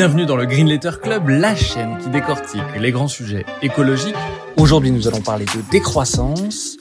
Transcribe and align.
Bienvenue 0.00 0.24
dans 0.24 0.36
le 0.36 0.46
Green 0.46 0.66
Letter 0.66 0.92
Club, 1.02 1.28
la 1.28 1.54
chaîne 1.54 1.98
qui 1.98 2.08
décortique 2.08 2.62
les 2.80 2.90
grands 2.90 3.06
sujets 3.06 3.44
écologiques. 3.60 4.14
Aujourd'hui, 4.56 4.90
nous 4.90 5.06
allons 5.06 5.20
parler 5.20 5.44
de 5.44 5.60
décroissance. 5.70 6.78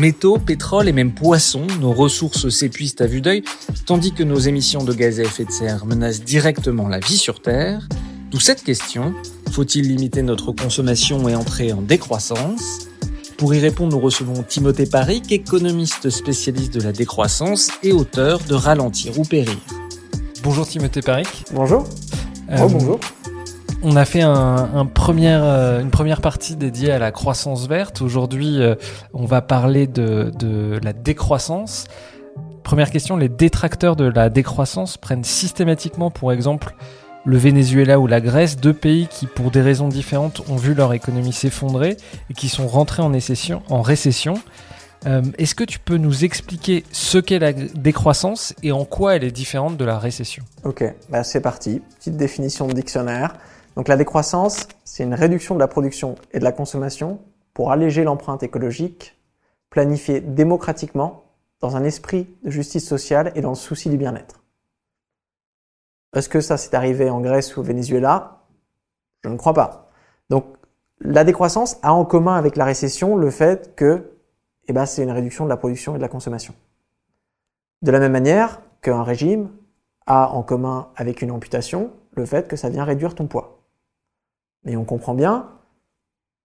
Métaux, 0.00 0.38
pétrole 0.38 0.88
et 0.88 0.92
même 0.92 1.14
poissons, 1.14 1.68
nos 1.80 1.92
ressources 1.92 2.48
s'épuisent 2.48 2.96
à 2.98 3.06
vue 3.06 3.20
d'œil, 3.20 3.44
tandis 3.86 4.12
que 4.12 4.24
nos 4.24 4.40
émissions 4.40 4.82
de 4.82 4.92
gaz 4.92 5.20
à 5.20 5.22
effet 5.22 5.44
de 5.44 5.52
serre 5.52 5.86
menacent 5.86 6.24
directement 6.24 6.88
la 6.88 6.98
vie 6.98 7.18
sur 7.18 7.40
Terre. 7.40 7.86
D'où 8.32 8.40
cette 8.40 8.64
question, 8.64 9.14
faut-il 9.52 9.86
limiter 9.86 10.22
notre 10.22 10.50
consommation 10.50 11.28
et 11.28 11.36
entrer 11.36 11.72
en 11.72 11.82
décroissance? 11.82 12.88
Pour 13.36 13.54
y 13.54 13.60
répondre, 13.60 13.92
nous 13.92 14.02
recevons 14.02 14.42
Timothée 14.42 14.86
Paric, 14.86 15.30
économiste 15.30 16.10
spécialiste 16.10 16.74
de 16.74 16.80
la 16.80 16.90
décroissance 16.90 17.70
et 17.84 17.92
auteur 17.92 18.40
de 18.40 18.54
Ralentir 18.54 19.20
ou 19.20 19.22
Périr. 19.22 19.56
Bonjour 20.42 20.66
Timothée 20.66 21.02
Paric. 21.02 21.44
Bonjour. 21.52 21.86
Euh, 22.50 22.58
oh, 22.62 22.68
bonjour. 22.68 23.00
On 23.82 23.96
a 23.96 24.04
fait 24.04 24.22
un, 24.22 24.86
première, 24.86 25.44
euh, 25.44 25.80
une 25.80 25.90
première 25.90 26.20
partie 26.20 26.56
dédiée 26.56 26.92
à 26.92 26.98
la 26.98 27.12
croissance 27.12 27.68
verte. 27.68 28.00
Aujourd'hui, 28.00 28.60
euh, 28.60 28.74
on 29.12 29.26
va 29.26 29.42
parler 29.42 29.86
de, 29.86 30.32
de, 30.38 30.78
la 30.82 30.92
décroissance. 30.92 31.84
Première 32.62 32.90
question, 32.90 33.16
les 33.16 33.28
détracteurs 33.28 33.96
de 33.96 34.04
la 34.04 34.28
décroissance 34.30 34.96
prennent 34.96 35.24
systématiquement 35.24 36.10
pour 36.10 36.32
exemple 36.32 36.74
le 37.24 37.36
Venezuela 37.36 37.98
ou 37.98 38.06
la 38.06 38.20
Grèce, 38.20 38.56
deux 38.56 38.72
pays 38.72 39.08
qui, 39.08 39.26
pour 39.26 39.50
des 39.50 39.60
raisons 39.60 39.88
différentes, 39.88 40.42
ont 40.48 40.56
vu 40.56 40.74
leur 40.74 40.92
économie 40.92 41.32
s'effondrer 41.32 41.96
et 42.30 42.34
qui 42.34 42.48
sont 42.48 42.68
rentrés 42.68 43.02
en, 43.02 43.12
en 43.12 43.82
récession. 43.82 44.34
Est-ce 45.38 45.54
que 45.54 45.64
tu 45.64 45.78
peux 45.78 45.98
nous 45.98 46.24
expliquer 46.24 46.84
ce 46.90 47.18
qu'est 47.18 47.38
la 47.38 47.52
décroissance 47.52 48.54
et 48.62 48.72
en 48.72 48.84
quoi 48.84 49.14
elle 49.14 49.22
est 49.24 49.30
différente 49.30 49.76
de 49.76 49.84
la 49.84 49.98
récession 49.98 50.42
Ok, 50.64 50.82
bah 51.08 51.22
c'est 51.22 51.40
parti. 51.40 51.80
Petite 51.98 52.16
définition 52.16 52.66
de 52.66 52.72
dictionnaire. 52.72 53.36
Donc 53.76 53.88
la 53.88 53.96
décroissance, 53.96 54.66
c'est 54.84 55.04
une 55.04 55.14
réduction 55.14 55.54
de 55.54 55.60
la 55.60 55.68
production 55.68 56.16
et 56.32 56.38
de 56.38 56.44
la 56.44 56.50
consommation 56.50 57.20
pour 57.54 57.70
alléger 57.70 58.04
l'empreinte 58.04 58.42
écologique, 58.42 59.16
planifiée 59.70 60.20
démocratiquement 60.20 61.24
dans 61.60 61.76
un 61.76 61.84
esprit 61.84 62.28
de 62.42 62.50
justice 62.50 62.86
sociale 62.86 63.32
et 63.34 63.42
dans 63.42 63.50
le 63.50 63.54
souci 63.54 63.88
du 63.88 63.96
bien-être. 63.96 64.42
Est-ce 66.14 66.28
que 66.28 66.40
ça 66.40 66.56
s'est 66.56 66.74
arrivé 66.74 67.10
en 67.10 67.20
Grèce 67.20 67.56
ou 67.56 67.60
au 67.60 67.62
Venezuela? 67.62 68.42
Je 69.22 69.28
ne 69.28 69.36
crois 69.36 69.54
pas. 69.54 69.90
Donc 70.30 70.46
la 71.00 71.24
décroissance 71.24 71.76
a 71.82 71.92
en 71.92 72.04
commun 72.04 72.36
avec 72.36 72.56
la 72.56 72.64
récession 72.64 73.16
le 73.16 73.30
fait 73.30 73.76
que 73.76 74.15
eh 74.68 74.72
ben, 74.72 74.86
c'est 74.86 75.02
une 75.02 75.10
réduction 75.10 75.44
de 75.44 75.48
la 75.48 75.56
production 75.56 75.94
et 75.94 75.98
de 75.98 76.02
la 76.02 76.08
consommation. 76.08 76.54
De 77.82 77.90
la 77.90 78.00
même 78.00 78.12
manière 78.12 78.60
qu'un 78.82 79.02
régime 79.02 79.50
a 80.06 80.30
en 80.30 80.42
commun 80.42 80.88
avec 80.96 81.22
une 81.22 81.30
amputation 81.30 81.90
le 82.12 82.24
fait 82.24 82.48
que 82.48 82.56
ça 82.56 82.68
vient 82.68 82.84
réduire 82.84 83.14
ton 83.14 83.26
poids. 83.26 83.60
Mais 84.64 84.76
on 84.76 84.84
comprend 84.84 85.14
bien 85.14 85.48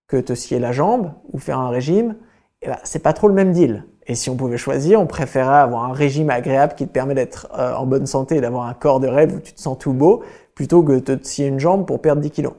que 0.08 0.18
te 0.18 0.34
scier 0.34 0.60
la 0.60 0.72
jambe 0.72 1.14
ou 1.32 1.40
faire 1.40 1.60
un 1.60 1.70
régime, 1.70 2.16
eh 2.62 2.68
ben, 2.68 2.78
c'est 2.84 3.00
pas 3.00 3.14
trop 3.14 3.28
le 3.28 3.34
même 3.34 3.54
deal. 3.54 3.86
Et 4.08 4.16
si 4.16 4.30
on 4.30 4.36
pouvait 4.36 4.58
choisir, 4.58 5.00
on 5.00 5.08
préférerait 5.08 5.60
avoir 5.60 5.86
un 5.86 5.94
régime 5.94 6.30
agréable 6.30 6.76
qui 6.76 6.86
te 6.86 6.92
permet 6.92 7.14
d'être 7.14 7.48
euh, 7.58 7.74
en 7.76 7.86
bonne 7.86 8.06
santé 8.06 8.38
et 8.38 8.42
d'avoir 8.42 8.68
un 8.68 8.74
corps 8.74 9.00
de 9.00 9.08
rêve 9.08 9.34
où 9.34 9.40
tu 9.40 9.54
te 9.54 9.62
sens 9.62 9.78
tout 9.78 9.94
beau, 9.94 10.24
plutôt 10.54 10.84
que 10.84 10.94
de 10.94 11.16
te 11.16 11.26
scier 11.26 11.48
une 11.48 11.60
jambe 11.60 11.86
pour 11.86 12.02
perdre 12.02 12.22
10 12.22 12.32
kilos. 12.32 12.54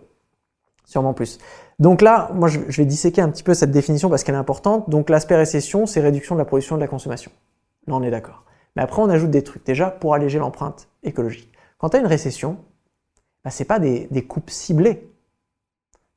Sûrement 0.84 1.14
plus. 1.14 1.38
Donc 1.78 2.02
là, 2.02 2.30
moi, 2.34 2.48
je 2.48 2.58
vais 2.58 2.84
disséquer 2.84 3.22
un 3.22 3.28
petit 3.28 3.42
peu 3.42 3.54
cette 3.54 3.70
définition 3.70 4.08
parce 4.10 4.24
qu'elle 4.24 4.34
est 4.34 4.38
importante. 4.38 4.88
Donc 4.90 5.10
l'aspect 5.10 5.36
récession, 5.36 5.86
c'est 5.86 6.00
réduction 6.00 6.34
de 6.34 6.38
la 6.38 6.44
production 6.44 6.76
et 6.76 6.78
de 6.78 6.82
la 6.82 6.88
consommation. 6.88 7.32
Là, 7.86 7.94
on 7.94 8.02
est 8.02 8.10
d'accord. 8.10 8.44
Mais 8.76 8.82
après, 8.82 9.02
on 9.02 9.10
ajoute 9.10 9.30
des 9.30 9.42
trucs 9.42 9.64
déjà 9.64 9.90
pour 9.90 10.14
alléger 10.14 10.38
l'empreinte 10.38 10.88
écologique. 11.02 11.52
Quand 11.78 11.90
tu 11.90 11.96
as 11.96 12.00
une 12.00 12.06
récession, 12.06 12.58
bah, 13.44 13.50
ce 13.50 13.62
n'est 13.62 13.66
pas 13.66 13.78
des, 13.78 14.26
coupes 14.26 14.50
ciblées. 14.50 15.10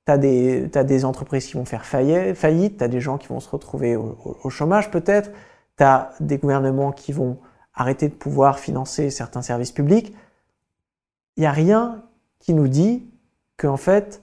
Tu 0.05 0.11
as, 0.11 0.17
des 0.17 1.05
entreprises 1.05 1.47
qui 1.47 1.53
vont 1.53 1.65
faire 1.65 1.85
faillite, 1.85 2.77
tu 2.77 2.83
as 2.83 2.87
des 2.87 3.01
gens 3.01 3.17
qui 3.17 3.27
vont 3.27 3.39
se 3.39 3.49
retrouver 3.49 3.95
au, 3.95 4.49
chômage 4.49 4.91
peut-être, 4.91 5.31
tu 5.77 5.83
as 5.83 6.11
des 6.19 6.37
gouvernements 6.37 6.91
qui 6.91 7.11
vont 7.11 7.39
arrêter 7.73 8.07
de 8.07 8.13
pouvoir 8.13 8.59
financer 8.59 9.09
certains 9.09 9.41
services 9.41 9.71
publics. 9.71 10.15
Il 11.37 11.41
n'y 11.41 11.47
a 11.47 11.51
rien 11.51 12.03
qui 12.39 12.53
nous 12.53 12.67
dit 12.67 13.09
qu'en 13.57 13.77
fait, 13.77 14.21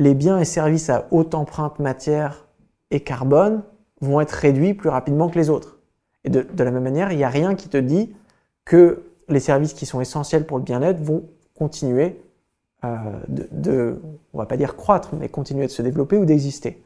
les 0.00 0.14
biens 0.14 0.38
et 0.38 0.44
services 0.44 0.88
à 0.88 1.06
haute 1.10 1.34
empreinte 1.34 1.78
matière 1.78 2.46
et 2.90 3.00
carbone 3.00 3.62
vont 4.00 4.20
être 4.20 4.32
réduits 4.32 4.74
plus 4.74 4.88
rapidement 4.88 5.28
que 5.28 5.38
les 5.38 5.50
autres. 5.50 5.78
Et 6.24 6.30
de, 6.30 6.46
la 6.56 6.70
même 6.70 6.82
manière, 6.82 7.12
il 7.12 7.18
n'y 7.18 7.24
a 7.24 7.28
rien 7.28 7.54
qui 7.54 7.68
te 7.68 7.76
dit 7.76 8.14
que 8.64 9.04
les 9.28 9.40
services 9.40 9.74
qui 9.74 9.86
sont 9.86 10.00
essentiels 10.00 10.46
pour 10.46 10.58
le 10.58 10.64
bien-être 10.64 11.00
vont 11.00 11.24
continuer 11.54 12.20
euh, 12.84 12.96
de, 13.28 13.48
de, 13.52 14.00
on 14.32 14.38
va 14.38 14.46
pas 14.46 14.56
dire 14.56 14.74
croître, 14.74 15.14
mais 15.14 15.28
continuer 15.28 15.66
de 15.66 15.70
se 15.70 15.82
développer 15.82 16.16
ou 16.16 16.24
d'exister. 16.24 16.82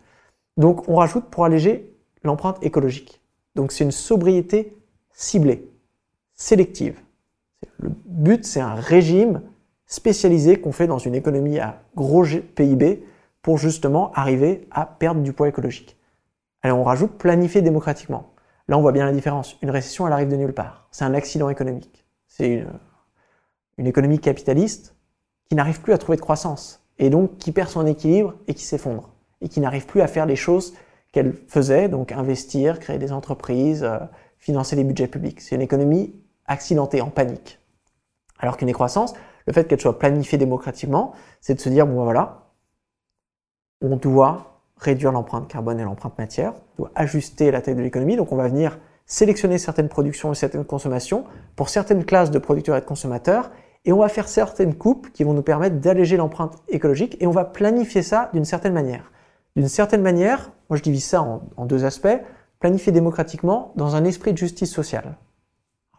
Donc 0.56 0.88
on 0.88 0.96
rajoute 0.96 1.26
pour 1.26 1.44
alléger 1.44 1.94
l'empreinte 2.24 2.58
écologique. 2.62 3.20
Donc 3.54 3.70
c'est 3.70 3.84
une 3.84 3.92
sobriété 3.92 4.76
ciblée, 5.12 5.70
sélective. 6.34 6.98
Le 7.78 7.90
but, 8.06 8.44
c'est 8.44 8.60
un 8.60 8.74
régime 8.74 9.40
spécialisé 9.94 10.60
qu'on 10.60 10.72
fait 10.72 10.88
dans 10.88 10.98
une 10.98 11.14
économie 11.14 11.60
à 11.60 11.82
gros 11.94 12.24
PIB 12.24 13.04
pour 13.42 13.58
justement 13.58 14.10
arriver 14.12 14.66
à 14.72 14.86
perdre 14.86 15.20
du 15.20 15.32
poids 15.32 15.48
écologique. 15.48 15.96
Alors 16.62 16.80
on 16.80 16.84
rajoute 16.84 17.12
planifier 17.12 17.62
démocratiquement. 17.62 18.34
Là, 18.66 18.76
on 18.76 18.80
voit 18.80 18.92
bien 18.92 19.04
la 19.04 19.12
différence. 19.12 19.56
Une 19.62 19.70
récession, 19.70 20.06
elle 20.06 20.12
arrive 20.12 20.30
de 20.30 20.36
nulle 20.36 20.54
part. 20.54 20.88
C'est 20.90 21.04
un 21.04 21.14
accident 21.14 21.48
économique. 21.48 22.06
C'est 22.26 22.66
une, 23.78 23.86
économie 23.86 24.18
capitaliste 24.18 24.96
qui 25.48 25.54
n'arrive 25.54 25.80
plus 25.80 25.92
à 25.92 25.98
trouver 25.98 26.16
de 26.16 26.22
croissance 26.22 26.82
et 26.98 27.10
donc 27.10 27.36
qui 27.38 27.52
perd 27.52 27.68
son 27.68 27.86
équilibre 27.86 28.34
et 28.48 28.54
qui 28.54 28.64
s'effondre 28.64 29.10
et 29.42 29.48
qui 29.48 29.60
n'arrive 29.60 29.86
plus 29.86 30.00
à 30.00 30.06
faire 30.06 30.26
les 30.26 30.36
choses 30.36 30.74
qu'elle 31.12 31.34
faisait, 31.48 31.88
donc 31.88 32.10
investir, 32.10 32.80
créer 32.80 32.98
des 32.98 33.12
entreprises, 33.12 33.84
euh, 33.84 33.98
financer 34.38 34.74
les 34.74 34.84
budgets 34.84 35.06
publics. 35.06 35.40
C'est 35.40 35.54
une 35.54 35.62
économie 35.62 36.14
accidentée, 36.46 37.00
en 37.00 37.10
panique. 37.10 37.60
Alors 38.38 38.56
qu'une 38.56 38.68
décroissance, 38.68 39.14
le 39.46 39.52
fait 39.52 39.64
qu'elle 39.64 39.80
soit 39.80 39.98
planifiée 39.98 40.38
démocratiquement, 40.38 41.12
c'est 41.40 41.54
de 41.54 41.60
se 41.60 41.68
dire, 41.68 41.86
bon 41.86 41.96
ben 41.96 42.04
voilà, 42.04 42.50
on 43.80 43.96
doit 43.96 44.60
réduire 44.76 45.12
l'empreinte 45.12 45.48
carbone 45.48 45.78
et 45.80 45.84
l'empreinte 45.84 46.18
matière, 46.18 46.54
on 46.78 46.82
doit 46.82 46.92
ajuster 46.94 47.50
la 47.50 47.60
taille 47.60 47.74
de 47.74 47.82
l'économie, 47.82 48.16
donc 48.16 48.32
on 48.32 48.36
va 48.36 48.48
venir 48.48 48.78
sélectionner 49.06 49.58
certaines 49.58 49.88
productions 49.88 50.32
et 50.32 50.34
certaines 50.34 50.64
consommations 50.64 51.24
pour 51.56 51.68
certaines 51.68 52.04
classes 52.04 52.30
de 52.30 52.38
producteurs 52.38 52.76
et 52.76 52.80
de 52.80 52.86
consommateurs, 52.86 53.50
et 53.84 53.92
on 53.92 53.98
va 53.98 54.08
faire 54.08 54.28
certaines 54.28 54.74
coupes 54.74 55.12
qui 55.12 55.24
vont 55.24 55.34
nous 55.34 55.42
permettre 55.42 55.76
d'alléger 55.76 56.16
l'empreinte 56.16 56.56
écologique, 56.68 57.16
et 57.20 57.26
on 57.26 57.30
va 57.30 57.44
planifier 57.44 58.02
ça 58.02 58.30
d'une 58.32 58.46
certaine 58.46 58.72
manière. 58.72 59.12
D'une 59.56 59.68
certaine 59.68 60.02
manière, 60.02 60.50
moi 60.70 60.78
je 60.78 60.82
divise 60.82 61.04
ça 61.04 61.22
en, 61.22 61.42
en 61.56 61.66
deux 61.66 61.84
aspects, 61.84 62.18
planifier 62.60 62.92
démocratiquement 62.92 63.72
dans 63.76 63.94
un 63.94 64.04
esprit 64.04 64.32
de 64.32 64.38
justice 64.38 64.72
sociale. 64.72 65.18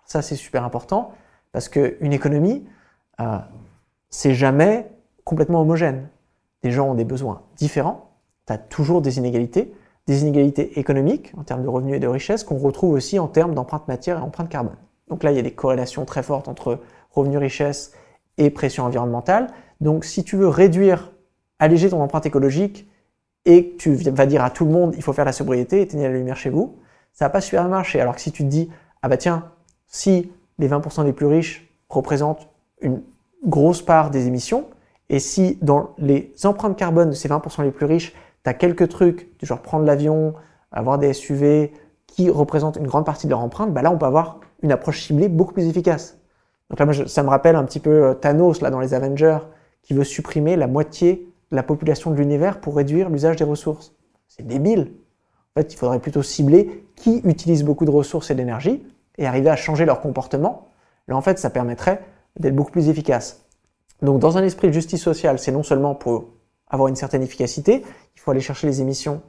Ça 0.05 0.23
c'est 0.23 0.35
super 0.35 0.63
important, 0.63 1.13
parce 1.51 1.69
qu'une 1.69 2.11
économie, 2.11 2.67
euh, 3.19 3.37
c'est 4.09 4.33
jamais 4.33 4.89
complètement 5.23 5.61
homogène. 5.61 6.09
Les 6.63 6.71
gens 6.71 6.89
ont 6.89 6.95
des 6.95 7.05
besoins 7.05 7.41
différents, 7.57 8.09
tu 8.47 8.53
as 8.53 8.57
toujours 8.57 9.01
des 9.01 9.17
inégalités, 9.17 9.73
des 10.07 10.21
inégalités 10.21 10.79
économiques 10.79 11.33
en 11.37 11.43
termes 11.43 11.63
de 11.63 11.67
revenus 11.67 11.95
et 11.95 11.99
de 11.99 12.07
richesses 12.07 12.43
qu'on 12.43 12.57
retrouve 12.57 12.93
aussi 12.93 13.19
en 13.19 13.27
termes 13.27 13.53
d'empreinte 13.53 13.87
matière 13.87 14.19
et 14.19 14.21
empreinte 14.21 14.49
carbone. 14.49 14.77
Donc 15.07 15.23
là, 15.23 15.31
il 15.31 15.35
y 15.35 15.39
a 15.39 15.43
des 15.43 15.51
corrélations 15.51 16.05
très 16.05 16.23
fortes 16.23 16.47
entre 16.47 16.79
revenus, 17.11 17.39
richesse 17.39 17.93
et 18.37 18.49
pression 18.49 18.83
environnementale. 18.83 19.47
Donc 19.81 20.05
si 20.05 20.23
tu 20.23 20.35
veux 20.35 20.47
réduire, 20.47 21.11
alléger 21.59 21.89
ton 21.89 22.01
empreinte 22.01 22.25
écologique 22.25 22.87
et 23.45 23.71
que 23.71 23.77
tu 23.77 23.93
vas 23.95 24.25
dire 24.25 24.43
à 24.43 24.49
tout 24.49 24.65
le 24.65 24.71
monde 24.71 24.93
il 24.95 25.03
faut 25.03 25.13
faire 25.13 25.25
la 25.25 25.31
sobriété, 25.31 25.81
éteigner 25.81 26.07
la 26.07 26.13
lumière 26.13 26.37
chez 26.37 26.49
vous, 26.49 26.77
ça 27.13 27.25
va 27.25 27.29
pas 27.29 27.41
super 27.41 27.67
marcher. 27.67 28.01
Alors 28.01 28.15
que 28.15 28.21
si 28.21 28.31
tu 28.31 28.43
te 28.43 28.49
dis 28.49 28.69
ah 29.01 29.07
bah 29.07 29.17
tiens, 29.17 29.51
si 29.87 30.31
les 30.57 30.67
20% 30.67 31.05
les 31.05 31.13
plus 31.13 31.27
riches 31.27 31.69
représentent 31.89 32.49
une 32.81 33.01
grosse 33.45 33.81
part 33.81 34.09
des 34.09 34.27
émissions. 34.27 34.67
Et 35.09 35.19
si 35.19 35.57
dans 35.61 35.93
les 35.97 36.33
empreintes 36.43 36.77
carbone 36.77 37.09
de 37.09 37.15
ces 37.15 37.29
20% 37.29 37.63
les 37.63 37.71
plus 37.71 37.85
riches, 37.85 38.13
tu 38.43 38.49
as 38.49 38.53
quelques 38.53 38.89
trucs, 38.89 39.37
du 39.39 39.45
genre 39.45 39.61
prendre 39.61 39.85
l'avion, 39.85 40.33
avoir 40.71 40.97
des 40.97 41.13
SUV, 41.13 41.71
qui 42.07 42.29
représentent 42.29 42.77
une 42.77 42.87
grande 42.87 43.05
partie 43.05 43.27
de 43.27 43.31
leur 43.31 43.39
empreinte, 43.39 43.73
bah 43.73 43.81
là 43.81 43.91
on 43.91 43.97
peut 43.97 44.05
avoir 44.05 44.39
une 44.61 44.71
approche 44.71 45.03
ciblée 45.03 45.29
beaucoup 45.29 45.53
plus 45.53 45.67
efficace. 45.67 46.17
Donc 46.69 46.79
là, 46.79 46.85
moi, 46.85 46.93
ça 47.07 47.23
me 47.23 47.29
rappelle 47.29 47.55
un 47.55 47.63
petit 47.63 47.79
peu 47.79 48.17
Thanos, 48.19 48.61
là, 48.61 48.71
dans 48.71 48.79
les 48.79 48.93
Avengers, 48.93 49.39
qui 49.83 49.93
veut 49.93 50.03
supprimer 50.03 50.55
la 50.55 50.67
moitié 50.67 51.31
de 51.51 51.55
la 51.55 51.63
population 51.63 52.09
de 52.09 52.15
l'univers 52.15 52.59
pour 52.59 52.75
réduire 52.75 53.09
l'usage 53.09 53.35
des 53.35 53.43
ressources. 53.43 53.93
C'est 54.27 54.45
débile. 54.45 54.93
En 55.55 55.61
fait, 55.61 55.73
il 55.73 55.77
faudrait 55.77 55.99
plutôt 55.99 56.23
cibler 56.23 56.87
qui 56.95 57.21
utilise 57.23 57.63
beaucoup 57.63 57.85
de 57.85 57.91
ressources 57.91 58.31
et 58.31 58.35
d'énergie 58.35 58.83
et 59.17 59.27
arriver 59.27 59.49
à 59.49 59.55
changer 59.55 59.85
leur 59.85 60.01
comportement. 60.01 60.69
Là, 61.07 61.15
en 61.15 61.21
fait, 61.21 61.37
ça 61.37 61.49
permettrait 61.49 62.01
d'être 62.39 62.55
beaucoup 62.55 62.71
plus 62.71 62.89
efficace. 62.89 63.45
Donc, 64.01 64.19
dans 64.19 64.37
un 64.37 64.43
esprit 64.43 64.67
de 64.67 64.73
justice 64.73 65.01
sociale, 65.01 65.39
c'est 65.39 65.51
non 65.51 65.63
seulement 65.63 65.95
pour 65.95 66.25
avoir 66.67 66.87
une 66.87 66.95
certaine 66.95 67.23
efficacité, 67.23 67.83
il 68.15 68.19
faut 68.19 68.31
aller 68.31 68.41
chercher 68.41 68.67
les 68.67 68.81
émissions 68.81 69.21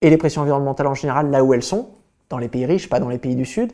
et 0.00 0.10
les 0.10 0.16
pressions 0.16 0.42
environnementales 0.42 0.86
en 0.86 0.94
général 0.94 1.30
là 1.30 1.42
où 1.42 1.54
elles 1.54 1.62
sont, 1.62 1.88
dans 2.28 2.38
les 2.38 2.48
pays 2.48 2.66
riches, 2.66 2.88
pas 2.88 3.00
dans 3.00 3.08
les 3.08 3.18
pays 3.18 3.36
du 3.36 3.46
Sud, 3.46 3.72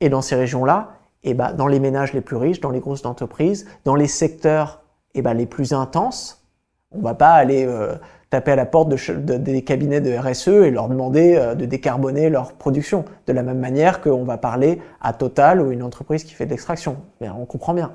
et 0.00 0.08
dans 0.08 0.22
ces 0.22 0.36
régions-là, 0.36 0.98
eh 1.24 1.34
ben, 1.34 1.52
dans 1.52 1.68
les 1.68 1.80
ménages 1.80 2.12
les 2.12 2.20
plus 2.20 2.36
riches, 2.36 2.60
dans 2.60 2.70
les 2.70 2.80
grosses 2.80 3.04
entreprises, 3.04 3.66
dans 3.84 3.94
les 3.94 4.08
secteurs 4.08 4.82
eh 5.14 5.22
ben, 5.22 5.34
les 5.34 5.46
plus 5.46 5.72
intenses. 5.72 6.44
On 6.90 7.00
va 7.00 7.14
pas 7.14 7.30
aller 7.30 7.64
euh, 7.64 7.94
taper 8.32 8.52
à 8.52 8.56
la 8.56 8.64
porte 8.64 8.88
de, 8.88 9.36
des 9.36 9.62
cabinets 9.62 10.00
de 10.00 10.16
RSE 10.16 10.48
et 10.48 10.70
leur 10.70 10.88
demander 10.88 11.36
euh, 11.36 11.54
de 11.54 11.66
décarboner 11.66 12.30
leur 12.30 12.54
production. 12.54 13.04
De 13.26 13.32
la 13.34 13.42
même 13.42 13.58
manière 13.58 14.00
qu'on 14.00 14.24
va 14.24 14.38
parler 14.38 14.80
à 15.02 15.12
Total 15.12 15.60
ou 15.60 15.70
une 15.70 15.82
entreprise 15.82 16.24
qui 16.24 16.32
fait 16.32 16.46
de 16.46 16.50
l'extraction. 16.50 16.96
On 17.20 17.44
comprend 17.44 17.74
bien. 17.74 17.92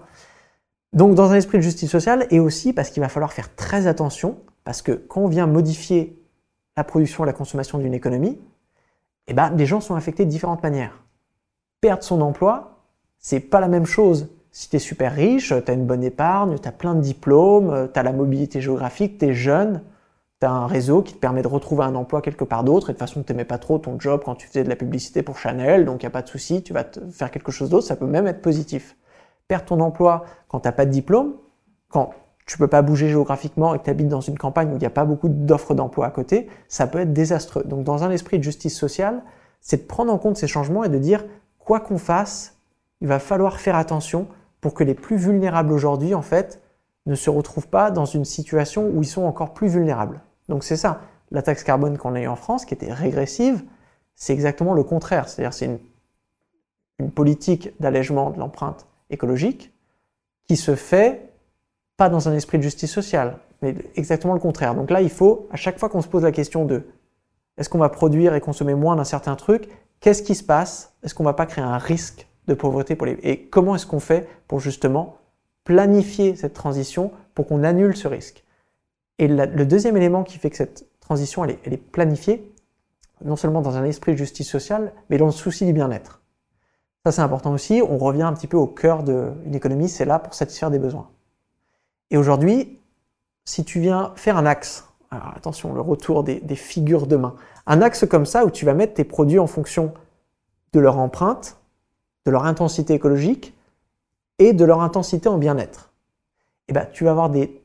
Donc 0.93 1.15
dans 1.15 1.31
un 1.31 1.35
esprit 1.35 1.57
de 1.57 1.63
justice 1.63 1.89
sociale 1.89 2.27
et 2.29 2.39
aussi 2.39 2.71
parce 2.71 2.91
qu'il 2.91 3.01
va 3.01 3.09
falloir 3.09 3.33
faire 3.33 3.55
très 3.55 3.87
attention 3.87 4.37
parce 4.63 4.83
que 4.83 4.91
quand 4.91 5.21
on 5.21 5.27
vient 5.27 5.47
modifier 5.47 6.21
la 6.77 6.83
production 6.83 7.23
et 7.23 7.27
la 7.27 7.33
consommation 7.33 7.79
d'une 7.79 7.95
économie, 7.95 8.39
eh 9.25 9.33
ben, 9.33 9.49
les 9.57 9.65
gens 9.65 9.81
sont 9.81 9.95
affectés 9.95 10.23
de 10.23 10.29
différentes 10.29 10.61
manières. 10.61 11.01
Perdre 11.81 12.03
son 12.03 12.21
emploi, 12.21 12.83
c'est 13.17 13.39
pas 13.39 13.59
la 13.59 13.67
même 13.67 13.87
chose 13.87 14.29
si 14.51 14.69
tu 14.69 14.75
es 14.75 14.79
super 14.79 15.13
riche, 15.13 15.51
tu 15.65 15.71
as 15.71 15.73
une 15.73 15.85
bonne 15.85 16.03
épargne, 16.03 16.57
tu 16.59 16.67
as 16.67 16.71
plein 16.71 16.93
de 16.93 17.01
diplômes, 17.01 17.89
tu 17.91 17.99
as 17.99 18.03
la 18.03 18.13
mobilité 18.13 18.61
géographique, 18.61 19.17
tu 19.17 19.25
es 19.25 19.33
jeune, 19.33 19.81
tu 20.39 20.45
as 20.45 20.51
un 20.51 20.67
réseau 20.67 21.01
qui 21.01 21.13
te 21.13 21.19
permet 21.19 21.41
de 21.41 21.47
retrouver 21.47 21.83
un 21.83 21.95
emploi 21.95 22.21
quelque 22.21 22.43
part 22.43 22.63
d'autre, 22.63 22.89
et 22.89 22.93
de 22.93 22.97
toute 22.97 23.07
façon, 23.07 23.23
tu 23.23 23.31
n'aimais 23.31 23.45
pas 23.45 23.57
trop 23.57 23.77
ton 23.79 23.99
job 23.99 24.21
quand 24.23 24.35
tu 24.35 24.47
faisais 24.47 24.63
de 24.63 24.69
la 24.69 24.75
publicité 24.75 25.23
pour 25.23 25.37
Chanel, 25.37 25.85
donc 25.85 26.03
il 26.03 26.05
n'y 26.05 26.07
a 26.07 26.11
pas 26.11 26.21
de 26.21 26.29
souci, 26.29 26.63
tu 26.63 26.73
vas 26.73 26.83
te 26.83 26.99
faire 27.09 27.31
quelque 27.31 27.51
chose 27.51 27.69
d'autre, 27.69 27.87
ça 27.87 27.95
peut 27.95 28.05
même 28.05 28.27
être 28.27 28.41
positif. 28.41 28.95
Perdre 29.47 29.65
ton 29.65 29.79
emploi 29.79 30.25
quand 30.47 30.59
tu 30.59 30.67
n'as 30.67 30.73
pas 30.73 30.85
de 30.85 30.91
diplôme, 30.91 31.33
quand 31.89 32.11
tu 32.45 32.57
peux 32.57 32.67
pas 32.67 32.81
bouger 32.81 33.09
géographiquement 33.09 33.75
et 33.75 33.79
que 33.79 33.83
tu 33.83 33.89
habites 33.89 34.07
dans 34.07 34.21
une 34.21 34.37
campagne 34.37 34.69
où 34.69 34.75
il 34.75 34.79
n'y 34.79 34.85
a 34.85 34.91
pas 34.91 35.05
beaucoup 35.05 35.27
d'offres 35.29 35.73
d'emploi 35.73 36.05
à 36.05 36.11
côté, 36.11 36.47
ça 36.67 36.87
peut 36.87 36.99
être 36.99 37.13
désastreux. 37.13 37.63
Donc 37.63 37.83
dans 37.83 38.03
un 38.03 38.11
esprit 38.11 38.37
de 38.37 38.43
justice 38.43 38.77
sociale, 38.77 39.23
c'est 39.59 39.83
de 39.83 39.87
prendre 39.87 40.13
en 40.13 40.17
compte 40.17 40.37
ces 40.37 40.47
changements 40.47 40.83
et 40.83 40.89
de 40.89 40.97
dire, 40.97 41.25
quoi 41.59 41.79
qu'on 41.81 41.97
fasse, 41.97 42.57
il 43.01 43.07
va 43.07 43.19
falloir 43.19 43.59
faire 43.59 43.75
attention 43.75 44.27
pour 44.61 44.73
que 44.73 44.83
les 44.83 44.93
plus 44.93 45.17
vulnérables 45.17 45.73
aujourd'hui, 45.73 46.15
en 46.15 46.21
fait, 46.21 46.61
ne 47.05 47.15
se 47.15 47.29
retrouvent 47.29 47.67
pas 47.67 47.91
dans 47.91 48.05
une 48.05 48.25
situation 48.25 48.89
où 48.93 49.01
ils 49.01 49.07
sont 49.07 49.23
encore 49.23 49.53
plus 49.53 49.67
vulnérables. 49.67 50.21
Donc 50.49 50.63
c'est 50.63 50.77
ça, 50.77 51.01
la 51.31 51.41
taxe 51.41 51.63
carbone 51.63 51.97
qu'on 51.97 52.15
a 52.15 52.21
eue 52.21 52.27
en 52.27 52.35
France, 52.35 52.65
qui 52.65 52.73
était 52.73 52.91
régressive, 52.91 53.63
c'est 54.15 54.33
exactement 54.33 54.73
le 54.73 54.83
contraire. 54.83 55.27
C'est-à-dire 55.27 55.53
c'est 55.53 55.65
une, 55.65 55.79
une 56.99 57.11
politique 57.11 57.73
d'allègement 57.79 58.31
de 58.31 58.39
l'empreinte 58.39 58.88
écologique 59.09 59.73
qui 60.47 60.55
se 60.55 60.75
fait 60.75 61.29
pas 61.97 62.09
dans 62.09 62.29
un 62.29 62.33
esprit 62.33 62.57
de 62.57 62.63
justice 62.63 62.91
sociale, 62.91 63.39
mais 63.61 63.75
exactement 63.95 64.33
le 64.33 64.39
contraire. 64.39 64.75
Donc 64.75 64.91
là, 64.91 65.01
il 65.01 65.09
faut, 65.09 65.47
à 65.51 65.55
chaque 65.55 65.79
fois 65.79 65.89
qu'on 65.89 66.01
se 66.01 66.07
pose 66.07 66.23
la 66.23 66.31
question 66.31 66.65
de 66.65 66.83
est-ce 67.57 67.69
qu'on 67.69 67.79
va 67.79 67.89
produire 67.89 68.35
et 68.35 68.41
consommer 68.41 68.75
moins 68.75 68.95
d'un 68.95 69.03
certain 69.03 69.35
truc, 69.35 69.67
qu'est-ce 69.99 70.21
qui 70.21 70.35
se 70.35 70.44
passe? 70.44 70.94
Est-ce 71.03 71.15
qu'on 71.15 71.23
va 71.23 71.33
pas 71.33 71.47
créer 71.47 71.63
un 71.63 71.79
risque 71.79 72.27
de 72.47 72.53
pauvreté 72.53 72.95
pour 72.95 73.07
les... 73.07 73.13
Et 73.23 73.47
comment 73.47 73.75
est-ce 73.75 73.88
qu'on 73.88 73.99
fait 73.99 74.29
pour 74.47 74.59
justement 74.59 75.17
planifier 75.63 76.35
cette 76.35 76.53
transition 76.53 77.11
pour 77.33 77.47
qu'on 77.47 77.63
annule 77.63 77.97
ce 77.97 78.07
risque? 78.07 78.44
Et 79.19 79.27
le 79.27 79.65
deuxième 79.65 79.97
élément 79.97 80.23
qui 80.23 80.37
fait 80.37 80.49
que 80.49 80.57
cette 80.57 80.87
transition, 80.99 81.43
elle 81.45 81.73
est, 81.73 81.77
planifiée, 81.77 82.53
non 83.23 83.35
seulement 83.35 83.61
dans 83.61 83.77
un 83.77 83.83
esprit 83.85 84.11
de 84.11 84.17
justice 84.17 84.49
sociale, 84.49 84.93
mais 85.09 85.17
dans 85.17 85.25
le 85.25 85.31
souci 85.31 85.65
du 85.65 85.73
bien-être. 85.73 86.21
Ça, 87.05 87.11
c'est 87.11 87.21
important 87.21 87.53
aussi. 87.53 87.81
On 87.81 87.97
revient 87.97 88.23
un 88.23 88.33
petit 88.33 88.47
peu 88.47 88.57
au 88.57 88.67
cœur 88.67 89.03
d'une 89.03 89.55
économie, 89.55 89.87
c'est 89.87 90.05
là 90.05 90.19
pour 90.19 90.33
satisfaire 90.33 90.69
des 90.69 90.79
besoins. 90.79 91.09
Et 92.11 92.17
aujourd'hui, 92.17 92.79
si 93.45 93.63
tu 93.63 93.79
viens 93.79 94.11
faire 94.15 94.35
un 94.35 94.45
axe, 94.45 94.85
alors 95.09 95.33
attention, 95.35 95.73
le 95.73 95.79
retour 95.79 96.23
des, 96.23 96.55
figures 96.55 97.07
de 97.07 97.15
main, 97.15 97.35
un 97.65 97.81
axe 97.81 98.05
comme 98.05 98.25
ça 98.25 98.45
où 98.45 98.51
tu 98.51 98.65
vas 98.65 98.73
mettre 98.73 98.93
tes 98.93 99.05
produits 99.05 99.39
en 99.39 99.47
fonction 99.47 99.93
de 100.73 100.79
leur 100.81 100.97
empreinte, 100.97 101.57
de 102.25 102.31
leur 102.31 102.43
intensité 102.43 102.93
écologique 102.93 103.55
et 104.39 104.51
de 104.51 104.65
leur 104.65 104.81
intensité 104.81 105.29
en 105.29 105.37
bien-être. 105.37 105.93
Eh 106.67 106.73
ben, 106.73 106.85
tu 106.91 107.05
vas 107.05 107.11
avoir 107.11 107.29
des, 107.29 107.61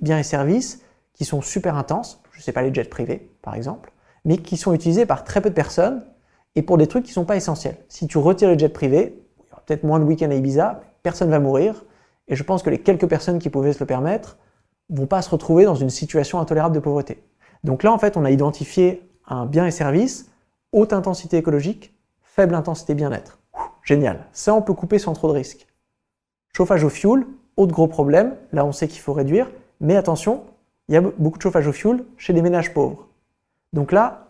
biens 0.00 0.18
et 0.18 0.22
services 0.22 0.83
qui 1.14 1.24
sont 1.24 1.40
super 1.40 1.76
intenses, 1.76 2.20
je 2.32 2.38
ne 2.38 2.42
sais 2.42 2.52
pas 2.52 2.62
les 2.62 2.74
jets 2.74 2.84
privés 2.84 3.30
par 3.42 3.54
exemple, 3.54 3.92
mais 4.24 4.36
qui 4.38 4.56
sont 4.56 4.74
utilisés 4.74 5.06
par 5.06 5.24
très 5.24 5.40
peu 5.40 5.50
de 5.50 5.54
personnes 5.54 6.04
et 6.54 6.62
pour 6.62 6.78
des 6.78 6.86
trucs 6.86 7.04
qui 7.04 7.10
ne 7.10 7.14
sont 7.14 7.24
pas 7.24 7.36
essentiels. 7.36 7.76
Si 7.88 8.06
tu 8.06 8.18
retires 8.18 8.50
les 8.50 8.58
jets 8.58 8.68
privés, 8.68 9.22
il 9.38 9.48
y 9.48 9.52
aura 9.52 9.62
peut-être 9.64 9.84
moins 9.84 9.98
de 9.98 10.04
week-ends 10.04 10.30
à 10.30 10.34
Ibiza, 10.34 10.82
personne 11.02 11.30
va 11.30 11.40
mourir, 11.40 11.84
et 12.28 12.36
je 12.36 12.42
pense 12.42 12.62
que 12.62 12.70
les 12.70 12.78
quelques 12.78 13.08
personnes 13.08 13.38
qui 13.38 13.50
pouvaient 13.50 13.72
se 13.72 13.80
le 13.80 13.86
permettre 13.86 14.38
vont 14.90 15.06
pas 15.06 15.22
se 15.22 15.30
retrouver 15.30 15.64
dans 15.64 15.74
une 15.74 15.90
situation 15.90 16.40
intolérable 16.40 16.74
de 16.74 16.80
pauvreté. 16.80 17.22
Donc 17.64 17.82
là, 17.82 17.92
en 17.92 17.98
fait, 17.98 18.16
on 18.16 18.24
a 18.24 18.30
identifié 18.30 19.08
un 19.26 19.46
bien 19.46 19.66
et 19.66 19.70
service, 19.70 20.30
haute 20.72 20.92
intensité 20.92 21.36
écologique, 21.36 21.94
faible 22.22 22.54
intensité 22.54 22.94
bien-être. 22.94 23.38
Génial. 23.82 24.26
Ça, 24.32 24.54
on 24.54 24.62
peut 24.62 24.74
couper 24.74 24.98
sans 24.98 25.12
trop 25.12 25.28
de 25.28 25.34
risques. 25.34 25.66
Chauffage 26.56 26.84
au 26.84 26.88
fioul, 26.88 27.26
autre 27.56 27.72
gros 27.72 27.86
problème. 27.86 28.36
Là, 28.52 28.64
on 28.64 28.72
sait 28.72 28.88
qu'il 28.88 29.00
faut 29.00 29.12
réduire. 29.12 29.50
Mais 29.80 29.96
attention, 29.96 30.44
il 30.88 30.94
y 30.94 30.96
a 30.96 31.00
beaucoup 31.00 31.38
de 31.38 31.42
chauffage 31.42 31.66
au 31.66 31.72
fioul 31.72 32.04
chez 32.16 32.32
des 32.32 32.42
ménages 32.42 32.74
pauvres. 32.74 33.08
Donc 33.72 33.92
là, 33.92 34.28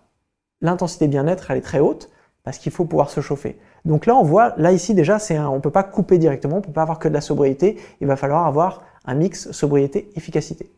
l'intensité 0.61 1.09
bien-être, 1.09 1.51
elle 1.51 1.59
est 1.59 1.63
très 1.63 1.81
haute 1.81 2.11
parce 2.43 2.59
qu'il 2.59 2.73
faut 2.73 2.85
pouvoir 2.85 3.11
se 3.11 3.21
chauffer. 3.21 3.59
Donc 3.85 4.07
là, 4.07 4.15
on 4.15 4.23
voit, 4.23 4.55
là 4.57 4.73
ici 4.73 4.95
déjà, 4.95 5.19
c'est 5.19 5.39
on 5.39 5.61
peut 5.61 5.71
pas 5.71 5.83
couper 5.83 6.19
directement, 6.19 6.59
on 6.59 6.61
peut 6.61 6.73
pas 6.73 6.83
avoir 6.83 6.99
que 6.99 7.09
de 7.09 7.15
la 7.15 7.21
sobriété. 7.21 7.79
Il 8.01 8.07
va 8.07 8.17
falloir 8.17 8.47
avoir 8.47 8.83
un 9.05 9.15
mix 9.15 9.51
sobriété-efficacité. 9.51 10.71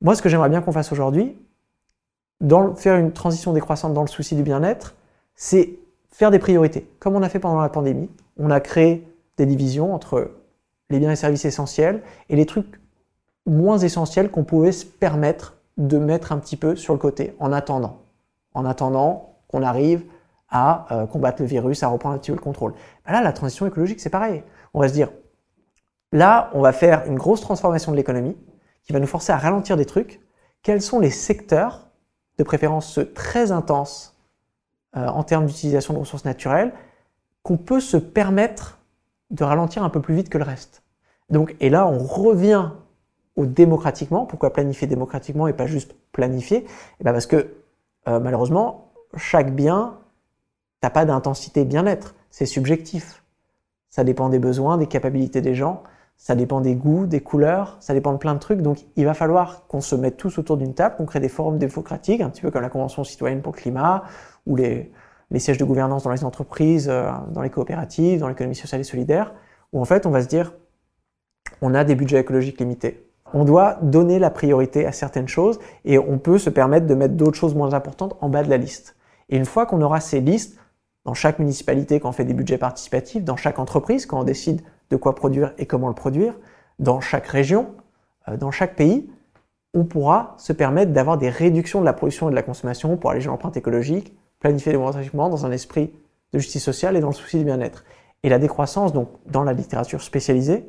Moi, 0.00 0.14
ce 0.14 0.22
que 0.22 0.28
j'aimerais 0.28 0.48
bien 0.48 0.62
qu'on 0.62 0.72
fasse 0.72 0.92
aujourd'hui, 0.92 1.36
dans 2.40 2.74
faire 2.74 2.96
une 2.96 3.12
transition 3.12 3.52
décroissante 3.52 3.92
dans 3.92 4.00
le 4.00 4.08
souci 4.08 4.34
du 4.34 4.42
bien-être, 4.42 4.94
c'est 5.34 5.78
faire 6.10 6.30
des 6.30 6.38
priorités. 6.38 6.88
Comme 6.98 7.14
on 7.14 7.22
a 7.22 7.28
fait 7.28 7.38
pendant 7.38 7.60
la 7.60 7.68
pandémie, 7.68 8.10
on 8.38 8.50
a 8.50 8.60
créé 8.60 9.06
des 9.36 9.46
divisions 9.46 9.94
entre 9.94 10.32
les 10.88 10.98
biens 10.98 11.12
et 11.12 11.16
services 11.16 11.44
essentiels 11.44 12.02
et 12.28 12.36
les 12.36 12.46
trucs 12.46 12.79
moins 13.46 13.78
essentiels 13.78 14.30
qu'on 14.30 14.44
pouvait 14.44 14.72
se 14.72 14.84
permettre 14.84 15.56
de 15.76 15.98
mettre 15.98 16.32
un 16.32 16.38
petit 16.38 16.56
peu 16.56 16.76
sur 16.76 16.92
le 16.92 16.98
côté 16.98 17.34
en 17.38 17.52
attendant. 17.52 18.02
En 18.54 18.64
attendant 18.64 19.36
qu'on 19.48 19.62
arrive 19.62 20.04
à 20.50 20.86
euh, 20.90 21.06
combattre 21.06 21.42
le 21.42 21.48
virus, 21.48 21.82
à 21.82 21.88
reprendre 21.88 22.16
un 22.16 22.18
petit 22.18 22.30
peu 22.30 22.36
le 22.36 22.42
contrôle. 22.42 22.74
Ben 23.06 23.12
là, 23.12 23.22
la 23.22 23.32
transition 23.32 23.66
écologique, 23.66 24.00
c'est 24.00 24.10
pareil. 24.10 24.42
On 24.74 24.80
va 24.80 24.88
se 24.88 24.92
dire, 24.92 25.10
là, 26.12 26.50
on 26.54 26.60
va 26.60 26.72
faire 26.72 27.06
une 27.06 27.16
grosse 27.16 27.40
transformation 27.40 27.92
de 27.92 27.96
l'économie 27.96 28.36
qui 28.82 28.92
va 28.92 28.98
nous 28.98 29.06
forcer 29.06 29.32
à 29.32 29.38
ralentir 29.38 29.76
des 29.76 29.86
trucs. 29.86 30.20
Quels 30.62 30.82
sont 30.82 30.98
les 30.98 31.10
secteurs, 31.10 31.86
de 32.38 32.44
préférence 32.44 32.98
très 33.14 33.52
intenses 33.52 34.16
euh, 34.96 35.06
en 35.06 35.22
termes 35.22 35.46
d'utilisation 35.46 35.94
de 35.94 35.98
ressources 36.00 36.24
naturelles, 36.24 36.72
qu'on 37.42 37.56
peut 37.56 37.80
se 37.80 37.96
permettre 37.96 38.78
de 39.30 39.44
ralentir 39.44 39.84
un 39.84 39.90
peu 39.90 40.00
plus 40.00 40.14
vite 40.14 40.28
que 40.28 40.38
le 40.38 40.44
reste? 40.44 40.82
Donc, 41.30 41.54
et 41.60 41.70
là, 41.70 41.86
on 41.86 41.98
revient 41.98 42.70
au 43.40 43.46
démocratiquement. 43.46 44.26
Pourquoi 44.26 44.52
planifier 44.52 44.86
démocratiquement 44.86 45.48
et 45.48 45.52
pas 45.52 45.66
juste 45.66 45.94
planifier? 46.12 46.58
Et 46.58 46.66
eh 47.00 47.04
ben 47.04 47.12
Parce 47.12 47.26
que 47.26 47.54
euh, 48.08 48.20
malheureusement, 48.20 48.92
chaque 49.16 49.54
bien 49.54 49.98
n'a 50.82 50.90
pas 50.90 51.04
d'intensité 51.04 51.64
bien-être. 51.64 52.14
C'est 52.30 52.46
subjectif. 52.46 53.24
Ça 53.88 54.04
dépend 54.04 54.28
des 54.28 54.38
besoins, 54.38 54.78
des 54.78 54.86
capacités 54.86 55.40
des 55.40 55.54
gens, 55.54 55.82
ça 56.16 56.34
dépend 56.34 56.60
des 56.60 56.74
goûts, 56.74 57.06
des 57.06 57.20
couleurs, 57.20 57.76
ça 57.80 57.92
dépend 57.92 58.12
de 58.12 58.18
plein 58.18 58.34
de 58.34 58.38
trucs. 58.38 58.60
Donc 58.60 58.78
il 58.96 59.04
va 59.04 59.14
falloir 59.14 59.66
qu'on 59.66 59.80
se 59.80 59.96
mette 59.96 60.16
tous 60.16 60.38
autour 60.38 60.56
d'une 60.56 60.74
table, 60.74 60.96
qu'on 60.96 61.06
crée 61.06 61.18
des 61.18 61.28
forums 61.28 61.58
démocratiques, 61.58 62.20
un 62.20 62.30
petit 62.30 62.42
peu 62.42 62.50
comme 62.50 62.62
la 62.62 62.68
Convention 62.70 63.04
citoyenne 63.04 63.42
pour 63.42 63.52
le 63.52 63.58
climat, 63.58 64.04
ou 64.46 64.54
les, 64.54 64.92
les 65.30 65.38
sièges 65.38 65.58
de 65.58 65.64
gouvernance 65.64 66.04
dans 66.04 66.12
les 66.12 66.24
entreprises, 66.24 66.88
euh, 66.88 67.10
dans 67.30 67.42
les 67.42 67.50
coopératives, 67.50 68.20
dans 68.20 68.28
l'économie 68.28 68.54
sociale 68.54 68.80
et 68.80 68.84
solidaire, 68.84 69.34
où 69.72 69.80
en 69.80 69.84
fait 69.84 70.06
on 70.06 70.10
va 70.10 70.22
se 70.22 70.28
dire, 70.28 70.52
on 71.62 71.74
a 71.74 71.84
des 71.84 71.94
budgets 71.94 72.20
écologiques 72.20 72.60
limités. 72.60 73.09
On 73.32 73.44
doit 73.44 73.78
donner 73.82 74.18
la 74.18 74.30
priorité 74.30 74.86
à 74.86 74.92
certaines 74.92 75.28
choses 75.28 75.58
et 75.84 75.98
on 75.98 76.18
peut 76.18 76.38
se 76.38 76.50
permettre 76.50 76.86
de 76.86 76.94
mettre 76.94 77.14
d'autres 77.14 77.36
choses 77.36 77.54
moins 77.54 77.74
importantes 77.74 78.16
en 78.20 78.28
bas 78.28 78.42
de 78.42 78.50
la 78.50 78.56
liste. 78.56 78.96
Et 79.28 79.36
une 79.36 79.44
fois 79.44 79.66
qu'on 79.66 79.80
aura 79.82 80.00
ces 80.00 80.20
listes, 80.20 80.58
dans 81.04 81.14
chaque 81.14 81.38
municipalité 81.38 82.00
quand 82.00 82.10
on 82.10 82.12
fait 82.12 82.24
des 82.24 82.34
budgets 82.34 82.58
participatifs, 82.58 83.24
dans 83.24 83.36
chaque 83.36 83.58
entreprise 83.58 84.06
quand 84.06 84.20
on 84.20 84.24
décide 84.24 84.62
de 84.90 84.96
quoi 84.96 85.14
produire 85.14 85.52
et 85.58 85.66
comment 85.66 85.88
le 85.88 85.94
produire, 85.94 86.34
dans 86.78 87.00
chaque 87.00 87.26
région, 87.26 87.68
euh, 88.28 88.36
dans 88.36 88.50
chaque 88.50 88.76
pays, 88.76 89.08
on 89.72 89.84
pourra 89.84 90.34
se 90.38 90.52
permettre 90.52 90.92
d'avoir 90.92 91.16
des 91.16 91.30
réductions 91.30 91.80
de 91.80 91.84
la 91.84 91.92
production 91.92 92.28
et 92.28 92.30
de 92.30 92.36
la 92.36 92.42
consommation 92.42 92.96
pour 92.96 93.10
alléger 93.10 93.28
l'empreinte 93.28 93.56
écologique, 93.56 94.16
planifier 94.40 94.72
démocratiquement 94.72 95.28
dans 95.28 95.46
un 95.46 95.52
esprit 95.52 95.92
de 96.32 96.38
justice 96.38 96.64
sociale 96.64 96.96
et 96.96 97.00
dans 97.00 97.08
le 97.08 97.14
souci 97.14 97.38
du 97.38 97.44
bien-être. 97.44 97.84
Et 98.22 98.28
la 98.28 98.38
décroissance, 98.38 98.92
donc 98.92 99.08
dans 99.26 99.44
la 99.44 99.52
littérature 99.52 100.02
spécialisée, 100.02 100.68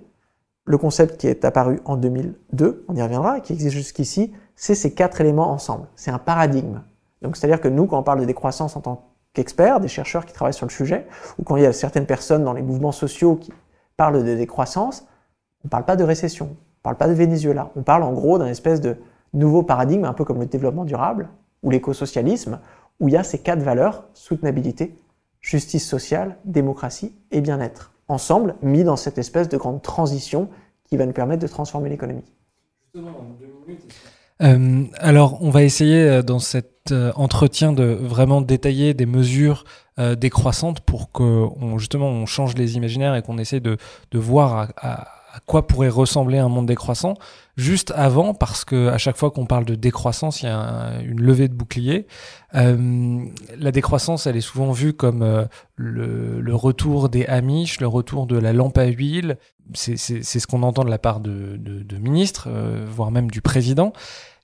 le 0.65 0.77
concept 0.77 1.17
qui 1.17 1.27
est 1.27 1.43
apparu 1.43 1.79
en 1.85 1.97
2002, 1.97 2.85
on 2.87 2.95
y 2.95 3.01
reviendra, 3.01 3.39
qui 3.39 3.53
existe 3.53 3.75
jusqu'ici, 3.75 4.31
c'est 4.55 4.75
ces 4.75 4.93
quatre 4.93 5.21
éléments 5.21 5.51
ensemble. 5.51 5.87
C'est 5.95 6.11
un 6.11 6.19
paradigme. 6.19 6.81
Donc 7.21 7.35
c'est-à-dire 7.35 7.61
que 7.61 7.67
nous, 7.67 7.87
quand 7.87 7.99
on 7.99 8.03
parle 8.03 8.19
de 8.19 8.25
décroissance 8.25 8.75
en 8.75 8.81
tant 8.81 9.11
qu'experts, 9.33 9.79
des 9.79 9.87
chercheurs 9.87 10.25
qui 10.25 10.33
travaillent 10.33 10.53
sur 10.53 10.65
le 10.65 10.71
sujet, 10.71 11.07
ou 11.39 11.43
quand 11.43 11.55
il 11.55 11.63
y 11.63 11.65
a 11.65 11.73
certaines 11.73 12.05
personnes 12.05 12.43
dans 12.43 12.53
les 12.53 12.61
mouvements 12.61 12.91
sociaux 12.91 13.35
qui 13.35 13.51
parlent 13.97 14.23
de 14.23 14.35
décroissance, 14.35 15.07
on 15.63 15.67
ne 15.67 15.69
parle 15.69 15.85
pas 15.85 15.95
de 15.95 16.03
récession, 16.03 16.45
on 16.45 16.49
ne 16.49 16.83
parle 16.83 16.97
pas 16.97 17.07
de 17.07 17.13
Venezuela, 17.13 17.71
on 17.75 17.83
parle 17.83 18.03
en 18.03 18.13
gros 18.13 18.37
d'un 18.37 18.47
espèce 18.47 18.81
de 18.81 18.97
nouveau 19.33 19.63
paradigme, 19.63 20.05
un 20.05 20.13
peu 20.13 20.25
comme 20.25 20.39
le 20.39 20.45
développement 20.45 20.85
durable 20.85 21.29
ou 21.63 21.69
l'écosocialisme, 21.69 22.59
où 22.99 23.07
il 23.07 23.13
y 23.13 23.17
a 23.17 23.23
ces 23.23 23.39
quatre 23.39 23.61
valeurs, 23.61 24.05
soutenabilité, 24.13 24.95
justice 25.39 25.87
sociale, 25.87 26.37
démocratie 26.45 27.15
et 27.31 27.41
bien-être, 27.41 27.90
ensemble 28.11 28.55
mis 28.61 28.83
dans 28.83 28.95
cette 28.95 29.17
espèce 29.17 29.49
de 29.49 29.57
grande 29.57 29.81
transition 29.81 30.49
qui 30.89 30.97
va 30.97 31.05
nous 31.05 31.13
permettre 31.13 31.41
de 31.41 31.47
transformer 31.47 31.89
l'économie. 31.89 32.23
Euh, 34.41 34.83
alors, 34.97 35.37
on 35.41 35.49
va 35.49 35.63
essayer 35.63 36.01
euh, 36.01 36.21
dans 36.23 36.39
cet 36.39 36.91
euh, 36.91 37.11
entretien 37.15 37.73
de 37.73 37.83
vraiment 37.83 38.41
détailler 38.41 38.93
des 38.93 39.05
mesures 39.05 39.63
décroissantes 40.17 40.79
pour 40.79 41.11
que 41.11 41.47
justement 41.77 42.07
on 42.07 42.25
change 42.25 42.55
les 42.55 42.75
imaginaires 42.75 43.13
et 43.13 43.21
qu'on 43.21 43.37
essaie 43.37 43.59
de, 43.59 43.77
voir 44.13 44.69
à 44.77 45.03
à 45.03 45.20
quoi 45.45 45.67
pourrait 45.67 45.89
ressembler 45.89 46.37
un 46.37 46.49
monde 46.49 46.65
décroissant 46.65 47.15
juste 47.57 47.91
avant 47.95 48.33
parce 48.33 48.65
que 48.65 48.87
à 48.89 48.97
chaque 48.97 49.17
fois 49.17 49.31
qu'on 49.31 49.45
parle 49.45 49.65
de 49.65 49.75
décroissance 49.75 50.41
il 50.41 50.45
y 50.45 50.49
a 50.49 50.99
une 51.03 51.21
levée 51.21 51.47
de 51.47 51.53
bouclier. 51.53 52.07
Euh, 52.55 53.25
la 53.57 53.71
décroissance 53.71 54.27
elle 54.27 54.35
est 54.35 54.41
souvent 54.41 54.71
vue 54.71 54.93
comme 54.93 55.21
euh, 55.21 55.45
le, 55.75 56.55
retour 56.55 57.09
des 57.09 57.25
Amish 57.25 57.79
le 57.79 57.87
retour 57.87 58.27
de 58.27 58.37
la 58.37 58.53
lampe 58.53 58.77
à 58.77 58.85
huile. 58.85 59.37
C'est 59.73 59.95
ce 59.97 60.47
qu'on 60.47 60.63
entend 60.63 60.83
de 60.83 60.89
la 60.89 60.97
part 60.97 61.21
de, 61.21 61.59
ministres 61.97 62.47
euh, 62.51 62.85
voire 62.89 63.11
même 63.11 63.31
du 63.31 63.41
président. 63.41 63.93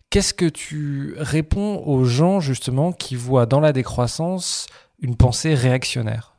Qu'est-ce 0.09 0.33
que 0.33 0.45
tu 0.45 1.15
réponds 1.17 1.83
aux 1.85 2.05
gens 2.05 2.39
justement 2.39 2.93
qui 2.93 3.15
voient 3.15 3.45
dans 3.45 3.59
la 3.59 3.73
décroissance 3.73 4.67
une 4.99 5.17
pensée 5.17 5.53
réactionnaire? 5.53 6.37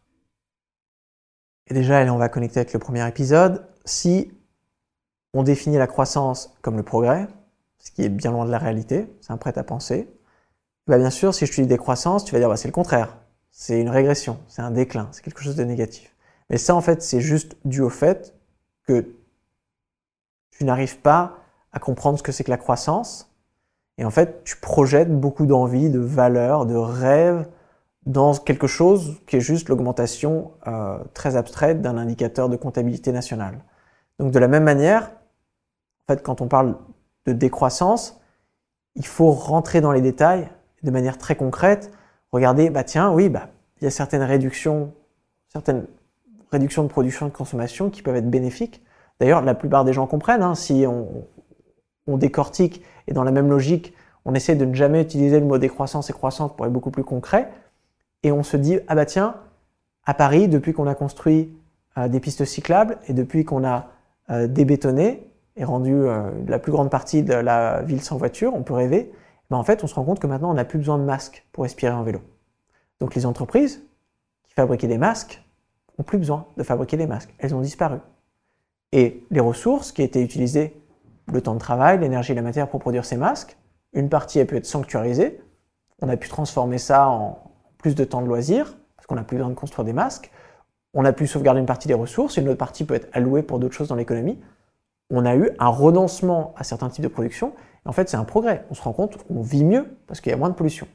Et 1.67 1.75
déjà, 1.75 2.01
on 2.13 2.17
va 2.17 2.31
connecter 2.31 2.61
avec 2.61 2.73
le 2.73 2.79
premier 2.79 3.07
épisode. 3.07 3.67
Si 3.85 4.31
on 5.35 5.43
définit 5.43 5.77
la 5.77 5.87
croissance 5.87 6.55
comme 6.63 6.77
le 6.77 6.83
progrès, 6.83 7.29
ce 7.79 7.91
qui 7.91 8.03
est 8.03 8.09
bien 8.09 8.31
loin 8.33 8.45
de 8.45 8.51
la 8.51 8.59
réalité, 8.59 9.13
c'est 9.21 9.33
un 9.33 9.37
prêt 9.37 9.57
à 9.57 9.65
penser. 9.65 10.09
Bah 10.87 10.99
bien 10.99 11.11
sûr, 11.11 11.35
si 11.35 11.47
je 11.47 11.53
te 11.53 11.61
dis 11.61 11.67
décroissance, 11.67 12.25
tu 12.25 12.33
vas 12.33 12.39
dire 12.39 12.49
bah, 12.49 12.57
c'est 12.57 12.69
le 12.69 12.73
contraire, 12.73 13.19
c'est 13.51 13.81
une 13.81 13.91
régression, 13.91 14.39
c'est 14.49 14.63
un 14.63 14.71
déclin, 14.71 15.09
c'est 15.13 15.23
quelque 15.23 15.43
chose 15.43 15.57
de 15.57 15.65
négatif. 15.65 16.15
Mais 16.51 16.57
ça, 16.57 16.75
en 16.75 16.81
fait, 16.81 17.03
c'est 17.03 17.21
juste 17.21 17.57
dû 17.65 17.83
au 17.83 17.91
fait 17.91 18.35
que 18.87 19.15
tu 20.51 20.65
n'arrives 20.65 20.99
pas 20.99 21.39
à 21.73 21.79
comprendre 21.79 22.19
ce 22.19 22.23
que 22.23 22.33
c'est 22.33 22.45
que 22.45 22.51
la 22.51 22.57
croissance. 22.57 23.31
Et 23.99 24.05
en 24.05 24.11
fait, 24.11 24.43
tu 24.45 24.57
projettes 24.57 25.13
beaucoup 25.13 25.47
d'envie, 25.47 25.91
de 25.91 25.99
valeurs, 25.99 26.67
de 26.67 26.75
rêves 26.75 27.47
dans 28.07 28.35
quelque 28.35 28.67
chose 28.67 29.21
qui 29.27 29.37
est 29.37 29.41
juste 29.41 29.69
l'augmentation 29.69 30.53
euh, 30.67 30.99
très 31.13 31.37
abstraite 31.37 31.83
d'un 31.83 31.99
indicateur 31.99 32.49
de 32.49 32.57
comptabilité 32.57 33.13
nationale. 33.13 33.63
Donc 34.19 34.33
de 34.33 34.39
la 34.39 34.49
même 34.49 34.65
manière, 34.65 35.11
en 36.09 36.15
fait, 36.15 36.23
quand 36.23 36.41
on 36.41 36.49
parle 36.49 36.77
de 37.27 37.33
décroissance, 37.33 38.19
il 38.95 39.05
faut 39.05 39.31
rentrer 39.31 39.83
dans 39.83 39.93
les 39.93 40.01
détails 40.01 40.49
de 40.83 40.91
manière 40.91 41.19
très 41.19 41.37
concrète. 41.37 41.93
Regarder, 42.33 42.71
bah 42.71 42.83
tiens, 42.83 43.13
oui, 43.13 43.29
bah 43.29 43.51
il 43.81 43.85
y 43.85 43.87
a 43.87 43.91
certaines 43.91 44.23
réductions, 44.23 44.95
certaines 45.49 45.87
réductions 46.51 46.83
de 46.83 46.89
production 46.89 47.27
et 47.27 47.31
de 47.31 47.37
consommation 47.37 47.91
qui 47.91 48.01
peuvent 48.01 48.17
être 48.17 48.31
bénéfiques. 48.31 48.83
D'ailleurs, 49.21 49.43
la 49.43 49.55
plupart 49.55 49.85
des 49.85 49.93
gens 49.93 50.07
comprennent. 50.07 50.43
Hein, 50.43 50.55
si 50.55 50.87
on, 50.87 51.27
on, 52.07 52.17
décortique 52.17 52.83
et 53.07 53.13
dans 53.13 53.23
la 53.23 53.31
même 53.31 53.51
logique, 53.51 53.93
on 54.25 54.35
essaie 54.35 54.55
de 54.55 54.65
ne 54.65 54.75
jamais 54.75 55.03
utiliser 55.03 55.39
le 55.41 55.47
mot 55.47 55.59
décroissance 55.59 56.09
et 56.09 56.15
croissance 56.15 56.57
pour 56.57 56.65
être 56.65 56.73
beaucoup 56.73 56.91
plus 56.91 57.05
concret, 57.05 57.51
et 58.23 58.33
on 58.33 58.43
se 58.43 58.57
dit 58.57 58.79
ah 58.89 58.95
bah 58.95 59.05
tiens, 59.05 59.37
à 60.07 60.15
Paris, 60.15 60.49
depuis 60.49 60.73
qu'on 60.73 60.87
a 60.87 60.95
construit 60.95 61.51
euh, 61.99 62.09
des 62.09 62.19
pistes 62.19 62.47
cyclables 62.47 62.97
et 63.09 63.13
depuis 63.13 63.45
qu'on 63.45 63.65
a 63.65 63.89
euh, 64.31 64.47
débétonné, 64.47 65.28
et 65.59 65.65
rendu 65.65 65.93
euh, 65.93 66.31
la 66.47 66.59
plus 66.59 66.73
grande 66.73 66.91
partie 66.91 67.23
de 67.23 67.35
la 67.35 67.83
ville 67.83 68.01
sans 68.01 68.17
voiture, 68.17 68.55
on 68.55 68.63
peut 68.63 68.75
rêver, 68.75 69.13
mais 69.51 69.57
en 69.57 69.65
fait, 69.65 69.83
on 69.83 69.87
se 69.87 69.95
rend 69.95 70.05
compte 70.05 70.21
que 70.21 70.27
maintenant, 70.27 70.51
on 70.51 70.55
n'a 70.55 70.65
plus 70.65 70.79
besoin 70.79 70.99
de 70.99 71.03
masques 71.03 71.47
pour 71.53 71.65
respirer 71.65 71.93
en 71.93 72.05
vélo. 72.05 72.21
Donc 73.01 73.15
les 73.15 73.27
entreprises 73.27 73.83
qui 74.45 74.55
fabriquaient 74.55 74.87
des 74.87 74.99
masques 74.99 75.43
n'ont 75.99 76.05
plus 76.05 76.19
besoin 76.19 76.47
de 76.57 76.63
fabriquer 76.63 76.97
des 76.97 77.07
masques. 77.07 77.35
Elles 77.39 77.55
ont 77.55 77.61
disparu. 77.61 77.99
Et 78.93 79.25
les 79.31 79.41
ressources 79.41 79.91
qui 79.91 80.03
étaient 80.03 80.23
utilisées, 80.23 80.81
le 81.33 81.41
temps 81.41 81.55
de 81.55 81.59
travail, 81.59 81.99
l'énergie 81.99 82.33
et 82.33 82.35
la 82.37 82.43
matière 82.43 82.69
pour 82.69 82.81
produire 82.81 83.05
ces 83.05 83.17
masques, 83.17 83.59
une 83.93 84.09
partie 84.09 84.41
a 84.41 84.45
pu 84.45 84.57
être 84.57 84.67
sanctuarisée. 84.67 85.41
On 86.01 86.09
a 86.09 86.17
pu 86.17 86.29
transformer 86.29 86.79
ça 86.79 87.09
en 87.09 87.53
plus 87.79 87.95
de 87.95 88.05
temps 88.05 88.23
de 88.23 88.27
loisirs, 88.27 88.77
parce 88.97 89.07
qu'on 89.07 89.17
n'a 89.17 89.25
plus 89.25 89.37
besoin 89.37 89.51
de 89.51 89.55
construire 89.57 89.85
des 89.85 89.93
masques. 89.93 90.31
On 90.95 91.05
a 91.05 91.13
pu 91.13 91.27
sauvegarder 91.27 91.61
une 91.61 91.67
partie 91.67 91.89
des 91.89 91.95
ressources, 91.95 92.37
une 92.37 92.49
autre 92.49 92.59
partie 92.59 92.85
peut 92.85 92.95
être 92.95 93.09
allouée 93.13 93.43
pour 93.43 93.59
d'autres 93.59 93.75
choses 93.75 93.89
dans 93.89 93.97
l'économie 93.97 94.39
on 95.11 95.25
a 95.25 95.35
eu 95.37 95.51
un 95.59 95.69
renoncement 95.69 96.55
à 96.57 96.65
certains 96.65 96.89
types 96.89 97.03
de 97.03 97.09
production. 97.09 97.55
En 97.85 97.93
fait, 97.93 98.09
c'est 98.09 98.17
un 98.17 98.25
progrès. 98.25 98.65
On 98.71 98.75
se 98.75 98.83
rend 98.83 98.93
compte 98.93 99.17
qu'on 99.25 99.41
vit 99.41 99.65
mieux 99.65 99.97
parce 100.07 100.21
qu'il 100.21 100.31
y 100.31 100.35
a 100.35 100.37
moins 100.37 100.51
de 100.51 100.55
pollution. 100.55 100.87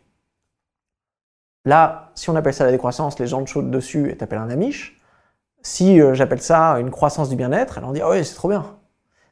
Là, 1.65 2.11
si 2.13 2.29
on 2.29 2.35
appelle 2.35 2.53
ça 2.53 2.65
la 2.65 2.71
décroissance, 2.71 3.17
les 3.19 3.27
gens 3.27 3.45
chaudes 3.45 3.71
dessus 3.71 4.11
et 4.11 4.17
t'appelles 4.17 4.39
un 4.39 4.49
amiche. 4.49 4.99
Si 5.61 6.01
euh, 6.01 6.13
j'appelle 6.13 6.41
ça 6.41 6.73
une 6.73 6.91
croissance 6.91 7.29
du 7.29 7.35
bien-être, 7.35 7.77
elle 7.77 7.85
en 7.85 7.93
dit 7.93 8.01
oh, 8.03 8.11
oui, 8.11 8.23
c'est 8.25 8.35
trop 8.35 8.49
bien. 8.49 8.77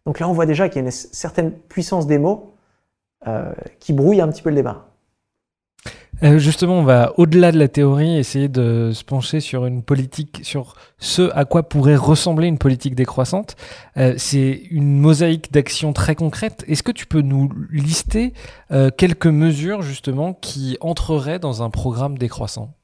Donc 0.06 0.20
là, 0.20 0.28
on 0.28 0.34
voit 0.34 0.46
déjà 0.46 0.70
qu'il 0.70 0.78
y 0.78 0.84
a 0.84 0.86
une 0.86 0.92
certaine 0.92 1.52
puissance 1.52 2.08
des 2.08 2.18
mots 2.18 2.56
euh, 3.28 3.54
qui 3.80 3.94
brouille 3.94 4.22
un 4.22 4.30
petit 4.30 4.42
peu 4.42 4.50
le 4.50 4.56
débat. 4.56 4.88
Euh, 6.24 6.38
justement, 6.38 6.80
on 6.80 6.84
va 6.84 7.14
au-delà 7.18 7.52
de 7.52 7.58
la 7.58 7.68
théorie 7.68 8.18
essayer 8.18 8.48
de 8.48 8.92
se 8.94 9.04
pencher 9.04 9.40
sur 9.40 9.66
une 9.66 9.82
politique, 9.82 10.42
sur 10.44 10.76
ce 11.00 11.32
à 11.34 11.46
quoi 11.46 11.64
pourrait 11.64 11.96
ressembler 11.96 12.48
une 12.48 12.60
politique 12.60 12.94
décroissante. 12.94 13.56
Euh, 13.98 14.14
c'est 14.18 14.52
une 14.70 15.00
mosaïque 15.00 15.52
d'actions 15.52 15.94
très 15.94 16.14
concrètes. 16.14 16.64
Est-ce 16.68 16.84
que 16.84 16.92
tu 16.92 17.08
peux 17.08 17.22
nous 17.22 17.50
lister 17.72 18.34
euh, 18.72 18.92
quelques 18.96 19.26
mesures 19.28 19.82
justement 19.82 20.34
qui 20.34 20.78
entreraient 20.80 21.40
dans 21.40 21.64
un 21.64 21.72
programme 21.72 22.18
décroissant? 22.20 22.76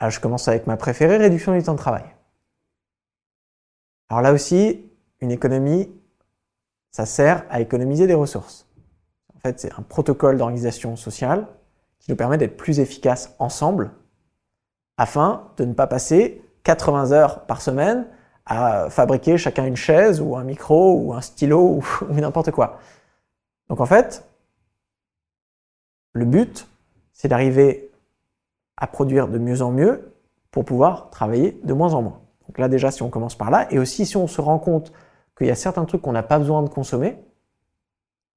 Alors, 0.00 0.10
je 0.10 0.20
commence 0.20 0.48
avec 0.48 0.66
ma 0.66 0.78
préférée, 0.78 1.18
réduction 1.18 1.54
du 1.54 1.62
temps 1.62 1.74
de 1.74 1.78
travail. 1.78 2.04
Alors 4.08 4.22
là 4.22 4.32
aussi, 4.32 4.86
une 5.20 5.30
économie, 5.30 5.90
ça 6.92 7.04
sert 7.04 7.44
à 7.50 7.60
économiser 7.60 8.06
des 8.06 8.14
ressources. 8.14 8.66
En 9.36 9.40
fait, 9.40 9.60
c'est 9.60 9.72
un 9.78 9.82
protocole 9.82 10.38
d'organisation 10.38 10.96
sociale 10.96 11.46
qui 11.98 12.10
nous 12.10 12.16
permet 12.16 12.38
d'être 12.38 12.56
plus 12.56 12.80
efficaces 12.80 13.34
ensemble 13.38 13.90
afin 14.96 15.50
de 15.56 15.64
ne 15.64 15.72
pas 15.72 15.86
passer 15.86 16.42
80 16.64 17.12
heures 17.12 17.46
par 17.46 17.62
semaine 17.62 18.06
à 18.44 18.88
fabriquer 18.90 19.36
chacun 19.36 19.66
une 19.66 19.76
chaise 19.76 20.20
ou 20.20 20.36
un 20.36 20.44
micro 20.44 20.94
ou 20.94 21.12
un 21.14 21.20
stylo 21.20 21.80
ou, 22.08 22.14
n'importe 22.14 22.50
quoi. 22.50 22.78
Donc 23.68 23.80
en 23.80 23.86
fait, 23.86 24.26
le 26.12 26.24
but, 26.24 26.66
c'est 27.12 27.28
d'arriver 27.28 27.90
à 28.76 28.86
produire 28.86 29.28
de 29.28 29.38
mieux 29.38 29.62
en 29.62 29.70
mieux 29.70 30.12
pour 30.50 30.64
pouvoir 30.64 31.10
travailler 31.10 31.60
de 31.62 31.72
moins 31.72 31.94
en 31.94 32.02
moins. 32.02 32.20
Donc 32.46 32.58
là 32.58 32.68
déjà, 32.68 32.90
si 32.90 33.02
on 33.02 33.10
commence 33.10 33.36
par 33.36 33.50
là, 33.50 33.66
et 33.70 33.78
aussi 33.78 34.06
si 34.06 34.16
on 34.16 34.26
se 34.26 34.40
rend 34.40 34.58
compte 34.58 34.92
qu'il 35.36 35.46
y 35.46 35.50
a 35.50 35.54
certains 35.54 35.84
trucs 35.84 36.00
qu'on 36.00 36.12
n'a 36.12 36.22
pas 36.22 36.38
besoin 36.38 36.62
de 36.62 36.68
consommer, 36.68 37.18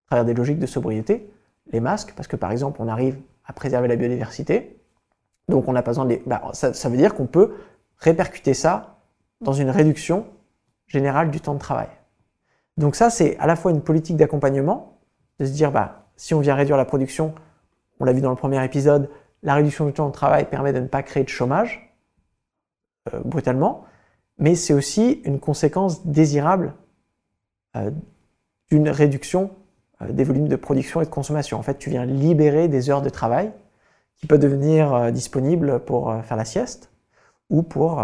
à 0.05 0.07
travers 0.07 0.25
des 0.25 0.33
logiques 0.33 0.59
de 0.59 0.65
sobriété, 0.65 1.31
les 1.71 1.79
masques, 1.79 2.13
parce 2.15 2.27
que 2.27 2.35
par 2.35 2.51
exemple, 2.51 2.81
on 2.81 2.89
arrive 2.89 3.17
à 3.51 3.53
préserver 3.53 3.89
la 3.89 3.98
biodiversité. 3.98 4.81
Donc 5.50 5.67
on 5.67 5.74
n'a 5.74 5.84
pas 5.84 5.91
besoin 5.91 6.05
de. 6.05 6.20
Bah, 6.25 6.41
ça, 6.53 6.89
veut 6.89 6.96
dire 6.96 7.13
qu'on 7.13 7.27
peut 7.27 7.53
répercuter 7.98 8.53
ça 8.53 8.98
dans 9.41 9.51
une 9.51 9.70
réduction 9.70 10.25
générale 10.88 11.31
du 11.31 11.41
temps 11.41 11.53
de 11.53 11.60
travail. 11.60 11.89
Donc 12.77 12.96
ça, 12.96 13.10
c'est 13.10 13.38
à 13.39 13.48
la 13.48 13.58
fois 13.58 13.72
une 13.72 13.81
politique 13.81 14.15
d'accompagnement, 14.15 15.00
de 15.39 15.46
se 15.46 15.51
dire, 15.51 15.72
bah, 15.72 16.08
si 16.15 16.34
on 16.34 16.39
vient 16.39 16.55
réduire 16.55 16.77
la 16.77 16.86
production, 16.86 17.36
on 18.00 18.05
l'a 18.05 18.13
vu 18.13 18.22
dans 18.22 18.29
le 18.29 18.38
premier 18.38 18.63
épisode, 18.63 19.10
la 19.43 19.55
réduction 19.55 19.86
du 19.86 19.91
temps 19.91 20.08
de 20.08 20.13
travail 20.13 20.50
permet 20.50 20.72
de 20.72 20.79
ne 20.79 20.88
pas 20.88 21.03
créer 21.03 21.24
de 21.24 21.29
chômage, 21.29 21.93
euh, 23.13 23.20
brutalement, 23.25 23.84
mais 24.38 24.55
c'est 24.55 24.74
aussi 24.74 25.22
une 25.25 25.39
conséquence 25.39 26.05
désirable 26.05 26.74
euh, 27.75 27.91
d'une 28.70 28.88
réduction 28.89 29.51
des 30.10 30.24
volumes 30.24 30.48
de 30.48 30.55
production 30.55 31.01
et 31.01 31.05
de 31.05 31.10
consommation. 31.10 31.58
En 31.58 31.62
fait, 31.62 31.77
tu 31.77 31.89
viens 31.89 32.05
libérer 32.05 32.67
des 32.67 32.89
heures 32.89 33.01
de 33.01 33.10
travail 33.10 33.51
qui 34.17 34.27
peuvent 34.27 34.39
devenir 34.39 34.93
euh, 34.93 35.12
disponibles 35.12 35.79
pour 35.79 36.10
euh, 36.10 36.22
faire 36.22 36.38
la 36.38 36.46
sieste 36.46 36.91
ou 37.50 37.63
pour 37.63 38.00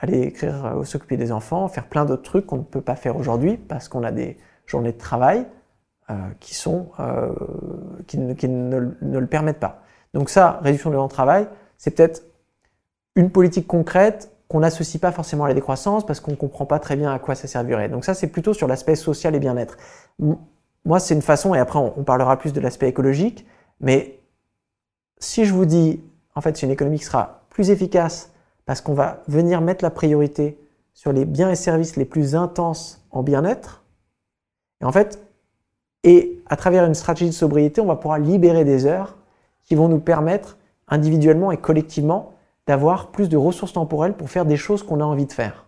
aller 0.00 0.22
écrire 0.22 0.74
ou 0.76 0.84
s'occuper 0.84 1.16
des 1.16 1.30
enfants, 1.30 1.68
faire 1.68 1.86
plein 1.86 2.04
d'autres 2.04 2.24
trucs 2.24 2.46
qu'on 2.46 2.56
ne 2.56 2.62
peut 2.64 2.80
pas 2.80 2.96
faire 2.96 3.16
aujourd'hui 3.16 3.56
parce 3.56 3.88
qu'on 3.88 4.02
a 4.02 4.10
des 4.10 4.38
journées 4.66 4.90
de 4.90 4.98
travail 4.98 5.46
qui, 6.40 6.56
sont, 6.56 6.88
qui, 8.08 8.18
ne, 8.18 8.34
ne, 8.34 9.18
le 9.20 9.26
permettent 9.28 9.60
pas. 9.60 9.84
Donc 10.14 10.30
ça, 10.30 10.58
réduction 10.64 10.90
de 10.90 10.96
temps 10.96 11.06
de 11.06 11.12
travail, 11.12 11.46
c'est 11.78 11.92
peut-être 11.92 12.24
une 13.14 13.30
politique 13.30 13.68
concrète 13.68 14.32
qu'on 14.52 14.60
n'associe 14.60 15.00
pas 15.00 15.12
forcément 15.12 15.44
à 15.44 15.48
la 15.48 15.54
décroissance 15.54 16.04
parce 16.04 16.20
qu'on 16.20 16.32
ne 16.32 16.36
comprend 16.36 16.66
pas 16.66 16.78
très 16.78 16.94
bien 16.94 17.10
à 17.10 17.18
quoi 17.18 17.34
ça 17.34 17.48
servirait. 17.48 17.88
Donc 17.88 18.04
ça, 18.04 18.12
c'est 18.12 18.26
plutôt 18.26 18.52
sur 18.52 18.68
l'aspect 18.68 18.96
social 18.96 19.34
et 19.34 19.40
bien-être. 19.40 19.78
Moi, 20.84 20.98
c'est 20.98 21.14
une 21.14 21.22
façon, 21.22 21.54
et 21.54 21.58
après 21.58 21.78
on 21.78 22.02
parlera 22.02 22.36
plus 22.38 22.52
de 22.52 22.60
l'aspect 22.60 22.88
écologique, 22.88 23.46
mais 23.80 24.18
si 25.18 25.44
je 25.44 25.54
vous 25.54 25.64
dis, 25.64 26.02
en 26.34 26.40
fait, 26.40 26.56
c'est 26.56 26.66
une 26.66 26.72
économie 26.72 26.98
qui 26.98 27.04
sera 27.04 27.42
plus 27.50 27.70
efficace 27.70 28.32
parce 28.66 28.80
qu'on 28.80 28.94
va 28.94 29.22
venir 29.28 29.60
mettre 29.60 29.84
la 29.84 29.90
priorité 29.90 30.58
sur 30.94 31.12
les 31.12 31.24
biens 31.24 31.50
et 31.50 31.56
services 31.56 31.96
les 31.96 32.04
plus 32.04 32.34
intenses 32.34 33.04
en 33.10 33.22
bien-être, 33.22 33.82
et 34.80 34.84
en 34.84 34.92
fait, 34.92 35.24
et 36.04 36.42
à 36.46 36.56
travers 36.56 36.84
une 36.84 36.94
stratégie 36.94 37.30
de 37.30 37.34
sobriété, 37.34 37.80
on 37.80 37.86
va 37.86 37.96
pouvoir 37.96 38.18
libérer 38.18 38.64
des 38.64 38.86
heures 38.86 39.16
qui 39.62 39.76
vont 39.76 39.88
nous 39.88 40.00
permettre 40.00 40.58
individuellement 40.88 41.52
et 41.52 41.56
collectivement 41.56 42.34
d'avoir 42.66 43.12
plus 43.12 43.28
de 43.28 43.36
ressources 43.36 43.72
temporelles 43.72 44.14
pour 44.14 44.28
faire 44.28 44.44
des 44.44 44.56
choses 44.56 44.82
qu'on 44.82 45.00
a 45.00 45.04
envie 45.04 45.26
de 45.26 45.32
faire. 45.32 45.66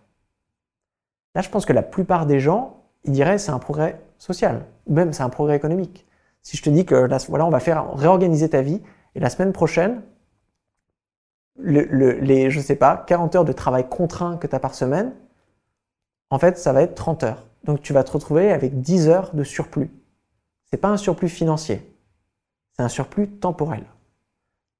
Là, 1.33 1.41
je 1.41 1.49
pense 1.49 1.65
que 1.65 1.73
la 1.73 1.81
plupart 1.81 2.25
des 2.25 2.39
gens, 2.39 2.81
ils 3.03 3.13
diraient 3.13 3.37
c'est 3.37 3.51
un 3.51 3.59
progrès 3.59 4.01
social, 4.17 4.65
même 4.87 5.13
c'est 5.13 5.23
un 5.23 5.29
progrès 5.29 5.55
économique. 5.55 6.05
Si 6.41 6.57
je 6.57 6.63
te 6.63 6.69
dis 6.69 6.85
que 6.85 6.95
là, 6.95 7.17
voilà, 7.29 7.45
on 7.45 7.49
va 7.49 7.59
faire 7.59 7.93
réorganiser 7.93 8.49
ta 8.49 8.61
vie, 8.61 8.81
et 9.15 9.19
la 9.19 9.29
semaine 9.29 9.53
prochaine, 9.53 10.01
le, 11.57 11.83
les, 12.19 12.49
je 12.49 12.59
sais 12.59 12.75
pas, 12.75 13.03
40 13.07 13.35
heures 13.35 13.45
de 13.45 13.53
travail 13.53 13.87
contraint 13.87 14.37
que 14.37 14.45
tu 14.45 14.55
as 14.55 14.59
par 14.59 14.75
semaine, 14.75 15.13
en 16.29 16.39
fait, 16.39 16.57
ça 16.57 16.73
va 16.73 16.81
être 16.81 16.95
30 16.95 17.23
heures. 17.23 17.47
Donc 17.63 17.81
tu 17.81 17.93
vas 17.93 18.03
te 18.03 18.11
retrouver 18.11 18.51
avec 18.51 18.81
10 18.81 19.07
heures 19.07 19.33
de 19.33 19.43
surplus. 19.43 19.89
C'est 20.65 20.77
pas 20.77 20.89
un 20.89 20.97
surplus 20.97 21.29
financier, 21.29 21.95
c'est 22.73 22.83
un 22.83 22.89
surplus 22.89 23.29
temporel. 23.29 23.85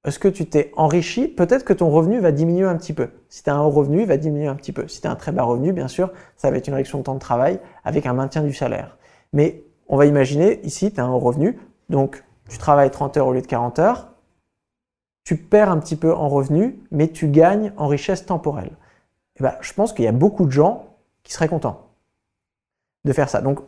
Est-ce 0.05 0.19
que 0.19 0.27
tu 0.27 0.45
t'es 0.45 0.71
enrichi? 0.75 1.27
Peut-être 1.27 1.65
que 1.65 1.73
ton 1.73 1.89
revenu 1.89 2.19
va 2.19 2.31
diminuer 2.31 2.67
un 2.67 2.75
petit 2.75 2.93
peu. 2.93 3.09
Si 3.27 3.41
tu 3.41 3.49
as 3.49 3.55
un 3.55 3.61
haut 3.61 3.71
revenu, 3.71 4.01
il 4.01 4.07
va 4.07 4.17
diminuer 4.17 4.45
un 4.45 4.55
petit 4.55 4.71
peu. 4.71 4.87
Si 4.87 5.01
tu 5.01 5.07
as 5.07 5.11
un 5.11 5.15
très 5.15 5.31
bas 5.31 5.41
revenu, 5.41 5.73
bien 5.73 5.87
sûr, 5.87 6.11
ça 6.37 6.51
va 6.51 6.57
être 6.57 6.67
une 6.67 6.75
réduction 6.75 6.99
de 6.99 7.03
temps 7.03 7.15
de 7.15 7.19
travail 7.19 7.59
avec 7.83 8.05
un 8.05 8.13
maintien 8.13 8.43
du 8.43 8.53
salaire. 8.53 8.97
Mais 9.35 9.63
on 9.87 9.97
va 9.97 10.07
imaginer, 10.07 10.59
ici, 10.63 10.91
tu 10.91 10.99
as 10.99 11.03
un 11.03 11.13
revenu, 11.13 11.59
donc 11.89 12.23
tu 12.49 12.57
travailles 12.57 12.89
30 12.89 13.17
heures 13.17 13.27
au 13.27 13.33
lieu 13.33 13.41
de 13.41 13.47
40 13.47 13.77
heures, 13.77 14.07
tu 15.23 15.37
perds 15.37 15.69
un 15.69 15.77
petit 15.79 15.95
peu 15.95 16.13
en 16.13 16.29
revenu, 16.29 16.79
mais 16.89 17.09
tu 17.09 17.27
gagnes 17.27 17.73
en 17.77 17.87
richesse 17.87 18.25
temporelle. 18.25 18.71
Et 19.37 19.41
eh 19.41 19.43
ben, 19.43 19.53
je 19.61 19.73
pense 19.73 19.91
qu'il 19.91 20.05
y 20.05 20.07
a 20.07 20.13
beaucoup 20.13 20.45
de 20.45 20.51
gens 20.51 20.85
qui 21.23 21.33
seraient 21.33 21.49
contents 21.49 21.85
de 23.05 23.13
faire 23.13 23.29
ça. 23.29 23.41
Donc, 23.41 23.59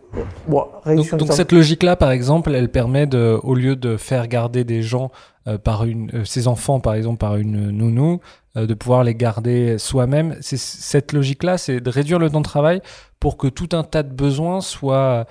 bon, 0.47 0.65
donc, 0.85 1.31
cette 1.31 1.51
logique-là, 1.51 1.95
par 1.95 2.11
exemple, 2.11 2.53
elle 2.53 2.69
permet 2.69 3.05
de, 3.05 3.39
au 3.43 3.53
lieu 3.53 3.75
de 3.75 3.95
faire 3.95 4.27
garder 4.27 4.63
des 4.63 4.81
gens 4.81 5.11
euh, 5.47 5.57
par 5.57 5.85
une, 5.85 6.09
euh, 6.13 6.25
ses 6.25 6.47
enfants, 6.47 6.79
par 6.79 6.95
exemple, 6.95 7.19
par 7.19 7.35
une 7.35 7.69
nounou, 7.69 8.19
euh, 8.55 8.65
de 8.65 8.73
pouvoir 8.73 9.03
les 9.03 9.13
garder 9.13 9.77
soi-même. 9.77 10.35
Cette 10.41 11.13
logique-là, 11.13 11.57
c'est 11.57 11.79
de 11.79 11.89
réduire 11.89 12.17
le 12.17 12.29
temps 12.29 12.39
de 12.39 12.45
travail 12.45 12.81
pour 13.19 13.37
que 13.37 13.47
tout 13.47 13.69
un 13.73 13.83
tas 13.83 14.03
de 14.03 14.11
besoins 14.11 14.59
soient 14.61 15.25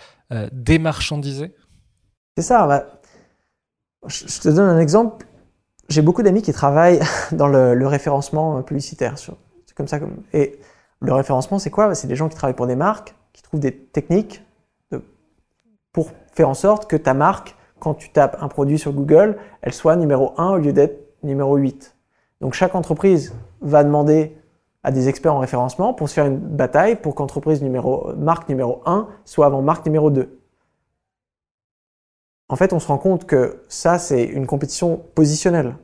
démarchandisés. 0.52 1.54
C'est 2.36 2.42
ça. 2.42 2.86
Je 4.06 4.40
te 4.40 4.48
donne 4.48 4.68
un 4.68 4.78
exemple. 4.78 5.26
J'ai 5.88 6.02
beaucoup 6.02 6.22
d'amis 6.22 6.42
qui 6.42 6.52
travaillent 6.52 7.00
dans 7.32 7.46
le, 7.46 7.86
référencement 7.86 8.62
publicitaire. 8.62 9.18
C'est 9.18 9.32
comme 9.76 9.88
ça. 9.88 9.98
Et 10.32 10.58
le 11.00 11.12
référencement, 11.12 11.58
c'est 11.58 11.70
quoi? 11.70 11.94
C'est 11.94 12.08
des 12.08 12.16
gens 12.16 12.28
qui 12.28 12.36
travaillent 12.36 12.56
pour 12.56 12.66
des 12.66 12.76
marques 12.76 13.14
qui 13.36 13.42
trouvent 13.42 13.60
des 13.60 13.76
techniques 13.76 14.42
pour 15.92 16.10
faire 16.32 16.48
en 16.48 16.54
sorte 16.54 16.90
que 16.90 16.96
ta 16.96 17.14
marque, 17.14 17.54
quand 17.78 17.94
tu 17.94 18.10
tapes 18.10 18.36
un 18.40 18.48
produit 18.48 18.78
sur 18.78 18.92
Google, 18.92 19.38
elle 19.62 19.72
soit 19.72 19.96
numéro 19.96 20.32
1 20.38 20.50
au 20.50 20.56
lieu 20.58 20.72
d'être 20.72 20.98
numéro 21.22 21.56
8. 21.56 21.96
Donc 22.40 22.54
chaque 22.54 22.74
entreprise 22.74 23.34
va 23.60 23.84
demander 23.84 24.36
à 24.86 24.92
des 24.92 25.08
experts 25.08 25.34
en 25.34 25.40
référencement 25.40 25.92
pour 25.92 26.08
se 26.08 26.14
faire 26.14 26.26
une 26.26 26.38
bataille 26.38 26.94
pour 26.94 27.16
qu'entreprise 27.16 27.60
numéro, 27.60 28.12
marque 28.16 28.48
numéro 28.48 28.82
1 28.86 29.08
soit 29.24 29.46
avant 29.46 29.60
marque 29.60 29.84
numéro 29.84 30.10
2. 30.10 30.38
En 32.48 32.54
fait, 32.54 32.72
on 32.72 32.78
se 32.78 32.86
rend 32.86 32.96
compte 32.96 33.26
que 33.26 33.64
ça, 33.68 33.98
c'est 33.98 34.22
une 34.22 34.46
compétition 34.46 35.02
positionnelle. 35.16 35.74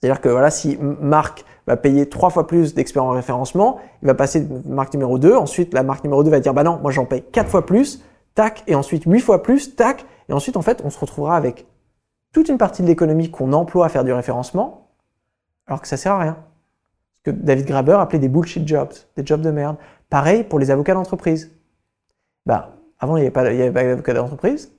C'est-à-dire 0.00 0.22
que 0.22 0.30
voilà, 0.30 0.50
si 0.50 0.78
marque 0.78 1.44
va 1.66 1.76
payer 1.76 2.08
trois 2.08 2.30
fois 2.30 2.46
plus 2.46 2.72
d'experts 2.72 3.04
en 3.04 3.10
référencement, 3.10 3.78
il 4.00 4.06
va 4.06 4.14
passer 4.14 4.40
de 4.40 4.66
marque 4.66 4.94
numéro 4.94 5.18
2, 5.18 5.36
ensuite 5.36 5.74
la 5.74 5.82
marque 5.82 6.02
numéro 6.02 6.24
2 6.24 6.30
va 6.30 6.40
dire 6.40 6.54
bah 6.54 6.62
non, 6.62 6.78
moi 6.80 6.90
j'en 6.90 7.04
paye 7.04 7.22
quatre 7.30 7.50
fois 7.50 7.66
plus, 7.66 8.02
tac, 8.34 8.64
et 8.66 8.74
ensuite 8.74 9.04
huit 9.04 9.20
fois 9.20 9.42
plus, 9.42 9.76
tac, 9.76 10.06
et 10.30 10.32
ensuite 10.32 10.56
en 10.56 10.62
fait 10.62 10.80
on 10.82 10.88
se 10.88 10.98
retrouvera 10.98 11.36
avec 11.36 11.66
toute 12.32 12.48
une 12.48 12.56
partie 12.56 12.80
de 12.80 12.86
l'économie 12.86 13.30
qu'on 13.30 13.52
emploie 13.52 13.84
à 13.84 13.90
faire 13.90 14.04
du 14.04 14.14
référencement, 14.14 14.88
alors 15.66 15.82
que 15.82 15.88
ça 15.88 15.98
sert 15.98 16.12
à 16.12 16.20
rien. 16.20 16.47
Ce 17.18 17.30
que 17.30 17.30
David 17.30 17.66
Graber 17.66 17.96
appelait 17.98 18.18
des 18.18 18.28
bullshit 18.28 18.66
jobs, 18.66 18.92
des 19.16 19.26
jobs 19.26 19.40
de 19.40 19.50
merde. 19.50 19.76
Pareil 20.08 20.44
pour 20.44 20.58
les 20.58 20.70
avocats 20.70 20.94
d'entreprise. 20.94 21.50
Bah, 22.46 22.76
avant 22.98 23.16
il 23.16 23.20
n'y 23.20 23.26
avait 23.26 23.70
pas, 23.70 23.84
d'avocats 23.84 24.14
d'entreprise. 24.14 24.72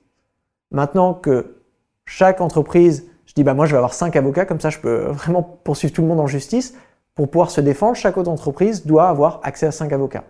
Maintenant 0.70 1.14
que 1.14 1.56
chaque 2.06 2.40
entreprise 2.40 3.10
je 3.30 3.34
dis, 3.34 3.44
bah, 3.44 3.54
moi, 3.54 3.64
je 3.64 3.70
vais 3.70 3.76
avoir 3.76 3.94
cinq 3.94 4.16
avocats, 4.16 4.44
comme 4.44 4.58
ça, 4.58 4.70
je 4.70 4.80
peux 4.80 5.04
vraiment 5.12 5.44
poursuivre 5.44 5.94
tout 5.94 6.02
le 6.02 6.08
monde 6.08 6.18
en 6.18 6.26
justice. 6.26 6.74
Pour 7.14 7.30
pouvoir 7.30 7.52
se 7.52 7.60
défendre, 7.60 7.94
chaque 7.94 8.16
autre 8.16 8.28
entreprise 8.28 8.84
doit 8.84 9.08
avoir 9.08 9.38
accès 9.44 9.66
à 9.66 9.70
cinq 9.70 9.92
avocats. 9.92 10.24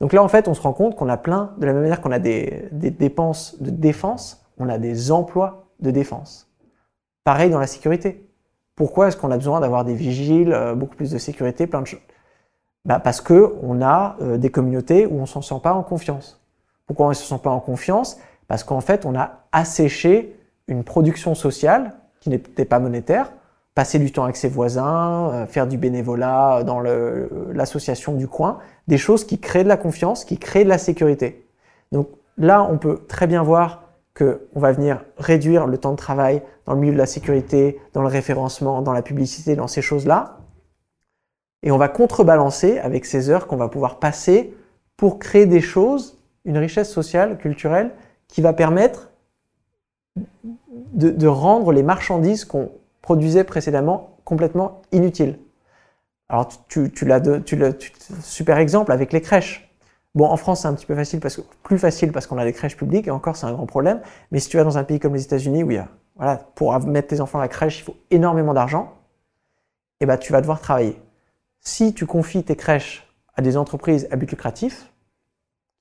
Donc 0.00 0.12
là, 0.12 0.20
en 0.20 0.26
fait, 0.26 0.48
on 0.48 0.54
se 0.54 0.60
rend 0.60 0.72
compte 0.72 0.96
qu'on 0.96 1.08
a 1.08 1.16
plein, 1.16 1.54
de 1.58 1.66
la 1.66 1.72
même 1.72 1.82
manière 1.82 2.00
qu'on 2.00 2.10
a 2.10 2.18
des, 2.18 2.68
dépenses 2.72 3.62
de 3.62 3.70
défense, 3.70 4.44
on 4.58 4.68
a 4.68 4.78
des 4.78 5.12
emplois 5.12 5.68
de 5.78 5.92
défense. 5.92 6.50
Pareil 7.22 7.50
dans 7.50 7.60
la 7.60 7.68
sécurité. 7.68 8.28
Pourquoi 8.76 9.08
est-ce 9.08 9.16
qu'on 9.16 9.30
a 9.30 9.36
besoin 9.36 9.60
d'avoir 9.60 9.84
des 9.84 9.94
vigiles, 9.94 10.52
euh, 10.52 10.74
beaucoup 10.74 10.96
plus 10.96 11.10
de 11.10 11.18
sécurité, 11.18 11.66
plein 11.66 11.82
de 11.82 11.86
choses? 11.86 12.00
Bah 12.84 13.00
Parce 13.00 13.20
que 13.20 13.54
on 13.62 13.80
a 13.80 14.16
euh, 14.20 14.36
des 14.36 14.50
communautés 14.50 15.06
où 15.06 15.18
on 15.18 15.22
ne 15.22 15.26
s'en 15.26 15.42
sent 15.42 15.60
pas 15.62 15.72
en 15.72 15.82
confiance. 15.82 16.40
Pourquoi 16.86 17.06
on 17.06 17.10
ne 17.10 17.14
se 17.14 17.24
sent 17.24 17.40
pas 17.42 17.50
en 17.50 17.60
confiance? 17.60 18.18
Parce 18.48 18.64
qu'en 18.64 18.80
fait, 18.80 19.06
on 19.06 19.14
a 19.14 19.44
asséché 19.52 20.36
une 20.66 20.84
production 20.84 21.34
sociale 21.34 21.94
qui 22.20 22.30
n'était 22.30 22.64
pas 22.64 22.78
monétaire, 22.78 23.32
passer 23.74 23.98
du 23.98 24.12
temps 24.12 24.24
avec 24.24 24.36
ses 24.36 24.48
voisins, 24.48 25.30
euh, 25.32 25.46
faire 25.46 25.66
du 25.66 25.78
bénévolat 25.78 26.62
dans 26.64 26.80
l'association 26.80 28.14
du 28.14 28.28
coin, 28.28 28.58
des 28.88 28.98
choses 28.98 29.24
qui 29.24 29.38
créent 29.38 29.64
de 29.64 29.68
la 29.68 29.76
confiance, 29.76 30.24
qui 30.24 30.38
créent 30.38 30.64
de 30.64 30.68
la 30.68 30.78
sécurité. 30.78 31.46
Donc 31.92 32.08
là, 32.36 32.64
on 32.64 32.76
peut 32.76 33.00
très 33.08 33.26
bien 33.26 33.42
voir 33.42 33.83
qu'on 34.16 34.60
va 34.60 34.72
venir 34.72 35.04
réduire 35.18 35.66
le 35.66 35.78
temps 35.78 35.92
de 35.92 35.96
travail 35.96 36.42
dans 36.66 36.74
le 36.74 36.80
milieu 36.80 36.92
de 36.92 36.98
la 36.98 37.06
sécurité, 37.06 37.80
dans 37.92 38.02
le 38.02 38.08
référencement, 38.08 38.80
dans 38.80 38.92
la 38.92 39.02
publicité, 39.02 39.56
dans 39.56 39.66
ces 39.66 39.82
choses-là. 39.82 40.38
Et 41.62 41.70
on 41.70 41.78
va 41.78 41.88
contrebalancer 41.88 42.78
avec 42.78 43.06
ces 43.06 43.30
heures 43.30 43.46
qu'on 43.46 43.56
va 43.56 43.68
pouvoir 43.68 43.98
passer 43.98 44.54
pour 44.96 45.18
créer 45.18 45.46
des 45.46 45.60
choses, 45.60 46.18
une 46.44 46.58
richesse 46.58 46.90
sociale, 46.90 47.38
culturelle, 47.38 47.90
qui 48.28 48.40
va 48.40 48.52
permettre 48.52 49.10
de, 50.92 51.26
rendre 51.26 51.72
les 51.72 51.82
marchandises 51.82 52.44
qu'on 52.44 52.70
produisait 53.02 53.44
précédemment 53.44 54.16
complètement 54.24 54.82
inutiles. 54.92 55.38
Alors 56.28 56.48
tu, 56.68 56.90
tu 56.90 57.06
tu 57.44 57.56
l'as, 57.56 57.72
super 58.22 58.58
exemple 58.58 58.92
avec 58.92 59.12
les 59.12 59.20
crèches. 59.20 59.73
Bon, 60.14 60.26
en 60.26 60.36
France 60.36 60.62
c'est 60.62 60.68
un 60.68 60.74
petit 60.74 60.86
peu 60.86 60.94
facile 60.94 61.20
parce 61.20 61.36
que 61.36 61.42
plus 61.62 61.78
facile 61.78 62.12
parce 62.12 62.26
qu'on 62.26 62.38
a 62.38 62.44
des 62.44 62.52
crèches 62.52 62.76
publiques 62.76 63.08
et 63.08 63.10
encore 63.10 63.36
c'est 63.36 63.46
un 63.46 63.52
grand 63.52 63.66
problème. 63.66 64.00
Mais 64.30 64.38
si 64.38 64.48
tu 64.48 64.56
vas 64.56 64.64
dans 64.64 64.78
un 64.78 64.84
pays 64.84 65.00
comme 65.00 65.14
les 65.14 65.24
États-Unis 65.24 65.64
où 65.64 65.70
il 65.70 65.76
y 65.76 65.78
a, 65.78 65.88
voilà, 66.16 66.36
pour 66.54 66.78
mettre 66.86 67.08
tes 67.08 67.20
enfants 67.20 67.38
à 67.38 67.42
la 67.42 67.48
crèche 67.48 67.80
il 67.80 67.82
faut 67.82 67.96
énormément 68.10 68.54
d'argent, 68.54 68.92
et 70.00 70.04
eh 70.04 70.06
ben 70.06 70.16
tu 70.16 70.32
vas 70.32 70.40
devoir 70.40 70.60
travailler. 70.60 71.00
Si 71.60 71.94
tu 71.94 72.06
confies 72.06 72.44
tes 72.44 72.56
crèches 72.56 73.08
à 73.34 73.42
des 73.42 73.56
entreprises 73.56 74.06
à 74.10 74.16
but 74.16 74.30
lucratif, 74.30 74.92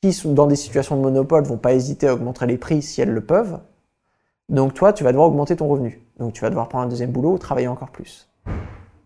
qui 0.02 0.14
sont 0.14 0.34
dans 0.34 0.48
des 0.48 0.56
situations 0.56 0.98
de 0.98 1.02
monopole 1.02 1.44
vont 1.44 1.58
pas 1.58 1.74
hésiter 1.74 2.08
à 2.08 2.14
augmenter 2.14 2.46
les 2.46 2.58
prix 2.58 2.82
si 2.82 3.02
elles 3.02 3.12
le 3.12 3.26
peuvent, 3.26 3.60
donc 4.50 4.74
toi, 4.74 4.94
tu 4.94 5.04
vas 5.04 5.12
devoir 5.12 5.30
augmenter 5.30 5.56
ton 5.56 5.68
revenu. 5.68 6.02
Donc 6.20 6.34
tu 6.34 6.42
vas 6.42 6.50
devoir 6.50 6.70
prendre 6.70 6.86
un 6.86 6.88
deuxième 6.88 7.12
boulot 7.12 7.34
ou 7.34 7.38
travailler 7.38 7.68
encore 7.68 7.90
plus. 7.90 8.30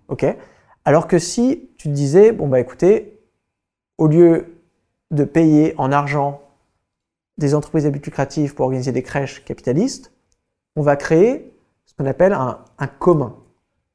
OK? 0.08 0.26
Alors 0.86 1.08
que 1.08 1.20
si 1.20 1.70
tu 1.78 1.90
te 1.90 1.94
disais, 1.94 2.32
bon 2.32 2.48
bah 2.48 2.60
écoutez, 2.60 3.20
au 3.98 4.08
lieu 4.08 4.57
de 5.12 5.24
payer 5.24 5.74
en 5.78 5.91
argent 5.91 6.41
des 7.38 7.56
entreprises 7.56 7.86
à 7.86 7.89
but 7.89 8.06
lucratif 8.06 8.56
pour 8.56 8.65
organiser 8.65 8.91
des 8.91 9.04
crèches 9.04 9.43
capitalistes, 9.46 10.12
on 10.76 10.82
va 10.82 10.96
créer 10.96 11.54
ce 11.86 11.93
qu'on 11.93 12.06
appelle 12.06 12.34
un, 12.34 12.60
un 12.78 12.88
commun. 12.88 13.36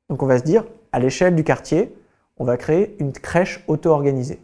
Donc 0.09 0.23
on 0.23 0.27
va 0.27 0.39
se 0.39 0.45
dire, 0.45 0.65
à 0.93 0.99
l'échelle 0.99 1.35
du 1.35 1.45
quartier, 1.45 1.95
on 2.37 2.45
va 2.45 2.57
créer 2.57 2.97
une 2.99 3.13
crèche 3.13 3.65
auto-organisée. 3.69 4.41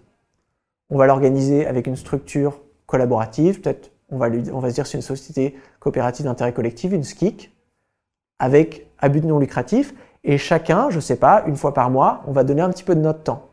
On 0.90 0.98
va 0.98 1.06
l'organiser 1.06 1.66
avec 1.66 1.86
une 1.86 1.96
structure 1.96 2.60
collaborative, 2.86 3.60
peut-être 3.60 3.92
on 4.10 4.16
va, 4.16 4.28
lui, 4.28 4.42
on 4.52 4.60
va 4.60 4.70
se 4.70 4.74
dire 4.74 4.86
c'est 4.86 4.98
une 4.98 5.02
société 5.02 5.56
coopérative 5.80 6.24
d'intérêt 6.24 6.52
collectif, 6.52 6.92
une 6.92 7.04
SKIC, 7.04 7.52
avec 8.38 8.88
à 8.98 9.08
but 9.08 9.24
non 9.24 9.38
lucratif, 9.38 9.94
et 10.24 10.38
chacun, 10.38 10.90
je 10.90 10.96
ne 10.96 11.00
sais 11.00 11.16
pas, 11.16 11.44
une 11.46 11.56
fois 11.56 11.74
par 11.74 11.90
mois, 11.90 12.22
on 12.26 12.32
va 12.32 12.44
donner 12.44 12.62
un 12.62 12.70
petit 12.70 12.84
peu 12.84 12.94
de 12.94 13.00
notre 13.00 13.22
temps. 13.22 13.47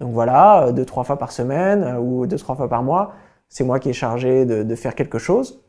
Donc 0.00 0.12
voilà, 0.12 0.72
deux, 0.72 0.84
trois 0.84 1.04
fois 1.04 1.18
par 1.18 1.32
semaine, 1.32 1.82
euh, 1.82 1.98
ou 1.98 2.26
deux, 2.26 2.36
trois 2.38 2.56
fois 2.56 2.68
par 2.68 2.82
mois, 2.82 3.14
c'est 3.48 3.64
moi 3.64 3.78
qui 3.78 3.88
est 3.88 3.94
chargé 3.94 4.44
de, 4.44 4.74
faire 4.74 4.94
quelque 4.94 5.18
chose. 5.18 5.62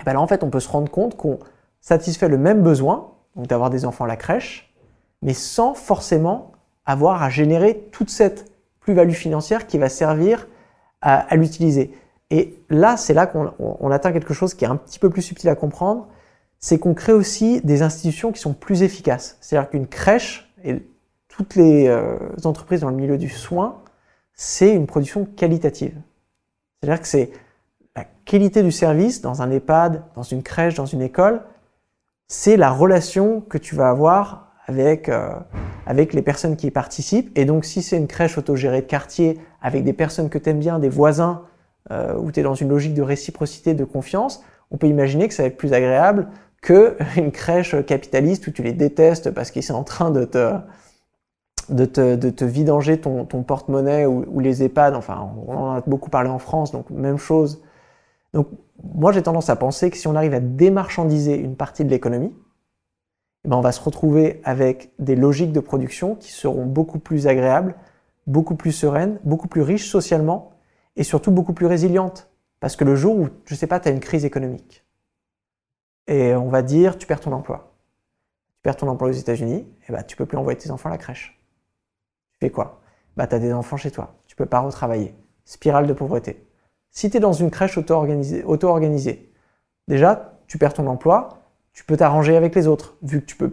Et 0.00 0.04
bien 0.04 0.14
là, 0.14 0.20
en 0.20 0.26
fait, 0.26 0.42
on 0.42 0.50
peut 0.50 0.60
se 0.60 0.68
rendre 0.68 0.90
compte 0.90 1.16
qu'on 1.16 1.38
satisfait 1.80 2.28
le 2.28 2.38
même 2.38 2.62
besoin, 2.62 3.12
donc 3.36 3.46
d'avoir 3.46 3.70
des 3.70 3.84
enfants 3.84 4.04
à 4.04 4.08
la 4.08 4.16
crèche, 4.16 4.74
mais 5.22 5.34
sans 5.34 5.74
forcément 5.74 6.52
avoir 6.86 7.22
à 7.22 7.28
générer 7.28 7.88
toute 7.92 8.10
cette 8.10 8.50
plus-value 8.80 9.12
financière 9.12 9.66
qui 9.66 9.78
va 9.78 9.88
servir 9.88 10.48
à, 11.02 11.34
l'utiliser. 11.36 11.94
Et 12.30 12.62
là, 12.68 12.96
c'est 12.96 13.14
là 13.14 13.26
qu'on 13.26 13.90
atteint 13.90 14.12
quelque 14.12 14.34
chose 14.34 14.54
qui 14.54 14.64
est 14.64 14.68
un 14.68 14.76
petit 14.76 14.98
peu 14.98 15.10
plus 15.10 15.22
subtil 15.22 15.48
à 15.48 15.54
comprendre, 15.54 16.08
c'est 16.58 16.78
qu'on 16.78 16.94
crée 16.94 17.12
aussi 17.12 17.60
des 17.62 17.82
institutions 17.82 18.32
qui 18.32 18.40
sont 18.40 18.52
plus 18.52 18.82
efficaces. 18.82 19.38
C'est-à-dire 19.40 19.70
qu'une 19.70 19.86
crèche 19.86 20.52
et 20.62 20.82
toutes 21.40 21.54
les 21.54 21.88
euh, 21.88 22.18
entreprises 22.44 22.80
dans 22.80 22.90
le 22.90 22.96
milieu 22.96 23.16
du 23.16 23.30
soin, 23.30 23.80
c'est 24.34 24.74
une 24.74 24.86
production 24.86 25.24
qualitative. 25.24 25.94
C'est-à-dire 26.82 27.00
que 27.00 27.08
c'est 27.08 27.30
la 27.96 28.04
qualité 28.26 28.62
du 28.62 28.70
service 28.70 29.22
dans 29.22 29.40
un 29.40 29.50
EHPAD, 29.50 30.04
dans 30.14 30.22
une 30.22 30.42
crèche, 30.42 30.74
dans 30.74 30.84
une 30.84 31.00
école, 31.00 31.40
c'est 32.28 32.58
la 32.58 32.70
relation 32.70 33.40
que 33.40 33.56
tu 33.56 33.74
vas 33.74 33.88
avoir 33.88 34.52
avec, 34.66 35.08
euh, 35.08 35.30
avec 35.86 36.12
les 36.12 36.20
personnes 36.20 36.56
qui 36.56 36.66
y 36.66 36.70
participent. 36.70 37.32
Et 37.38 37.46
donc, 37.46 37.64
si 37.64 37.80
c'est 37.80 37.96
une 37.96 38.06
crèche 38.06 38.36
autogérée 38.36 38.82
de 38.82 38.86
quartier, 38.86 39.40
avec 39.62 39.82
des 39.82 39.94
personnes 39.94 40.28
que 40.28 40.36
tu 40.36 40.50
aimes 40.50 40.58
bien, 40.58 40.78
des 40.78 40.90
voisins, 40.90 41.44
euh, 41.90 42.18
où 42.18 42.30
tu 42.30 42.40
es 42.40 42.42
dans 42.42 42.54
une 42.54 42.68
logique 42.68 42.92
de 42.92 43.00
réciprocité, 43.00 43.72
de 43.72 43.84
confiance, 43.84 44.44
on 44.70 44.76
peut 44.76 44.88
imaginer 44.88 45.26
que 45.26 45.32
ça 45.32 45.44
va 45.44 45.46
être 45.46 45.56
plus 45.56 45.72
agréable 45.72 46.28
qu'une 46.60 47.32
crèche 47.32 47.74
capitaliste 47.86 48.46
où 48.46 48.50
tu 48.50 48.62
les 48.62 48.74
détestes 48.74 49.30
parce 49.30 49.50
qu'ils 49.50 49.62
sont 49.62 49.72
en 49.72 49.84
train 49.84 50.10
de 50.10 50.26
te, 50.26 50.52
de 51.70 51.84
te, 51.84 52.44
vidanger 52.44 53.00
ton, 53.00 53.24
porte-monnaie 53.24 54.06
ou, 54.06 54.24
ou, 54.28 54.40
les 54.40 54.62
EHPAD. 54.62 54.94
Enfin, 54.94 55.30
on 55.46 55.56
en 55.56 55.74
a 55.76 55.80
beaucoup 55.82 56.10
parlé 56.10 56.28
en 56.28 56.38
France, 56.38 56.72
donc 56.72 56.90
même 56.90 57.18
chose. 57.18 57.62
Donc, 58.32 58.48
moi, 58.82 59.12
j'ai 59.12 59.22
tendance 59.22 59.50
à 59.50 59.56
penser 59.56 59.90
que 59.90 59.96
si 59.96 60.06
on 60.06 60.14
arrive 60.14 60.34
à 60.34 60.40
démarchandiser 60.40 61.36
une 61.36 61.56
partie 61.56 61.84
de 61.84 61.90
l'économie, 61.90 62.34
eh 63.44 63.48
ben, 63.48 63.56
on 63.56 63.60
va 63.60 63.72
se 63.72 63.80
retrouver 63.80 64.40
avec 64.44 64.92
des 64.98 65.16
logiques 65.16 65.52
de 65.52 65.60
production 65.60 66.14
qui 66.14 66.32
seront 66.32 66.66
beaucoup 66.66 66.98
plus 66.98 67.26
agréables, 67.26 67.74
beaucoup 68.26 68.54
plus 68.54 68.72
sereines, 68.72 69.18
beaucoup 69.24 69.48
plus 69.48 69.62
riches 69.62 69.88
socialement 69.88 70.52
et 70.96 71.04
surtout 71.04 71.30
beaucoup 71.30 71.54
plus 71.54 71.66
résilientes. 71.66 72.30
Parce 72.60 72.76
que 72.76 72.84
le 72.84 72.94
jour 72.94 73.16
où, 73.16 73.28
je 73.46 73.54
sais 73.54 73.66
pas, 73.66 73.80
tu 73.80 73.88
as 73.88 73.92
une 73.92 74.00
crise 74.00 74.24
économique 74.24 74.84
et 76.06 76.34
on 76.34 76.48
va 76.48 76.62
dire, 76.62 76.98
tu 76.98 77.06
perds 77.06 77.20
ton 77.20 77.32
emploi. 77.32 77.72
Tu 78.56 78.62
perds 78.62 78.76
ton 78.76 78.88
emploi 78.88 79.08
aux 79.08 79.12
États-Unis, 79.12 79.60
et 79.60 79.84
eh 79.88 79.92
ben, 79.92 80.02
tu 80.02 80.16
peux 80.16 80.26
plus 80.26 80.36
envoyer 80.36 80.58
tes 80.58 80.70
enfants 80.70 80.88
à 80.88 80.92
la 80.92 80.98
crèche. 80.98 81.39
Fais 82.40 82.50
quoi? 82.50 82.80
Bah, 83.16 83.26
Tu 83.26 83.34
as 83.34 83.38
des 83.38 83.52
enfants 83.52 83.76
chez 83.76 83.90
toi, 83.90 84.14
tu 84.26 84.36
peux 84.36 84.46
pas 84.46 84.60
retravailler. 84.60 85.14
Spirale 85.44 85.86
de 85.86 85.92
pauvreté. 85.92 86.46
Si 86.90 87.10
tu 87.10 87.16
es 87.16 87.20
dans 87.20 87.32
une 87.32 87.50
crèche 87.50 87.78
auto-organisée, 87.78 88.44
auto-organisée, 88.44 89.32
déjà, 89.88 90.38
tu 90.46 90.58
perds 90.58 90.74
ton 90.74 90.86
emploi, 90.86 91.40
tu 91.72 91.84
peux 91.84 91.96
t'arranger 91.96 92.36
avec 92.36 92.54
les 92.54 92.66
autres, 92.66 92.96
vu 93.02 93.20
que 93.20 93.26
tu 93.26 93.36
peux. 93.36 93.52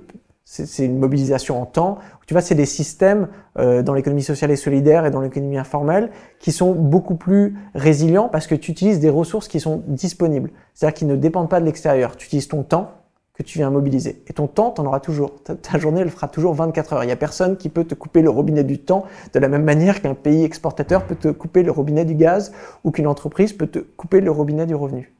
C'est 0.49 0.85
une 0.85 0.97
mobilisation 0.97 1.61
en 1.61 1.65
temps. 1.65 1.97
Tu 2.25 2.33
vois, 2.33 2.39
c'est 2.39 2.55
des 2.55 2.65
systèmes 2.65 3.27
euh, 3.59 3.83
dans 3.83 3.93
l'économie 3.93 4.23
sociale 4.23 4.49
et 4.49 4.55
solidaire 4.55 5.05
et 5.05 5.11
dans 5.11 5.19
l'économie 5.19 5.57
informelle 5.57 6.09
qui 6.39 6.53
sont 6.53 6.71
beaucoup 6.73 7.15
plus 7.15 7.57
résilients 7.75 8.29
parce 8.29 8.47
que 8.47 8.55
tu 8.55 8.71
utilises 8.71 9.01
des 9.01 9.09
ressources 9.09 9.49
qui 9.49 9.59
sont 9.59 9.83
disponibles. 9.87 10.51
C'est-à-dire 10.73 10.97
qu'ils 10.97 11.07
ne 11.09 11.17
dépendent 11.17 11.49
pas 11.49 11.59
de 11.59 11.65
l'extérieur. 11.65 12.15
Tu 12.15 12.27
utilises 12.27 12.47
ton 12.47 12.63
temps 12.63 12.91
que 13.37 13.43
tu 13.43 13.59
viens 13.59 13.69
mobiliser. 13.69 14.23
Et 14.27 14.33
ton 14.33 14.47
temps, 14.47 14.71
tu 14.71 14.81
en 14.81 14.85
auras 14.87 14.99
toujours. 14.99 15.35
Ta, 15.43 15.77
journée, 15.77 16.01
elle 16.01 16.09
fera 16.09 16.27
toujours 16.27 16.55
24 16.55 16.93
heures. 16.93 17.03
Il 17.03 17.07
n'y 17.07 17.11
a 17.11 17.17
personne 17.17 17.55
qui 17.55 17.69
peut 17.69 17.83
te 17.83 17.93
couper 17.93 18.23
le 18.23 18.31
robinet 18.31 18.63
du 18.63 18.79
temps 18.79 19.05
de 19.31 19.39
la 19.39 19.47
même 19.47 19.63
manière 19.63 20.01
qu'un 20.01 20.15
pays 20.15 20.43
exportateur 20.43 21.05
peut 21.05 21.15
te 21.15 21.27
couper 21.27 21.61
le 21.61 21.69
robinet 21.69 22.03
du 22.03 22.15
gaz 22.15 22.51
ou 22.83 22.89
qu'une 22.89 23.05
entreprise 23.05 23.53
peut 23.53 23.67
te 23.67 23.77
couper 23.77 24.21
le 24.21 24.31
robinet 24.31 24.65
du 24.65 24.73
revenu. 24.73 25.13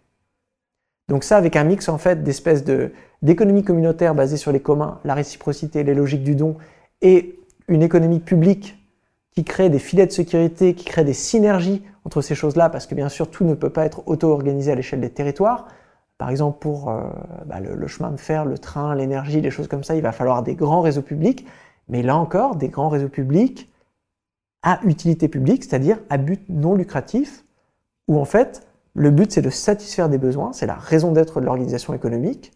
Donc 1.09 1.23
ça, 1.23 1.37
avec 1.37 1.55
un 1.55 1.63
mix 1.63 1.89
en 1.89 1.99
fait 1.99 2.23
d'espèces 2.23 2.63
de, 2.63 2.91
d'économie 3.21 3.63
communautaire 3.63 4.15
basée 4.15 4.37
sur 4.37 4.51
les 4.51 4.61
communs, 4.61 4.99
la 5.03 5.13
réciprocité, 5.13 5.83
les 5.83 5.93
logiques 5.93 6.23
du 6.23 6.35
don, 6.35 6.57
et 7.03 7.39
une 7.67 7.83
économie 7.83 8.19
publique 8.19 8.83
qui 9.31 9.43
crée 9.43 9.69
des 9.69 9.79
filets 9.79 10.07
de 10.07 10.11
sécurité, 10.11 10.73
qui 10.73 10.85
crée 10.85 11.03
des 11.03 11.13
synergies 11.13 11.83
entre 12.03 12.21
ces 12.21 12.33
choses-là, 12.33 12.69
parce 12.69 12.87
que 12.87 12.95
bien 12.95 13.09
sûr, 13.09 13.29
tout 13.29 13.45
ne 13.45 13.53
peut 13.53 13.69
pas 13.69 13.85
être 13.85 14.01
auto-organisé 14.07 14.71
à 14.71 14.75
l'échelle 14.75 15.01
des 15.01 15.11
territoires. 15.11 15.67
Par 16.17 16.29
exemple, 16.29 16.59
pour 16.59 16.89
euh, 16.89 17.03
bah, 17.45 17.59
le, 17.59 17.75
le, 17.75 17.87
chemin 17.87 18.11
de 18.11 18.17
fer, 18.17 18.45
le 18.45 18.57
train, 18.57 18.95
l'énergie, 18.95 19.41
des 19.41 19.51
choses 19.51 19.67
comme 19.67 19.83
ça, 19.83 19.95
il 19.95 20.01
va 20.01 20.11
falloir 20.11 20.43
des 20.43 20.55
grands 20.55 20.81
réseaux 20.81 21.01
publics. 21.01 21.45
Mais 21.89 22.01
là 22.01 22.17
encore, 22.17 22.55
des 22.55 22.69
grands 22.69 22.89
réseaux 22.89 23.09
publics 23.09 23.69
à 24.63 24.79
utilité 24.83 25.27
publique, 25.27 25.63
c'est-à-dire 25.63 25.99
à 26.09 26.17
but 26.17 26.41
non 26.49 26.75
lucratif, 26.75 27.45
où 28.07 28.19
en 28.19 28.25
fait, 28.25 28.67
le 28.93 29.11
but, 29.11 29.31
c'est 29.31 29.41
de 29.41 29.49
satisfaire 29.49 30.09
des 30.09 30.17
besoins, 30.17 30.53
c'est 30.53 30.65
la 30.65 30.75
raison 30.75 31.11
d'être 31.11 31.39
de 31.39 31.45
l'organisation 31.45 31.93
économique, 31.93 32.51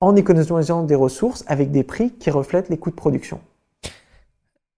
en 0.00 0.16
économisant 0.16 0.82
des 0.82 0.94
ressources 0.94 1.44
avec 1.46 1.70
des 1.70 1.84
prix 1.84 2.12
qui 2.12 2.30
reflètent 2.30 2.68
les 2.68 2.78
coûts 2.78 2.90
de 2.90 2.96
production. 2.96 3.40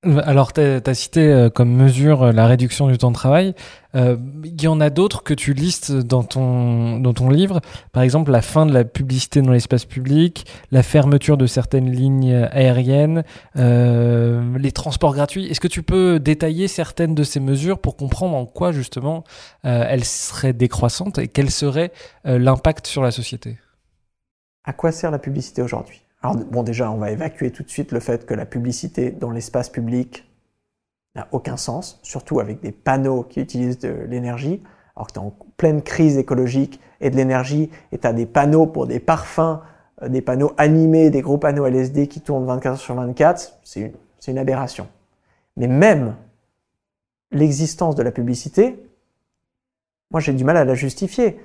Alors, 0.05 0.53
tu 0.53 0.61
as, 0.61 0.95
cité 0.95 1.27
euh, 1.27 1.51
comme 1.51 1.71
mesure 1.71 2.23
euh, 2.23 2.33
la 2.33 2.47
réduction 2.47 2.87
du 2.87 2.97
temps 2.97 3.11
de 3.11 3.17
travail. 3.17 3.57
Euh, 3.97 4.17
il 4.45 4.63
y 4.63 4.69
en 4.69 4.81
a 4.81 4.91
d'autres 4.91 5.25
que 5.25 5.35
tu 5.35 5.55
listes 5.55 5.91
dans 5.91 6.23
ton, 6.23 7.01
dans 7.01 7.13
ton 7.13 7.29
livre. 7.31 7.61
Par 7.91 8.05
exemple, 8.05 8.31
la 8.31 8.41
fin 8.41 8.65
de 8.65 8.73
la 8.73 8.85
publicité 8.85 9.43
dans 9.43 9.51
l'espace 9.51 9.87
public, 9.87 10.47
la 10.71 10.85
fermeture 10.85 11.37
de 11.37 11.49
certaines 11.49 11.91
lignes 11.91 12.49
aériennes, 12.53 13.25
les 13.57 14.73
transports 14.73 15.15
gratuits. 15.15 15.47
Est-ce 15.47 15.59
que 15.59 15.67
tu 15.67 15.83
peux 15.83 16.21
détailler 16.21 16.69
certaines 16.69 17.17
de 17.17 17.25
ces 17.25 17.41
mesures 17.41 17.81
pour 17.81 17.97
comprendre 17.97 18.37
en 18.37 18.47
quoi, 18.47 18.71
justement, 18.71 19.25
elles 19.65 20.05
seraient 20.05 20.53
décroissantes 20.53 21.19
et 21.19 21.27
quel 21.27 21.51
serait 21.51 21.91
l'impact 22.25 22.87
sur 22.87 23.03
la 23.03 23.11
société? 23.11 23.59
À 24.65 24.73
quoi 24.73 24.93
sert 24.93 25.11
la 25.11 25.19
publicité 25.19 25.63
aujourd'hui? 25.63 26.03
Alors, 26.23 26.37
bon, 26.37 26.63
déjà, 26.63 26.91
on 26.91 26.97
va 26.97 27.11
évacuer 27.11 27.51
tout 27.51 27.63
de 27.63 27.69
suite 27.69 27.93
le 27.93 28.01
fait 28.01 28.27
que 28.27 28.35
la 28.35 28.45
publicité 28.45 29.11
dans 29.11 29.31
l'espace 29.31 29.69
public 29.69 30.29
n'a 31.15 31.29
aucun 31.33 31.57
sens, 31.57 32.01
surtout 32.03 32.41
avec 32.41 32.61
des 32.61 32.73
panneaux 32.73 33.23
qui 33.23 33.41
utilisent 33.41 33.79
de 33.79 34.07
l'énergie. 34.09 34.63
Alors 34.97 35.07
que 35.07 35.13
tu 35.13 35.21
es 35.21 35.23
en 35.23 35.33
pleine 35.57 35.81
crise 35.81 36.19
écologique 36.19 36.81
et 37.01 37.11
de 37.11 37.17
l'énergie, 37.17 37.71
et 37.93 37.99
tu 37.99 38.07
as 38.07 38.13
des 38.13 38.27
panneaux 38.27 38.67
pour 38.67 38.89
des 38.89 38.99
parfums, 38.99 39.61
euh, 40.03 40.09
des 40.09 40.21
panneaux 40.21 40.53
animés, 40.59 41.11
des 41.11 41.23
gros 41.23 41.39
panneaux 41.39 41.67
LSD 41.67 42.09
qui 42.09 42.21
tournent 42.21 42.47
24 42.47 42.73
heures 42.73 42.81
sur 42.81 42.95
24, 42.97 43.61
c'est 43.63 43.81
une, 43.81 43.93
une 44.27 44.39
aberration. 44.39 44.89
Mais 45.57 45.69
même 45.69 46.17
l'existence 47.31 47.95
de 47.95 48.03
la 48.03 48.11
publicité, 48.11 48.85
moi 50.11 50.21
j'ai 50.21 50.33
du 50.33 50.43
mal 50.43 50.57
à 50.57 50.65
la 50.65 50.75
justifier 50.75 51.41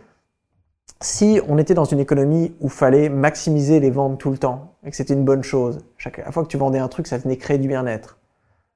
si 1.04 1.42
on 1.50 1.58
était 1.58 1.74
dans 1.74 1.84
une 1.84 2.00
économie 2.00 2.56
où 2.62 2.70
fallait 2.70 3.10
maximiser 3.10 3.80
les 3.80 3.92
ventes 3.92 4.20
tout 4.20 4.32
le 4.32 4.38
temps 4.38 4.76
et 4.86 4.90
que 4.90 4.96
c'était 4.96 5.14
une 5.14 5.26
bonne 5.26 5.44
chose, 5.44 5.80
chaque 5.98 6.32
fois 6.32 6.44
que 6.44 6.48
tu 6.48 6.58
vendais 6.58 6.80
un 6.80 6.88
truc, 6.88 7.08
ça 7.08 7.18
venait 7.18 7.38
créer 7.38 7.58
du 7.58 7.68
bien-être. 7.68 8.20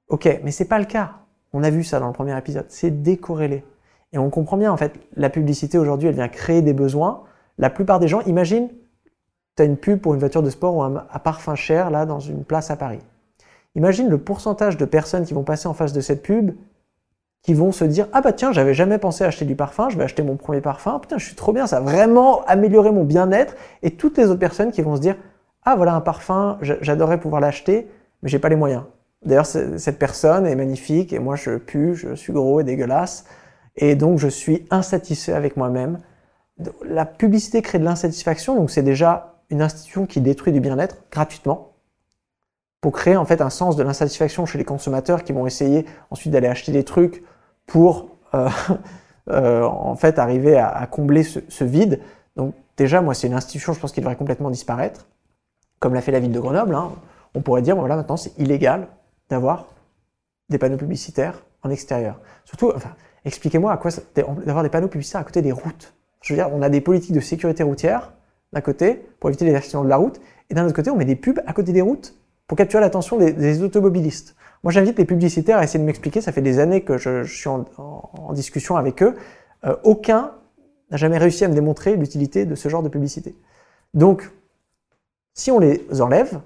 Ok, 0.09 0.41
mais 0.43 0.51
c'est 0.51 0.65
pas 0.65 0.79
le 0.79 0.85
cas. 0.85 1.13
On 1.53 1.63
a 1.63 1.69
vu 1.69 1.83
ça 1.85 1.99
dans 1.99 2.07
le 2.07 2.13
premier 2.13 2.37
épisode. 2.37 2.65
C'est 2.67 3.01
décorrélé. 3.01 3.63
Et 4.11 4.17
on 4.17 4.29
comprend 4.29 4.57
bien, 4.57 4.71
en 4.71 4.77
fait, 4.77 4.93
la 5.15 5.29
publicité 5.29 5.77
aujourd'hui, 5.77 6.09
elle 6.09 6.15
vient 6.15 6.27
créer 6.27 6.61
des 6.61 6.73
besoins. 6.73 7.23
La 7.57 7.69
plupart 7.69 7.99
des 7.99 8.09
gens, 8.09 8.21
imagine, 8.21 8.69
tu 9.55 9.63
as 9.63 9.65
une 9.65 9.77
pub 9.77 9.99
pour 9.99 10.13
une 10.13 10.19
voiture 10.19 10.43
de 10.43 10.49
sport 10.49 10.75
ou 10.75 10.83
un, 10.83 11.07
un 11.11 11.19
parfum 11.19 11.55
cher, 11.55 11.89
là, 11.89 12.05
dans 12.05 12.19
une 12.19 12.43
place 12.43 12.71
à 12.71 12.75
Paris. 12.75 13.01
Imagine 13.75 14.09
le 14.09 14.17
pourcentage 14.17 14.75
de 14.75 14.85
personnes 14.85 15.25
qui 15.25 15.33
vont 15.33 15.43
passer 15.43 15.67
en 15.67 15.73
face 15.73 15.93
de 15.93 16.01
cette 16.01 16.23
pub 16.23 16.51
qui 17.47 17.53
vont 17.53 17.71
se 17.71 17.86
dire 17.86 18.10
ah 18.12 18.19
bah 18.19 18.33
tiens 18.33 18.51
j'avais 18.51 18.73
jamais 18.73 18.97
pensé 18.97 19.23
acheter 19.23 19.45
du 19.45 19.55
parfum, 19.55 19.88
je 19.88 19.97
vais 19.97 20.03
acheter 20.03 20.21
mon 20.21 20.36
premier 20.36 20.60
parfum, 20.60 20.99
putain 20.99 21.17
je 21.17 21.25
suis 21.25 21.36
trop 21.36 21.53
bien, 21.53 21.65
ça 21.65 21.77
a 21.77 21.79
vraiment 21.79 22.43
amélioré 22.43 22.91
mon 22.91 23.05
bien-être 23.05 23.55
et 23.83 23.91
toutes 23.91 24.17
les 24.17 24.25
autres 24.25 24.39
personnes 24.39 24.69
qui 24.69 24.81
vont 24.81 24.97
se 24.97 25.01
dire 25.01 25.15
ah 25.63 25.77
voilà 25.77 25.95
un 25.95 26.01
parfum, 26.01 26.57
j'adorerais 26.62 27.21
pouvoir 27.21 27.39
l'acheter 27.39 27.88
mais 28.21 28.27
j'ai 28.27 28.38
pas 28.38 28.49
les 28.49 28.57
moyens. 28.57 28.83
D'ailleurs 29.25 29.45
cette 29.45 29.97
personne 29.97 30.45
est 30.45 30.57
magnifique 30.57 31.13
et 31.13 31.19
moi 31.19 31.38
je 31.38 31.51
pue, 31.55 31.95
je 31.95 32.15
suis 32.15 32.33
gros 32.33 32.60
et 32.60 32.65
dégueulasse 32.65 33.23
et 33.77 33.95
donc 33.95 34.19
je 34.19 34.27
suis 34.27 34.65
insatisfait 34.69 35.31
avec 35.31 35.55
moi-même. 35.55 35.99
La 36.83 37.05
publicité 37.05 37.62
crée 37.62 37.79
de 37.79 37.86
l'insatisfaction 37.86 38.57
donc 38.57 38.71
c'est 38.71 38.83
déjà 38.83 39.36
une 39.49 39.62
institution 39.62 40.05
qui 40.05 40.19
détruit 40.19 40.51
du 40.51 40.60
bien-être 40.60 40.97
gratuitement 41.13 41.75
pour 42.81 42.91
créer 42.91 43.15
en 43.15 43.23
fait 43.23 43.39
un 43.39 43.49
sens 43.49 43.77
de 43.77 43.83
l'insatisfaction 43.83 44.45
chez 44.45 44.57
les 44.57 44.65
consommateurs 44.65 45.23
qui 45.23 45.31
vont 45.31 45.47
essayer 45.47 45.86
ensuite 46.12 46.33
d'aller 46.33 46.47
acheter 46.47 46.73
des 46.73 46.83
trucs 46.83 47.23
pour 47.67 48.10
euh, 48.34 48.49
euh, 49.30 49.63
en 49.63 49.95
fait 49.95 50.17
arriver 50.17 50.58
à, 50.58 50.88
combler 50.88 51.23
ce, 51.23 51.63
vide. 51.63 52.01
Donc 52.36 52.56
déjà, 52.75 53.01
moi, 53.01 53.13
c'est 53.13 53.27
une 53.27 53.34
institution, 53.34 53.73
je 53.73 53.80
pense, 53.80 53.91
qui 53.91 53.99
devrait 53.99 54.15
complètement 54.15 54.49
disparaître, 54.49 55.06
comme 55.80 55.93
l'a 55.93 56.01
fait 56.01 56.12
la 56.12 56.19
ville 56.19 56.32
de 56.32 56.39
Grenoble. 56.39 56.73
Hein. 56.73 56.91
On 57.36 57.41
pourrait 57.41 57.62
dire, 57.62 57.75
voilà, 57.75 57.95
maintenant, 57.95 58.17
c'est 58.17 58.36
illégal 58.39 58.88
d'avoir 59.30 59.67
des 60.49 60.58
panneaux 60.58 60.77
publicitaires 60.77 61.43
en 61.62 61.69
extérieur. 61.69 62.19
Surtout, 62.45 62.71
expliquez-moi 63.25 63.71
à 63.71 63.77
quoi 63.77 63.91
d'avoir 64.15 64.63
des 64.63 64.69
panneaux 64.69 64.88
publicitaires 64.88 65.21
à 65.21 65.25
côté 65.25 65.41
des 65.41 65.51
routes. 65.51 65.93
Je 66.21 66.34
veux 66.34 66.38
dire, 66.38 66.49
on 66.51 66.62
a 66.62 66.69
des 66.69 66.82
politiques 66.82 67.13
de 67.13 67.19
sécurité 67.19 67.63
routière 67.63 68.13
d'un 68.53 68.62
côté 68.62 69.06
pour 69.19 69.30
éviter 69.30 69.45
les 69.45 69.56
accidents 69.56 69.84
de 69.84 69.89
la 69.89 69.97
route, 69.97 70.19
et 70.49 70.53
d'un 70.53 70.65
autre 70.65 70.75
côté, 70.75 70.89
on 70.89 70.95
met 70.95 71.06
des 71.06 71.15
pubs 71.15 71.41
à 71.45 71.53
côté 71.53 71.73
des 71.73 71.82
routes 71.82 72.15
pour 72.47 72.58
capturer 72.58 72.82
l'attention 72.82 73.17
des, 73.17 73.62
automobilistes. 73.62 74.36
Moi, 74.63 74.71
j'invite 74.71 74.97
les 74.97 75.05
publicitaires 75.05 75.57
à 75.57 75.63
essayer 75.63 75.79
de 75.79 75.85
m'expliquer, 75.85 76.21
ça 76.21 76.31
fait 76.31 76.41
des 76.41 76.59
années 76.59 76.81
que 76.81 76.97
je, 76.97 77.23
suis 77.23 77.47
en, 77.47 78.33
discussion 78.33 78.75
avec 78.75 79.01
eux, 79.03 79.15
euh, 79.65 79.75
aucun 79.83 80.33
n'a 80.91 80.97
jamais 80.97 81.17
réussi 81.17 81.43
à 81.45 81.47
me 81.47 81.53
démontrer 81.53 81.95
l'utilité 81.95 82.45
de 82.45 82.55
ce 82.55 82.69
genre 82.69 82.83
de 82.83 82.89
publicité. 82.89 83.35
Donc, 83.93 84.31
si 85.33 85.51
on 85.51 85.59
les 85.59 85.85
enlève, 86.01 86.39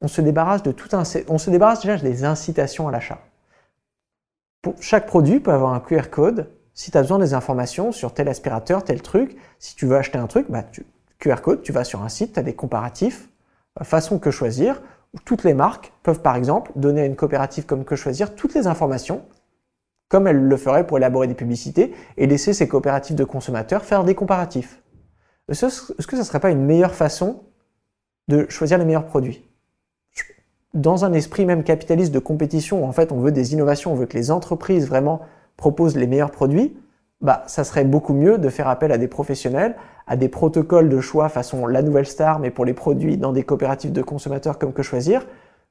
on 0.00 0.08
se 0.08 0.20
débarrasse 0.20 0.62
de 0.62 0.72
tout 0.72 0.88
on 1.28 1.38
se 1.38 1.50
débarrasse 1.50 1.80
déjà 1.80 1.96
des 1.96 2.24
incitations 2.24 2.88
à 2.88 2.90
l'achat. 2.90 3.20
chaque 4.80 5.06
produit 5.06 5.40
peut 5.40 5.52
avoir 5.52 5.74
un 5.74 5.80
QR 5.80 6.10
code. 6.10 6.50
Si 6.74 6.90
tu 6.90 6.98
as 6.98 7.02
besoin 7.02 7.18
des 7.18 7.34
informations 7.34 7.92
sur 7.92 8.12
tel 8.14 8.28
aspirateur, 8.28 8.84
tel 8.84 9.00
truc, 9.02 9.36
si 9.58 9.76
tu 9.76 9.86
veux 9.86 9.96
acheter 9.96 10.18
un 10.18 10.26
truc, 10.26 10.50
bah, 10.50 10.64
QR 11.18 11.40
code, 11.42 11.62
tu 11.62 11.72
vas 11.72 11.84
sur 11.84 12.02
un 12.02 12.08
site, 12.08 12.34
tu 12.34 12.40
as 12.40 12.42
des 12.42 12.54
comparatifs, 12.54 13.28
euh, 13.80 13.84
façon 13.84 14.18
que 14.18 14.30
choisir, 14.30 14.82
toutes 15.24 15.44
les 15.44 15.54
marques 15.54 15.92
peuvent 16.02 16.22
par 16.22 16.36
exemple 16.36 16.72
donner 16.76 17.02
à 17.02 17.06
une 17.06 17.16
coopérative 17.16 17.66
comme 17.66 17.84
que 17.84 17.96
choisir 17.96 18.34
toutes 18.34 18.54
les 18.54 18.66
informations, 18.66 19.22
comme 20.08 20.26
elles 20.26 20.42
le 20.42 20.56
feraient 20.56 20.86
pour 20.86 20.98
élaborer 20.98 21.26
des 21.26 21.34
publicités, 21.34 21.94
et 22.16 22.26
laisser 22.26 22.52
ces 22.52 22.68
coopératives 22.68 23.16
de 23.16 23.24
consommateurs 23.24 23.84
faire 23.84 24.04
des 24.04 24.14
comparatifs. 24.14 24.82
Est-ce 25.48 26.06
que 26.06 26.16
ce 26.16 26.16
ne 26.16 26.22
serait 26.22 26.40
pas 26.40 26.50
une 26.50 26.64
meilleure 26.64 26.94
façon 26.94 27.44
de 28.28 28.46
choisir 28.48 28.78
les 28.78 28.84
meilleurs 28.84 29.06
produits? 29.06 29.48
Dans 30.74 31.04
un 31.04 31.12
esprit 31.12 31.44
même 31.44 31.64
capitaliste 31.64 32.12
de 32.12 32.18
compétition, 32.18 32.82
où 32.82 32.86
en 32.86 32.92
fait 32.92 33.12
on 33.12 33.20
veut 33.20 33.32
des 33.32 33.52
innovations, 33.52 33.92
on 33.92 33.94
veut 33.94 34.06
que 34.06 34.16
les 34.16 34.30
entreprises 34.30 34.88
vraiment 34.88 35.20
proposent 35.56 35.96
les 35.96 36.06
meilleurs 36.06 36.30
produits, 36.30 36.74
bah, 37.22 37.44
ça 37.46 37.64
serait 37.64 37.84
beaucoup 37.84 38.14
mieux 38.14 38.36
de 38.36 38.48
faire 38.48 38.68
appel 38.68 38.92
à 38.92 38.98
des 38.98 39.08
professionnels, 39.08 39.76
à 40.06 40.16
des 40.16 40.28
protocoles 40.28 40.88
de 40.88 41.00
choix 41.00 41.28
façon 41.28 41.66
la 41.66 41.82
nouvelle 41.82 42.06
star, 42.06 42.40
mais 42.40 42.50
pour 42.50 42.64
les 42.64 42.74
produits 42.74 43.16
dans 43.16 43.32
des 43.32 43.44
coopératives 43.44 43.92
de 43.92 44.02
consommateurs 44.02 44.58
comme 44.58 44.72
que 44.72 44.82
choisir, 44.82 45.24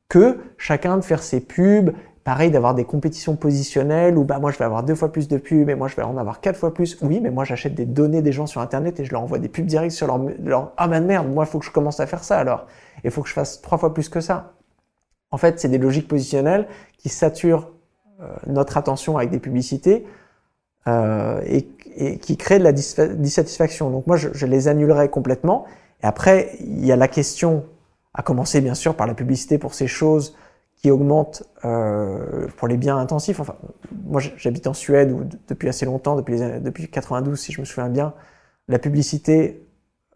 que 0.08 0.40
chacun 0.58 0.98
de 0.98 1.04
faire 1.04 1.22
ses 1.22 1.42
pubs, 1.42 1.92
pareil 2.24 2.52
d'avoir 2.52 2.74
des 2.74 2.86
compétitions 2.86 3.36
positionnelles 3.36 4.18
où 4.18 4.24
bah 4.24 4.40
moi 4.40 4.52
je 4.52 4.58
vais 4.58 4.66
avoir 4.66 4.84
deux 4.84 4.96
fois 4.96 5.12
plus 5.12 5.28
de 5.28 5.38
pubs 5.38 5.70
et 5.70 5.76
moi 5.76 5.88
je 5.88 5.96
vais 5.96 6.04
en 6.04 6.18
avoir 6.18 6.40
quatre 6.40 6.58
fois 6.58 6.74
plus. 6.74 6.98
Oui, 7.02 7.20
mais 7.22 7.32
moi 7.32 7.44
j'achète 7.44 7.76
des 7.76 7.86
données 7.86 8.22
des 8.22 8.32
gens 8.32 8.46
sur 8.46 8.62
internet 8.62 9.00
et 9.00 9.06
je 9.06 9.12
leur 9.12 9.22
envoie 9.22 9.40
des 9.40 9.50
pubs 9.50 9.66
directes 9.66 9.96
sur 9.96 10.08
leur, 10.08 10.20
leur 10.44 10.72
ah 10.78 10.88
ben 10.88 11.04
merde, 11.04 11.28
moi 11.30 11.46
faut 11.46 11.60
que 11.60 11.66
je 11.66 11.72
commence 11.72 12.00
à 12.00 12.08
faire 12.08 12.24
ça 12.24 12.38
alors. 12.38 12.68
Il 13.04 13.12
faut 13.12 13.24
que 13.24 13.30
je 13.30 13.34
fasse 13.34 13.62
trois 13.62 13.78
fois 13.78 13.94
plus 13.94 14.08
que 14.08 14.22
ça. 14.22 14.54
En 15.32 15.38
fait, 15.38 15.60
c'est 15.60 15.70
des 15.70 15.78
logiques 15.78 16.08
positionnelles 16.08 16.68
qui 16.98 17.10
saturent 17.10 17.72
euh, 18.22 18.28
notre 18.48 18.78
attention 18.78 19.18
avec 19.18 19.30
des 19.30 19.40
publicités 19.40 20.06
euh, 20.88 21.42
et, 21.46 21.68
qui 22.18 22.38
créent 22.38 22.58
de 22.58 22.64
la 22.64 22.72
dissatisfaction. 22.72 23.92
Donc 23.92 24.08
moi, 24.08 24.16
je, 24.16 24.46
les 24.46 24.68
annulerai 24.70 25.10
complètement. 25.10 25.66
Et 26.02 26.06
après, 26.08 26.56
il 26.62 26.86
y 26.86 26.92
a 26.92 26.96
la 26.96 27.10
question, 27.10 27.66
à 28.14 28.24
commencer 28.24 28.62
bien 28.62 28.74
sûr 28.74 28.96
par 28.96 29.06
la 29.06 29.14
publicité 29.14 29.58
pour 29.58 29.74
ces 29.74 29.88
choses 29.88 30.36
qui 30.78 30.90
augmentent 30.90 31.44
euh, 31.66 32.48
pour 32.58 32.70
les 32.70 32.78
biens 32.78 32.98
intensifs. 32.98 33.42
Enfin, 33.42 33.56
moi, 34.06 34.22
j'habite 34.38 34.68
en 34.68 34.74
Suède 34.74 35.38
depuis 35.50 35.68
assez 35.68 35.86
longtemps, 35.86 36.16
depuis, 36.16 36.38
les, 36.38 36.60
depuis 36.62 36.90
92, 36.90 37.38
si 37.38 37.52
je 37.52 37.60
me 37.60 37.66
souviens 37.66 37.90
bien, 37.90 38.14
la 38.70 38.80
publicité 38.80 39.68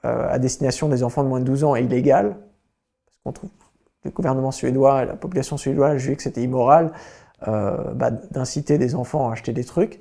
euh, 0.05 0.29
à 0.31 0.39
destination 0.39 0.87
des 0.87 1.03
enfants 1.03 1.23
de 1.23 1.29
moins 1.29 1.41
de 1.41 1.45
12 1.45 1.65
ans 1.65 1.75
est 1.75 1.83
illégale. 1.83 2.37
Parce 3.05 3.17
qu'on 3.23 3.31
trouve 3.33 3.49
le 4.05 4.11
gouvernement 4.11 4.51
suédois 4.51 5.03
et 5.03 5.05
la 5.05 5.15
population 5.15 5.57
suédoise 5.57 5.97
jugeaient 5.97 6.15
que 6.15 6.23
c'était 6.23 6.41
immoral 6.41 6.93
bah, 7.45 8.09
d'inciter 8.31 8.77
des 8.79 8.95
enfants 8.95 9.29
à 9.29 9.33
acheter 9.33 9.51
des 9.53 9.65
trucs 9.65 9.99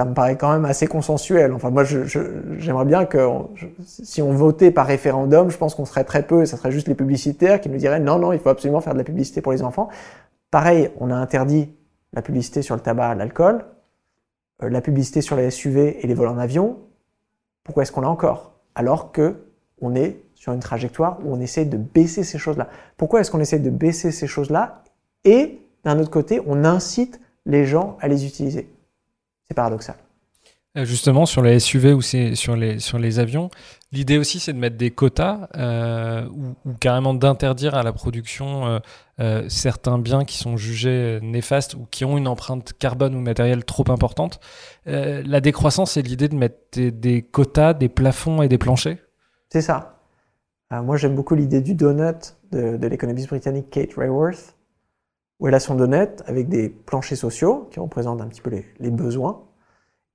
ça 0.00 0.06
me 0.06 0.14
paraît 0.14 0.38
quand 0.38 0.50
même 0.50 0.64
assez 0.64 0.86
consensuel. 0.86 1.52
Enfin, 1.52 1.68
moi, 1.68 1.84
j'aimerais 1.84 2.86
bien 2.86 3.04
que 3.04 3.18
si 3.84 4.22
on 4.22 4.32
votait 4.32 4.70
par 4.70 4.86
référendum, 4.86 5.50
je 5.50 5.58
pense 5.58 5.74
qu'on 5.74 5.84
serait 5.84 6.04
très 6.04 6.22
peu, 6.22 6.46
ça 6.46 6.56
serait 6.56 6.72
juste 6.72 6.88
les 6.88 6.94
publicitaires 6.94 7.60
qui 7.60 7.68
nous 7.68 7.76
diraient 7.76 8.00
non, 8.00 8.18
non, 8.18 8.32
il 8.32 8.38
faut 8.38 8.48
absolument 8.48 8.80
faire 8.80 8.94
de 8.94 8.98
la 8.98 9.04
publicité 9.04 9.42
pour 9.42 9.52
les 9.52 9.62
enfants. 9.62 9.90
Pareil, 10.50 10.90
on 11.00 11.10
a 11.10 11.14
interdit 11.14 11.74
la 12.14 12.22
publicité 12.22 12.62
sur 12.62 12.74
le 12.76 12.80
tabac, 12.80 13.14
l'alcool, 13.14 13.66
euh, 14.62 14.70
la 14.70 14.80
publicité 14.80 15.20
sur 15.20 15.36
les 15.36 15.50
SUV 15.50 16.02
et 16.02 16.06
les 16.06 16.14
vols 16.14 16.28
en 16.28 16.38
avion. 16.38 16.78
Pourquoi 17.62 17.82
est-ce 17.82 17.92
qu'on 17.92 18.00
l'a 18.00 18.08
encore? 18.08 18.54
Alors 18.74 19.12
que 19.12 19.36
on 19.82 19.94
est 19.94 20.22
sur 20.34 20.54
une 20.54 20.60
trajectoire 20.60 21.18
où 21.22 21.34
on 21.34 21.40
essaie 21.40 21.66
de 21.66 21.76
baisser 21.76 22.24
ces 22.24 22.38
choses-là. 22.38 22.68
Pourquoi 22.96 23.20
est-ce 23.20 23.30
qu'on 23.30 23.40
essaie 23.40 23.58
de 23.58 23.68
baisser 23.68 24.12
ces 24.12 24.26
choses-là? 24.26 24.82
Et 25.24 25.60
d'un 25.84 25.98
autre 25.98 26.10
côté, 26.10 26.40
on 26.46 26.64
incite 26.64 27.20
les 27.44 27.66
gens 27.66 27.98
à 28.00 28.08
les 28.08 28.24
utiliser 28.24 28.70
c'est 29.50 29.54
paradoxal. 29.54 29.96
Euh, 30.78 30.84
justement, 30.84 31.26
sur 31.26 31.42
les 31.42 31.58
SUV 31.58 31.92
ou 31.92 32.00
sur 32.00 32.54
les, 32.54 32.78
sur 32.78 32.98
les 32.98 33.18
avions, 33.18 33.50
l'idée 33.90 34.18
aussi 34.18 34.38
c'est 34.38 34.52
de 34.52 34.58
mettre 34.58 34.76
des 34.76 34.92
quotas 34.92 35.48
euh, 35.56 36.28
ou, 36.28 36.72
carrément 36.78 37.12
d'interdire 37.12 37.74
à 37.74 37.82
la 37.82 37.92
production 37.92 38.80
euh, 39.18 39.48
certains 39.48 39.98
biens 39.98 40.24
qui 40.24 40.38
sont 40.38 40.56
jugés 40.56 41.18
néfastes 41.22 41.74
ou 41.74 41.88
qui 41.90 42.04
ont 42.04 42.16
une 42.16 42.28
empreinte 42.28 42.72
carbone 42.78 43.16
ou 43.16 43.20
matérielle 43.20 43.64
trop 43.64 43.90
importante. 43.90 44.38
la 44.86 45.40
décroissance, 45.40 45.92
c'est 45.92 46.02
l'idée 46.02 46.28
de 46.28 46.36
mettre 46.36 46.78
des, 46.78 47.22
quotas, 47.22 47.74
des 47.74 47.88
plafonds 47.88 48.42
et 48.42 48.48
des 48.48 48.58
planchers 48.58 48.98
C'est 49.48 49.62
ça. 49.62 49.98
moi 50.70 50.96
j'aime 50.96 51.16
beaucoup 51.16 51.34
l'idée 51.34 51.62
du 51.62 51.74
donut 51.74 52.36
de, 52.52 52.76
de 52.76 52.86
l'économiste 52.86 53.28
britannique 53.28 53.70
Kate 53.70 53.94
Rayworth 53.96 54.54
a 55.48 55.60
son 55.60 55.74
donut 55.74 56.22
avec 56.26 56.48
des 56.48 56.68
planchers 56.68 57.16
sociaux 57.16 57.68
qui 57.70 57.80
représentent 57.80 58.20
un 58.20 58.28
petit 58.28 58.42
peu 58.42 58.50
les, 58.78 58.90
besoins 58.90 59.42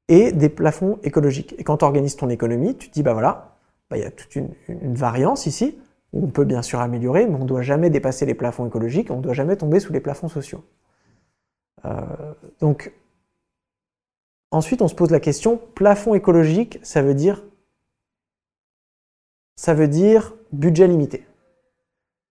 et 0.07 0.31
des 0.31 0.49
plafonds 0.49 0.99
écologiques. 1.03 1.55
Et 1.57 1.63
quand 1.63 1.77
tu 1.77 1.85
organises 1.85 2.15
ton 2.15 2.29
économie, 2.29 2.77
tu 2.77 2.89
te 2.89 2.93
dis, 2.93 3.03
bah 3.03 3.13
voilà, 3.13 3.57
bah, 3.89 3.97
il 3.97 4.03
y 4.03 4.05
a 4.05 4.11
toute 4.11 4.35
une, 4.35 4.53
variance 4.93 5.47
ici, 5.47 5.79
où 6.13 6.25
on 6.25 6.29
peut 6.29 6.45
bien 6.45 6.61
sûr 6.61 6.79
améliorer, 6.79 7.25
mais 7.25 7.35
on 7.35 7.39
ne 7.43 7.47
doit 7.47 7.63
jamais 7.63 7.89
dépasser 7.89 8.25
les 8.25 8.35
plafonds 8.35 8.67
écologiques, 8.67 9.09
on 9.09 9.17
ne 9.17 9.21
doit 9.21 9.33
jamais 9.33 9.55
tomber 9.55 9.79
sous 9.79 9.93
les 9.93 9.99
plafonds 9.99 10.29
sociaux. 10.29 10.63
Euh, 11.85 12.01
donc, 12.59 12.93
ensuite, 14.51 14.81
on 14.83 14.88
se 14.88 14.95
pose 14.95 15.09
la 15.09 15.19
question, 15.19 15.59
plafond 15.73 16.13
écologique, 16.13 16.79
ça 16.83 17.01
veut 17.01 17.15
dire, 17.15 17.43
ça 19.55 19.73
veut 19.73 19.88
dire 19.88 20.35
budget 20.51 20.88
limité. 20.88 21.25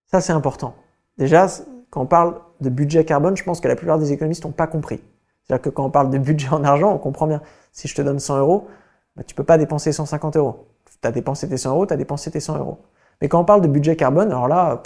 Ça, 0.07 0.21
c'est 0.21 0.33
important. 0.33 0.77
Déjà, 1.19 1.49
quand 1.95 2.01
on 2.01 2.07
parle 2.07 2.41
de 2.61 2.71
budget 2.71 3.05
carbone, 3.05 3.37
je 3.37 3.45
pense 3.45 3.61
que 3.61 3.69
la 3.69 3.77
plupart 3.77 4.01
des 4.01 4.11
économistes 4.11 4.45
n'ont 4.45 4.51
pas 4.51 4.67
compris. 4.67 5.01
C'est-à-dire 5.45 5.63
que 5.63 5.71
quand 5.71 5.85
on 5.85 5.91
parle 5.91 6.11
de 6.11 6.19
budget 6.19 6.49
en 6.49 6.65
argent, 6.65 6.93
on 6.93 6.99
comprend 6.99 7.29
bien. 7.29 7.41
Si 7.71 7.87
je 7.87 7.95
te 7.95 8.03
donne 8.03 8.19
100 8.19 8.41
euros, 8.41 8.67
bah, 9.15 9.23
tu 9.25 9.37
peux 9.37 9.45
pas 9.45 9.59
dépenser 9.59 9.93
150 9.93 10.37
euros. 10.37 10.67
Tu 11.01 11.07
as 11.07 11.13
dépensé 11.13 11.49
tes 11.49 11.57
100 11.57 11.71
euros, 11.71 11.87
tu 11.87 11.95
as 11.95 11.97
dépensé 11.97 12.33
tes 12.33 12.41
100 12.41 12.59
euros. 12.59 12.79
Mais 13.23 13.29
quand 13.29 13.41
on 13.41 13.45
parle 13.45 13.61
de 13.61 13.69
budget 13.69 13.95
carbone, 13.95 14.33
alors 14.33 14.49
là, 14.49 14.83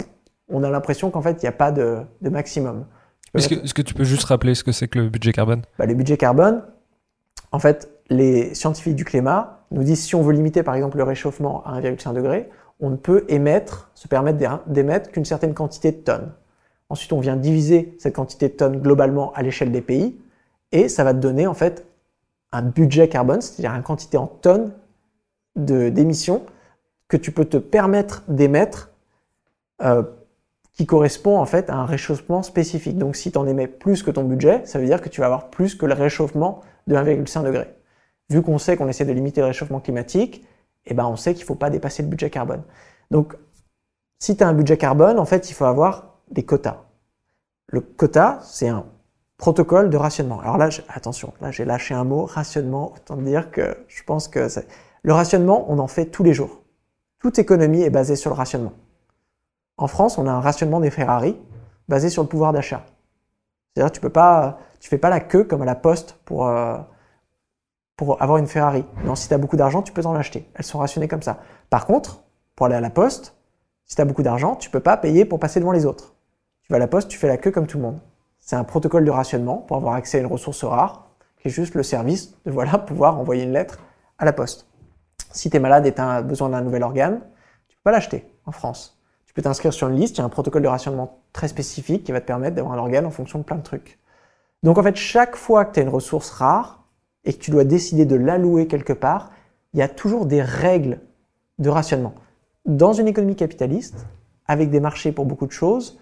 on 0.49 0.61
a 0.61 0.69
l'impression 0.69 1.09
qu'en 1.09 1.23
fait, 1.23 1.41
il 1.41 1.45
n'y 1.45 1.49
a 1.49 1.51
pas 1.51 1.71
de, 1.71 2.05
maximum. 2.21 2.85
Est-ce 3.33 3.73
que, 3.73 3.81
tu 3.81 3.95
peux 3.95 4.03
juste 4.03 4.25
rappeler 4.25 4.53
ce 4.53 4.63
que 4.63 4.71
c'est 4.71 4.87
que 4.87 4.99
le 4.99 5.09
budget 5.09 5.33
carbone? 5.33 5.63
Bah, 5.79 5.87
Le 5.87 5.95
budget 5.95 6.17
carbone, 6.17 6.61
en 7.51 7.57
fait, 7.57 7.89
les 8.11 8.53
scientifiques 8.53 8.95
du 8.95 9.05
climat 9.05 9.65
nous 9.71 9.81
disent 9.81 10.03
si 10.03 10.13
on 10.13 10.21
veut 10.21 10.33
limiter 10.33 10.61
par 10.61 10.75
exemple 10.75 10.97
le 10.97 11.03
réchauffement 11.03 11.63
à 11.65 11.81
1,5 11.81 12.13
degré, 12.13 12.49
on 12.79 12.91
ne 12.91 12.97
peut 12.97 13.25
émettre, 13.29 13.89
se 13.95 14.07
permettre 14.07 14.61
d'émettre 14.67 15.09
qu'une 15.09 15.25
certaine 15.25 15.55
quantité 15.55 15.91
de 15.91 15.97
tonnes. 15.97 16.31
Ensuite, 16.89 17.13
on 17.13 17.19
vient 17.19 17.35
diviser 17.35 17.95
cette 17.99 18.15
quantité 18.15 18.49
de 18.49 18.53
tonnes 18.53 18.81
globalement 18.81 19.31
à 19.33 19.43
l'échelle 19.43 19.71
des 19.71 19.81
pays, 19.81 20.19
et 20.71 20.89
ça 20.89 21.03
va 21.03 21.13
te 21.13 21.19
donner 21.19 21.47
en 21.47 21.53
fait 21.53 21.85
un 22.51 22.61
budget 22.61 23.07
carbone, 23.09 23.41
c'est-à-dire 23.41 23.75
une 23.75 23.83
quantité 23.83 24.17
en 24.17 24.27
tonnes 24.27 24.73
d'émissions 25.55 26.43
que 27.07 27.17
tu 27.17 27.31
peux 27.31 27.45
te 27.45 27.57
permettre 27.57 28.23
d'émettre 28.27 28.91
euh, 29.81 30.03
qui 30.73 30.85
correspond 30.85 31.37
en 31.37 31.45
fait 31.45 31.69
à 31.69 31.75
un 31.75 31.85
réchauffement 31.85 32.43
spécifique. 32.43 32.97
Donc 32.97 33.15
si 33.15 33.31
tu 33.31 33.37
en 33.37 33.47
émets 33.47 33.67
plus 33.67 34.03
que 34.03 34.11
ton 34.11 34.23
budget, 34.23 34.65
ça 34.65 34.79
veut 34.79 34.85
dire 34.85 35.01
que 35.01 35.09
tu 35.09 35.19
vas 35.19 35.25
avoir 35.25 35.49
plus 35.49 35.75
que 35.75 35.85
le 35.85 35.93
réchauffement 35.93 36.61
de 36.87 36.95
1,5 36.95 37.43
degré. 37.43 37.67
Vu 38.29 38.41
qu'on 38.41 38.57
sait 38.57 38.77
qu'on 38.77 38.87
essaie 38.87 39.05
de 39.05 39.11
limiter 39.11 39.41
le 39.41 39.47
réchauffement 39.47 39.79
climatique, 39.79 40.45
eh 40.85 40.93
ben 40.93 41.05
on 41.05 41.15
sait 41.15 41.33
qu'il 41.33 41.43
ne 41.43 41.47
faut 41.47 41.55
pas 41.55 41.69
dépasser 41.69 42.03
le 42.03 42.09
budget 42.09 42.29
carbone. 42.29 42.61
Donc 43.11 43.35
si 44.19 44.35
tu 44.35 44.43
as 44.43 44.47
un 44.47 44.53
budget 44.53 44.77
carbone, 44.77 45.17
en 45.17 45.25
fait, 45.25 45.49
il 45.49 45.53
faut 45.53 45.65
avoir 45.65 46.08
des 46.31 46.43
quotas. 46.43 46.83
Le 47.67 47.81
quota, 47.81 48.39
c'est 48.43 48.67
un 48.67 48.85
protocole 49.37 49.89
de 49.89 49.97
rationnement. 49.97 50.39
Alors 50.41 50.57
là, 50.57 50.69
attention, 50.89 51.33
là 51.41 51.51
j'ai 51.51 51.65
lâché 51.65 51.93
un 51.93 52.03
mot, 52.03 52.25
rationnement, 52.25 52.93
autant 52.93 53.15
dire 53.17 53.51
que 53.51 53.77
je 53.87 54.03
pense 54.03 54.27
que 54.27 54.47
le 55.03 55.13
rationnement, 55.13 55.65
on 55.71 55.79
en 55.79 55.87
fait 55.87 56.05
tous 56.05 56.23
les 56.23 56.33
jours. 56.33 56.61
Toute 57.19 57.39
économie 57.39 57.81
est 57.81 57.89
basée 57.89 58.15
sur 58.15 58.31
le 58.31 58.35
rationnement. 58.35 58.73
En 59.77 59.87
France, 59.87 60.17
on 60.17 60.27
a 60.27 60.31
un 60.31 60.41
rationnement 60.41 60.79
des 60.79 60.89
Ferrari 60.89 61.37
basé 61.87 62.09
sur 62.09 62.21
le 62.21 62.27
pouvoir 62.27 62.53
d'achat. 62.53 62.85
C'est-à-dire 63.73 63.91
tu 63.91 64.01
peux 64.01 64.09
pas, 64.09 64.59
tu 64.79 64.89
fais 64.89 64.97
pas 64.97 65.09
la 65.09 65.21
queue 65.21 65.43
comme 65.43 65.61
à 65.61 65.65
la 65.65 65.75
poste 65.75 66.19
pour, 66.25 66.47
euh, 66.47 66.77
pour 67.95 68.21
avoir 68.21 68.37
une 68.37 68.47
Ferrari. 68.47 68.85
Non, 69.05 69.15
si 69.15 69.27
tu 69.27 69.33
as 69.33 69.37
beaucoup 69.37 69.57
d'argent, 69.57 69.81
tu 69.81 69.93
peux 69.93 70.05
en 70.05 70.15
acheter. 70.15 70.49
Elles 70.55 70.65
sont 70.65 70.79
rationnées 70.79 71.07
comme 71.07 71.21
ça. 71.21 71.39
Par 71.69 71.85
contre, 71.85 72.23
pour 72.55 72.65
aller 72.65 72.75
à 72.75 72.81
la 72.81 72.89
poste, 72.89 73.35
si 73.85 73.95
tu 73.95 74.01
as 74.01 74.05
beaucoup 74.05 74.23
d'argent, 74.23 74.55
tu 74.55 74.69
peux 74.69 74.79
pas 74.81 74.97
payer 74.97 75.23
pour 75.23 75.39
passer 75.39 75.59
devant 75.59 75.71
les 75.71 75.85
autres. 75.85 76.13
Tu 76.69 76.73
vas 76.73 76.75
à 76.75 76.79
la 76.81 76.87
poste, 76.87 77.07
tu 77.07 77.17
fais 77.17 77.27
la 77.27 77.37
queue 77.37 77.49
comme 77.49 77.65
tout 77.65 77.77
le 77.77 77.83
monde. 77.83 77.99
C'est 78.37 78.55
un 78.55 78.63
protocole 78.63 79.03
de 79.03 79.09
rationnement 79.09 79.57
pour 79.57 79.77
avoir 79.77 79.95
accès 79.95 80.19
à 80.19 80.21
une 80.21 80.27
ressource 80.27 80.63
rare, 80.63 81.09
qui 81.39 81.47
est 81.47 81.51
juste 81.51 81.73
le 81.73 81.81
service 81.81 82.35
de 82.45 82.51
voilà, 82.51 82.77
pouvoir 82.77 83.17
envoyer 83.17 83.41
une 83.41 83.53
lettre 83.53 83.79
à 84.19 84.25
la 84.25 84.33
poste. 84.33 84.67
Si 85.31 85.49
tu 85.49 85.57
es 85.57 85.59
malade 85.59 85.87
et 85.87 85.95
tu 85.95 85.99
as 85.99 86.21
besoin 86.21 86.49
d'un 86.49 86.61
nouvel 86.61 86.83
organe, 86.83 87.21
tu 87.69 87.75
peux 87.75 87.81
pas 87.85 87.91
l'acheter 87.91 88.31
en 88.45 88.51
France. 88.51 89.01
Tu 89.25 89.33
peux 89.33 89.41
t'inscrire 89.41 89.73
sur 89.73 89.89
une 89.89 89.95
liste, 89.95 90.17
il 90.17 90.19
y 90.19 90.21
a 90.21 90.25
un 90.25 90.29
protocole 90.29 90.61
de 90.61 90.67
rationnement 90.67 91.23
très 91.33 91.47
spécifique 91.47 92.03
qui 92.03 92.11
va 92.11 92.21
te 92.21 92.27
permettre 92.27 92.55
d'avoir 92.55 92.75
un 92.75 92.77
organe 92.77 93.07
en 93.07 93.09
fonction 93.09 93.39
de 93.39 93.43
plein 93.43 93.57
de 93.57 93.63
trucs. 93.63 93.97
Donc 94.61 94.77
en 94.77 94.83
fait, 94.83 94.95
chaque 94.95 95.35
fois 95.35 95.65
que 95.65 95.73
tu 95.73 95.79
as 95.79 95.83
une 95.83 95.89
ressource 95.89 96.29
rare 96.29 96.83
et 97.25 97.33
que 97.33 97.39
tu 97.39 97.49
dois 97.49 97.63
décider 97.63 98.05
de 98.05 98.15
l'allouer 98.15 98.67
quelque 98.67 98.93
part, 98.93 99.31
il 99.73 99.79
y 99.79 99.81
a 99.81 99.87
toujours 99.87 100.27
des 100.27 100.43
règles 100.43 100.99
de 101.57 101.69
rationnement. 101.69 102.13
Dans 102.67 102.93
une 102.93 103.07
économie 103.07 103.35
capitaliste, 103.35 104.05
avec 104.45 104.69
des 104.69 104.79
marchés 104.79 105.11
pour 105.11 105.25
beaucoup 105.25 105.47
de 105.47 105.51
choses, 105.51 105.99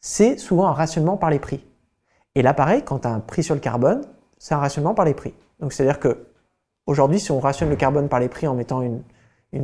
c'est 0.00 0.38
souvent 0.38 0.66
un 0.66 0.72
rationnement 0.72 1.16
par 1.16 1.30
les 1.30 1.38
prix. 1.38 1.64
Et 2.34 2.42
là, 2.42 2.54
pareil, 2.54 2.82
quand 2.84 3.00
tu 3.00 3.08
as 3.08 3.12
un 3.12 3.20
prix 3.20 3.42
sur 3.42 3.54
le 3.54 3.60
carbone, 3.60 4.02
c'est 4.38 4.54
un 4.54 4.58
rationnement 4.58 4.94
par 4.94 5.04
les 5.04 5.14
prix. 5.14 5.34
Donc, 5.60 5.72
c'est-à-dire 5.72 5.98
que 5.98 6.26
aujourd'hui, 6.86 7.20
si 7.20 7.32
on 7.32 7.40
rationne 7.40 7.68
le 7.68 7.76
carbone 7.76 8.08
par 8.08 8.20
les 8.20 8.28
prix 8.28 8.46
en 8.46 8.54
mettant 8.54 8.82
une, 8.82 9.02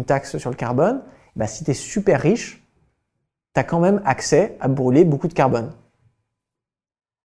taxe 0.05 0.39
sur 0.39 0.51
le 0.51 0.57
carbone, 0.57 1.03
bah, 1.37 1.47
si 1.47 1.65
tu 1.65 1.71
es 1.71 1.75
super 1.75 2.21
riche, 2.21 2.67
tu 3.55 3.61
as 3.61 3.65
quand 3.65 3.81
même 3.81 4.03
accès 4.05 4.57
à 4.61 4.69
brûler 4.69 5.05
beaucoup 5.05 5.29
de 5.29 5.35
carbone. 5.35 5.73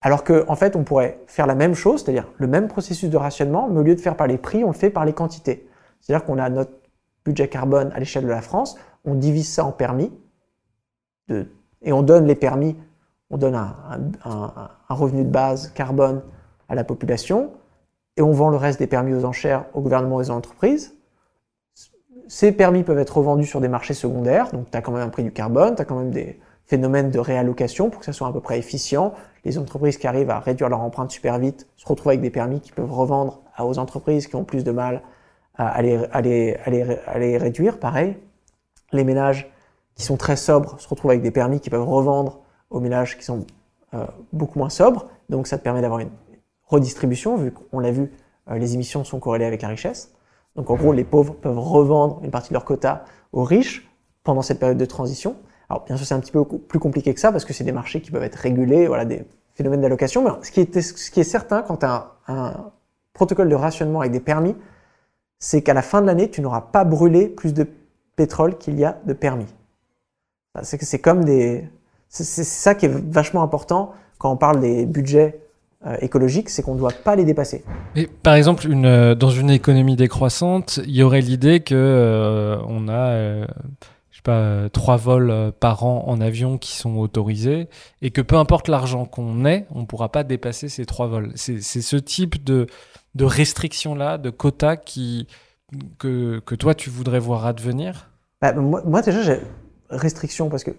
Alors 0.01 0.23
qu'en 0.23 0.43
en 0.47 0.55
fait, 0.55 0.75
on 0.75 0.83
pourrait 0.83 1.19
faire 1.27 1.47
la 1.47 1.55
même 1.55 1.73
chose, 1.73 2.03
c'est-à-dire 2.03 2.27
le 2.37 2.47
même 2.47 2.67
processus 2.67 3.09
de 3.09 3.17
rationnement, 3.17 3.67
mais 3.67 3.79
au 3.79 3.83
lieu 3.83 3.95
de 3.95 4.01
faire 4.01 4.15
par 4.15 4.27
les 4.27 4.37
prix, 4.37 4.63
on 4.63 4.67
le 4.67 4.73
fait 4.73 4.89
par 4.89 5.03
les 5.05 5.13
quantités. 5.13 5.67
C'est-à-dire 5.99 6.25
qu'on 6.25 6.37
a 6.37 6.49
notre 6.49 6.73
budget 7.25 7.47
carbone 7.47 7.91
à 7.93 7.99
l'échelle 7.99 8.23
de 8.23 8.29
la 8.29 8.41
France, 8.41 8.77
on 9.03 9.15
divise 9.15 9.51
ça 9.51 9.65
en 9.65 9.71
permis, 9.71 10.11
et 11.29 11.91
on 11.91 12.03
donne 12.03 12.27
les 12.27 12.35
permis, 12.35 12.75
on 13.35 13.37
donne 13.37 13.55
un, 13.55 14.69
revenu 14.87 15.25
de 15.25 15.29
base 15.29 15.71
carbone 15.73 16.21
à 16.69 16.75
la 16.75 16.85
population, 16.85 17.51
et 18.15 18.21
on 18.21 18.31
vend 18.31 18.47
le 18.47 18.55
reste 18.55 18.79
des 18.79 18.87
permis 18.87 19.13
aux 19.13 19.25
enchères 19.25 19.65
au 19.73 19.81
gouvernement 19.81 20.21
et 20.21 20.27
aux 20.27 20.31
entreprises. 20.31 20.95
Ces 22.29 22.53
permis 22.53 22.83
peuvent 22.83 22.97
être 22.97 23.17
revendus 23.17 23.45
sur 23.45 23.59
des 23.59 23.67
marchés 23.67 23.93
secondaires, 23.93 24.51
donc 24.51 24.71
tu 24.71 24.77
as 24.77 24.81
quand 24.81 24.93
même 24.93 25.01
un 25.01 25.09
prix 25.09 25.23
du 25.23 25.33
carbone, 25.33 25.75
tu 25.75 25.81
as 25.81 25.85
quand 25.85 25.97
même 25.97 26.11
des 26.11 26.39
phénomènes 26.65 27.11
de 27.11 27.19
réallocation 27.19 27.89
pour 27.89 27.99
que 27.99 28.05
ça 28.05 28.13
soit 28.13 28.29
à 28.29 28.31
peu 28.31 28.39
près 28.39 28.57
efficient. 28.57 29.13
Les 29.43 29.57
entreprises 29.57 29.97
qui 29.97 30.07
arrivent 30.07 30.29
à 30.29 30.39
réduire 30.39 30.69
leur 30.69 30.79
empreinte 30.79 31.11
super 31.11 31.37
vite 31.37 31.67
se 31.75 31.85
retrouvent 31.85 32.11
avec 32.11 32.21
des 32.21 32.31
permis 32.31 32.61
qui 32.61 32.71
peuvent 32.71 32.91
revendre 32.91 33.41
aux 33.59 33.77
entreprises 33.77 34.27
qui 34.27 34.37
ont 34.37 34.45
plus 34.45 34.63
de 34.63 34.71
mal 34.71 35.01
à 35.55 35.81
les, 35.81 35.97
à 36.13 36.21
les, 36.21 36.55
à 36.63 36.69
les, 36.69 36.97
à 37.05 37.19
les 37.19 37.37
réduire. 37.37 37.79
Pareil, 37.79 38.15
les 38.93 39.03
ménages 39.03 39.51
qui 39.93 40.03
sont 40.03 40.15
très 40.15 40.37
sobres 40.37 40.79
se 40.79 40.87
retrouvent 40.87 41.11
avec 41.11 41.21
des 41.21 41.31
permis 41.31 41.59
qui 41.59 41.69
peuvent 41.69 41.87
revendre 41.87 42.44
aux 42.69 42.79
ménages 42.79 43.17
qui 43.17 43.23
sont 43.23 43.45
euh, 43.93 44.05
beaucoup 44.33 44.59
moins 44.59 44.69
sobres. 44.69 45.07
Donc 45.29 45.47
ça 45.47 45.57
te 45.57 45.63
permet 45.63 45.81
d'avoir 45.81 45.99
une 45.99 46.11
redistribution, 46.65 47.35
vu 47.37 47.51
qu'on 47.51 47.79
l'a 47.79 47.91
vu, 47.91 48.11
euh, 48.49 48.57
les 48.57 48.73
émissions 48.73 49.03
sont 49.03 49.19
corrélées 49.19 49.45
avec 49.45 49.61
la 49.61 49.69
richesse. 49.69 50.13
Donc 50.55 50.69
en 50.69 50.75
gros, 50.75 50.93
les 50.93 51.03
pauvres 51.03 51.33
peuvent 51.33 51.59
revendre 51.59 52.19
une 52.23 52.31
partie 52.31 52.49
de 52.49 52.53
leur 52.53 52.65
quota 52.65 53.05
aux 53.31 53.43
riches 53.43 53.89
pendant 54.23 54.41
cette 54.41 54.59
période 54.59 54.77
de 54.77 54.85
transition. 54.85 55.35
Alors 55.69 55.83
bien 55.83 55.97
sûr, 55.97 56.05
c'est 56.05 56.13
un 56.13 56.19
petit 56.19 56.31
peu 56.31 56.45
plus 56.45 56.79
compliqué 56.79 57.13
que 57.13 57.19
ça 57.19 57.31
parce 57.31 57.45
que 57.45 57.53
c'est 57.53 57.63
des 57.63 57.71
marchés 57.71 58.01
qui 58.01 58.11
peuvent 58.11 58.23
être 58.23 58.35
régulés, 58.35 58.87
voilà, 58.87 59.05
des 59.05 59.25
phénomènes 59.53 59.81
d'allocation. 59.81 60.23
Mais 60.23 60.31
ce 60.41 60.51
qui, 60.51 61.19
est, 61.19 61.23
certain 61.23 61.61
quand 61.61 61.77
tu 61.77 61.85
as 61.85 62.11
un, 62.27 62.71
protocole 63.13 63.49
de 63.49 63.55
rationnement 63.55 64.01
avec 64.01 64.11
des 64.11 64.19
permis, 64.19 64.55
c'est 65.39 65.61
qu'à 65.61 65.73
la 65.73 65.81
fin 65.81 66.01
de 66.01 66.07
l'année, 66.07 66.29
tu 66.29 66.41
n'auras 66.41 66.61
pas 66.61 66.83
brûlé 66.83 67.27
plus 67.27 67.53
de 67.53 67.65
pétrole 68.15 68.57
qu'il 68.57 68.77
y 68.79 68.85
a 68.85 68.99
de 69.05 69.13
permis. 69.13 69.47
C'est 70.61 70.99
comme 70.99 71.25
des, 71.25 71.67
c'est 72.09 72.43
ça 72.43 72.75
qui 72.75 72.85
est 72.85 73.11
vachement 73.11 73.43
important 73.43 73.93
quand 74.17 74.31
on 74.31 74.37
parle 74.37 74.61
des 74.61 74.85
budgets 74.85 75.39
euh, 75.85 75.97
écologiques, 76.01 76.49
c'est 76.49 76.63
qu'on 76.63 76.73
ne 76.73 76.79
doit 76.79 76.93
pas 77.03 77.15
les 77.15 77.25
dépasser. 77.25 77.63
Mais 77.95 78.07
par 78.07 78.35
exemple, 78.35 78.67
une, 78.67 78.85
euh, 78.85 79.15
dans 79.15 79.29
une 79.29 79.49
économie 79.49 79.95
décroissante, 79.95 80.79
il 80.85 80.95
y 80.95 81.03
aurait 81.03 81.21
l'idée 81.21 81.59
que 81.59 81.75
euh, 81.75 82.57
on 82.67 82.87
a, 82.87 83.45
je 84.11 84.15
sais 84.15 84.21
pas, 84.23 84.69
trois 84.69 84.97
vols 84.97 85.51
par 85.59 85.83
an 85.83 86.05
en 86.07 86.21
avion 86.21 86.57
qui 86.57 86.75
sont 86.75 86.97
autorisés 86.97 87.67
et 88.01 88.11
que 88.11 88.21
peu 88.21 88.37
importe 88.37 88.67
l'argent 88.67 89.05
qu'on 89.05 89.45
ait, 89.45 89.67
on 89.71 89.81
ne 89.81 89.85
pourra 89.85 90.09
pas 90.09 90.23
dépasser 90.23 90.69
ces 90.69 90.85
trois 90.85 91.07
vols. 91.07 91.31
C'est 91.35 91.61
ce 91.61 91.97
type 91.97 92.43
de, 92.43 92.67
de 93.15 93.25
restriction-là, 93.25 94.17
de 94.17 94.29
quotas 94.29 94.77
qui, 94.77 95.27
que, 95.99 96.39
que 96.39 96.55
toi 96.55 96.73
tu 96.75 96.89
voudrais 96.89 97.19
voir 97.19 97.45
advenir? 97.45 98.11
Bah, 98.41 98.53
moi, 98.53 98.81
moi, 98.85 99.01
déjà, 99.01 99.21
j'ai 99.21 99.39
restriction 99.89 100.49
parce 100.49 100.63
que 100.63 100.71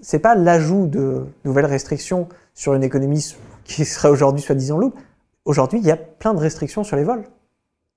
c'est 0.00 0.20
pas 0.20 0.36
l'ajout 0.36 0.86
de 0.86 1.26
nouvelles 1.44 1.66
restrictions 1.66 2.28
sur 2.54 2.74
une 2.74 2.84
économie 2.84 3.34
qui 3.64 3.84
serait 3.84 4.08
aujourd'hui 4.08 4.42
soi-disant 4.42 4.78
loup. 4.78 4.94
Aujourd'hui, 5.44 5.80
il 5.80 5.86
y 5.86 5.90
a 5.90 5.96
plein 5.96 6.34
de 6.34 6.38
restrictions 6.38 6.84
sur 6.84 6.96
les 6.96 7.02
vols. 7.02 7.24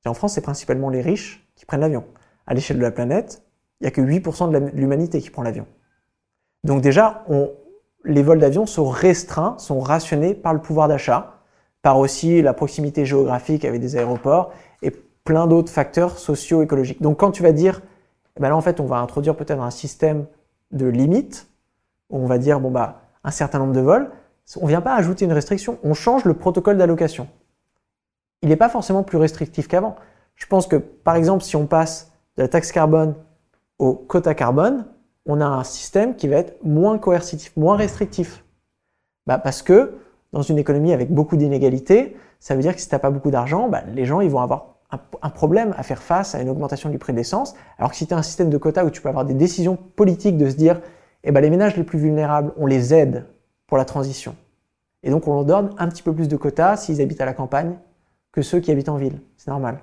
En 0.06 0.13
France, 0.15 0.34
c'est 0.34 0.41
principalement 0.41 0.89
les 0.89 1.02
riches 1.02 1.48
qui 1.56 1.65
prennent 1.65 1.82
l'avion. 1.82 2.04
À 2.48 2.54
l'échelle 2.54 2.78
de 2.78 2.82
la 2.82 2.91
planète, 2.91 3.43
il 3.80 3.84
n'y 3.84 3.88
a 3.88 3.91
que 3.91 4.02
8% 4.02 4.52
de 4.52 4.71
l'humanité 4.76 5.19
qui 5.19 5.30
prend 5.30 5.43
l'avion. 5.43 5.67
Donc 6.63 6.82
déjà, 6.82 7.24
les 8.04 8.24
vols 8.24 8.39
d'avion 8.39 8.65
sont 8.65 8.89
restreints, 8.89 9.56
sont 9.60 9.80
rationnés 9.80 10.34
par 10.34 10.54
le 10.54 10.62
pouvoir 10.62 10.88
d'achat, 10.88 11.39
par 11.82 12.00
aussi 12.00 12.41
la 12.41 12.54
proximité 12.54 13.06
géographique 13.06 13.63
avec 13.63 13.80
des 13.80 13.95
aéroports 13.95 14.52
et 14.82 14.91
plein 15.24 15.45
d'autres 15.45 15.71
facteurs 15.71 16.17
socio-écologiques. 16.17 17.02
Donc 17.02 17.19
quand 17.19 17.32
tu 17.32 17.43
vas 17.43 17.52
dire, 17.52 17.82
eh 18.38 18.39
ben 18.39 18.50
là 18.50 18.56
en 18.56 18.62
fait 18.62 18.80
on 18.80 18.86
va 18.86 18.98
introduire 18.98 19.36
peut-être 19.36 19.62
un 19.62 19.71
système 19.71 20.26
de 20.71 20.88
limites, 20.88 21.48
on 22.10 22.26
va 22.26 22.38
dire 22.38 22.60
bon 22.60 22.72
bah 22.72 23.02
un 23.24 23.32
certain 23.32 23.60
nombre 23.60 23.74
de 23.74 23.82
vols, 23.82 24.12
on 24.62 24.68
vient 24.68 24.82
pas 24.82 24.96
ajouter 24.96 25.26
une 25.26 25.34
restriction, 25.34 25.80
on 25.84 25.94
change 25.94 26.26
le 26.26 26.36
protocole 26.36 26.78
d'allocation. 26.78 27.28
Il 28.41 28.50
n'est 28.50 28.56
pas 28.56 28.70
forcément 28.70 29.04
plus 29.04 29.18
restrictif 29.18 29.68
qu'avant. 29.68 29.96
Je 30.36 30.46
pense 30.46 30.68
que, 30.68 30.76
par 30.76 31.15
exemple, 31.15 31.44
si 31.44 31.56
on 31.56 31.65
passe 31.65 32.12
de 32.38 32.44
la 32.44 32.48
taxe 32.48 32.72
carbone 32.72 33.15
au 33.80 33.94
quota 33.94 34.36
carbone, 34.36 34.86
on 35.26 35.41
a 35.41 35.46
un 35.46 35.63
système 35.63 36.15
qui 36.15 36.28
va 36.28 36.38
être 36.38 36.63
moins 36.63 37.00
coercitif, 37.00 37.56
moins 37.58 37.76
restrictif. 37.76 38.44
Bah 39.26 39.39
parce 39.39 39.63
que 39.63 39.98
dans 40.34 40.44
une 40.44 40.60
économie 40.60 40.94
avec 40.94 41.12
beaucoup 41.12 41.38
d'inégalités, 41.38 42.15
ça 42.39 42.56
veut 42.56 42.62
dire 42.62 42.76
que 42.76 42.82
si 42.82 42.88
tu 42.88 42.94
n'as 42.94 43.00
pas 43.00 43.10
beaucoup 43.10 43.32
d'argent, 43.32 43.70
bah, 43.70 43.82
les 43.88 44.06
gens 44.06 44.22
ils 44.22 44.30
vont 44.30 44.41
avoir 44.41 44.76
un, 44.91 45.30
problème 45.30 45.74
à 45.78 45.84
faire 45.84 46.02
face 46.02 46.36
à 46.36 46.41
une 46.41 46.50
augmentation 46.50 46.89
du 46.89 47.00
prix 47.00 47.12
de 47.12 47.18
l'essence. 47.18 47.56
Alors 47.80 47.89
que 47.89 47.98
si 47.98 48.06
tu 48.06 48.13
as 48.13 48.18
un 48.18 48.22
système 48.22 48.50
de 48.50 48.58
quota 48.58 48.86
où 48.86 48.89
tu 48.89 49.02
peux 49.02 49.10
avoir 49.10 49.26
des 49.26 49.34
décisions 49.34 49.78
politiques 49.96 50.38
de 50.38 50.50
se 50.50 50.56
dire, 50.56 50.80
eh 51.26 51.32
ben, 51.32 51.42
les 51.42 51.50
ménages 51.50 51.76
les 51.76 51.84
plus 51.84 52.00
vulnérables, 52.00 52.54
on 52.58 52.66
les 52.66 52.94
aide 52.94 53.26
pour 53.68 53.78
la 53.78 53.86
transition. 53.86 54.36
Et 55.04 55.10
donc 55.10 55.28
on 55.28 55.34
leur 55.34 55.46
donne 55.46 55.72
un 55.78 55.88
petit 55.88 56.04
peu 56.04 56.14
plus 56.14 56.28
de 56.28 56.38
quotas 56.38 56.78
s'ils 56.78 57.02
habitent 57.02 57.22
à 57.22 57.26
la 57.26 57.34
campagne 57.34 57.76
que 58.32 58.42
ceux 58.42 58.60
qui 58.60 58.72
habitent 58.72 58.90
en 58.90 58.98
ville. 58.98 59.20
C'est 59.38 59.50
normal. 59.50 59.80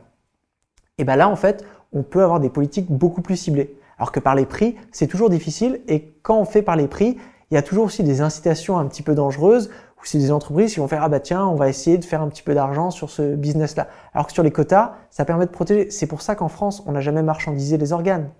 Et 0.98 1.04
bien 1.04 1.16
là, 1.16 1.28
en 1.28 1.36
fait, 1.36 1.64
on 1.92 2.02
peut 2.02 2.22
avoir 2.22 2.40
des 2.40 2.50
politiques 2.50 2.90
beaucoup 2.90 3.22
plus 3.22 3.36
ciblées. 3.36 3.76
Alors 3.98 4.12
que 4.12 4.20
par 4.20 4.34
les 4.34 4.46
prix, 4.46 4.76
c'est 4.90 5.06
toujours 5.06 5.30
difficile. 5.30 5.80
Et 5.88 6.14
quand 6.22 6.38
on 6.38 6.44
fait 6.44 6.62
par 6.62 6.76
les 6.76 6.88
prix, 6.88 7.18
il 7.50 7.54
y 7.54 7.58
a 7.58 7.62
toujours 7.62 7.84
aussi 7.84 8.02
des 8.02 8.20
incitations 8.20 8.78
un 8.78 8.86
petit 8.86 9.02
peu 9.02 9.14
dangereuses 9.14 9.68
ou 9.68 10.04
c'est 10.04 10.18
des 10.18 10.32
entreprises 10.32 10.72
qui 10.72 10.80
vont 10.80 10.88
faire 10.88 11.02
ah 11.02 11.08
bah 11.08 11.20
tiens 11.20 11.46
on 11.46 11.54
va 11.54 11.68
essayer 11.68 11.98
de 11.98 12.04
faire 12.04 12.22
un 12.22 12.28
petit 12.28 12.42
peu 12.42 12.54
d'argent 12.54 12.90
sur 12.90 13.10
ce 13.10 13.34
business 13.36 13.76
là 13.76 13.88
alors 14.14 14.26
que 14.26 14.32
sur 14.32 14.42
les 14.42 14.50
quotas 14.50 14.94
ça 15.10 15.26
permet 15.26 15.44
de 15.44 15.50
protéger 15.50 15.90
c'est 15.90 16.06
pour 16.06 16.22
ça 16.22 16.34
qu'en 16.34 16.48
France 16.48 16.82
on 16.86 16.92
n'a 16.92 17.00
jamais 17.00 17.22
marchandisé 17.22 17.76
les 17.76 17.92
organes 17.92 18.30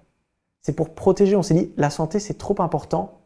c'est 0.62 0.74
pour 0.74 0.94
protéger 0.94 1.36
on 1.36 1.42
s'est 1.42 1.54
dit 1.54 1.72
la 1.76 1.90
santé 1.90 2.18
c'est 2.18 2.38
trop 2.38 2.56
important 2.60 3.20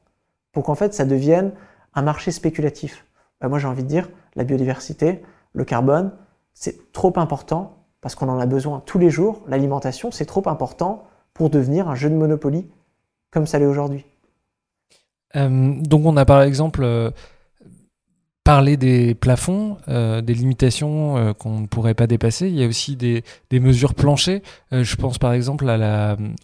pour 0.52 0.64
qu'en 0.64 0.74
fait 0.74 0.94
ça 0.94 1.04
devienne 1.04 1.52
un 1.94 2.02
marché 2.02 2.30
spéculatif. 2.30 3.04
Ben 3.40 3.48
moi 3.48 3.58
j'ai 3.58 3.68
envie 3.68 3.82
de 3.82 3.88
dire, 3.88 4.08
la 4.36 4.44
biodiversité, 4.44 5.22
le 5.52 5.64
carbone, 5.64 6.12
c'est 6.54 6.92
trop 6.92 7.12
important 7.16 7.84
parce 8.00 8.14
qu'on 8.14 8.28
en 8.28 8.38
a 8.38 8.46
besoin 8.46 8.82
tous 8.86 8.98
les 8.98 9.10
jours. 9.10 9.42
L'alimentation, 9.48 10.10
c'est 10.10 10.24
trop 10.24 10.48
important 10.48 11.04
pour 11.34 11.50
devenir 11.50 11.88
un 11.88 11.94
jeu 11.94 12.08
de 12.08 12.14
Monopoly 12.14 12.70
comme 13.30 13.46
ça 13.46 13.58
l'est 13.58 13.66
aujourd'hui. 13.66 14.06
Euh, 15.34 15.74
donc 15.80 16.06
on 16.06 16.16
a 16.16 16.24
par 16.24 16.42
exemple 16.42 16.82
euh, 16.84 17.10
parlé 18.46 18.76
des 18.76 19.16
plafonds, 19.16 19.76
euh, 19.88 20.22
des 20.22 20.32
limitations 20.32 21.16
euh, 21.16 21.32
qu'on 21.32 21.58
ne 21.58 21.66
pourrait 21.66 21.94
pas 21.94 22.06
dépasser. 22.06 22.46
Il 22.46 22.54
y 22.54 22.62
a 22.62 22.68
aussi 22.68 22.94
des, 22.94 23.24
mesures 23.50 23.94
planchées. 23.94 24.44
Euh, 24.72 24.84
je 24.84 24.94
pense 24.94 25.18
par 25.18 25.32
exemple 25.32 25.66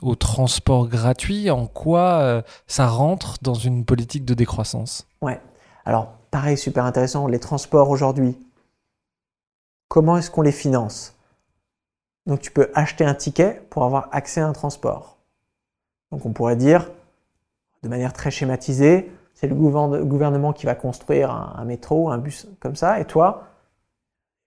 au 0.03 0.15
transport 0.17 0.89
gratuit. 0.89 1.49
En 1.49 1.69
quoi 1.69 2.43
ça 2.67 2.89
rentre 2.89 3.37
dans 3.41 3.55
une 3.55 3.85
politique 3.85 4.25
de 4.25 4.35
décroissance? 4.35 5.07
Ouais. 5.21 5.41
Alors, 5.85 6.13
pareil, 6.33 6.59
super 6.59 6.85
intéressant, 6.85 7.29
les 7.29 7.39
transports 7.39 7.89
aujourd'hui. 7.89 8.37
Comment 9.87 10.17
est-ce 10.17 10.31
qu'on 10.31 10.43
les 10.43 10.53
finance? 10.53 11.15
Donc, 12.27 12.41
tu 12.41 12.51
peux 12.51 12.71
acheter 12.75 13.05
un 13.05 13.15
ticket 13.15 13.63
pour 13.71 13.85
avoir 13.85 14.09
accès 14.11 14.41
à 14.41 14.49
un 14.49 14.53
transport. 14.53 15.19
Donc, 16.11 16.27
on 16.27 16.33
pourrait 16.33 16.57
dire, 16.57 16.91
de 17.85 17.89
manière 17.89 18.13
très 18.13 18.33
schématisée, 18.33 19.09
c'est 19.43 19.49
le 19.49 19.57
gouvernement 19.57 20.53
qui 20.53 20.67
va 20.67 20.77
construire 20.77 21.33
un, 21.33 21.65
métro, 21.65 22.11
un 22.11 22.19
bus 22.19 22.47
comme 22.61 22.77
ça, 22.77 23.01
et 23.01 23.05
toi, 23.05 23.49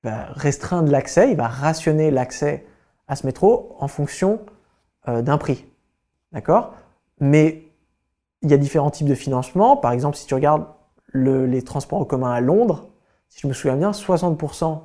il 0.01 0.09
va 0.09 0.27
restreindre 0.31 0.89
l'accès, 0.89 1.31
il 1.31 1.35
va 1.35 1.49
rationner 1.49 2.11
l'accès 2.11 2.65
à 3.09 3.17
ce 3.17 3.25
métro 3.25 3.75
en 3.79 3.89
fonction 3.89 4.39
euh, 5.09 5.21
d'un 5.21 5.37
prix. 5.37 5.65
D'accord? 6.31 6.73
Mais 7.19 7.67
il 8.41 8.49
y 8.49 8.53
a 8.53 8.57
différents 8.57 8.89
types 8.89 9.09
de 9.09 9.15
financement. 9.15 9.75
Par 9.75 9.91
exemple, 9.91 10.15
si 10.15 10.27
tu 10.27 10.33
regardes 10.33 10.65
le, 11.07 11.45
les 11.45 11.61
transports 11.61 11.99
en 11.99 12.05
commun 12.05 12.31
à 12.31 12.39
Londres, 12.39 12.87
si 13.27 13.41
je 13.41 13.47
me 13.47 13.53
souviens 13.53 13.75
bien, 13.75 13.91
60% 13.91 14.79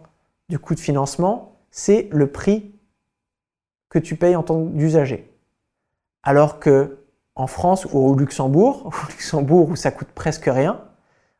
du 0.48 0.58
coût 0.58 0.74
de 0.74 0.80
financement, 0.80 1.52
c'est 1.70 2.08
le 2.10 2.32
prix 2.32 2.74
que 3.90 4.00
tu 4.00 4.16
payes 4.16 4.34
en 4.34 4.42
tant 4.42 4.66
qu'usager. 4.66 5.32
Alors 6.24 6.58
que 6.58 6.99
en 7.40 7.46
France 7.46 7.86
ou 7.86 7.98
au 7.98 8.14
Luxembourg, 8.14 8.86
au 8.92 9.10
Luxembourg 9.10 9.70
où 9.70 9.76
ça 9.76 9.90
coûte 9.90 10.08
presque 10.14 10.46
rien, 10.46 10.82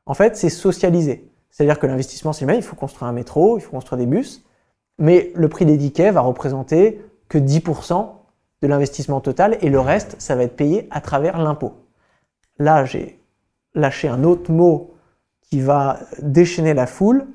en 0.07 0.15
fait, 0.15 0.37
c'est 0.37 0.49
socialisé. 0.49 1.31
C'est-à-dire 1.51 1.79
que 1.79 1.87
l'investissement, 1.87 2.33
c'est 2.33 2.45
le 2.45 2.47
même, 2.47 2.57
il 2.57 2.63
faut 2.63 2.77
construire 2.77 3.09
un 3.09 3.13
métro, 3.13 3.59
il 3.59 3.61
faut 3.61 3.71
construire 3.71 3.99
des 3.99 4.07
bus, 4.07 4.45
mais 4.99 5.31
le 5.35 5.49
prix 5.49 5.67
des 5.67 5.77
tickets 5.77 6.15
va 6.15 6.21
représenter 6.21 7.05
que 7.29 7.39
10% 7.39 8.09
de 8.63 8.67
l'investissement 8.67 9.21
total 9.21 9.59
et 9.61 9.69
le 9.69 9.81
reste, 9.81 10.17
ça 10.19 10.35
va 10.37 10.45
être 10.45 10.57
payé 10.57 10.89
à 10.91 11.01
travers 11.01 11.39
l'impôt. 11.39 11.75
Là, 12.59 12.85
j'ai 12.85 13.21
lâché 13.75 14.09
un 14.09 14.25
autre 14.25 14.51
mot 14.51 14.95
qui 15.43 15.61
va 15.61 16.01
déchaîner 16.23 16.75
la 16.75 16.87
foule. 16.87 17.27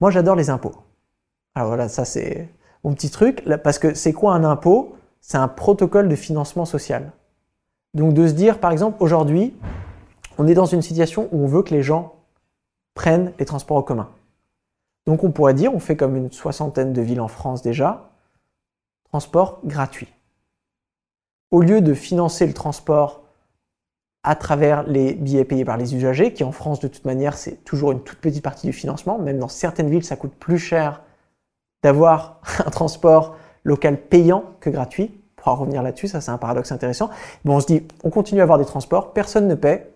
Moi, 0.00 0.10
j'adore 0.10 0.36
les 0.36 0.50
impôts. 0.50 0.74
Alors 1.54 1.68
voilà, 1.68 1.88
ça 1.88 2.04
c'est 2.04 2.48
mon 2.84 2.92
petit 2.94 3.10
truc, 3.10 3.44
parce 3.62 3.78
que 3.78 3.94
c'est 3.94 4.12
quoi 4.12 4.34
un 4.34 4.44
impôt? 4.44 4.96
C'est 5.20 5.38
un 5.38 5.48
protocole 5.48 6.08
de 6.08 6.16
financement 6.16 6.64
social. 6.64 7.12
Donc 7.94 8.14
de 8.14 8.26
se 8.26 8.32
dire, 8.32 8.60
par 8.60 8.70
exemple, 8.70 9.02
aujourd'hui, 9.02 9.54
on 10.38 10.46
est 10.46 10.54
dans 10.54 10.66
une 10.66 10.82
situation 10.82 11.28
où 11.32 11.44
on 11.44 11.46
veut 11.46 11.62
que 11.62 11.74
les 11.74 11.82
gens 11.82 12.14
prennent 12.94 13.32
les 13.38 13.44
transports 13.44 13.76
en 13.76 13.82
commun. 13.82 14.08
Donc 15.06 15.24
on 15.24 15.30
pourrait 15.30 15.54
dire, 15.54 15.74
on 15.74 15.78
fait 15.78 15.96
comme 15.96 16.16
une 16.16 16.30
soixantaine 16.30 16.92
de 16.92 17.00
villes 17.00 17.20
en 17.20 17.28
France 17.28 17.62
déjà, 17.62 18.10
transport 19.04 19.60
gratuit. 19.64 20.12
Au 21.50 21.62
lieu 21.62 21.80
de 21.80 21.94
financer 21.94 22.46
le 22.46 22.52
transport 22.52 23.22
à 24.22 24.36
travers 24.36 24.82
les 24.82 25.14
billets 25.14 25.44
payés 25.44 25.64
par 25.64 25.78
les 25.78 25.94
usagers, 25.94 26.34
qui 26.34 26.44
en 26.44 26.52
France 26.52 26.80
de 26.80 26.88
toute 26.88 27.06
manière 27.06 27.38
c'est 27.38 27.64
toujours 27.64 27.92
une 27.92 28.02
toute 28.02 28.18
petite 28.18 28.44
partie 28.44 28.66
du 28.66 28.72
financement, 28.72 29.18
même 29.18 29.38
dans 29.38 29.48
certaines 29.48 29.88
villes 29.88 30.04
ça 30.04 30.16
coûte 30.16 30.34
plus 30.34 30.58
cher 30.58 31.02
d'avoir 31.82 32.40
un 32.66 32.70
transport 32.70 33.36
local 33.64 33.96
payant 33.96 34.44
que 34.60 34.68
gratuit. 34.68 35.17
Revenir 35.54 35.82
là-dessus, 35.82 36.08
ça 36.08 36.20
c'est 36.20 36.30
un 36.30 36.38
paradoxe 36.38 36.72
intéressant. 36.72 37.10
Bon, 37.44 37.56
on 37.56 37.60
se 37.60 37.66
dit, 37.66 37.82
on 38.04 38.10
continue 38.10 38.40
à 38.40 38.44
avoir 38.44 38.58
des 38.58 38.64
transports, 38.64 39.12
personne 39.12 39.48
ne 39.48 39.54
paie, 39.54 39.90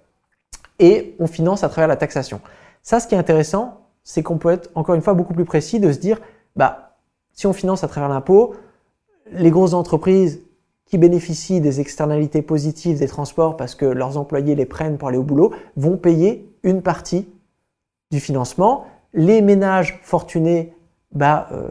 et 0.78 1.14
on 1.18 1.26
finance 1.26 1.64
à 1.64 1.68
travers 1.68 1.88
la 1.88 1.96
taxation. 1.96 2.40
Ça, 2.82 3.00
ce 3.00 3.07
qui 3.07 3.14
est 3.14 3.18
intéressant, 3.18 3.82
c'est 4.03 4.22
qu'on 4.22 4.38
peut 4.38 4.50
être 4.50 4.70
encore 4.74 4.94
une 4.94 5.03
fois 5.03 5.14
beaucoup 5.14 5.34
plus 5.34 5.44
précis 5.44 5.78
de 5.80 5.92
se 5.92 5.98
dire, 5.98 6.20
bah, 6.57 6.96
si 7.32 7.46
on 7.46 7.53
finance 7.53 7.84
à 7.84 7.88
travers 7.88 8.09
l'impôt, 8.09 8.55
les 9.30 9.50
grosses 9.50 9.74
entreprises 9.74 10.40
qui 10.86 10.98
bénéficient 10.98 11.61
des 11.61 11.80
externalités 11.80 12.42
positives 12.42 12.98
des 12.98 13.07
transports 13.07 13.57
parce 13.57 13.74
que 13.74 13.86
leurs 13.86 14.18
employés 14.18 14.55
les 14.55 14.66
prennent 14.66 14.98
pour 14.98 15.09
aller 15.09 15.16
au 15.18 15.22
boulot 15.22 15.55
vont 15.76 15.96
payer 15.96 16.53
une 16.62 16.82
partie 16.82 17.28
du 18.11 18.20
financement. 18.20 18.84
Les 19.14 19.40
ménages 19.40 20.00
fortunés, 20.03 20.74
bah, 21.12 21.48
euh, 21.53 21.68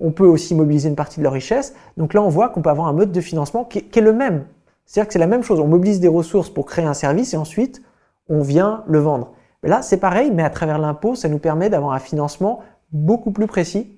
on 0.00 0.10
peut 0.10 0.26
aussi 0.26 0.54
mobiliser 0.54 0.88
une 0.88 0.96
partie 0.96 1.20
de 1.20 1.24
leur 1.24 1.32
richesse. 1.32 1.74
Donc 1.96 2.14
là, 2.14 2.22
on 2.22 2.28
voit 2.28 2.48
qu'on 2.48 2.62
peut 2.62 2.70
avoir 2.70 2.88
un 2.88 2.92
mode 2.92 3.12
de 3.12 3.20
financement 3.20 3.64
qui, 3.64 3.78
est 3.78 4.00
le 4.00 4.12
même. 4.12 4.46
C'est-à-dire 4.86 5.06
que 5.06 5.12
c'est 5.12 5.18
la 5.18 5.26
même 5.26 5.42
chose. 5.42 5.60
On 5.60 5.68
mobilise 5.68 6.00
des 6.00 6.08
ressources 6.08 6.50
pour 6.50 6.66
créer 6.66 6.84
un 6.84 6.94
service 6.94 7.34
et 7.34 7.36
ensuite, 7.36 7.82
on 8.28 8.40
vient 8.40 8.82
le 8.86 8.98
vendre. 8.98 9.32
Là, 9.62 9.82
c'est 9.82 9.98
pareil, 9.98 10.30
mais 10.32 10.42
à 10.42 10.50
travers 10.50 10.78
l'impôt, 10.78 11.14
ça 11.14 11.28
nous 11.28 11.38
permet 11.38 11.68
d'avoir 11.68 11.92
un 11.92 11.98
financement 11.98 12.60
beaucoup 12.92 13.30
plus 13.30 13.46
précis 13.46 13.94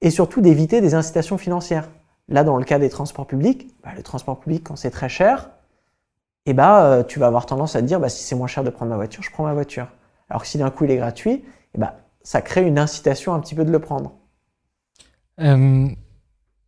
et 0.00 0.10
surtout 0.10 0.40
d'éviter 0.40 0.80
des 0.80 0.94
incitations 0.94 1.38
financières. 1.38 1.90
Là, 2.28 2.42
dans 2.42 2.56
le 2.56 2.64
cas 2.64 2.78
des 2.78 2.88
transports 2.88 3.26
publics, 3.26 3.68
bah, 3.84 3.90
le 3.94 4.02
transport 4.02 4.40
public, 4.40 4.64
quand 4.64 4.76
c'est 4.76 4.90
très 4.90 5.08
cher, 5.08 5.50
eh 6.46 6.54
bah, 6.54 6.86
euh, 6.86 7.02
tu 7.04 7.18
vas 7.18 7.26
avoir 7.26 7.46
tendance 7.46 7.76
à 7.76 7.80
te 7.80 7.86
dire, 7.86 8.00
bah, 8.00 8.08
si 8.08 8.24
c'est 8.24 8.34
moins 8.34 8.46
cher 8.46 8.64
de 8.64 8.70
prendre 8.70 8.90
ma 8.90 8.96
voiture, 8.96 9.22
je 9.22 9.30
prends 9.30 9.44
ma 9.44 9.54
voiture. 9.54 9.88
Alors 10.28 10.42
que 10.42 10.48
si 10.48 10.58
d'un 10.58 10.70
coup 10.70 10.84
il 10.84 10.90
est 10.90 10.96
gratuit, 10.96 11.44
eh 11.74 11.78
bah, 11.78 11.96
ça 12.22 12.40
crée 12.40 12.62
une 12.62 12.78
incitation 12.78 13.34
un 13.34 13.40
petit 13.40 13.54
peu 13.54 13.64
de 13.64 13.70
le 13.70 13.78
prendre. 13.78 14.12
Euh, 15.40 15.88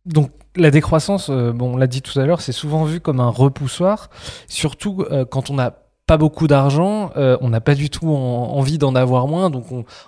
donc 0.05 0.31
la 0.55 0.71
décroissance, 0.71 1.29
euh, 1.29 1.51
bon, 1.51 1.73
on 1.73 1.77
l'a 1.77 1.87
dit 1.87 2.01
tout 2.01 2.19
à 2.19 2.25
l'heure, 2.25 2.41
c'est 2.41 2.51
souvent 2.51 2.83
vu 2.85 2.99
comme 2.99 3.19
un 3.19 3.29
repoussoir, 3.29 4.09
surtout 4.47 5.05
quand 5.29 5.49
on 5.49 5.59
a 5.59 5.88
pas 6.09 6.17
beaucoup 6.17 6.47
d'argent, 6.47 7.11
euh, 7.17 7.37
on 7.39 7.49
n'a 7.49 7.61
pas 7.61 7.75
du 7.75 7.91
tout 7.91 8.07
envie 8.07 8.79
d'en 8.79 8.95
avoir 8.95 9.27
moins, 9.27 9.51
donc 9.51 9.65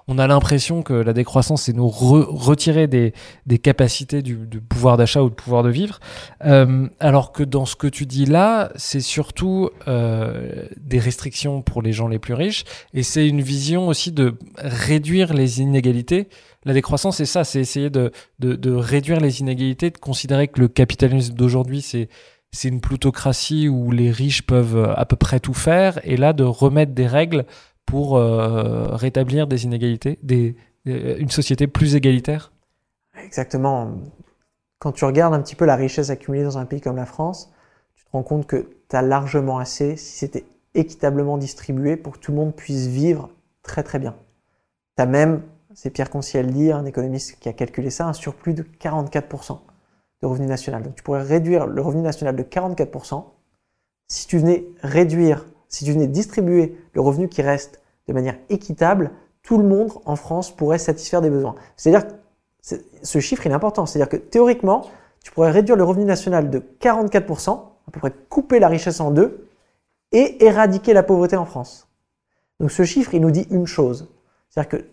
on, 0.07 0.17
a 0.17 0.25
l'impression 0.25 0.81
que 0.81 0.95
la 0.95 1.13
décroissance, 1.13 1.61
c'est 1.65 1.73
nous 1.73 1.89
retirer 1.89 2.87
des, 2.87 3.13
capacités 3.59 4.23
du, 4.23 4.35
pouvoir 4.67 4.97
d'achat 4.97 5.21
ou 5.21 5.29
de 5.29 5.35
pouvoir 5.35 5.61
de 5.61 5.69
vivre, 5.69 5.99
euh, 6.43 6.87
alors 6.99 7.31
que 7.31 7.43
dans 7.43 7.67
ce 7.67 7.75
que 7.75 7.85
tu 7.85 8.07
dis 8.07 8.25
là, 8.25 8.71
c'est 8.77 8.99
surtout 8.99 9.69
euh, 9.87 10.65
des 10.75 10.97
restrictions 10.97 11.61
pour 11.61 11.83
les 11.83 11.93
gens 11.93 12.07
les 12.07 12.17
plus 12.17 12.33
riches, 12.33 12.63
et 12.95 13.03
c'est 13.03 13.27
une 13.27 13.41
vision 13.41 13.87
aussi 13.87 14.11
de 14.11 14.39
réduire 14.57 15.35
les 15.35 15.61
inégalités. 15.61 16.29
La 16.65 16.73
décroissance, 16.73 17.17
c'est 17.17 17.25
ça, 17.27 17.43
c'est 17.43 17.59
essayer 17.59 17.91
de, 17.91 18.11
de 18.39 18.71
réduire 18.71 19.19
les 19.19 19.39
inégalités, 19.39 19.91
de 19.91 19.99
considérer 19.99 20.47
que 20.47 20.61
le 20.61 20.67
capitalisme 20.67 21.35
d'aujourd'hui, 21.35 21.83
c'est 21.83 22.09
c'est 22.51 22.67
une 22.67 22.81
plutocratie 22.81 23.69
où 23.69 23.91
les 23.91 24.11
riches 24.11 24.45
peuvent 24.45 24.77
euh, 24.77 24.93
à 24.95 25.05
peu 25.05 25.15
près 25.15 25.39
tout 25.39 25.53
faire, 25.53 25.99
et 26.03 26.17
là 26.17 26.33
de 26.33 26.43
remettre 26.43 26.93
des 26.93 27.07
règles 27.07 27.45
pour 27.85 28.17
euh, 28.17 28.95
rétablir 28.95 29.47
des 29.47 29.63
inégalités, 29.65 30.19
des, 30.21 30.55
euh, 30.87 31.15
une 31.17 31.29
société 31.29 31.67
plus 31.67 31.95
égalitaire 31.95 32.51
Exactement. 33.23 33.95
Quand 34.79 34.91
tu 34.91 35.05
regardes 35.05 35.33
un 35.33 35.41
petit 35.41 35.55
peu 35.55 35.65
la 35.65 35.75
richesse 35.75 36.09
accumulée 36.09 36.43
dans 36.43 36.57
un 36.57 36.65
pays 36.65 36.81
comme 36.81 36.95
la 36.95 37.05
France, 37.05 37.53
tu 37.95 38.03
te 38.05 38.09
rends 38.11 38.23
compte 38.23 38.47
que 38.47 38.69
tu 38.89 38.95
as 38.95 39.01
largement 39.01 39.59
assez, 39.59 39.95
si 39.95 40.17
c'était 40.17 40.45
équitablement 40.73 41.37
distribué, 41.37 41.97
pour 41.97 42.13
que 42.13 42.19
tout 42.19 42.31
le 42.31 42.37
monde 42.37 42.55
puisse 42.55 42.87
vivre 42.87 43.29
très 43.63 43.83
très 43.83 43.99
bien. 43.99 44.15
Tu 44.97 45.03
as 45.03 45.05
même, 45.05 45.43
c'est 45.73 45.89
Pierre 45.89 46.09
Conciel 46.09 46.51
dit, 46.51 46.71
un 46.71 46.85
économiste 46.85 47.37
qui 47.39 47.49
a 47.49 47.53
calculé 47.53 47.89
ça, 47.89 48.07
un 48.07 48.13
surplus 48.13 48.53
de 48.53 48.63
44% 48.63 49.59
de 50.21 50.27
revenu 50.27 50.47
national. 50.47 50.83
Donc 50.83 50.95
tu 50.95 51.03
pourrais 51.03 51.23
réduire 51.23 51.67
le 51.67 51.81
revenu 51.81 52.01
national 52.01 52.35
de 52.35 52.43
44% 52.43 53.23
si 54.07 54.27
tu 54.27 54.37
venais 54.37 54.65
réduire, 54.83 55.45
si 55.69 55.85
tu 55.85 55.93
venais 55.93 56.07
distribuer 56.07 56.77
le 56.93 57.01
revenu 57.01 57.29
qui 57.29 57.41
reste 57.41 57.81
de 58.07 58.13
manière 58.13 58.37
équitable, 58.49 59.11
tout 59.41 59.57
le 59.57 59.63
monde 59.63 59.91
en 60.05 60.15
France 60.15 60.55
pourrait 60.55 60.77
satisfaire 60.77 61.21
des 61.21 61.29
besoins. 61.29 61.55
C'est-à-dire 61.77 62.07
que 62.07 62.13
ce 63.01 63.19
chiffre 63.19 63.47
est 63.47 63.53
important. 63.53 63.85
C'est-à-dire 63.85 64.09
que 64.09 64.17
théoriquement, 64.17 64.85
tu 65.23 65.31
pourrais 65.31 65.51
réduire 65.51 65.77
le 65.77 65.83
revenu 65.83 66.05
national 66.05 66.49
de 66.49 66.59
44%, 66.59 67.49
à 67.87 67.91
peu 67.91 67.99
près 67.99 68.11
couper 68.29 68.59
la 68.59 68.67
richesse 68.67 68.99
en 68.99 69.11
deux, 69.11 69.47
et 70.11 70.43
éradiquer 70.45 70.93
la 70.93 71.03
pauvreté 71.03 71.37
en 71.37 71.45
France. 71.45 71.87
Donc 72.59 72.71
ce 72.71 72.83
chiffre, 72.83 73.13
il 73.13 73.21
nous 73.21 73.31
dit 73.31 73.47
une 73.49 73.65
chose. 73.65 74.09
C'est-à-dire 74.49 74.79
que 74.79 74.85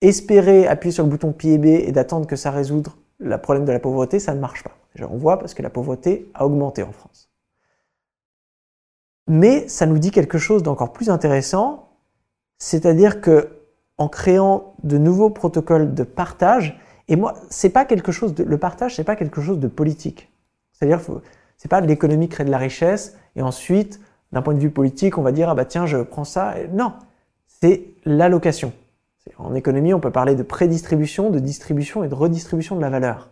espérer 0.00 0.66
appuyer 0.66 0.92
sur 0.92 1.04
le 1.04 1.10
bouton 1.10 1.32
pied 1.32 1.58
B 1.58 1.66
et 1.66 1.92
d'attendre 1.92 2.26
que 2.26 2.36
ça 2.36 2.50
résoudre 2.50 2.96
le 3.20 3.38
problème 3.38 3.64
de 3.64 3.72
la 3.72 3.78
pauvreté, 3.78 4.18
ça 4.18 4.34
ne 4.34 4.40
marche 4.40 4.64
pas. 4.64 4.76
on 5.00 5.16
voit 5.16 5.38
parce 5.38 5.54
que 5.54 5.62
la 5.62 5.70
pauvreté 5.70 6.30
a 6.34 6.46
augmenté 6.46 6.82
en 6.82 6.92
France. 6.92 7.30
Mais 9.28 9.68
ça 9.68 9.86
nous 9.86 9.98
dit 9.98 10.10
quelque 10.10 10.38
chose 10.38 10.62
d'encore 10.62 10.92
plus 10.92 11.10
intéressant, 11.10 11.90
c'est-à-dire 12.58 13.20
que 13.20 13.60
en 13.98 14.08
créant 14.08 14.74
de 14.82 14.98
nouveaux 14.98 15.30
protocoles 15.30 15.94
de 15.94 16.02
partage, 16.02 16.80
et 17.08 17.16
moi, 17.16 17.34
c'est 17.50 17.70
pas 17.70 17.84
quelque 17.84 18.12
chose 18.12 18.34
de, 18.34 18.44
le 18.44 18.58
partage, 18.58 18.96
c'est 18.96 19.04
pas 19.04 19.16
quelque 19.16 19.42
chose 19.42 19.58
de 19.58 19.68
politique. 19.68 20.32
C'est-à-dire, 20.72 21.00
c'est 21.58 21.68
pas 21.68 21.80
l'économie 21.80 22.28
crée 22.28 22.44
de 22.44 22.50
la 22.50 22.58
richesse, 22.58 23.16
et 23.36 23.42
ensuite, 23.42 24.00
d'un 24.32 24.42
point 24.42 24.54
de 24.54 24.58
vue 24.58 24.70
politique, 24.70 25.18
on 25.18 25.22
va 25.22 25.32
dire, 25.32 25.48
ah 25.50 25.54
bah 25.54 25.64
tiens, 25.64 25.86
je 25.86 25.98
prends 25.98 26.24
ça. 26.24 26.54
Non, 26.72 26.94
c'est 27.46 27.94
l'allocation. 28.04 28.72
En 29.36 29.54
économie, 29.54 29.94
on 29.94 30.00
peut 30.00 30.10
parler 30.10 30.34
de 30.34 30.42
prédistribution, 30.42 31.30
de 31.30 31.38
distribution 31.38 32.04
et 32.04 32.08
de 32.08 32.14
redistribution 32.14 32.76
de 32.76 32.80
la 32.80 32.90
valeur. 32.90 33.30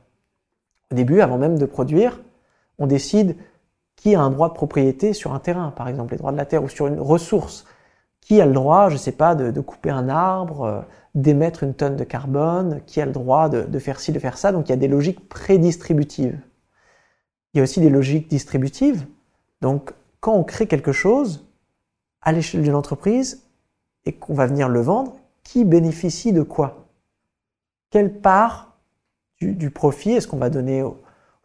Au 0.90 0.94
début, 0.94 1.20
avant 1.20 1.38
même 1.38 1.58
de 1.58 1.66
produire, 1.66 2.20
on 2.78 2.86
décide 2.86 3.36
qui 3.96 4.14
a 4.14 4.20
un 4.20 4.30
droit 4.30 4.48
de 4.48 4.54
propriété 4.54 5.12
sur 5.12 5.34
un 5.34 5.40
terrain, 5.40 5.70
par 5.70 5.88
exemple 5.88 6.12
les 6.12 6.18
droits 6.18 6.32
de 6.32 6.36
la 6.36 6.46
terre, 6.46 6.62
ou 6.62 6.68
sur 6.68 6.86
une 6.86 7.00
ressource. 7.00 7.64
Qui 8.20 8.40
a 8.40 8.46
le 8.46 8.52
droit, 8.52 8.88
je 8.88 8.94
ne 8.94 8.98
sais 8.98 9.12
pas, 9.12 9.34
de, 9.34 9.60
couper 9.60 9.90
un 9.90 10.08
arbre, 10.08 10.62
euh, 10.62 10.80
d'émettre 11.14 11.62
une 11.62 11.74
tonne 11.74 11.96
de 11.96 12.04
carbone, 12.04 12.80
qui 12.86 13.00
a 13.00 13.06
le 13.06 13.12
droit 13.12 13.48
de, 13.48 13.62
de 13.62 13.78
faire 13.78 13.98
ci, 13.98 14.12
de 14.12 14.18
faire 14.18 14.38
ça? 14.38 14.52
Donc 14.52 14.68
il 14.68 14.70
y 14.70 14.74
a 14.74 14.76
des 14.76 14.88
logiques 14.88 15.28
prédistributives. 15.28 16.38
Il 17.52 17.58
y 17.58 17.60
a 17.60 17.62
aussi 17.64 17.80
des 17.80 17.90
logiques 17.90 18.28
distributives. 18.28 19.06
Donc 19.62 19.92
quand 20.20 20.34
on 20.34 20.44
crée 20.44 20.66
quelque 20.66 20.92
chose 20.92 21.46
à 22.20 22.32
l'échelle 22.32 22.62
d'une 22.62 22.74
entreprise 22.74 23.42
et 24.04 24.12
qu'on 24.12 24.34
va 24.34 24.46
venir 24.46 24.68
le 24.68 24.80
vendre, 24.80 25.16
qui 25.48 25.64
bénéficie 25.64 26.34
de 26.34 26.42
quoi? 26.42 26.88
Quelle 27.88 28.20
part 28.20 28.76
du, 29.40 29.70
profit 29.70 30.12
est-ce 30.12 30.28
qu'on 30.28 30.36
va 30.36 30.50
donner 30.50 30.82
aux, 30.82 30.98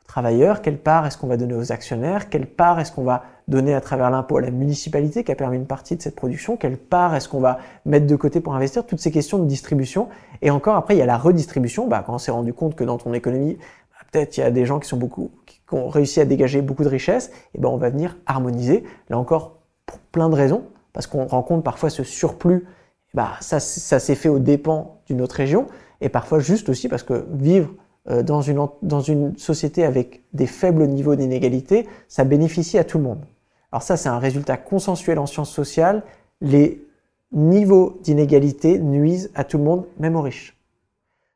travailleurs? 0.06 0.62
Quelle 0.62 0.78
part 0.78 1.06
est-ce 1.06 1.18
qu'on 1.18 1.28
va 1.28 1.38
donner 1.38 1.54
aux 1.54 1.72
actionnaires? 1.72 2.28
Quelle 2.30 2.48
part 2.48 2.82
est-ce 2.82 2.92
qu'on 2.92 3.06
va 3.06 3.24
donner 3.48 3.74
à 3.74 3.80
travers 3.80 4.10
l'impôt 4.10 4.36
à 4.36 4.42
la 4.42 4.52
municipalité 4.52 5.24
qui 5.24 5.32
a 5.32 5.36
permis 5.36 5.56
une 5.56 5.68
partie 5.68 5.96
de 5.96 6.02
cette 6.02 6.18
production? 6.18 6.58
Quelle 6.58 6.78
part 6.78 7.16
est-ce 7.16 7.30
qu'on 7.30 7.40
va 7.40 7.60
mettre 7.86 8.06
de 8.06 8.16
côté 8.18 8.42
pour 8.42 8.54
investir? 8.56 8.86
Toutes 8.86 9.00
ces 9.00 9.10
questions 9.10 9.40
de 9.40 9.46
distribution. 9.46 10.10
Et 10.42 10.52
encore 10.52 10.76
après, 10.76 10.96
il 10.96 11.00
y 11.00 11.02
a 11.02 11.06
la 11.06 11.18
redistribution. 11.18 11.88
Bah, 11.88 12.04
quand 12.06 12.16
on 12.16 12.18
s'est 12.18 12.32
rendu 12.32 12.54
compte 12.54 12.76
que 12.76 12.84
dans 12.84 12.98
ton 12.98 13.14
économie, 13.14 13.56
bah, 13.56 14.06
peut-être 14.12 14.36
il 14.36 14.42
y 14.42 14.44
a 14.44 14.52
des 14.52 14.66
gens 14.66 14.80
qui 14.80 14.90
sont 14.90 14.98
beaucoup 14.98 15.32
qui 15.48 15.62
ont 15.72 15.88
réussi 15.88 16.20
à 16.20 16.26
dégager 16.26 16.62
beaucoup 16.62 16.84
de 16.84 16.90
richesses, 16.90 17.32
et 17.56 17.58
ben 17.58 17.70
on 17.70 17.78
va 17.78 17.90
venir 17.90 18.18
harmoniser. 18.26 18.84
Là 19.10 19.18
encore, 19.18 19.60
pour 19.86 19.98
plein 20.00 20.28
de 20.28 20.36
raisons, 20.36 20.66
parce 20.92 21.08
qu'on 21.08 21.26
rencontre 21.26 21.64
parfois 21.64 21.90
ce 21.90 22.04
surplus 22.04 22.66
bah, 23.14 23.34
ça, 23.42 23.60
ça 23.60 24.00
s'est 24.00 24.16
fait 24.16 24.30
aux 24.30 24.40
dépens 24.40 25.02
d'une 25.08 25.22
autre 25.22 25.36
région, 25.36 25.68
et 26.02 26.10
parfois 26.10 26.40
juste 26.40 26.70
aussi 26.70 26.90
parce 26.90 27.04
que 27.04 27.26
vivre 27.32 27.74
euh, 28.10 28.24
dans, 28.24 28.42
une, 28.42 28.68
dans 28.82 29.02
une 29.02 29.38
société 29.38 29.86
avec 29.86 30.24
des 30.34 30.48
faibles 30.48 30.86
niveaux 30.88 31.16
d'inégalité, 31.16 31.88
ça 32.08 32.24
bénéficie 32.24 32.78
à 32.78 32.84
tout 32.84 32.98
le 32.98 33.06
monde. 33.06 33.26
Alors 33.72 33.84
ça, 33.84 33.98
c'est 33.98 34.10
un 34.10 34.20
résultat 34.20 34.58
consensuel 34.58 35.18
en 35.20 35.26
sciences 35.26 35.52
sociales. 35.52 36.04
Les 36.42 36.86
niveaux 37.32 37.98
d'inégalité 38.04 38.78
nuisent 38.78 39.32
à 39.36 39.44
tout 39.44 39.58
le 39.58 39.64
monde, 39.64 39.86
même 40.00 40.16
aux 40.16 40.22
riches. 40.22 40.58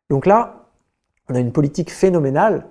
Donc 0.09 0.25
là, 0.25 0.67
on 1.29 1.35
a 1.35 1.39
une 1.39 1.51
politique 1.51 1.91
phénoménale 1.91 2.65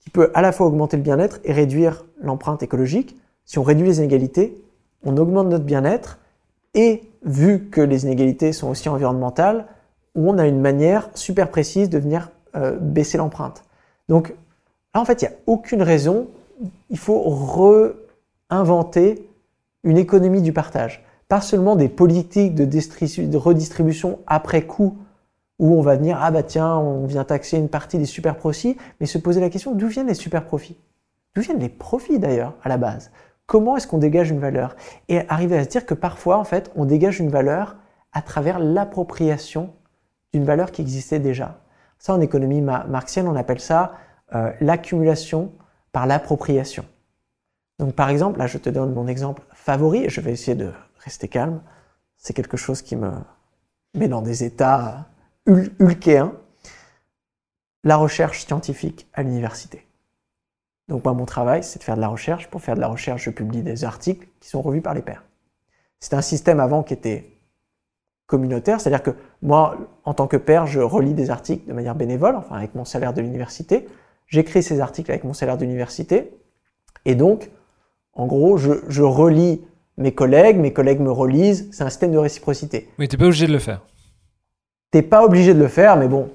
qui 0.00 0.10
peut 0.10 0.30
à 0.34 0.42
la 0.42 0.52
fois 0.52 0.66
augmenter 0.66 0.96
le 0.96 1.02
bien-être 1.02 1.40
et 1.44 1.52
réduire 1.52 2.04
l'empreinte 2.20 2.62
écologique. 2.62 3.16
Si 3.46 3.58
on 3.58 3.62
réduit 3.62 3.86
les 3.86 3.98
inégalités, 3.98 4.62
on 5.02 5.16
augmente 5.16 5.48
notre 5.48 5.64
bien-être 5.64 6.18
et 6.74 7.02
vu 7.24 7.68
que 7.70 7.80
les 7.80 8.04
inégalités 8.04 8.52
sont 8.52 8.68
aussi 8.68 8.88
environnementales, 8.88 9.66
on 10.14 10.38
a 10.38 10.46
une 10.46 10.60
manière 10.60 11.10
super 11.14 11.50
précise 11.50 11.88
de 11.90 11.98
venir 11.98 12.30
euh, 12.56 12.76
baisser 12.78 13.18
l'empreinte. 13.18 13.64
Donc 14.08 14.34
là, 14.94 15.00
en 15.00 15.04
fait, 15.04 15.22
il 15.22 15.28
n'y 15.28 15.34
a 15.34 15.36
aucune 15.46 15.82
raison. 15.82 16.28
Il 16.90 16.98
faut 16.98 17.22
réinventer 18.50 19.28
une 19.82 19.98
économie 19.98 20.42
du 20.42 20.52
partage. 20.52 21.04
Pas 21.28 21.40
seulement 21.40 21.74
des 21.74 21.88
politiques 21.88 22.54
de, 22.54 22.64
de 22.64 23.36
redistribution 23.36 24.18
après 24.26 24.62
coup, 24.62 24.98
où 25.58 25.78
on 25.78 25.82
va 25.82 25.96
venir, 25.96 26.18
ah 26.20 26.30
bah 26.30 26.42
tiens, 26.42 26.76
on 26.76 27.06
vient 27.06 27.24
taxer 27.24 27.58
une 27.58 27.68
partie 27.68 27.98
des 27.98 28.06
super 28.06 28.36
profits, 28.36 28.76
mais 29.00 29.06
se 29.06 29.18
poser 29.18 29.40
la 29.40 29.50
question 29.50 29.72
d'où 29.72 29.86
viennent 29.86 30.08
les 30.08 30.14
super 30.14 30.44
profits? 30.44 30.76
D'où 31.34 31.42
viennent 31.42 31.60
les 31.60 31.68
profits 31.68 32.18
d'ailleurs, 32.18 32.54
à 32.62 32.68
la 32.68 32.76
base? 32.76 33.10
Comment 33.46 33.76
est-ce 33.76 33.86
qu'on 33.86 33.98
dégage 33.98 34.30
une 34.30 34.40
valeur? 34.40 34.74
Et 35.08 35.28
arriver 35.28 35.58
à 35.58 35.64
se 35.64 35.68
dire 35.68 35.86
que 35.86 35.94
parfois, 35.94 36.38
en 36.38 36.44
fait, 36.44 36.70
on 36.76 36.84
dégage 36.84 37.20
une 37.20 37.28
valeur 37.28 37.76
à 38.12 38.22
travers 38.22 38.58
l'appropriation 38.58 39.74
d'une 40.32 40.44
valeur 40.44 40.72
qui 40.72 40.82
existait 40.82 41.18
déjà. 41.18 41.60
Ça, 41.98 42.14
en 42.14 42.20
économie 42.20 42.60
marxienne, 42.60 43.28
on 43.28 43.36
appelle 43.36 43.60
ça 43.60 43.94
euh, 44.34 44.52
l'accumulation 44.60 45.52
par 45.92 46.06
l'appropriation. 46.06 46.84
Donc, 47.78 47.94
par 47.94 48.08
exemple, 48.08 48.38
là, 48.38 48.46
je 48.46 48.58
te 48.58 48.70
donne 48.70 48.92
mon 48.92 49.06
exemple 49.06 49.42
favori, 49.52 50.04
et 50.04 50.08
je 50.08 50.20
vais 50.20 50.32
essayer 50.32 50.56
de 50.56 50.72
rester 50.98 51.28
calme. 51.28 51.60
C'est 52.16 52.32
quelque 52.32 52.56
chose 52.56 52.82
qui 52.82 52.96
me 52.96 53.10
met 53.94 54.08
dans 54.08 54.22
des 54.22 54.44
états 54.44 55.06
ulkéens. 55.46 56.32
La 57.82 57.96
recherche 57.96 58.46
scientifique 58.46 59.06
à 59.12 59.22
l'université. 59.22 59.86
Donc 60.88 61.04
moi, 61.04 61.14
mon 61.14 61.24
travail, 61.24 61.62
c'est 61.62 61.78
de 61.78 61.84
faire 61.84 61.96
de 61.96 62.00
la 62.00 62.08
recherche. 62.08 62.48
Pour 62.48 62.60
faire 62.60 62.74
de 62.74 62.80
la 62.80 62.88
recherche, 62.88 63.24
je 63.24 63.30
publie 63.30 63.62
des 63.62 63.84
articles 63.84 64.26
qui 64.40 64.48
sont 64.48 64.62
revus 64.62 64.82
par 64.82 64.94
les 64.94 65.02
pairs. 65.02 65.24
C'est 66.00 66.14
un 66.14 66.22
système 66.22 66.60
avant 66.60 66.82
qui 66.82 66.92
était 66.92 67.30
communautaire, 68.26 68.80
c'est-à-dire 68.80 69.02
que 69.02 69.12
moi, 69.42 69.76
en 70.04 70.14
tant 70.14 70.26
que 70.26 70.36
père, 70.36 70.66
je 70.66 70.80
relis 70.80 71.14
des 71.14 71.30
articles 71.30 71.66
de 71.68 71.72
manière 71.72 71.94
bénévole, 71.94 72.36
enfin 72.36 72.56
avec 72.56 72.74
mon 72.74 72.84
salaire 72.84 73.12
de 73.12 73.20
l'université. 73.20 73.86
J'écris 74.26 74.62
ces 74.62 74.80
articles 74.80 75.10
avec 75.10 75.24
mon 75.24 75.32
salaire 75.32 75.56
d'université. 75.56 76.32
Et 77.04 77.14
donc, 77.14 77.50
en 78.14 78.26
gros, 78.26 78.56
je, 78.56 78.72
je, 78.88 79.02
relis 79.02 79.62
mes 79.96 80.14
collègues, 80.14 80.58
mes 80.58 80.72
collègues 80.72 81.00
me 81.00 81.10
relisent. 81.10 81.68
C'est 81.72 81.84
un 81.84 81.90
système 81.90 82.12
de 82.12 82.18
réciprocité. 82.18 82.88
Mais 82.98 83.08
tu 83.08 83.16
n'es 83.16 83.18
pas 83.18 83.26
obligé 83.26 83.46
de 83.46 83.52
le 83.52 83.58
faire. 83.58 83.82
T'es 84.90 85.02
pas 85.02 85.24
obligé 85.24 85.54
de 85.54 85.58
le 85.58 85.68
faire, 85.68 85.96
mais 85.96 86.08
bon, 86.08 86.30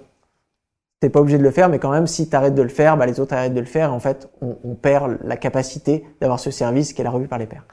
T'es 1.00 1.10
pas 1.10 1.22
obligé 1.22 1.38
de 1.38 1.43
le 1.43 1.52
faire, 1.52 1.70
mais 1.70 1.80
quand 1.80 1.91
même, 1.91 2.08
si 2.08 2.30
tu 2.30 2.36
arrêtes 2.36 2.56
de 2.56 2.62
le 2.62 2.70
faire, 2.70 2.97
bah, 2.97 3.06
les 3.06 3.22
autres 3.22 3.34
arrêtent 3.34 3.54
de 3.54 3.60
le 3.60 3.66
faire. 3.66 3.93
En 3.93 4.00
fait, 4.00 4.30
on, 4.41 4.76
perd 4.76 5.18
la 5.24 5.38
capacité 5.38 6.06
d'avoir 6.20 6.39
ce 6.39 6.52
service 6.52 6.91
qui 6.91 7.00
est 7.00 7.04
la 7.06 7.10
revue 7.10 7.30
par 7.30 7.39
les 7.39 7.45
pairs. 7.45 7.66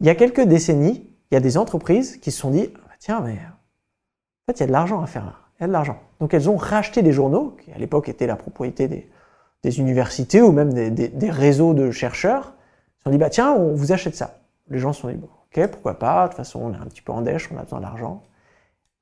Il 0.00 0.06
y 0.06 0.10
a 0.10 0.14
quelques 0.14 0.42
décennies, 0.42 1.10
il 1.30 1.34
y 1.34 1.36
a 1.36 1.40
des 1.40 1.58
entreprises 1.58 2.18
qui 2.18 2.30
se 2.30 2.38
sont 2.38 2.50
dit, 2.50 2.72
ah, 2.88 2.94
tiens, 3.00 3.20
mais 3.20 3.32
en 3.32 4.52
fait, 4.52 4.58
il 4.58 4.60
y 4.60 4.62
a 4.62 4.66
de 4.68 4.72
l'argent 4.72 5.02
à 5.02 5.06
faire. 5.06 5.50
Il 5.58 5.62
y 5.62 5.64
a 5.64 5.66
de 5.66 5.72
l'argent. 5.72 5.98
Donc, 6.20 6.34
elles 6.34 6.48
ont 6.48 6.56
racheté 6.56 7.02
des 7.02 7.12
journaux, 7.12 7.56
qui 7.64 7.72
à 7.72 7.78
l'époque 7.78 8.08
étaient 8.08 8.28
la 8.28 8.36
propriété 8.36 8.86
des, 8.86 9.80
universités 9.80 10.40
ou 10.40 10.52
même 10.52 10.72
des, 10.72 11.30
réseaux 11.30 11.74
de 11.74 11.90
chercheurs. 11.90 12.54
Ils 12.54 12.98
se 12.98 13.04
sont 13.04 13.10
dit, 13.10 13.18
bah, 13.18 13.28
tiens, 13.28 13.52
on 13.52 13.74
vous 13.74 13.90
achète 13.90 14.14
ça. 14.14 14.38
Les 14.68 14.78
gens 14.78 14.92
se 14.92 15.00
sont 15.00 15.08
dit, 15.08 15.16
bon, 15.16 15.28
ok, 15.50 15.66
pourquoi 15.72 15.98
pas. 15.98 16.24
De 16.24 16.28
toute 16.28 16.36
façon, 16.36 16.60
on 16.62 16.72
est 16.72 16.76
un 16.76 16.86
petit 16.86 17.02
peu 17.02 17.10
en 17.10 17.22
dèche, 17.22 17.50
on 17.52 17.58
a 17.58 17.64
besoin 17.64 17.80
d'argent. 17.80 18.22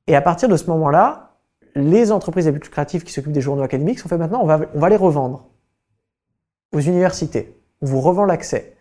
Et 0.06 0.16
à 0.16 0.22
partir 0.22 0.48
de 0.48 0.56
ce 0.56 0.66
moment-là, 0.70 1.25
les 1.76 2.10
entreprises 2.10 2.48
à 2.48 2.52
but 2.52 2.64
lucratif 2.64 3.04
qui 3.04 3.12
s'occupent 3.12 3.32
des 3.32 3.42
journaux 3.42 3.62
académiques 3.62 3.98
sont 3.98 4.08
fait 4.08 4.16
maintenant, 4.16 4.40
on 4.42 4.46
va, 4.46 4.60
on 4.74 4.80
va 4.80 4.88
les 4.88 4.96
revendre 4.96 5.44
aux 6.72 6.80
universités. 6.80 7.54
On 7.82 7.86
vous 7.86 8.00
revend 8.00 8.24
l'accès. 8.24 8.76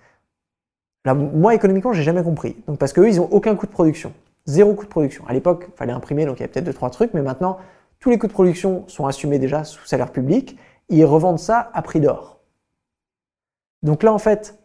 Moi, 1.06 1.54
économiquement, 1.54 1.94
j'ai 1.94 2.04
jamais 2.04 2.24
compris. 2.24 2.56
Donc, 2.68 2.80
parce 2.80 2.94
qu'eux, 2.94 3.08
ils 3.08 3.20
ont 3.20 3.28
aucun 3.32 3.56
coût 3.56 3.68
de 3.68 3.72
production. 3.72 4.14
Zéro 4.46 4.74
coût 4.74 4.86
de 4.86 4.90
production. 4.90 5.28
À 5.28 5.34
l'époque, 5.34 5.66
il 5.68 5.78
fallait 5.78 5.92
imprimer, 5.92 6.26
donc 6.26 6.40
il 6.40 6.44
y 6.44 6.46
a 6.46 6.48
peut-être 6.48 6.66
deux, 6.66 6.74
trois 6.74 6.90
trucs, 6.90 7.14
mais 7.14 7.22
maintenant, 7.22 7.58
tous 8.00 8.10
les 8.10 8.18
coûts 8.18 8.28
de 8.28 8.32
production 8.32 8.86
sont 8.88 9.06
assumés 9.06 9.40
déjà 9.40 9.64
sous 9.66 9.86
salaire 9.86 10.12
public. 10.12 10.58
ils 10.90 11.06
revendent 11.06 11.40
ça 11.40 11.70
à 11.74 11.82
prix 11.82 12.00
d'or. 12.00 12.40
Donc 13.84 14.04
là, 14.04 14.14
en 14.14 14.20
fait, 14.20 14.58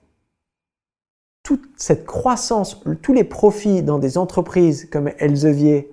toute 1.42 1.64
cette 1.76 2.06
croissance, 2.06 2.82
tous 3.02 3.12
les 3.12 3.24
profits 3.24 3.82
dans 3.82 3.98
des 3.98 4.18
entreprises 4.18 4.88
comme 4.88 5.10
Elsevier, 5.18 5.90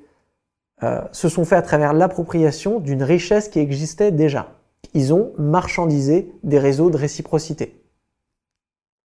euh, 0.84 1.02
se 1.12 1.30
sont 1.30 1.46
faits 1.46 1.60
à 1.60 1.62
travers 1.64 1.94
l'appropriation 1.94 2.80
d'une 2.80 3.04
richesse 3.04 3.50
qui 3.50 3.60
existait 3.60 4.12
déjà. 4.12 4.54
Ils 4.94 5.14
ont 5.14 5.32
marchandisé 5.38 6.32
des 6.44 6.60
réseaux 6.60 6.90
de 6.90 6.98
réciprocité. 6.98 7.82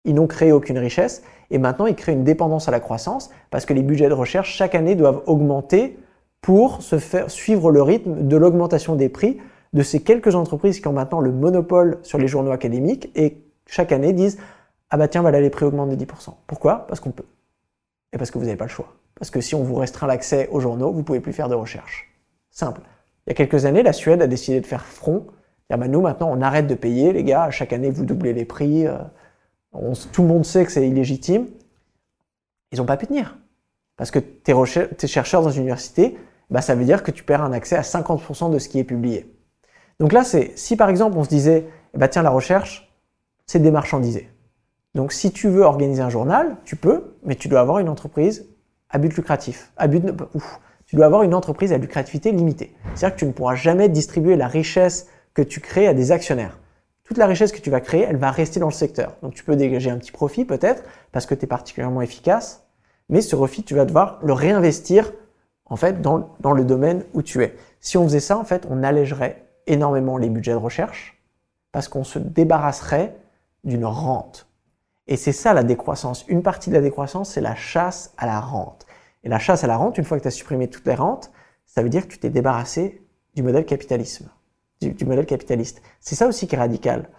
Ils 0.03 0.13
n'ont 0.13 0.27
créé 0.27 0.51
aucune 0.51 0.77
richesse 0.77 1.23
et 1.49 1.57
maintenant 1.57 1.87
ils 1.87 1.95
créent 1.95 2.13
une 2.13 2.23
dépendance 2.23 2.67
à 2.67 2.71
la 2.71 2.79
croissance 2.79 3.31
parce 3.49 3.65
que 3.65 3.73
les 3.73 3.81
budgets 3.81 4.09
de 4.09 4.13
recherche 4.13 4.53
chaque 4.53 4.75
année 4.75 4.95
doivent 4.95 5.23
augmenter 5.25 5.97
pour 6.41 6.83
se 6.83 6.99
faire 6.99 7.31
suivre 7.31 7.71
le 7.71 7.81
rythme 7.81 8.27
de 8.27 8.37
l'augmentation 8.37 8.95
des 8.95 9.09
prix 9.09 9.39
de 9.73 9.81
ces 9.81 10.03
quelques 10.03 10.35
entreprises 10.35 10.79
qui 10.79 10.87
ont 10.87 10.93
maintenant 10.93 11.19
le 11.19 11.31
monopole 11.31 11.97
sur 12.03 12.19
les 12.19 12.27
journaux 12.27 12.51
académiques 12.51 13.09
et 13.15 13.37
chaque 13.65 13.91
année 13.91 14.13
disent 14.13 14.37
ah 14.91 14.97
bah 14.97 15.07
tiens 15.07 15.21
voilà 15.21 15.41
les 15.41 15.49
prix 15.49 15.65
augmentent 15.65 15.89
de 15.89 16.05
10%. 16.05 16.29
Pourquoi? 16.45 16.85
Parce 16.87 16.99
qu'on 16.99 17.11
peut. 17.11 17.25
Et 18.13 18.19
parce 18.19 18.29
que 18.29 18.37
vous 18.37 18.45
n'avez 18.45 18.57
pas 18.57 18.65
le 18.65 18.69
choix. 18.69 18.93
Parce 19.17 19.31
que 19.31 19.41
si 19.41 19.55
on 19.55 19.63
vous 19.63 19.75
restreint 19.75 20.07
l'accès 20.07 20.49
aux 20.51 20.59
journaux, 20.59 20.91
vous 20.91 21.03
pouvez 21.03 21.19
plus 21.19 21.33
faire 21.33 21.49
de 21.49 21.55
recherche. 21.55 22.13
Simple. 22.51 22.81
Il 23.25 23.29
y 23.29 23.31
a 23.31 23.33
quelques 23.35 23.65
années, 23.65 23.83
la 23.83 23.93
Suède 23.93 24.21
a 24.21 24.27
décidé 24.27 24.61
de 24.61 24.65
faire 24.65 24.85
front. 24.85 25.27
Dire, 25.69 25.77
bah, 25.77 25.87
nous, 25.87 26.01
maintenant, 26.01 26.29
on 26.31 26.41
arrête 26.41 26.67
de 26.67 26.75
payer, 26.75 27.13
les 27.13 27.23
gars. 27.23 27.49
Chaque 27.49 27.73
année, 27.73 27.89
vous 27.89 28.05
doublez 28.05 28.33
les 28.33 28.45
prix. 28.45 28.85
Euh, 28.85 28.97
tout 30.11 30.21
le 30.21 30.27
monde 30.27 30.45
sait 30.45 30.65
que 30.65 30.71
c'est 30.71 30.87
illégitime. 30.87 31.47
Ils 32.71 32.79
n'ont 32.79 32.85
pas 32.85 32.97
pu 32.97 33.07
tenir. 33.07 33.37
Parce 33.97 34.11
que 34.11 34.19
tes, 34.19 34.53
tes 34.97 35.07
chercheurs 35.07 35.41
dans 35.41 35.49
une 35.49 35.61
université, 35.61 36.17
bah, 36.49 36.61
ça 36.61 36.75
veut 36.75 36.85
dire 36.85 37.03
que 37.03 37.11
tu 37.11 37.23
perds 37.23 37.41
un 37.41 37.53
accès 37.53 37.75
à 37.75 37.81
50% 37.81 38.51
de 38.51 38.59
ce 38.59 38.69
qui 38.69 38.79
est 38.79 38.83
publié. 38.83 39.33
Donc 39.99 40.11
là, 40.11 40.23
c'est 40.23 40.51
si 40.57 40.75
par 40.75 40.89
exemple 40.89 41.17
on 41.17 41.23
se 41.23 41.29
disait, 41.29 41.67
eh 41.93 41.97
bah, 41.97 42.07
tiens, 42.07 42.21
la 42.21 42.29
recherche, 42.29 42.93
c'est 43.45 43.59
démarchandisé. 43.59 44.29
Donc 44.93 45.13
si 45.13 45.31
tu 45.31 45.47
veux 45.47 45.63
organiser 45.63 46.01
un 46.01 46.09
journal, 46.09 46.57
tu 46.65 46.75
peux, 46.75 47.15
mais 47.23 47.35
tu 47.35 47.47
dois 47.47 47.61
avoir 47.61 47.79
une 47.79 47.89
entreprise 47.89 48.47
à 48.95 48.97
but 48.97 49.13
lucratif. 49.17 49.73
Tu 50.85 50.95
dois 50.95 51.05
avoir 51.05 51.23
une 51.23 51.33
entreprise 51.33 51.73
à 51.73 51.77
lucrativité 51.77 52.31
limitée. 52.31 52.73
C'est-à-dire 52.93 53.15
que 53.15 53.19
tu 53.19 53.25
ne 53.25 53.33
pourras 53.33 53.55
jamais 53.55 53.89
distribuer 53.89 54.37
la 54.37 54.47
richesse 54.47 55.07
que 55.33 55.41
tu 55.41 55.59
crées 55.59 55.87
à 55.87 55.93
des 55.93 56.13
actionnaires. 56.13 56.57
Toute 57.03 57.17
la 57.17 57.27
richesse 57.27 57.51
que 57.51 57.59
tu 57.59 57.69
vas 57.69 57.81
créer, 57.81 58.03
elle 58.03 58.15
va 58.15 58.31
rester 58.31 58.61
dans 58.61 58.69
le 58.69 58.73
secteur. 58.73 59.17
Donc 59.21 59.33
tu 59.33 59.43
peux 59.43 59.57
dégager 59.57 59.89
un 59.89 59.97
petit 59.97 60.13
profit 60.13 60.45
peut-être 60.45 60.83
parce 61.11 61.25
que 61.25 61.35
tu 61.35 61.43
es 61.43 61.47
particulièrement 61.47 62.01
efficace, 62.01 62.65
mais 63.09 63.19
ce 63.19 63.35
profit, 63.35 63.63
tu 63.63 63.75
vas 63.75 63.83
devoir 63.83 64.19
le 64.23 64.31
réinvestir 64.31 65.11
en 65.65 65.75
fait 65.75 66.01
dans, 66.01 66.33
dans 66.39 66.53
le 66.53 66.63
domaine 66.63 67.03
où 67.13 67.21
tu 67.21 67.43
es. 67.43 67.53
Si 67.81 67.97
on 67.97 68.05
faisait 68.05 68.21
ça, 68.21 68.37
en 68.37 68.45
fait, 68.45 68.65
on 68.69 68.81
allégerait 68.81 69.43
énormément 69.67 70.17
les 70.17 70.29
budgets 70.29 70.53
de 70.53 70.57
recherche 70.57 71.21
parce 71.73 71.89
qu'on 71.89 72.05
se 72.05 72.17
débarrasserait 72.17 73.13
d'une 73.65 73.85
rente. 73.85 74.47
Et 75.07 75.17
c'est 75.17 75.31
ça 75.31 75.53
la 75.53 75.63
décroissance. 75.63 76.25
Une 76.27 76.41
partie 76.41 76.69
de 76.69 76.75
la 76.75 76.81
décroissance, 76.81 77.31
c'est 77.31 77.41
la 77.41 77.55
chasse 77.55 78.13
à 78.17 78.25
la 78.25 78.39
rente. 78.39 78.85
Et 79.23 79.29
la 79.29 79.39
chasse 79.39 79.63
à 79.63 79.67
la 79.67 79.77
rente, 79.77 79.97
une 79.97 80.03
fois 80.03 80.17
que 80.17 80.23
tu 80.23 80.27
as 80.27 80.31
supprimé 80.31 80.67
toutes 80.67 80.85
les 80.85 80.95
rentes, 80.95 81.31
ça 81.65 81.83
veut 81.83 81.89
dire 81.89 82.07
que 82.07 82.13
tu 82.13 82.19
t'es 82.19 82.29
débarrassé 82.29 83.01
du 83.35 83.43
modèle 83.43 83.65
capitalisme, 83.65 84.29
du, 84.81 85.05
modèle 85.05 85.25
capitaliste. 85.25 85.81
C'est 85.99 86.15
ça 86.15 86.27
aussi 86.27 86.47
qui 86.47 86.55
est 86.55 86.59
radical. 86.59 87.09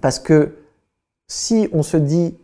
Parce 0.00 0.18
que 0.18 0.56
si 1.26 1.68
on 1.72 1.82
se 1.82 1.96
dit 1.96 2.36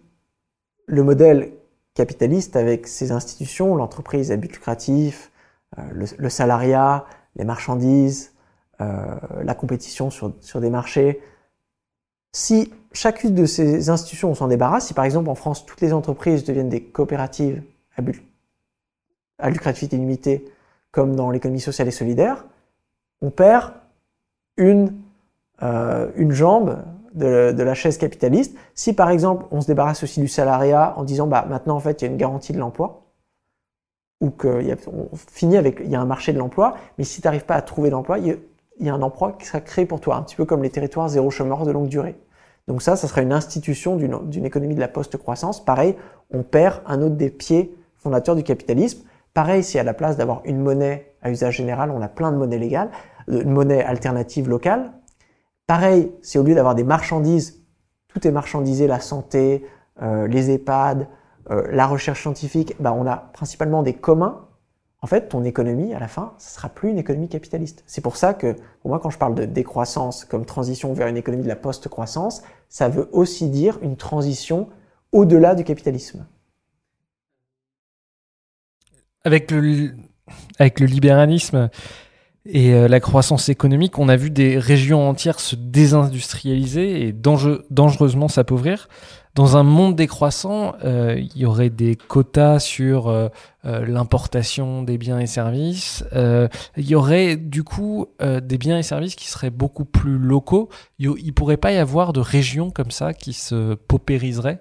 le 0.86 1.02
modèle 1.02 1.52
capitaliste 1.94 2.56
avec 2.56 2.86
ses 2.86 3.12
institutions, 3.12 3.74
l'entreprise 3.74 4.30
à 4.30 4.36
but 4.36 4.52
lucratif, 4.52 5.32
euh, 5.78 6.06
le, 6.18 6.28
salariat, 6.28 7.06
les 7.34 7.44
marchandises, 7.44 8.34
euh, 8.80 9.16
la 9.42 9.54
compétition 9.54 10.10
sur, 10.10 10.32
sur 10.40 10.60
des 10.60 10.70
marchés, 10.70 11.20
si 12.32 12.72
chacune 12.92 13.34
de 13.34 13.46
ces 13.46 13.90
institutions 13.90 14.34
s'en 14.34 14.48
débarrasse, 14.48 14.86
si 14.86 14.94
par 14.94 15.04
exemple 15.04 15.28
en 15.28 15.34
France 15.34 15.66
toutes 15.66 15.80
les 15.80 15.92
entreprises 15.92 16.44
deviennent 16.44 16.68
des 16.68 16.82
coopératives 16.82 17.62
à, 17.96 18.02
but, 18.02 18.22
à 19.38 19.50
lucrativité 19.50 19.96
limitée, 19.96 20.44
comme 20.90 21.14
dans 21.14 21.30
l'économie 21.30 21.60
sociale 21.60 21.88
et 21.88 21.92
solidaire, 21.92 22.46
on 23.20 23.30
perd 23.30 23.72
une, 24.56 24.94
euh, 25.62 26.10
une 26.16 26.32
jambe 26.32 26.82
de, 27.14 27.62
la 27.62 27.74
chaise 27.74 27.98
capitaliste. 27.98 28.56
Si 28.74 28.92
par 28.92 29.10
exemple 29.10 29.46
on 29.50 29.60
se 29.60 29.66
débarrasse 29.66 30.02
aussi 30.02 30.20
du 30.20 30.28
salariat 30.28 30.94
en 30.96 31.04
disant 31.04 31.26
bah 31.26 31.46
maintenant 31.48 31.76
en 31.76 31.80
fait 31.80 32.02
il 32.02 32.04
y 32.04 32.08
a 32.08 32.10
une 32.10 32.18
garantie 32.18 32.52
de 32.52 32.58
l'emploi, 32.58 33.02
ou 34.20 34.30
qu'on 34.30 35.10
finit 35.30 35.56
avec 35.56 35.80
il 35.84 35.90
y 35.90 35.96
a 35.96 36.00
un 36.00 36.06
marché 36.06 36.32
de 36.32 36.38
l'emploi, 36.38 36.76
mais 36.98 37.04
si 37.04 37.20
tu 37.20 37.26
n'arrives 37.26 37.44
pas 37.44 37.54
à 37.54 37.62
trouver 37.62 37.90
d'emploi, 37.90 38.18
il 38.78 38.86
y 38.86 38.88
a 38.88 38.94
un 38.94 39.02
emploi 39.02 39.32
qui 39.32 39.46
sera 39.46 39.60
créé 39.60 39.86
pour 39.86 40.00
toi, 40.00 40.16
un 40.16 40.22
petit 40.22 40.36
peu 40.36 40.44
comme 40.44 40.62
les 40.62 40.70
territoires 40.70 41.08
zéro 41.08 41.30
chômeur 41.30 41.64
de 41.64 41.70
longue 41.70 41.88
durée. 41.88 42.16
Donc 42.68 42.82
ça, 42.82 42.96
ça 42.96 43.06
serait 43.06 43.22
une 43.22 43.32
institution 43.32 43.96
d'une 43.96 44.44
économie 44.44 44.74
de 44.74 44.80
la 44.80 44.88
post-croissance. 44.88 45.64
Pareil, 45.64 45.96
on 46.30 46.42
perd 46.42 46.82
un 46.86 47.00
autre 47.00 47.14
des 47.14 47.30
pieds 47.30 47.76
fondateurs 47.96 48.34
du 48.34 48.42
capitalisme. 48.42 49.04
Pareil, 49.34 49.62
si 49.62 49.78
à 49.78 49.84
la 49.84 49.94
place 49.94 50.16
d'avoir 50.16 50.42
une 50.44 50.60
monnaie 50.60 51.12
à 51.22 51.30
usage 51.30 51.56
général, 51.56 51.90
on 51.90 52.02
a 52.02 52.08
plein 52.08 52.32
de 52.32 52.36
monnaies 52.36 52.58
légales, 52.58 52.90
de 53.28 53.44
monnaies 53.44 53.84
alternatives 53.84 54.48
locales. 54.48 54.92
Pareil, 55.66 56.12
si 56.22 56.38
au 56.38 56.42
lieu 56.42 56.54
d'avoir 56.54 56.74
des 56.74 56.84
marchandises, 56.84 57.62
tout 58.08 58.26
est 58.26 58.30
marchandisé, 58.30 58.86
la 58.86 59.00
santé, 59.00 59.66
euh, 60.02 60.26
les 60.26 60.50
EHPAD, 60.50 61.06
euh, 61.50 61.68
la 61.70 61.86
recherche 61.86 62.22
scientifique, 62.22 62.74
bah, 62.80 62.92
on 62.92 63.06
a 63.06 63.16
principalement 63.16 63.82
des 63.82 63.94
communs. 63.94 64.45
En 65.06 65.08
fait, 65.08 65.28
ton 65.28 65.44
économie, 65.44 65.94
à 65.94 66.00
la 66.00 66.08
fin, 66.08 66.34
ce 66.36 66.56
sera 66.56 66.68
plus 66.68 66.90
une 66.90 66.98
économie 66.98 67.28
capitaliste. 67.28 67.84
C'est 67.86 68.00
pour 68.00 68.16
ça 68.16 68.34
que, 68.34 68.56
pour 68.80 68.90
moi, 68.90 68.98
quand 68.98 69.10
je 69.10 69.18
parle 69.18 69.36
de 69.36 69.44
décroissance 69.44 70.24
comme 70.24 70.44
transition 70.44 70.92
vers 70.94 71.06
une 71.06 71.16
économie 71.16 71.44
de 71.44 71.48
la 71.48 71.54
post-croissance, 71.54 72.42
ça 72.68 72.88
veut 72.88 73.08
aussi 73.12 73.48
dire 73.48 73.78
une 73.82 73.96
transition 73.96 74.68
au-delà 75.12 75.54
du 75.54 75.62
capitalisme. 75.62 76.26
Avec 79.22 79.52
le, 79.52 79.94
avec 80.58 80.80
le 80.80 80.86
libéralisme 80.86 81.70
et 82.44 82.74
euh, 82.74 82.88
la 82.88 82.98
croissance 82.98 83.48
économique, 83.48 84.00
on 84.00 84.08
a 84.08 84.16
vu 84.16 84.30
des 84.30 84.58
régions 84.58 85.08
entières 85.08 85.38
se 85.38 85.54
désindustrialiser 85.54 87.06
et 87.06 87.12
dangereusement 87.12 88.26
s'appauvrir. 88.26 88.88
Dans 89.36 89.58
un 89.58 89.62
monde 89.62 89.94
décroissant, 89.94 90.74
euh, 90.82 91.14
il 91.18 91.36
y 91.36 91.44
aurait 91.44 91.68
des 91.68 91.94
quotas 91.94 92.58
sur 92.58 93.08
euh, 93.08 93.28
l'importation 93.64 94.82
des 94.82 94.96
biens 94.96 95.18
et 95.18 95.26
services. 95.26 96.02
il 96.14 96.88
y 96.88 96.94
aurait 96.94 97.36
du 97.36 97.62
coup 97.62 98.06
des 98.20 98.56
biens 98.56 98.78
et 98.78 98.82
services 98.82 99.14
qui 99.14 99.28
seraient 99.28 99.50
beaucoup 99.50 99.84
plus 99.84 100.16
locaux. 100.18 100.70
Il 100.98 101.10
ne 101.10 101.30
pourrait 101.32 101.58
pas 101.58 101.72
y 101.72 101.76
avoir 101.76 102.14
de 102.14 102.20
régions 102.20 102.70
comme 102.70 102.90
ça 102.90 103.12
qui 103.12 103.34
se 103.34 103.74
paupériseraient? 103.74 104.60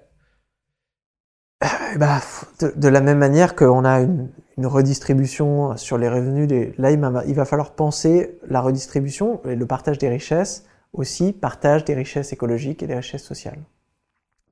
Bah, 1.96 2.20
de, 2.60 2.88
la 2.88 3.00
même 3.00 3.18
manière 3.18 3.56
qu'on 3.56 3.84
a 3.86 4.00
une, 4.00 4.28
redistribution 4.58 5.76
sur 5.76 5.96
les 5.96 6.08
revenus, 6.08 6.48
là 6.78 6.90
il, 6.90 7.34
va 7.34 7.44
falloir 7.44 7.72
penser 7.74 8.38
la 8.48 8.60
redistribution 8.60 9.40
et 9.44 9.54
le 9.54 9.66
partage 9.66 9.98
des 9.98 10.08
richesses, 10.08 10.64
aussi 10.92 11.32
partage 11.32 11.84
des 11.84 11.94
richesses 11.94 12.32
écologiques 12.32 12.82
et 12.82 12.86
des 12.86 12.96
richesses 12.96 13.24
sociales. 13.24 13.58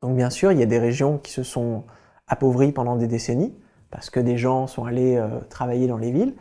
Donc 0.05 0.17
bien 0.17 0.29
sûr, 0.29 0.53
il 0.53 0.59
y 0.59 0.63
a 0.63 0.67
des 0.67 0.79
régions 0.79 1.17
qui 1.17 1.33
se 1.33 1.43
sont 1.43 1.85
appauvries 2.27 2.73
pendant 2.73 2.97
des 2.97 3.07
décennies, 3.07 3.55
parce 3.91 4.11
que 4.11 4.21
des 4.21 4.37
gens 4.37 4.67
sont 4.67 4.85
allés 4.85 5.17
euh, 5.17 5.41
travailler 5.49 5.87
dans 5.87 5.97
les 5.97 6.11
villes. 6.11 6.35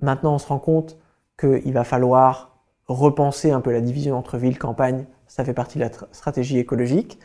Maintenant, 0.00 0.36
on 0.36 0.38
se 0.38 0.46
rend 0.46 0.58
compte 0.58 0.96
qu'il 1.38 1.74
va 1.74 1.84
falloir 1.84 2.56
repenser 2.86 3.50
un 3.50 3.60
peu 3.60 3.70
la 3.70 3.82
division 3.82 4.16
entre 4.16 4.38
ville 4.38 4.54
et 4.54 4.58
campagne, 4.58 5.04
ça 5.26 5.44
fait 5.44 5.52
partie 5.52 5.78
de 5.78 5.84
la 5.84 5.90
stratégie 6.12 6.58
écologique. 6.58 7.18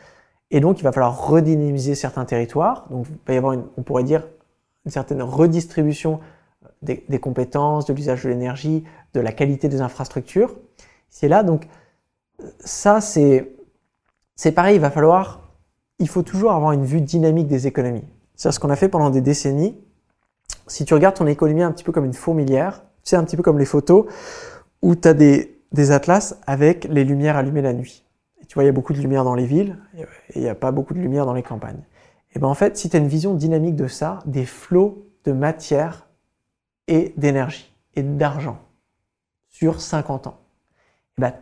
Et 0.50 0.60
donc, 0.60 0.78
il 0.78 0.82
va 0.82 0.92
falloir 0.92 1.26
redynamiser 1.26 1.94
certains 1.94 2.26
territoires. 2.26 2.86
Donc, 2.90 3.06
il 3.08 3.16
va 3.26 3.32
y 3.32 3.36
avoir, 3.38 3.56
on 3.78 3.82
pourrait 3.82 4.04
dire, 4.04 4.28
une 4.84 4.90
certaine 4.90 5.22
redistribution 5.22 6.20
des, 6.82 7.06
des 7.08 7.18
compétences, 7.18 7.86
de 7.86 7.94
l'usage 7.94 8.24
de 8.24 8.28
l'énergie, 8.28 8.84
de 9.14 9.20
la 9.20 9.32
qualité 9.32 9.70
des 9.70 9.80
infrastructures. 9.80 10.54
C'est 11.08 11.28
là, 11.28 11.42
donc, 11.42 11.66
ça, 12.60 13.00
c'est 13.00 14.52
pareil, 14.54 14.76
il 14.76 14.82
va 14.82 14.90
falloir, 14.90 15.47
il 15.98 16.08
faut 16.08 16.22
toujours 16.22 16.52
avoir 16.52 16.72
une 16.72 16.84
vue 16.84 17.00
dynamique 17.00 17.48
des 17.48 17.66
économies. 17.66 18.04
C'est 18.36 18.52
ce 18.52 18.60
qu'on 18.60 18.70
a 18.70 18.76
fait 18.76 18.88
pendant 18.88 19.10
des 19.10 19.20
décennies. 19.20 19.76
Si 20.66 20.84
tu 20.84 20.94
regardes 20.94 21.16
ton 21.16 21.26
économie 21.26 21.62
un 21.62 21.72
petit 21.72 21.84
peu 21.84 21.92
comme 21.92 22.04
une 22.04 22.14
fourmilière, 22.14 22.82
tu 23.04 23.10
sais, 23.10 23.16
un 23.16 23.24
petit 23.24 23.36
peu 23.36 23.42
comme 23.42 23.58
les 23.58 23.64
photos, 23.64 24.06
où 24.82 24.94
tu 24.94 25.08
as 25.08 25.14
des, 25.14 25.56
atlas 25.90 26.38
avec 26.46 26.84
les 26.84 27.04
lumières 27.04 27.36
allumées 27.36 27.62
la 27.62 27.72
nuit 27.72 28.04
tu 28.48 28.54
vois, 28.54 28.64
il 28.64 28.66
y 28.66 28.70
a 28.70 28.72
beaucoup 28.72 28.94
de 28.94 28.98
lumière 28.98 29.24
dans 29.24 29.34
les 29.34 29.44
villes 29.44 29.78
et 29.94 30.06
il 30.36 30.42
n'y 30.42 30.48
a 30.48 30.54
pas 30.54 30.72
beaucoup 30.72 30.94
de 30.94 30.98
lumière 30.98 31.26
dans 31.26 31.34
les 31.34 31.42
campagnes. 31.42 31.82
Et 32.34 32.38
ben 32.38 32.48
en 32.48 32.54
fait, 32.54 32.76
si 32.76 32.88
tu 32.88 32.96
as 32.96 32.98
une 32.98 33.08
vision 33.08 33.34
dynamique 33.34 33.76
de 33.76 33.86
ça, 33.86 34.20
des 34.24 34.46
flots 34.46 35.06
de 35.24 35.32
matière 35.32 36.08
et 36.86 37.12
d'énergie 37.18 37.74
et 37.94 38.02
d'argent 38.02 38.58
sur 39.48 39.80
50 39.80 40.28
ans, 40.28 40.40
et 41.18 41.20
ben, 41.20 41.34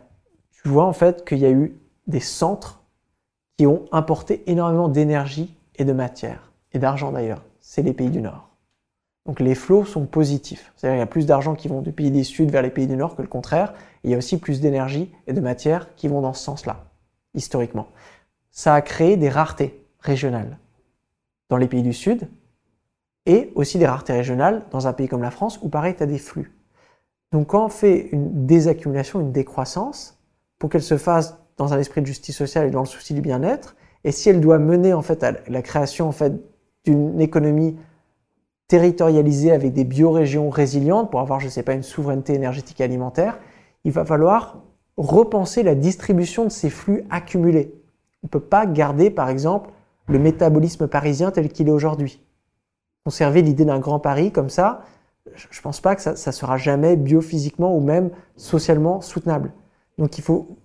tu 0.51 0.67
vois 0.67 0.85
en 0.85 0.93
fait 0.93 1.25
qu'il 1.25 1.39
y 1.39 1.45
a 1.45 1.51
eu 1.51 1.79
des 2.07 2.19
centres 2.19 2.83
qui 3.57 3.65
ont 3.65 3.85
importé 3.91 4.43
énormément 4.47 4.87
d'énergie 4.87 5.55
et 5.75 5.85
de 5.85 5.93
matière, 5.93 6.51
et 6.73 6.79
d'argent 6.79 7.11
d'ailleurs. 7.11 7.43
C'est 7.59 7.81
les 7.81 7.93
pays 7.93 8.09
du 8.09 8.21
Nord. 8.21 8.49
Donc 9.25 9.39
les 9.39 9.55
flots 9.55 9.83
sont 9.83 10.05
positifs. 10.05 10.71
C'est-à-dire 10.75 10.95
qu'il 10.95 10.99
y 10.99 11.03
a 11.03 11.07
plus 11.07 11.25
d'argent 11.25 11.53
qui 11.53 11.67
vont 11.67 11.81
du 11.81 11.91
pays 11.91 12.11
du 12.11 12.23
Sud 12.23 12.49
vers 12.49 12.61
les 12.61 12.69
pays 12.69 12.87
du 12.87 12.95
Nord 12.95 13.15
que 13.15 13.21
le 13.21 13.27
contraire. 13.27 13.73
Il 14.03 14.11
y 14.11 14.13
a 14.13 14.17
aussi 14.17 14.37
plus 14.37 14.61
d'énergie 14.61 15.11
et 15.27 15.33
de 15.33 15.41
matière 15.41 15.93
qui 15.95 16.07
vont 16.07 16.21
dans 16.21 16.33
ce 16.33 16.43
sens-là 16.43 16.85
historiquement. 17.33 17.87
Ça 18.51 18.73
a 18.73 18.81
créé 18.81 19.17
des 19.17 19.29
raretés 19.29 19.85
régionales 19.99 20.57
dans 21.49 21.57
les 21.57 21.67
pays 21.67 21.83
du 21.83 21.93
Sud 21.93 22.27
et 23.25 23.51
aussi 23.55 23.77
des 23.77 23.85
raretés 23.85 24.13
régionales 24.13 24.63
dans 24.71 24.87
un 24.87 24.93
pays 24.93 25.07
comme 25.07 25.21
la 25.21 25.31
France 25.31 25.59
où 25.61 25.69
pareil, 25.69 25.95
tu 25.95 26.03
as 26.03 26.07
des 26.07 26.17
flux. 26.17 26.53
Donc 27.31 27.47
quand 27.47 27.65
on 27.65 27.69
fait 27.69 28.09
une 28.11 28.45
désaccumulation, 28.45 29.19
une 29.19 29.31
décroissance, 29.31 30.17
pour 30.59 30.69
qu'elle 30.69 30.83
se 30.83 30.97
fasse 30.97 31.37
dans 31.57 31.73
un 31.73 31.79
esprit 31.79 32.01
de 32.01 32.05
justice 32.05 32.37
sociale 32.37 32.67
et 32.67 32.71
dans 32.71 32.81
le 32.81 32.85
souci 32.85 33.13
du 33.13 33.21
bien-être, 33.21 33.75
et 34.03 34.11
si 34.11 34.29
elle 34.29 34.39
doit 34.39 34.59
mener 34.59 34.93
en 34.93 35.01
fait 35.01 35.23
à 35.23 35.33
la 35.47 35.61
création 35.61 36.07
en 36.07 36.11
fait 36.11 36.33
d'une 36.85 37.19
économie 37.19 37.75
territorialisée 38.67 39.51
avec 39.51 39.73
des 39.73 39.83
biorégions 39.83 40.49
résilientes 40.49 41.09
pour 41.09 41.19
avoir, 41.19 41.39
je 41.39 41.49
sais 41.49 41.63
pas, 41.63 41.73
une 41.73 41.83
souveraineté 41.83 42.33
énergétique 42.33 42.81
et 42.81 42.83
alimentaire, 42.83 43.39
il 43.83 43.91
va 43.91 44.05
falloir 44.05 44.61
repenser 44.97 45.63
la 45.63 45.75
distribution 45.75 46.43
de 46.43 46.49
ces 46.49 46.69
flux 46.69 47.05
accumulés. 47.09 47.73
On 48.23 48.27
ne 48.27 48.29
peut 48.29 48.39
pas 48.39 48.65
garder, 48.65 49.09
par 49.09 49.29
exemple, 49.29 49.69
le 50.07 50.19
métabolisme 50.19 50.87
parisien 50.87 51.31
tel 51.31 51.49
qu'il 51.49 51.67
est 51.67 51.71
aujourd'hui. 51.71 52.21
Conserver 53.05 53.41
l'idée 53.41 53.65
d'un 53.65 53.79
grand 53.79 53.99
Paris 53.99 54.31
comme 54.31 54.49
ça, 54.49 54.81
je 55.35 55.45
ne 55.57 55.61
pense 55.61 55.81
pas 55.81 55.95
que 55.95 56.01
ça, 56.01 56.15
ça 56.15 56.31
sera 56.31 56.57
jamais 56.57 56.95
biophysiquement 56.95 57.75
ou 57.75 57.79
même 57.79 58.09
socialement 58.35 59.01
soutenable. 59.01 59.51
Donc 59.97 60.17
il 60.17 60.23
faut 60.23 60.57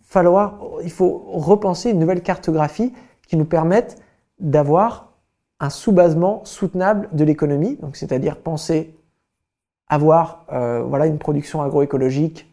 il 0.83 0.91
faut 0.91 1.25
repenser 1.33 1.91
une 1.91 1.99
nouvelle 1.99 2.23
cartographie 2.23 2.93
qui 3.27 3.37
nous 3.37 3.45
permette 3.45 3.97
d'avoir 4.39 5.13
un 5.61 5.71
sous-basement 5.71 6.45
soutenable 6.45 7.09
de 7.13 7.25
l'économie, 7.25 7.79
c'est-à-dire 7.95 8.37
penser 8.37 8.97
avoir 9.89 10.45
euh, 10.53 10.83
voilà 10.83 11.07
une 11.07 11.19
production 11.19 11.63
agroécologique 11.63 12.53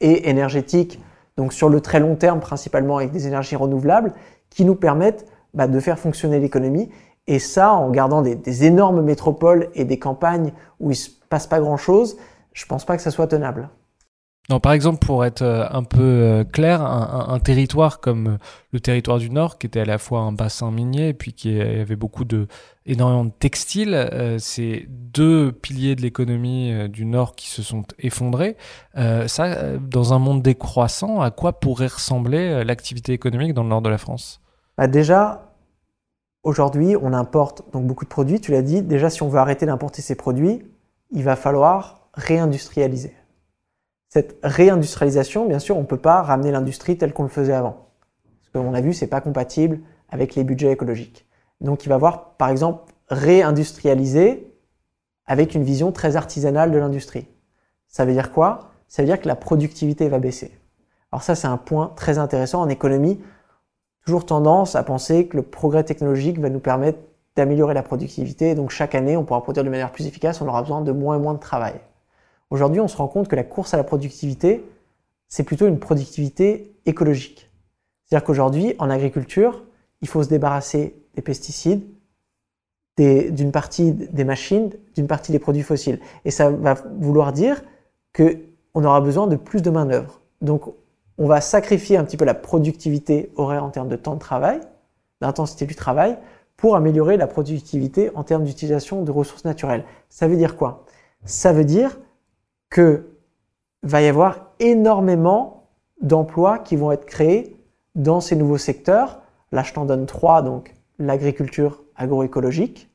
et 0.00 0.28
énergétiques, 0.28 1.00
donc 1.36 1.52
sur 1.52 1.68
le 1.68 1.80
très 1.80 2.00
long 2.00 2.16
terme 2.16 2.40
principalement 2.40 2.98
avec 2.98 3.10
des 3.10 3.26
énergies 3.26 3.56
renouvelables, 3.56 4.12
qui 4.48 4.64
nous 4.64 4.74
permettent 4.74 5.26
bah, 5.54 5.66
de 5.66 5.80
faire 5.80 5.98
fonctionner 5.98 6.38
l'économie. 6.38 6.90
Et 7.26 7.38
ça, 7.38 7.72
en 7.72 7.90
gardant 7.90 8.22
des, 8.22 8.34
des, 8.34 8.64
énormes 8.64 9.02
métropoles 9.02 9.68
et 9.74 9.84
des 9.84 9.98
campagnes 9.98 10.52
où 10.80 10.90
il 10.90 10.96
se 10.96 11.10
passe 11.28 11.46
pas 11.46 11.60
grand-chose, 11.60 12.16
je 12.52 12.66
pense 12.66 12.84
pas 12.84 12.96
que 12.96 13.02
ça 13.02 13.10
soit 13.10 13.26
tenable. 13.26 13.70
Non, 14.50 14.58
par 14.58 14.72
exemple, 14.72 15.06
pour 15.06 15.24
être 15.24 15.42
euh, 15.42 15.64
un 15.70 15.84
peu 15.84 16.02
euh, 16.02 16.42
clair, 16.42 16.82
un, 16.82 17.38
territoire 17.38 18.00
comme 18.00 18.26
euh, 18.26 18.38
le 18.72 18.80
territoire 18.80 19.18
du 19.18 19.30
Nord, 19.30 19.58
qui 19.58 19.68
était 19.68 19.78
à 19.78 19.84
la 19.84 19.96
fois 19.96 20.22
un 20.22 20.32
bassin 20.32 20.72
minier 20.72 21.10
et 21.10 21.14
puis 21.14 21.32
qui 21.32 21.60
avait 21.60 21.94
beaucoup 21.94 22.24
de 22.24 22.48
énormément 22.84 23.24
de 23.24 23.30
textiles, 23.30 23.94
euh, 23.94 24.38
c'est 24.40 24.86
deux 24.88 25.52
piliers 25.52 25.94
de 25.94 26.02
l'économie 26.02 26.88
du 26.88 27.04
Nord 27.04 27.36
qui 27.36 27.48
se 27.48 27.62
sont 27.62 27.84
effondrés. 28.00 28.56
Ça, 28.96 29.76
dans 29.78 30.14
un 30.14 30.18
monde 30.18 30.42
décroissant, 30.42 31.20
à 31.20 31.30
quoi 31.30 31.60
pourrait 31.60 31.86
ressembler 31.86 32.64
l'activité 32.64 33.12
économique 33.12 33.54
dans 33.54 33.62
le 33.62 33.68
Nord 33.68 33.82
de 33.82 33.88
la 33.88 33.98
France? 33.98 34.40
Bah 34.76 34.88
Déjà, 34.88 35.52
aujourd'hui, 36.42 36.96
on 37.00 37.12
importe 37.12 37.62
donc 37.72 37.86
beaucoup 37.86 38.04
de 38.04 38.10
produits. 38.10 38.40
Tu 38.40 38.50
l'as 38.50 38.62
dit. 38.62 38.82
Déjà, 38.82 39.10
si 39.10 39.22
on 39.22 39.28
veut 39.28 39.38
arrêter 39.38 39.66
d'importer 39.66 40.02
ces 40.02 40.16
produits, 40.16 40.64
il 41.12 41.22
va 41.22 41.36
falloir 41.36 42.08
réindustrialiser. 42.14 43.14
Cette 44.10 44.38
réindustrialisation, 44.42 45.46
bien 45.46 45.60
sûr, 45.60 45.76
on 45.76 45.82
ne 45.82 45.86
peut 45.86 45.96
pas 45.96 46.20
ramener 46.20 46.50
l'industrie 46.50 46.98
telle 46.98 47.12
qu'on 47.12 47.22
le 47.22 47.28
faisait 47.28 47.52
avant. 47.52 47.86
Parce 48.52 48.64
qu'on 48.64 48.74
a 48.74 48.80
vu, 48.80 48.92
c'est 48.92 49.06
pas 49.06 49.20
compatible 49.20 49.80
avec 50.08 50.34
les 50.34 50.42
budgets 50.44 50.72
écologiques. 50.72 51.26
Donc, 51.60 51.84
il 51.84 51.88
va 51.88 51.96
voir, 51.96 52.34
par 52.34 52.48
exemple, 52.48 52.92
réindustrialiser 53.08 54.52
avec 55.26 55.54
une 55.54 55.62
vision 55.62 55.92
très 55.92 56.16
artisanale 56.16 56.72
de 56.72 56.78
l'industrie. 56.78 57.28
Ça 57.86 58.04
veut 58.04 58.12
dire 58.12 58.32
quoi? 58.32 58.72
Ça 58.88 59.02
veut 59.02 59.06
dire 59.06 59.20
que 59.20 59.28
la 59.28 59.36
productivité 59.36 60.08
va 60.08 60.18
baisser. 60.18 60.58
Alors 61.12 61.22
ça, 61.22 61.36
c'est 61.36 61.46
un 61.46 61.56
point 61.56 61.92
très 61.94 62.18
intéressant 62.18 62.60
en 62.60 62.68
économie. 62.68 63.20
Toujours 64.04 64.26
tendance 64.26 64.74
à 64.74 64.82
penser 64.82 65.28
que 65.28 65.36
le 65.36 65.42
progrès 65.44 65.84
technologique 65.84 66.40
va 66.40 66.50
nous 66.50 66.58
permettre 66.58 66.98
d'améliorer 67.36 67.74
la 67.74 67.84
productivité. 67.84 68.56
Donc 68.56 68.70
chaque 68.70 68.96
année, 68.96 69.16
on 69.16 69.24
pourra 69.24 69.42
produire 69.42 69.62
de 69.62 69.70
manière 69.70 69.92
plus 69.92 70.06
efficace, 70.06 70.40
on 70.40 70.48
aura 70.48 70.62
besoin 70.62 70.80
de 70.80 70.90
moins 70.90 71.16
et 71.16 71.20
moins 71.20 71.34
de 71.34 71.38
travail. 71.38 71.74
Aujourd'hui, 72.50 72.80
on 72.80 72.88
se 72.88 72.96
rend 72.96 73.08
compte 73.08 73.28
que 73.28 73.36
la 73.36 73.44
course 73.44 73.74
à 73.74 73.76
la 73.76 73.84
productivité, 73.84 74.64
c'est 75.28 75.44
plutôt 75.44 75.66
une 75.66 75.78
productivité 75.78 76.74
écologique. 76.84 77.50
C'est-à-dire 78.04 78.26
qu'aujourd'hui, 78.26 78.74
en 78.78 78.90
agriculture, 78.90 79.64
il 80.02 80.08
faut 80.08 80.22
se 80.22 80.28
débarrasser 80.28 80.96
des 81.14 81.22
pesticides, 81.22 81.84
d'une 82.98 83.50
partie 83.50 83.92
des 83.92 84.24
machines, 84.24 84.70
d'une 84.94 85.06
partie 85.06 85.32
des 85.32 85.38
produits 85.38 85.62
fossiles. 85.62 86.00
Et 86.26 86.30
ça 86.30 86.50
va 86.50 86.74
vouloir 86.98 87.32
dire 87.32 87.62
qu'on 88.14 88.84
aura 88.84 89.00
besoin 89.00 89.26
de 89.26 89.36
plus 89.36 89.62
de 89.62 89.70
main-d'œuvre. 89.70 90.20
Donc, 90.42 90.64
on 91.16 91.26
va 91.26 91.40
sacrifier 91.40 91.96
un 91.96 92.04
petit 92.04 92.18
peu 92.18 92.26
la 92.26 92.34
productivité 92.34 93.32
horaire 93.36 93.64
en 93.64 93.70
termes 93.70 93.88
de 93.88 93.96
temps 93.96 94.14
de 94.14 94.18
travail, 94.18 94.60
d'intensité 95.22 95.64
du 95.64 95.74
travail, 95.74 96.18
pour 96.58 96.76
améliorer 96.76 97.16
la 97.16 97.26
productivité 97.26 98.10
en 98.14 98.22
termes 98.22 98.44
d'utilisation 98.44 99.02
de 99.02 99.10
ressources 99.10 99.46
naturelles. 99.46 99.84
Ça 100.10 100.28
veut 100.28 100.36
dire 100.36 100.56
quoi? 100.56 100.84
Ça 101.24 101.54
veut 101.54 101.64
dire 101.64 101.98
que 102.70 103.06
va 103.82 104.02
y 104.02 104.06
avoir 104.06 104.52
énormément 104.60 105.66
d'emplois 106.00 106.58
qui 106.58 106.76
vont 106.76 106.92
être 106.92 107.04
créés 107.04 107.56
dans 107.94 108.20
ces 108.20 108.36
nouveaux 108.36 108.58
secteurs. 108.58 109.20
Là, 109.52 109.62
je 109.62 109.72
t'en 109.72 109.84
donne 109.84 110.06
trois, 110.06 110.42
donc 110.42 110.74
l'agriculture 110.98 111.82
agroécologique. 111.96 112.90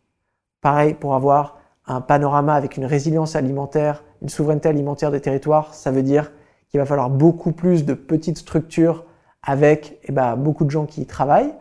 Pareil 0.62 0.94
pour 0.94 1.14
avoir 1.14 1.60
un 1.88 2.02
panorama 2.02 2.56
avec 2.56 2.78
une 2.78 2.86
résilience 2.86 3.36
alimentaire, 3.36 4.04
une 4.22 4.30
souveraineté 4.30 4.70
alimentaire 4.70 5.12
des 5.12 5.22
territoires, 5.22 5.74
ça 5.74 5.92
veut 5.92 6.02
dire 6.02 6.32
qu'il 6.70 6.80
va 6.80 6.86
falloir 6.86 7.10
beaucoup 7.10 7.52
plus 7.52 7.86
de 7.86 7.94
petites 7.94 8.40
structures 8.40 9.06
avec 9.44 10.00
eh 10.04 10.12
ben, 10.12 10.36
beaucoup 10.36 10.66
de 10.66 10.72
gens 10.72 10.86
qui 10.86 11.02
y 11.02 11.06
travaillent. 11.06 11.54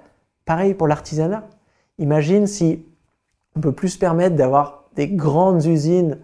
Pareil 0.47 0.75
pour 0.75 0.89
l'artisanat. 0.89 1.45
Imagine 1.99 2.47
si 2.47 2.87
on 3.57 3.61
peut 3.61 3.73
plus 3.73 3.91
se 3.91 3.99
permettre 3.99 4.37
d'avoir 4.37 4.85
des 4.97 5.09
grandes 5.09 5.65
usines 5.65 6.19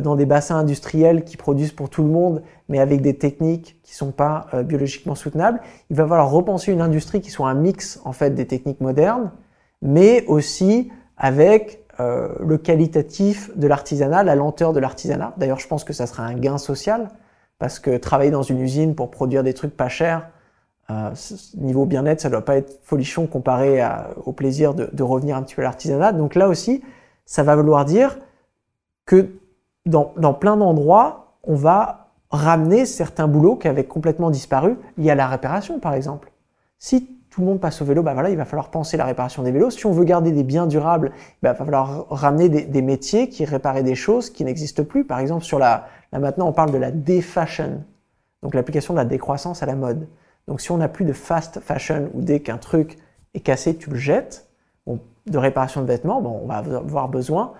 dans 0.00 0.16
des 0.16 0.26
bassins 0.26 0.56
industriels 0.56 1.24
qui 1.24 1.36
produisent 1.36 1.72
pour 1.72 1.90
tout 1.90 2.02
le 2.02 2.08
monde, 2.08 2.42
mais 2.68 2.78
avec 2.78 3.02
des 3.02 3.14
techniques 3.14 3.78
qui 3.82 3.94
sont 3.94 4.10
pas 4.10 4.46
euh, 4.54 4.62
biologiquement 4.62 5.14
soutenables. 5.14 5.60
Il 5.90 5.96
va 5.96 6.04
falloir 6.06 6.30
repenser 6.30 6.72
une 6.72 6.80
industrie 6.80 7.20
qui 7.20 7.30
soit 7.30 7.48
un 7.48 7.54
mix 7.54 8.00
en 8.04 8.12
fait 8.12 8.30
des 8.30 8.46
techniques 8.46 8.80
modernes, 8.80 9.30
mais 9.82 10.24
aussi 10.26 10.90
avec 11.18 11.84
euh, 12.00 12.30
le 12.40 12.56
qualitatif 12.56 13.50
de 13.56 13.66
l'artisanat, 13.66 14.22
la 14.22 14.34
lenteur 14.34 14.72
de 14.72 14.80
l'artisanat. 14.80 15.34
D'ailleurs, 15.36 15.60
je 15.60 15.68
pense 15.68 15.84
que 15.84 15.92
ça 15.92 16.06
sera 16.06 16.24
un 16.24 16.34
gain 16.34 16.56
social 16.56 17.08
parce 17.58 17.78
que 17.78 17.98
travailler 17.98 18.30
dans 18.30 18.42
une 18.42 18.60
usine 18.60 18.94
pour 18.94 19.10
produire 19.10 19.42
des 19.42 19.52
trucs 19.52 19.76
pas 19.76 19.90
chers, 19.90 20.26
euh, 20.90 21.10
niveau 21.56 21.84
bien-être, 21.84 22.22
ça 22.22 22.30
doit 22.30 22.44
pas 22.44 22.56
être 22.56 22.80
folichon 22.82 23.26
comparé 23.26 23.86
au 24.24 24.32
plaisir 24.32 24.72
de, 24.72 24.88
de, 24.90 25.02
revenir 25.02 25.36
un 25.36 25.42
petit 25.42 25.54
peu 25.54 25.62
à 25.62 25.66
l'artisanat. 25.66 26.12
Donc 26.12 26.34
là 26.34 26.48
aussi, 26.48 26.82
ça 27.26 27.42
va 27.42 27.54
vouloir 27.56 27.84
dire 27.84 28.18
que 29.04 29.28
dans, 29.86 30.34
plein 30.34 30.56
d'endroits, 30.56 31.36
on 31.44 31.54
va 31.54 32.08
ramener 32.30 32.86
certains 32.86 33.28
boulots 33.28 33.56
qui 33.56 33.68
avaient 33.68 33.84
complètement 33.84 34.30
disparu 34.30 34.76
liés 34.96 35.10
à 35.10 35.14
la 35.14 35.28
réparation, 35.28 35.80
par 35.80 35.94
exemple. 35.94 36.32
Si 36.78 37.18
tout 37.30 37.40
le 37.40 37.46
monde 37.46 37.60
passe 37.60 37.80
au 37.82 37.84
vélo, 37.84 38.02
bah 38.02 38.14
voilà, 38.14 38.30
il 38.30 38.36
va 38.36 38.44
falloir 38.44 38.70
penser 38.70 38.96
la 38.96 39.04
réparation 39.04 39.42
des 39.42 39.52
vélos. 39.52 39.70
Si 39.70 39.86
on 39.86 39.92
veut 39.92 40.04
garder 40.04 40.32
des 40.32 40.44
biens 40.44 40.66
durables, 40.66 41.10
bah, 41.42 41.50
il 41.54 41.58
va 41.58 41.64
falloir 41.64 42.06
ramener 42.10 42.48
des, 42.48 42.82
métiers 42.82 43.28
qui 43.28 43.44
réparaient 43.44 43.82
des 43.82 43.94
choses 43.94 44.30
qui 44.30 44.44
n'existent 44.44 44.84
plus. 44.84 45.04
Par 45.04 45.18
exemple, 45.18 45.44
sur 45.44 45.58
la, 45.58 45.86
là 46.12 46.18
maintenant, 46.18 46.48
on 46.48 46.52
parle 46.52 46.72
de 46.72 46.78
la 46.78 46.90
défashion, 46.90 47.84
donc 48.42 48.54
l'application 48.54 48.94
de 48.94 48.98
la 48.98 49.04
décroissance 49.04 49.62
à 49.62 49.66
la 49.66 49.76
mode. 49.76 50.08
Donc 50.46 50.60
si 50.60 50.70
on 50.72 50.78
n'a 50.78 50.88
plus 50.88 51.04
de 51.04 51.12
fast 51.12 51.60
fashion 51.60 52.10
ou 52.14 52.20
dès 52.20 52.40
qu'un 52.40 52.58
truc 52.58 52.98
est 53.34 53.40
cassé, 53.40 53.76
tu 53.76 53.90
le 53.90 53.96
jettes, 53.96 54.48
de 55.26 55.38
réparation 55.38 55.82
de 55.82 55.86
vêtements, 55.86 56.20
bon, 56.20 56.40
on 56.42 56.46
va 56.46 56.56
avoir 56.56 57.08
besoin 57.08 57.52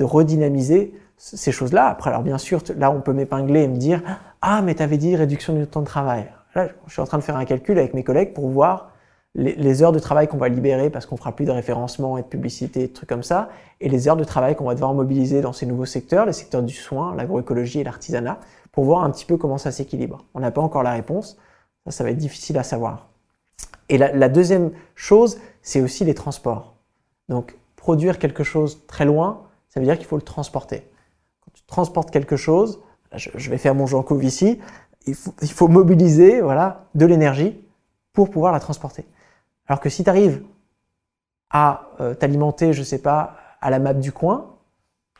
de 0.00 0.04
redynamiser 0.04 0.94
ces 1.18 1.52
choses-là. 1.52 1.86
Après, 1.86 2.08
alors 2.08 2.22
bien 2.22 2.38
sûr, 2.38 2.62
là, 2.76 2.90
on 2.90 3.02
peut 3.02 3.12
m'épingler 3.12 3.60
et 3.60 3.68
me 3.68 3.76
dire, 3.76 4.02
ah, 4.40 4.62
mais 4.62 4.74
tu 4.74 4.82
avais 4.82 4.96
dit 4.96 5.14
réduction 5.14 5.52
du 5.52 5.66
temps 5.66 5.82
de 5.82 5.86
travail. 5.86 6.26
Je 6.56 6.62
suis 6.88 7.02
en 7.02 7.04
train 7.04 7.18
de 7.18 7.22
faire 7.22 7.36
un 7.36 7.44
calcul 7.44 7.78
avec 7.78 7.92
mes 7.92 8.02
collègues 8.02 8.32
pour 8.32 8.48
voir 8.48 8.92
les, 9.34 9.82
heures 9.82 9.92
de 9.92 9.98
travail 9.98 10.26
qu'on 10.26 10.38
va 10.38 10.48
libérer 10.48 10.88
parce 10.88 11.04
qu'on 11.04 11.18
fera 11.18 11.36
plus 11.36 11.44
de 11.44 11.50
référencement 11.50 12.16
et 12.16 12.22
de 12.22 12.26
publicité, 12.26 12.88
de 12.88 12.92
trucs 12.92 13.08
comme 13.08 13.22
ça, 13.22 13.50
et 13.80 13.90
les 13.90 14.08
heures 14.08 14.16
de 14.16 14.24
travail 14.24 14.56
qu'on 14.56 14.64
va 14.64 14.74
devoir 14.74 14.94
mobiliser 14.94 15.42
dans 15.42 15.52
ces 15.52 15.66
nouveaux 15.66 15.84
secteurs, 15.84 16.24
les 16.24 16.32
secteurs 16.32 16.62
du 16.62 16.74
soin, 16.74 17.14
l'agroécologie 17.14 17.80
et 17.80 17.84
l'artisanat, 17.84 18.40
pour 18.72 18.84
voir 18.84 19.04
un 19.04 19.10
petit 19.10 19.26
peu 19.26 19.36
comment 19.36 19.58
ça 19.58 19.70
s'équilibre. 19.70 20.24
On 20.34 20.40
n'a 20.40 20.50
pas 20.50 20.62
encore 20.62 20.82
la 20.82 20.92
réponse, 20.92 21.36
ça, 21.88 22.02
va 22.02 22.10
être 22.10 22.16
difficile 22.16 22.56
à 22.58 22.62
savoir. 22.62 23.08
Et 23.90 23.98
la 23.98 24.28
deuxième 24.28 24.70
chose, 24.94 25.38
c'est 25.60 25.82
aussi 25.82 26.04
les 26.04 26.14
transports. 26.14 26.76
Donc, 27.28 27.56
produire 27.76 28.18
quelque 28.18 28.44
chose 28.44 28.86
très 28.86 29.04
loin, 29.04 29.42
ça 29.70 29.80
veut 29.80 29.86
dire 29.86 29.96
qu'il 29.96 30.06
faut 30.06 30.16
le 30.16 30.22
transporter. 30.22 30.90
Quand 31.40 31.50
tu 31.54 31.62
transportes 31.64 32.10
quelque 32.10 32.36
chose, 32.36 32.82
je, 33.14 33.50
vais 33.50 33.58
faire 33.58 33.74
mon 33.74 33.86
Couve 34.02 34.24
ici, 34.24 34.60
il 35.06 35.14
faut, 35.14 35.34
il 35.40 35.50
faut 35.50 35.68
mobiliser 35.68 36.40
de 36.40 37.06
l'énergie 37.06 37.64
pour 38.12 38.30
pouvoir 38.30 38.52
la 38.52 38.60
transporter. 38.60 39.06
Alors 39.66 39.80
que 39.80 39.88
si 39.88 40.04
tu 40.04 40.10
arrives 40.10 40.42
à 41.50 41.90
euh, 42.00 42.14
t'alimenter, 42.14 42.72
je 42.72 42.82
sais 42.82 42.98
pas, 42.98 43.36
à 43.60 43.70
la 43.70 43.78
map 43.78 43.94
du 43.94 44.12
coin, 44.12 44.56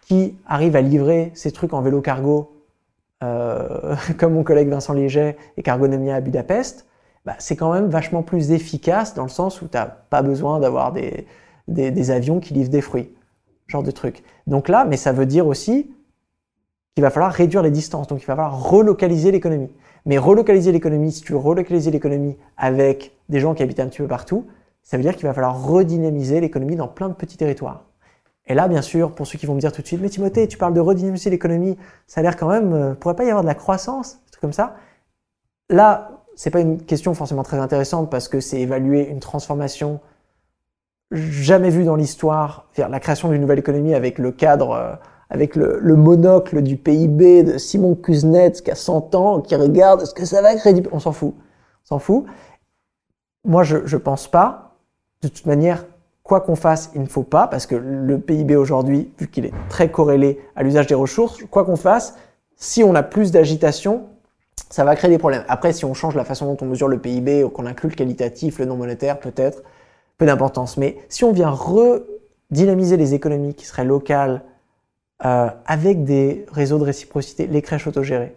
qui 0.02 0.36
arrive 0.46 0.76
à 0.76 0.80
livrer 0.80 1.30
ses 1.34 1.52
trucs 1.52 1.72
en 1.72 1.82
vélo 1.82 2.00
cargo, 2.00 2.64
euh, 3.22 3.96
comme 4.18 4.34
mon 4.34 4.42
collègue 4.42 4.68
Vincent 4.68 4.92
Léger 4.92 5.36
et 5.56 5.62
Cargonomia 5.62 6.16
à 6.16 6.20
Budapest, 6.20 6.86
bah, 7.24 7.34
c'est 7.38 7.56
quand 7.56 7.72
même 7.72 7.88
vachement 7.88 8.22
plus 8.22 8.50
efficace 8.50 9.14
dans 9.14 9.24
le 9.24 9.28
sens 9.28 9.60
où 9.60 9.68
tu 9.68 9.76
n'as 9.76 9.86
pas 9.86 10.22
besoin 10.22 10.58
d'avoir 10.58 10.92
des, 10.92 12.10
avions 12.10 12.40
qui 12.40 12.54
livrent 12.54 12.70
des 12.70 12.80
fruits, 12.80 13.14
genre 13.70 13.82
de 13.82 13.90
trucs. 13.90 14.22
Donc 14.46 14.68
là, 14.68 14.84
mais 14.84 14.96
ça 14.96 15.12
veut 15.12 15.26
dire 15.26 15.46
aussi 15.46 15.90
qu'il 16.94 17.02
va 17.02 17.10
falloir 17.10 17.32
réduire 17.32 17.62
les 17.62 17.70
distances, 17.70 18.08
donc 18.08 18.22
il 18.22 18.26
va 18.26 18.34
falloir 18.34 18.70
relocaliser 18.70 19.30
l'économie. 19.30 19.70
Mais 20.06 20.18
relocaliser 20.18 20.72
l'économie, 20.72 21.12
si 21.12 21.22
tu 21.22 21.32
veux 21.32 21.38
relocaliser 21.38 21.90
l'économie 21.90 22.36
avec 22.56 23.12
des 23.28 23.40
gens 23.40 23.54
qui 23.54 23.62
habitent 23.62 23.80
un 23.80 23.86
petit 23.86 23.98
peu 23.98 24.08
partout, 24.08 24.46
ça 24.82 24.96
veut 24.96 25.02
dire 25.02 25.14
qu'il 25.14 25.26
va 25.26 25.34
falloir 25.34 25.62
redynamiser 25.62 26.40
l'économie 26.40 26.76
dans 26.76 26.88
plein 26.88 27.08
de 27.08 27.14
petits 27.14 27.36
territoires. 27.36 27.84
Et 28.46 28.54
là, 28.54 28.66
bien 28.66 28.82
sûr, 28.82 29.12
pour 29.12 29.26
ceux 29.26 29.38
qui 29.38 29.46
vont 29.46 29.54
me 29.54 29.60
dire 29.60 29.72
tout 29.72 29.82
de 29.82 29.86
suite, 29.86 30.00
mais 30.00 30.08
Timothée, 30.08 30.48
tu 30.48 30.58
parles 30.58 30.74
de 30.74 30.80
redynamiser 30.80 31.30
l'économie, 31.30 31.76
ça 32.06 32.20
a 32.20 32.22
l'air 32.22 32.36
quand 32.36 32.48
même, 32.48 32.72
euh, 32.72 32.94
pourrait 32.94 33.14
pas 33.14 33.24
y 33.24 33.28
avoir 33.28 33.42
de 33.42 33.48
la 33.48 33.54
croissance, 33.54 34.14
un 34.26 34.30
truc 34.32 34.40
comme 34.40 34.52
ça. 34.52 34.74
Là, 35.68 36.24
c'est 36.34 36.50
pas 36.50 36.60
une 36.60 36.82
question 36.82 37.14
forcément 37.14 37.42
très 37.42 37.58
intéressante 37.58 38.10
parce 38.10 38.26
que 38.26 38.40
c'est 38.40 38.60
évaluer 38.60 39.08
une 39.08 39.20
transformation 39.20 40.00
jamais 41.10 41.70
vue 41.70 41.84
dans 41.84 41.96
l'histoire, 41.96 42.66
la 42.76 43.00
création 43.00 43.28
d'une 43.28 43.40
nouvelle 43.40 43.58
économie 43.58 43.94
avec 43.94 44.18
le 44.18 44.30
cadre 44.32 44.72
euh, 44.72 44.94
avec 45.30 45.54
le, 45.54 45.78
le, 45.80 45.94
monocle 45.94 46.60
du 46.60 46.76
PIB 46.76 47.44
de 47.44 47.58
Simon 47.58 47.94
Kuznets 47.94 48.62
qui 48.64 48.70
a 48.70 48.74
100 48.74 49.14
ans, 49.14 49.40
qui 49.40 49.54
regarde 49.54 50.04
ce 50.04 50.12
que 50.12 50.24
ça 50.24 50.42
va 50.42 50.54
crédible? 50.56 50.88
On 50.92 50.98
s'en 50.98 51.12
fout. 51.12 51.34
On 51.84 51.86
s'en 51.86 51.98
fout. 52.00 52.24
Moi, 53.44 53.62
je 53.62 53.76
ne 53.76 53.96
pense 54.00 54.28
pas. 54.28 54.74
De 55.22 55.28
toute 55.28 55.46
manière, 55.46 55.84
quoi 56.22 56.40
qu'on 56.40 56.56
fasse, 56.56 56.90
il 56.94 57.02
ne 57.02 57.06
faut 57.06 57.22
pas, 57.22 57.46
parce 57.46 57.66
que 57.66 57.74
le 57.76 58.18
PIB 58.18 58.56
aujourd'hui, 58.56 59.12
vu 59.18 59.28
qu'il 59.28 59.46
est 59.46 59.52
très 59.68 59.90
corrélé 59.90 60.40
à 60.56 60.62
l'usage 60.62 60.86
des 60.86 60.94
ressources, 60.94 61.42
quoi 61.50 61.64
qu'on 61.64 61.76
fasse, 61.76 62.16
si 62.56 62.82
on 62.82 62.94
a 62.94 63.02
plus 63.02 63.30
d'agitation, 63.30 64.06
ça 64.68 64.84
va 64.84 64.94
créer 64.96 65.10
des 65.10 65.18
problèmes. 65.18 65.44
Après, 65.48 65.72
si 65.72 65.84
on 65.84 65.94
change 65.94 66.14
la 66.14 66.24
façon 66.24 66.46
dont 66.46 66.56
on 66.60 66.66
mesure 66.66 66.88
le 66.88 66.98
PIB 66.98 67.44
ou 67.44 67.50
qu'on 67.50 67.66
inclut 67.66 67.88
le 67.88 67.94
qualitatif, 67.94 68.58
le 68.58 68.66
non 68.66 68.76
monétaire, 68.76 69.18
peut-être, 69.18 69.62
peu 70.20 70.26
d'importance. 70.26 70.76
Mais 70.76 70.98
si 71.08 71.24
on 71.24 71.32
vient 71.32 71.48
redynamiser 71.48 72.98
les 72.98 73.14
économies 73.14 73.54
qui 73.54 73.64
seraient 73.64 73.86
locales, 73.86 74.42
euh, 75.24 75.48
avec 75.64 76.04
des 76.04 76.44
réseaux 76.52 76.78
de 76.78 76.84
réciprocité, 76.84 77.46
les 77.46 77.62
crèches 77.62 77.86
autogérées, 77.86 78.36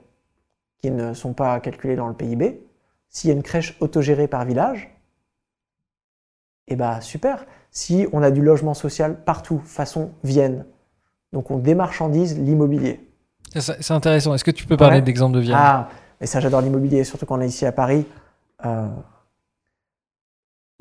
qui 0.81 0.91
ne 0.91 1.13
sont 1.13 1.33
pas 1.33 1.59
calculées 1.59 1.97
dans 1.97 2.07
le 2.07 2.13
PIB. 2.13 2.61
S'il 3.09 3.29
y 3.29 3.33
a 3.33 3.35
une 3.35 3.43
crèche 3.43 3.75
autogérée 3.81 4.27
par 4.27 4.45
village, 4.45 4.95
eh 6.69 6.77
ben 6.77 7.01
super. 7.01 7.45
Si 7.69 8.07
on 8.13 8.23
a 8.23 8.31
du 8.31 8.41
logement 8.41 8.73
social 8.73 9.21
partout, 9.23 9.59
façon 9.65 10.11
Vienne, 10.23 10.65
donc 11.33 11.51
on 11.51 11.57
démarchandise 11.57 12.39
l'immobilier. 12.39 13.09
C'est 13.55 13.91
intéressant. 13.91 14.33
Est-ce 14.33 14.45
que 14.45 14.51
tu 14.51 14.65
peux 14.65 14.77
parler 14.77 15.01
d'exemple 15.01 15.35
de 15.35 15.41
Vienne? 15.41 15.57
Ah, 15.59 15.89
et 16.21 16.27
ça 16.27 16.39
j'adore 16.39 16.61
l'immobilier, 16.61 17.03
surtout 17.03 17.25
quand 17.25 17.37
on 17.37 17.41
est 17.41 17.47
ici 17.47 17.65
à 17.65 17.73
Paris. 17.73 18.05
Euh, 18.65 18.87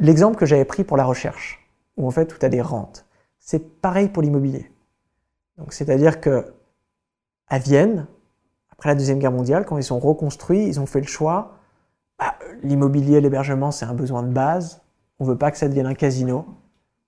l'exemple 0.03 0.36
que 0.36 0.44
j'avais 0.44 0.64
pris 0.64 0.84
pour 0.84 0.96
la 0.96 1.05
recherche, 1.05 1.66
où 1.96 2.07
en 2.07 2.11
fait 2.11 2.38
tu 2.38 2.44
as 2.44 2.48
des 2.48 2.61
rentes, 2.61 3.07
c'est 3.38 3.80
pareil 3.80 4.09
pour 4.09 4.22
l'immobilier. 4.22 4.70
Donc, 5.57 5.72
c'est-à-dire 5.72 6.20
que 6.20 6.53
à 7.48 7.59
Vienne, 7.59 8.07
après 8.70 8.88
la 8.88 8.94
deuxième 8.94 9.18
guerre 9.18 9.32
mondiale, 9.32 9.64
quand 9.64 9.78
ils 9.78 9.84
sont 9.84 9.98
reconstruits, 9.98 10.66
ils 10.66 10.80
ont 10.80 10.86
fait 10.86 11.00
le 11.00 11.07
choix. 11.07 11.59
Bah, 12.18 12.34
l'immobilier, 12.62 13.20
l'hébergement, 13.20 13.70
c'est 13.70 13.84
un 13.84 13.94
besoin 13.94 14.22
de 14.22 14.32
base. 14.32 14.82
On 15.18 15.24
veut 15.24 15.38
pas 15.38 15.50
que 15.50 15.59
ça 15.59 15.68
devienne 15.68 15.86
un 15.86 15.94
casino. 15.94 16.46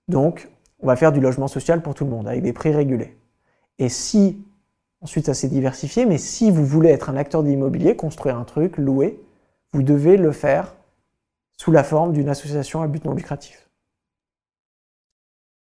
Donc, 0.09 0.51
on 0.81 0.87
va 0.87 0.97
faire 0.97 1.13
du 1.13 1.21
logement 1.21 1.49
social 1.49 1.83
pour 1.83 1.95
tout 1.95 2.05
le 2.05 2.11
monde 2.11 2.29
avec 2.29 2.43
des 2.43 2.53
prix 2.53 2.73
régulés. 2.73 3.17
Et 3.79 3.89
si, 3.89 4.45
ensuite 5.01 5.27
ça 5.27 5.35
s'est 5.35 5.49
diversifié, 5.49 6.07
mais 6.07 6.19
si 6.19 6.51
vous 6.51 6.65
voulez 6.65 6.91
être 6.91 7.11
un 7.11 7.17
acteur 7.17 7.43
de 7.43 7.49
l'immobilier, 7.49 7.97
construire 7.97 8.37
un 8.37 8.45
truc, 8.45 8.77
louer, 8.77 9.21
vous 9.73 9.83
devez 9.83 10.17
le 10.17 10.31
faire 10.31 10.77
sous 11.57 11.73
la 11.73 11.85
forme 11.85 12.13
d'une 12.13 12.29
association 12.29 12.83
à 12.83 12.87
but 12.87 13.05
non 13.05 13.15
lucratif. 13.15 13.69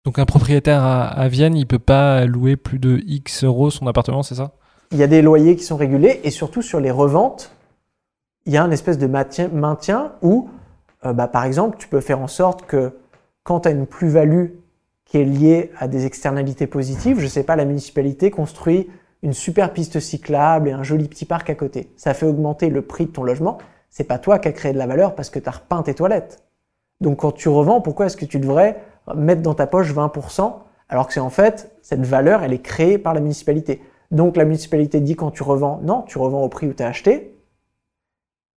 Donc 0.04 0.18
un 0.18 0.26
propriétaire 0.26 0.82
à, 0.84 1.28
Vienne, 1.28 1.56
il 1.56 1.66
peut 1.66 1.78
pas 1.78 2.26
louer 2.26 2.56
plus 2.56 2.78
de 2.78 3.00
X 3.06 3.44
euros 3.44 3.70
son 3.70 3.86
appartement, 3.86 4.22
c'est 4.22 4.34
ça? 4.34 4.52
Il 4.92 4.98
y 4.98 5.02
a 5.02 5.06
des 5.06 5.22
loyers 5.22 5.56
qui 5.56 5.64
sont 5.64 5.76
régulés 5.76 6.20
et 6.24 6.30
surtout 6.30 6.60
sur 6.60 6.78
les 6.78 6.90
reventes, 6.90 7.52
il 8.44 8.52
y 8.52 8.58
a 8.58 8.62
un 8.62 8.70
espèce 8.70 8.98
de 8.98 9.06
maintien, 9.06 10.12
où, 10.20 10.50
euh, 11.06 11.14
bah, 11.14 11.26
par 11.26 11.44
exemple, 11.44 11.78
tu 11.78 11.88
peux 11.88 12.00
faire 12.00 12.20
en 12.20 12.28
sorte 12.28 12.66
que 12.66 12.92
quand 13.44 13.60
tu 13.60 13.68
as 13.68 13.70
une 13.70 13.86
plus-value 13.86 14.48
qui 15.06 15.18
est 15.18 15.24
liée 15.24 15.70
à 15.78 15.88
des 15.88 16.04
externalités 16.04 16.66
positives, 16.66 17.18
je 17.18 17.26
sais 17.26 17.42
pas, 17.42 17.56
la 17.56 17.64
municipalité 17.64 18.30
construit 18.30 18.90
une 19.22 19.32
super 19.32 19.72
piste 19.72 20.00
cyclable 20.00 20.68
et 20.68 20.72
un 20.72 20.82
joli 20.82 21.08
petit 21.08 21.24
parc 21.24 21.48
à 21.48 21.54
côté. 21.54 21.90
Ça 21.96 22.12
fait 22.12 22.26
augmenter 22.26 22.68
le 22.68 22.82
prix 22.82 23.06
de 23.06 23.10
ton 23.10 23.22
logement. 23.22 23.56
C'est 23.96 24.02
pas 24.02 24.18
toi 24.18 24.40
qui 24.40 24.48
as 24.48 24.52
créé 24.52 24.72
de 24.72 24.78
la 24.78 24.88
valeur 24.88 25.14
parce 25.14 25.30
que 25.30 25.38
tu 25.38 25.48
as 25.48 25.52
repeint 25.52 25.80
tes 25.84 25.94
toilettes. 25.94 26.42
Donc 27.00 27.18
quand 27.18 27.30
tu 27.30 27.48
revends, 27.48 27.80
pourquoi 27.80 28.06
est-ce 28.06 28.16
que 28.16 28.24
tu 28.24 28.40
devrais 28.40 28.82
mettre 29.14 29.40
dans 29.40 29.54
ta 29.54 29.68
poche 29.68 29.94
20%, 29.94 30.52
alors 30.88 31.06
que 31.06 31.12
c'est 31.12 31.20
en 31.20 31.30
fait, 31.30 31.72
cette 31.80 32.04
valeur, 32.04 32.42
elle 32.42 32.52
est 32.52 32.58
créée 32.58 32.98
par 32.98 33.14
la 33.14 33.20
municipalité? 33.20 33.80
Donc 34.10 34.36
la 34.36 34.44
municipalité 34.44 34.98
dit 34.98 35.14
quand 35.14 35.30
tu 35.30 35.44
revends, 35.44 35.78
non, 35.84 36.02
tu 36.08 36.18
revends 36.18 36.42
au 36.42 36.48
prix 36.48 36.66
où 36.66 36.72
tu 36.72 36.82
as 36.82 36.88
acheté. 36.88 37.38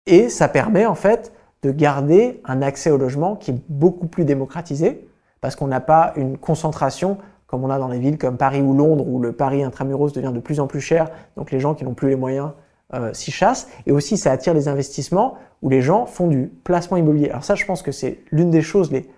Et 0.06 0.30
ça 0.30 0.48
permet 0.48 0.86
en 0.86 0.94
fait 0.94 1.34
de 1.62 1.70
garder 1.70 2.40
un 2.46 2.62
accès 2.62 2.90
au 2.90 2.96
logement 2.96 3.36
qui 3.36 3.50
est 3.50 3.60
beaucoup 3.68 4.06
plus 4.06 4.24
démocratisé. 4.24 5.06
parce 5.42 5.54
qu'on 5.54 5.66
n'a 5.66 5.80
pas 5.80 6.14
une 6.16 6.38
concentration 6.38 7.18
comme 7.46 7.62
on 7.62 7.68
a 7.68 7.78
dans 7.78 7.88
les 7.88 7.98
villes 7.98 8.16
comme 8.16 8.38
Paris 8.38 8.62
ou 8.62 8.72
Londres, 8.72 9.06
où 9.06 9.20
le 9.20 9.32
Paris 9.32 9.62
intramuros 9.62 10.12
devient 10.12 10.32
de 10.32 10.40
plus 10.40 10.60
en 10.60 10.66
plus 10.66 10.80
cher, 10.80 11.10
donc 11.36 11.50
les 11.50 11.60
gens 11.60 11.74
qui 11.74 11.84
n'ont 11.84 11.94
plus 11.94 12.08
les 12.08 12.16
moyens 12.16 12.52
euh, 12.94 13.12
s'y 13.12 13.30
chassent. 13.30 13.68
Et 13.86 13.92
aussi, 13.92 14.16
ça 14.16 14.32
attire 14.32 14.54
les 14.54 14.68
investissements 14.68 15.36
où 15.62 15.68
les 15.68 15.82
gens 15.82 16.06
font 16.06 16.28
du 16.28 16.46
placement 16.64 16.96
immobilier. 16.96 17.30
Alors 17.30 17.44
ça, 17.44 17.54
je 17.54 17.64
pense 17.64 17.82
que 17.82 17.92
c'est 17.92 18.20
l'une 18.30 18.50
des 18.50 18.62
choses 18.62 18.92
les 18.92 19.08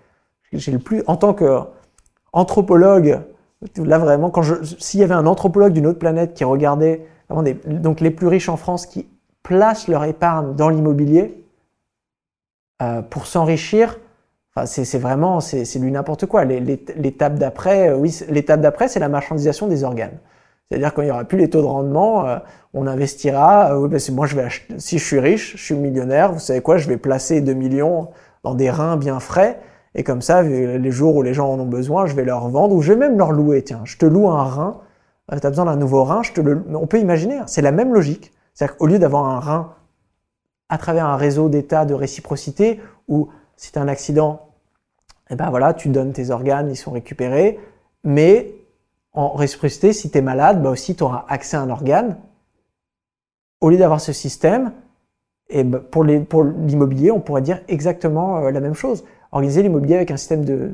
j'ai 0.53 0.71
le 0.71 0.79
plus 0.79 1.03
en 1.07 1.15
tant 1.15 1.33
qu'anthropologue. 1.33 3.21
Là 3.77 3.97
vraiment, 3.97 4.29
quand 4.29 4.41
s'il 4.79 4.99
y 4.99 5.03
avait 5.03 5.13
un 5.13 5.27
anthropologue 5.27 5.73
d'une 5.73 5.85
autre 5.85 5.99
planète 5.99 6.33
qui 6.33 6.43
regardait 6.43 7.05
donc 7.65 7.99
les 7.99 8.09
plus 8.09 8.27
riches 8.27 8.49
en 8.49 8.57
France 8.57 8.85
qui 8.85 9.07
placent 9.43 9.87
leur 9.87 10.05
épargne 10.05 10.55
dans 10.55 10.69
l'immobilier 10.69 11.43
euh, 12.81 13.01
pour 13.01 13.27
s'enrichir, 13.27 13.99
enfin, 14.55 14.65
c'est 14.65 14.97
vraiment 14.97 15.39
c'est 15.41 15.77
du 15.77 15.91
n'importe 15.91 16.25
quoi. 16.25 16.45
L'étape 16.45 17.35
d'après, 17.35 17.89
euh, 17.89 17.97
oui, 17.97 18.17
l'étape 18.29 18.61
d'après, 18.61 18.87
c'est 18.87 18.99
la 18.99 19.09
marchandisation 19.09 19.67
des 19.67 19.83
organes. 19.83 20.17
C'est-à-dire 20.69 20.93
quand 20.93 21.01
il 21.01 21.05
n'y 21.05 21.11
aura 21.11 21.23
plus 21.23 21.37
les 21.37 21.49
taux 21.49 21.61
de 21.61 21.67
rendement, 21.67 22.27
euh, 22.27 22.37
on 22.73 22.85
investira. 22.85 23.73
Euh, 23.73 23.89
je 23.91 24.77
si 24.77 24.99
je 24.99 25.03
suis 25.03 25.19
riche, 25.19 25.57
je 25.57 25.63
suis 25.63 25.75
millionnaire, 25.75 26.31
vous 26.31 26.39
savez 26.39 26.61
quoi, 26.61 26.77
je 26.77 26.87
vais 26.87 26.97
placer 26.97 27.41
2 27.41 27.53
millions 27.53 28.09
dans 28.43 28.53
des 28.53 28.69
reins 28.69 28.97
bien 28.97 29.19
frais. 29.19 29.59
Et 29.95 30.03
comme 30.03 30.21
ça, 30.21 30.43
les 30.43 30.91
jours 30.91 31.15
où 31.15 31.23
les 31.23 31.33
gens 31.33 31.51
en 31.51 31.59
ont 31.59 31.65
besoin, 31.65 32.05
je 32.05 32.13
vais 32.13 32.23
leur 32.23 32.47
vendre 32.49 32.75
ou 32.75 32.81
je 32.81 32.93
vais 32.93 32.99
même 32.99 33.17
leur 33.17 33.31
louer. 33.31 33.63
Tiens, 33.63 33.81
je 33.85 33.97
te 33.97 34.05
loue 34.05 34.29
un 34.29 34.43
rein, 34.43 34.81
euh, 35.31 35.39
tu 35.39 35.47
as 35.47 35.49
besoin 35.49 35.65
d'un 35.65 35.75
nouveau 35.75 36.03
rein, 36.03 36.21
on 36.73 36.87
peut 36.87 36.99
imaginer, 36.99 37.37
hein, 37.37 37.45
c'est 37.47 37.63
la 37.63 37.71
même 37.71 37.93
logique. 37.93 38.31
C'est-à-dire 38.53 38.77
qu'au 38.77 38.85
lieu 38.85 38.99
d'avoir 38.99 39.25
un 39.25 39.39
rein 39.39 39.73
à 40.69 40.77
travers 40.77 41.07
un 41.07 41.15
réseau 41.15 41.49
d'état 41.49 41.85
de 41.85 41.95
réciprocité, 41.95 42.79
où 43.07 43.29
si 43.55 43.71
tu 43.71 43.79
as 43.79 43.81
un 43.81 43.87
accident, 43.87 44.41
eh 45.31 45.35
ben 45.35 45.49
voilà, 45.49 45.73
tu 45.73 45.89
donnes 45.89 46.13
tes 46.13 46.29
organes, 46.29 46.69
ils 46.69 46.75
sont 46.75 46.91
récupérés, 46.91 47.59
mais 48.03 48.53
en 49.13 49.33
réciprocité, 49.33 49.93
si 49.93 50.11
tu 50.11 50.17
es 50.17 50.21
malade, 50.21 50.61
bah 50.61 50.69
aussi 50.69 50.95
tu 50.95 51.03
auras 51.03 51.25
accès 51.27 51.57
à 51.57 51.61
un 51.61 51.69
organe. 51.69 52.17
Au 53.61 53.69
lieu 53.69 53.77
d'avoir 53.77 53.99
ce 53.99 54.13
système, 54.13 54.71
et 55.49 55.63
bah, 55.63 55.79
pour 55.79 56.03
l'immobilier, 56.03 57.11
on 57.11 57.19
pourrait 57.19 57.41
dire 57.41 57.61
exactement 57.67 58.37
euh, 58.37 58.51
la 58.51 58.59
même 58.59 58.75
chose. 58.75 59.03
Organiser 59.31 59.63
l'immobilier 59.63 59.95
avec 59.95 60.11
un 60.11 60.17
système 60.17 60.45
de, 60.45 60.71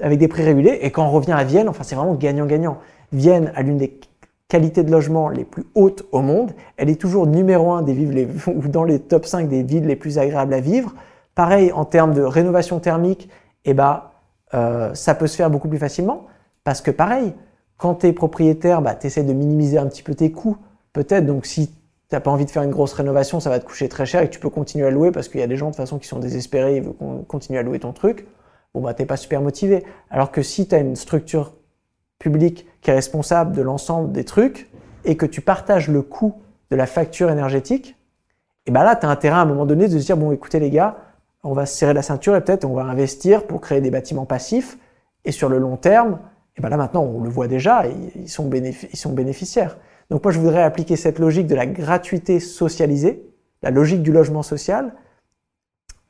avec 0.00 0.18
des 0.18 0.28
prix 0.28 0.44
régulés. 0.44 0.78
Et 0.82 0.90
quand 0.90 1.06
on 1.06 1.10
revient 1.10 1.32
à 1.32 1.44
Vienne, 1.44 1.68
enfin 1.68 1.82
c'est 1.82 1.94
vraiment 1.94 2.14
gagnant-gagnant. 2.14 2.78
Vienne 3.12 3.52
a 3.54 3.62
l'une 3.62 3.78
des 3.78 3.98
qualités 4.48 4.82
de 4.82 4.90
logement 4.90 5.28
les 5.28 5.44
plus 5.44 5.64
hautes 5.74 6.04
au 6.12 6.20
monde. 6.20 6.52
Elle 6.76 6.90
est 6.90 7.00
toujours 7.00 7.26
numéro 7.26 7.72
un 7.72 7.82
des 7.82 7.94
villes 7.94 8.10
les, 8.10 8.28
ou 8.46 8.68
dans 8.68 8.84
les 8.84 8.98
top 8.98 9.24
5 9.24 9.48
des 9.48 9.62
villes 9.62 9.86
les 9.86 9.96
plus 9.96 10.18
agréables 10.18 10.54
à 10.54 10.60
vivre. 10.60 10.94
Pareil 11.34 11.72
en 11.72 11.84
termes 11.84 12.12
de 12.12 12.22
rénovation 12.22 12.80
thermique, 12.80 13.30
eh 13.64 13.72
bah, 13.72 14.12
euh, 14.52 14.92
ça 14.94 15.14
peut 15.14 15.26
se 15.26 15.36
faire 15.36 15.48
beaucoup 15.48 15.68
plus 15.68 15.78
facilement. 15.78 16.26
Parce 16.64 16.80
que 16.80 16.90
pareil, 16.90 17.34
quand 17.76 17.96
tu 17.96 18.06
es 18.06 18.12
propriétaire, 18.12 18.82
bah, 18.82 18.94
tu 18.94 19.06
essaies 19.06 19.22
de 19.22 19.32
minimiser 19.32 19.78
un 19.78 19.86
petit 19.86 20.02
peu 20.02 20.14
tes 20.14 20.30
coûts. 20.30 20.56
Peut-être, 20.92 21.26
donc 21.26 21.46
si 21.46 21.68
tu 21.68 21.74
n'as 22.12 22.20
pas 22.20 22.30
envie 22.30 22.44
de 22.44 22.50
faire 22.50 22.62
une 22.62 22.70
grosse 22.70 22.92
rénovation, 22.92 23.40
ça 23.40 23.50
va 23.50 23.58
te 23.58 23.64
coucher 23.64 23.88
très 23.88 24.06
cher 24.06 24.22
et 24.22 24.28
que 24.28 24.34
tu 24.34 24.40
peux 24.40 24.50
continuer 24.50 24.86
à 24.86 24.90
louer 24.90 25.12
parce 25.12 25.28
qu'il 25.28 25.40
y 25.40 25.42
a 25.42 25.46
des 25.46 25.56
gens 25.56 25.66
de 25.66 25.70
toute 25.70 25.78
façon 25.78 25.98
qui 25.98 26.08
sont 26.08 26.18
désespérés, 26.18 26.76
ils 26.76 26.82
veulent 26.82 27.24
continuer 27.26 27.58
à 27.58 27.62
louer 27.62 27.78
ton 27.78 27.92
truc. 27.92 28.26
Bon, 28.74 28.80
bah, 28.80 28.94
t'es 28.94 29.06
pas 29.06 29.16
super 29.16 29.40
motivé. 29.40 29.84
Alors 30.10 30.30
que 30.30 30.42
si 30.42 30.68
tu 30.68 30.74
as 30.74 30.78
une 30.78 30.96
structure 30.96 31.54
publique 32.18 32.66
qui 32.82 32.90
est 32.90 32.94
responsable 32.94 33.56
de 33.56 33.62
l'ensemble 33.62 34.12
des 34.12 34.24
trucs 34.24 34.70
et 35.04 35.16
que 35.16 35.26
tu 35.26 35.40
partages 35.40 35.88
le 35.88 36.02
coût 36.02 36.34
de 36.70 36.76
la 36.76 36.86
facture 36.86 37.30
énergétique, 37.30 37.96
et 38.66 38.70
ben 38.70 38.84
là, 38.84 38.94
tu 38.94 39.06
as 39.06 39.08
intérêt 39.08 39.36
à 39.36 39.40
un 39.40 39.46
moment 39.46 39.66
donné 39.66 39.88
de 39.88 39.98
se 39.98 40.04
dire, 40.04 40.16
bon, 40.16 40.32
écoutez 40.32 40.60
les 40.60 40.70
gars, 40.70 40.98
on 41.42 41.54
va 41.54 41.66
se 41.66 41.76
serrer 41.76 41.94
la 41.94 42.02
ceinture 42.02 42.36
et 42.36 42.40
peut-être 42.42 42.64
on 42.64 42.74
va 42.74 42.82
investir 42.82 43.46
pour 43.46 43.60
créer 43.60 43.80
des 43.80 43.90
bâtiments 43.90 44.26
passifs. 44.26 44.78
Et 45.24 45.32
sur 45.32 45.48
le 45.48 45.58
long 45.58 45.76
terme, 45.76 46.18
et 46.60 46.62
ben 46.62 46.68
là 46.68 46.76
maintenant 46.76 47.02
on 47.02 47.22
le 47.22 47.30
voit 47.30 47.48
déjà, 47.48 47.84
ils 47.86 48.28
sont, 48.28 48.50
ils 48.52 48.98
sont 48.98 49.12
bénéficiaires. 49.12 49.78
Donc 50.10 50.22
moi 50.22 50.30
je 50.30 50.38
voudrais 50.38 50.62
appliquer 50.62 50.96
cette 50.96 51.18
logique 51.18 51.46
de 51.46 51.54
la 51.54 51.64
gratuité 51.64 52.38
socialisée, 52.38 53.26
la 53.62 53.70
logique 53.70 54.02
du 54.02 54.12
logement 54.12 54.42
social, 54.42 54.92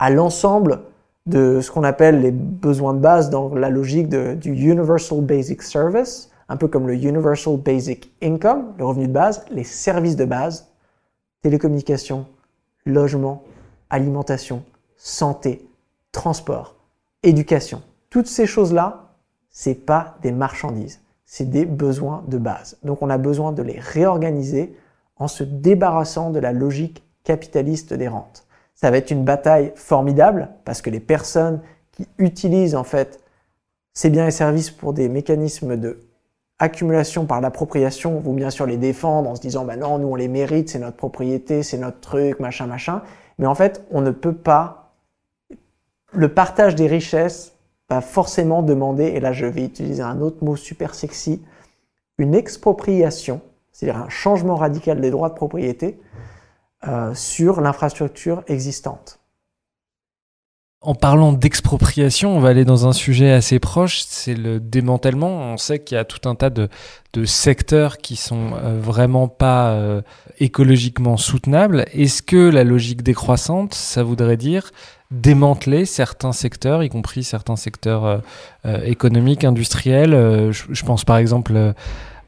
à 0.01 0.11
l'ensemble 0.11 0.81
de 1.27 1.61
ce 1.61 1.71
qu'on 1.71 1.85
appelle 1.85 2.21
les 2.21 2.33
besoins 2.33 2.95
de 2.95 2.99
base 2.99 3.31
dans 3.31 3.55
la 3.55 3.71
logique 3.71 4.09
du 4.09 4.51
Universal 4.51 5.21
Basic 5.21 5.63
Service, 5.63 6.31
un 6.49 6.57
peu 6.57 6.67
comme 6.67 6.89
le 6.89 6.95
Universal 6.95 7.57
Basic 7.59 8.13
Income, 8.21 8.75
le 8.77 8.85
revenu 8.85 9.07
de 9.07 9.13
base, 9.13 9.45
les 9.53 9.63
services 9.63 10.17
de 10.17 10.25
base, 10.25 10.69
télécommunications, 11.43 12.27
logement, 12.85 13.45
alimentation, 13.89 14.65
santé, 14.97 15.65
transport, 16.11 16.75
éducation. 17.23 17.83
Toutes 18.09 18.27
ces 18.27 18.47
choses-là, 18.47 19.10
c'est 19.51 19.75
pas 19.75 20.17
des 20.23 20.33
marchandises, 20.33 21.01
c'est 21.25 21.51
des 21.51 21.67
besoins 21.67 22.25
de 22.29 22.39
base. 22.39 22.79
Donc 22.83 23.03
on 23.03 23.11
a 23.11 23.19
besoin 23.19 23.53
de 23.53 23.63
les 23.63 23.79
réorganiser 23.79 24.77
en 25.17 25.29
se 25.29 25.45
débarrassant 25.45 26.31
de 26.31 26.39
la 26.39 26.53
logique 26.53 27.05
capitaliste 27.25 27.93
des 27.93 28.09
rentes. 28.09 28.47
Ça 28.75 28.91
va 28.91 28.97
être 28.97 29.11
une 29.11 29.25
bataille 29.25 29.73
formidable 29.75 30.49
parce 30.65 30.81
que 30.81 30.89
les 30.89 31.01
personnes 31.01 31.61
qui 31.93 32.07
utilisent 32.19 32.75
en 32.75 32.85
fait 32.85 33.21
ces 33.93 34.09
biens 34.09 34.27
et 34.27 34.31
services 34.31 34.71
pour 34.71 34.95
des 34.95 35.09
mécanismes 35.09 35.77
de 35.77 36.01
accumulation 36.59 37.27
par 37.27 37.41
l'appropriation 37.41 38.21
vont 38.21 38.35
bien 38.35 38.51
sûr 38.51 38.67
les 38.67 38.77
défendre 38.77 39.29
en 39.31 39.35
se 39.35 39.41
disant 39.41 39.65
bah 39.65 39.77
non 39.77 39.99
nous 39.99 40.09
on 40.09 40.15
les 40.15 40.29
mérite 40.29 40.69
c'est 40.69 40.79
notre 40.79 40.97
propriété 40.97 41.63
c'est 41.63 41.79
notre 41.79 42.01
truc 42.01 42.39
machin 42.39 42.67
machin 42.67 43.03
mais 43.39 43.47
en 43.47 43.55
fait 43.55 43.85
on 43.91 44.03
ne 44.03 44.11
peut 44.11 44.35
pas 44.35 44.93
le 46.13 46.33
partage 46.33 46.75
des 46.75 46.87
richesses 46.87 47.55
forcément 48.01 48.63
demander, 48.63 49.05
et 49.05 49.21
là 49.21 49.33
je 49.33 49.47
vais 49.47 49.65
utiliser 49.65 50.03
un 50.03 50.21
autre 50.21 50.45
mot 50.45 50.55
super 50.55 50.95
sexy, 50.95 51.43
une 52.19 52.35
expropriation, 52.35 53.41
c'est-à-dire 53.73 54.01
un 54.03 54.09
changement 54.09 54.57
radical 54.57 55.01
des 55.01 55.11
droits 55.11 55.31
de 55.31 55.35
propriété 55.35 55.99
euh, 56.87 57.15
sur 57.15 57.61
l'infrastructure 57.61 58.43
existante. 58.47 59.19
En 60.83 60.95
parlant 60.95 61.35
d'expropriation, 61.35 62.35
on 62.35 62.41
va 62.41 62.49
aller 62.49 62.65
dans 62.65 62.87
un 62.87 62.95
sujet 62.95 63.33
assez 63.33 63.59
proche, 63.59 64.01
c'est 64.07 64.33
le 64.33 64.61
démantèlement. 64.61 65.29
On 65.29 65.59
sait 65.59 65.81
qu'il 65.81 65.97
y 65.97 65.99
a 65.99 66.07
tout 66.07 66.27
un 66.27 66.35
tas 66.35 66.49
de, 66.49 66.71
secteurs 67.27 67.99
qui 67.99 68.17
sont 68.17 68.53
euh, 68.55 68.81
vraiment 68.81 69.29
pas 69.29 69.73
euh, 69.73 70.01
écologiquement 70.39 71.19
soutenables. 71.19 71.85
Est-ce 71.93 72.23
que 72.23 72.49
la 72.49 72.65
logique 72.65 73.03
décroissante, 73.03 73.75
ça 73.75 74.03
voudrait 74.03 74.39
dire 74.39 74.71
démanteler 75.11 75.85
certains 75.87 76.33
secteurs, 76.33 76.83
y 76.83 76.89
compris 76.89 77.25
certains 77.25 77.57
secteurs 77.57 78.05
euh, 78.05 78.19
euh, 78.65 78.83
économiques, 78.85 79.45
industriels. 79.45 80.15
Euh, 80.15 80.53
je, 80.53 80.85
pense 80.85 81.05
par 81.05 81.17
exemple 81.17 81.75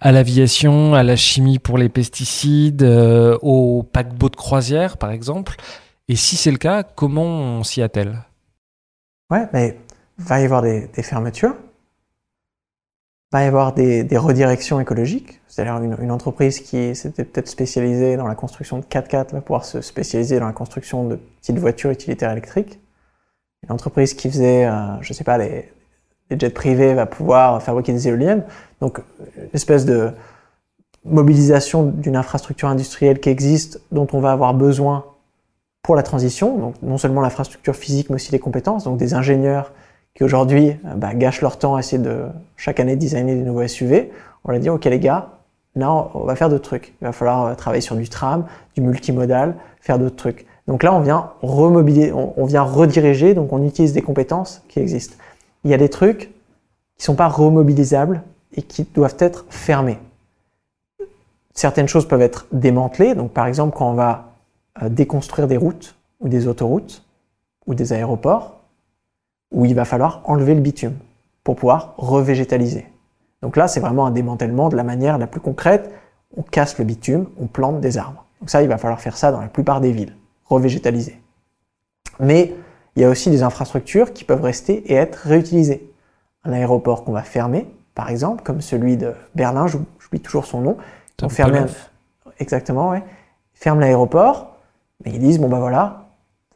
à 0.00 0.12
l'aviation, 0.12 0.94
à 0.94 1.02
la 1.02 1.16
chimie 1.16 1.58
pour 1.58 1.78
les 1.78 1.88
pesticides, 1.88 2.82
au 2.82 3.84
paquebot 3.84 4.28
de 4.28 4.36
croisière 4.36 4.96
par 4.96 5.10
exemple. 5.10 5.56
Et 6.08 6.16
si 6.16 6.36
c'est 6.36 6.50
le 6.50 6.58
cas, 6.58 6.82
comment 6.82 7.24
on 7.24 7.62
s'y 7.62 7.82
attelle? 7.82 8.18
Ouais, 9.30 9.46
mais 9.52 9.78
va 10.18 10.40
y 10.40 10.44
avoir 10.44 10.62
des, 10.62 10.88
fermetures, 11.02 11.54
va 13.32 13.42
y 13.42 13.46
avoir 13.46 13.72
des, 13.72 14.06
redirections 14.16 14.78
écologiques. 14.78 15.40
C'est-à-dire 15.48 15.76
une, 15.82 16.10
entreprise 16.10 16.60
qui 16.60 16.94
s'était 16.94 17.24
peut-être 17.24 17.48
spécialisée 17.48 18.16
dans 18.16 18.26
la 18.26 18.34
construction 18.34 18.78
de 18.78 18.84
4x4 18.84 19.32
va 19.32 19.40
pouvoir 19.40 19.64
se 19.64 19.80
spécialiser 19.80 20.38
dans 20.38 20.46
la 20.46 20.52
construction 20.52 21.08
de 21.08 21.16
petites 21.40 21.58
voitures 21.58 21.90
utilitaires 21.90 22.30
électriques. 22.30 22.78
Une 23.64 23.72
entreprise 23.72 24.14
qui 24.14 24.30
faisait, 24.30 24.66
euh, 24.66 25.00
je 25.00 25.12
sais 25.12 25.24
pas, 25.24 25.38
les, 25.38 25.72
les, 26.30 26.38
jets 26.38 26.50
privés 26.50 26.94
va 26.94 27.06
pouvoir 27.06 27.62
fabriquer 27.62 27.92
des 27.92 28.08
éoliennes. 28.08 28.44
Donc, 28.80 28.98
une 29.36 29.50
espèce 29.54 29.86
de 29.86 30.10
mobilisation 31.04 31.84
d'une 31.84 32.16
infrastructure 32.16 32.68
industrielle 32.68 33.18
qui 33.18 33.30
existe, 33.30 33.80
dont 33.92 34.06
on 34.12 34.20
va 34.20 34.32
avoir 34.32 34.52
besoin 34.52 35.06
pour 35.82 35.96
la 35.96 36.02
transition. 36.02 36.58
Donc, 36.58 36.74
non 36.82 36.98
seulement 36.98 37.20
l'infrastructure 37.20 37.76
physique, 37.76 38.10
mais 38.10 38.16
aussi 38.16 38.32
les 38.32 38.38
compétences. 38.38 38.84
Donc, 38.84 38.98
des 38.98 39.14
ingénieurs 39.14 39.72
qui 40.14 40.24
aujourd'hui 40.24 40.76
euh, 40.86 40.94
bah, 40.96 41.14
gâchent 41.14 41.40
leur 41.40 41.58
temps 41.58 41.76
à 41.76 41.80
essayer 41.80 42.02
de 42.02 42.26
chaque 42.56 42.80
année 42.80 42.96
designer 42.96 43.34
des 43.34 43.42
nouveaux 43.42 43.66
SUV. 43.66 44.10
On 44.44 44.50
leur 44.50 44.60
dit, 44.60 44.70
OK 44.70 44.84
les 44.84 44.98
gars, 44.98 45.30
là 45.76 45.92
on 46.14 46.24
va 46.24 46.36
faire 46.36 46.48
d'autres 46.48 46.64
trucs. 46.64 46.94
Il 47.00 47.04
va 47.04 47.12
falloir 47.12 47.46
euh, 47.46 47.54
travailler 47.54 47.80
sur 47.80 47.96
du 47.96 48.08
tram, 48.08 48.46
du 48.74 48.82
multimodal, 48.82 49.54
faire 49.80 49.98
d'autres 49.98 50.16
trucs. 50.16 50.46
Donc 50.68 50.82
là, 50.82 50.94
on 50.94 51.00
vient 51.00 51.32
remobiliser, 51.42 52.12
on, 52.12 52.44
vient 52.44 52.62
rediriger, 52.62 53.34
donc 53.34 53.52
on 53.52 53.64
utilise 53.64 53.92
des 53.92 54.02
compétences 54.02 54.62
qui 54.68 54.78
existent. 54.78 55.16
Il 55.64 55.70
y 55.70 55.74
a 55.74 55.78
des 55.78 55.88
trucs 55.88 56.30
qui 56.96 57.04
sont 57.04 57.16
pas 57.16 57.28
remobilisables 57.28 58.22
et 58.54 58.62
qui 58.62 58.84
doivent 58.84 59.16
être 59.18 59.44
fermés. 59.50 59.98
Certaines 61.52 61.88
choses 61.88 62.06
peuvent 62.06 62.22
être 62.22 62.46
démantelées, 62.52 63.14
donc 63.14 63.32
par 63.32 63.46
exemple 63.46 63.76
quand 63.76 63.90
on 63.90 63.94
va 63.94 64.32
euh, 64.82 64.88
déconstruire 64.88 65.48
des 65.48 65.56
routes 65.56 65.96
ou 66.20 66.28
des 66.28 66.46
autoroutes 66.46 67.04
ou 67.66 67.74
des 67.74 67.92
aéroports, 67.92 68.61
où 69.52 69.64
il 69.64 69.74
va 69.74 69.84
falloir 69.84 70.22
enlever 70.24 70.54
le 70.54 70.60
bitume 70.60 70.96
pour 71.44 71.56
pouvoir 71.56 71.94
revégétaliser. 71.96 72.86
Donc 73.42 73.56
là, 73.56 73.68
c'est 73.68 73.80
vraiment 73.80 74.06
un 74.06 74.10
démantèlement 74.10 74.68
de 74.68 74.76
la 74.76 74.84
manière 74.84 75.18
la 75.18 75.26
plus 75.26 75.40
concrète. 75.40 75.90
On 76.36 76.42
casse 76.42 76.78
le 76.78 76.84
bitume, 76.84 77.26
on 77.38 77.46
plante 77.46 77.80
des 77.80 77.98
arbres. 77.98 78.24
Donc 78.40 78.50
ça, 78.50 78.62
il 78.62 78.68
va 78.68 78.78
falloir 78.78 79.00
faire 79.00 79.16
ça 79.16 79.32
dans 79.32 79.40
la 79.40 79.48
plupart 79.48 79.80
des 79.80 79.92
villes 79.92 80.16
revégétaliser. 80.52 81.18
Mais 82.20 82.54
il 82.94 83.02
y 83.02 83.04
a 83.04 83.08
aussi 83.08 83.30
des 83.30 83.42
infrastructures 83.42 84.12
qui 84.12 84.24
peuvent 84.24 84.42
rester 84.42 84.92
et 84.92 84.94
être 84.94 85.16
réutilisées. 85.16 85.88
un 86.44 86.52
aéroport 86.52 87.04
qu'on 87.04 87.12
va 87.12 87.22
fermer, 87.22 87.66
par 87.94 88.10
exemple, 88.10 88.42
comme 88.42 88.60
celui 88.60 88.96
de 88.96 89.14
Berlin, 89.34 89.66
j'oublie 89.66 90.20
toujours 90.20 90.44
son 90.44 90.60
nom. 90.60 90.76
On 91.22 91.28
ferme 91.28 91.66
Exactement, 92.38 92.90
ouais. 92.90 93.02
ferme 93.54 93.78
l'aéroport, 93.78 94.56
mais 95.04 95.12
ils 95.12 95.20
disent 95.20 95.38
bon 95.38 95.48
bah 95.48 95.60
voilà, 95.60 96.08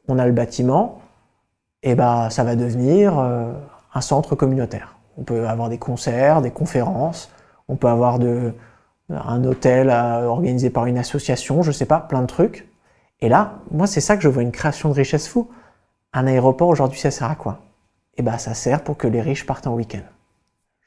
on 0.09 0.19
a 0.19 0.27
le 0.27 0.33
bâtiment, 0.33 1.01
et 1.87 1.95
bah 1.95 2.29
ça 2.31 2.43
va 2.43 2.57
devenir 2.57 3.17
euh, 3.17 3.53
un 3.95 4.01
centre 4.01 4.35
communautaire. 4.35 4.97
On 5.17 5.23
peut 5.23 5.47
avoir 5.47 5.69
des 5.69 5.79
concerts, 5.79 6.43
des 6.43 6.51
conférences, 6.51 7.31
on 7.69 7.77
peut 7.77 7.87
avoir 7.87 8.19
un 9.09 9.45
hôtel 9.45 9.89
organisé 9.91 10.69
par 10.69 10.87
une 10.87 10.99
association, 10.99 11.63
je 11.63 11.71
sais 11.71 11.87
pas, 11.87 12.01
plein 12.01 12.23
de 12.23 12.27
trucs. 12.27 12.69
Et 13.21 13.29
là, 13.29 13.61
moi 13.71 13.87
c'est 13.87 14.01
ça 14.01 14.17
que 14.17 14.23
je 14.23 14.29
vois 14.29 14.43
une 14.43 14.51
création 14.51 14.89
de 14.89 14.95
richesse 14.95 15.29
fou. 15.29 15.49
Un 16.13 16.27
aéroport 16.27 16.69
aujourd'hui, 16.69 16.99
ça 16.99 17.13
sert 17.13 17.31
à 17.31 17.37
quoi? 17.37 17.61
Eh 18.17 18.23
ben, 18.23 18.37
ça 18.37 18.55
sert 18.55 18.83
pour 18.83 18.97
que 18.97 19.07
les 19.07 19.21
riches 19.21 19.47
partent 19.47 19.69
en 19.69 19.75
week-end. 19.75 20.03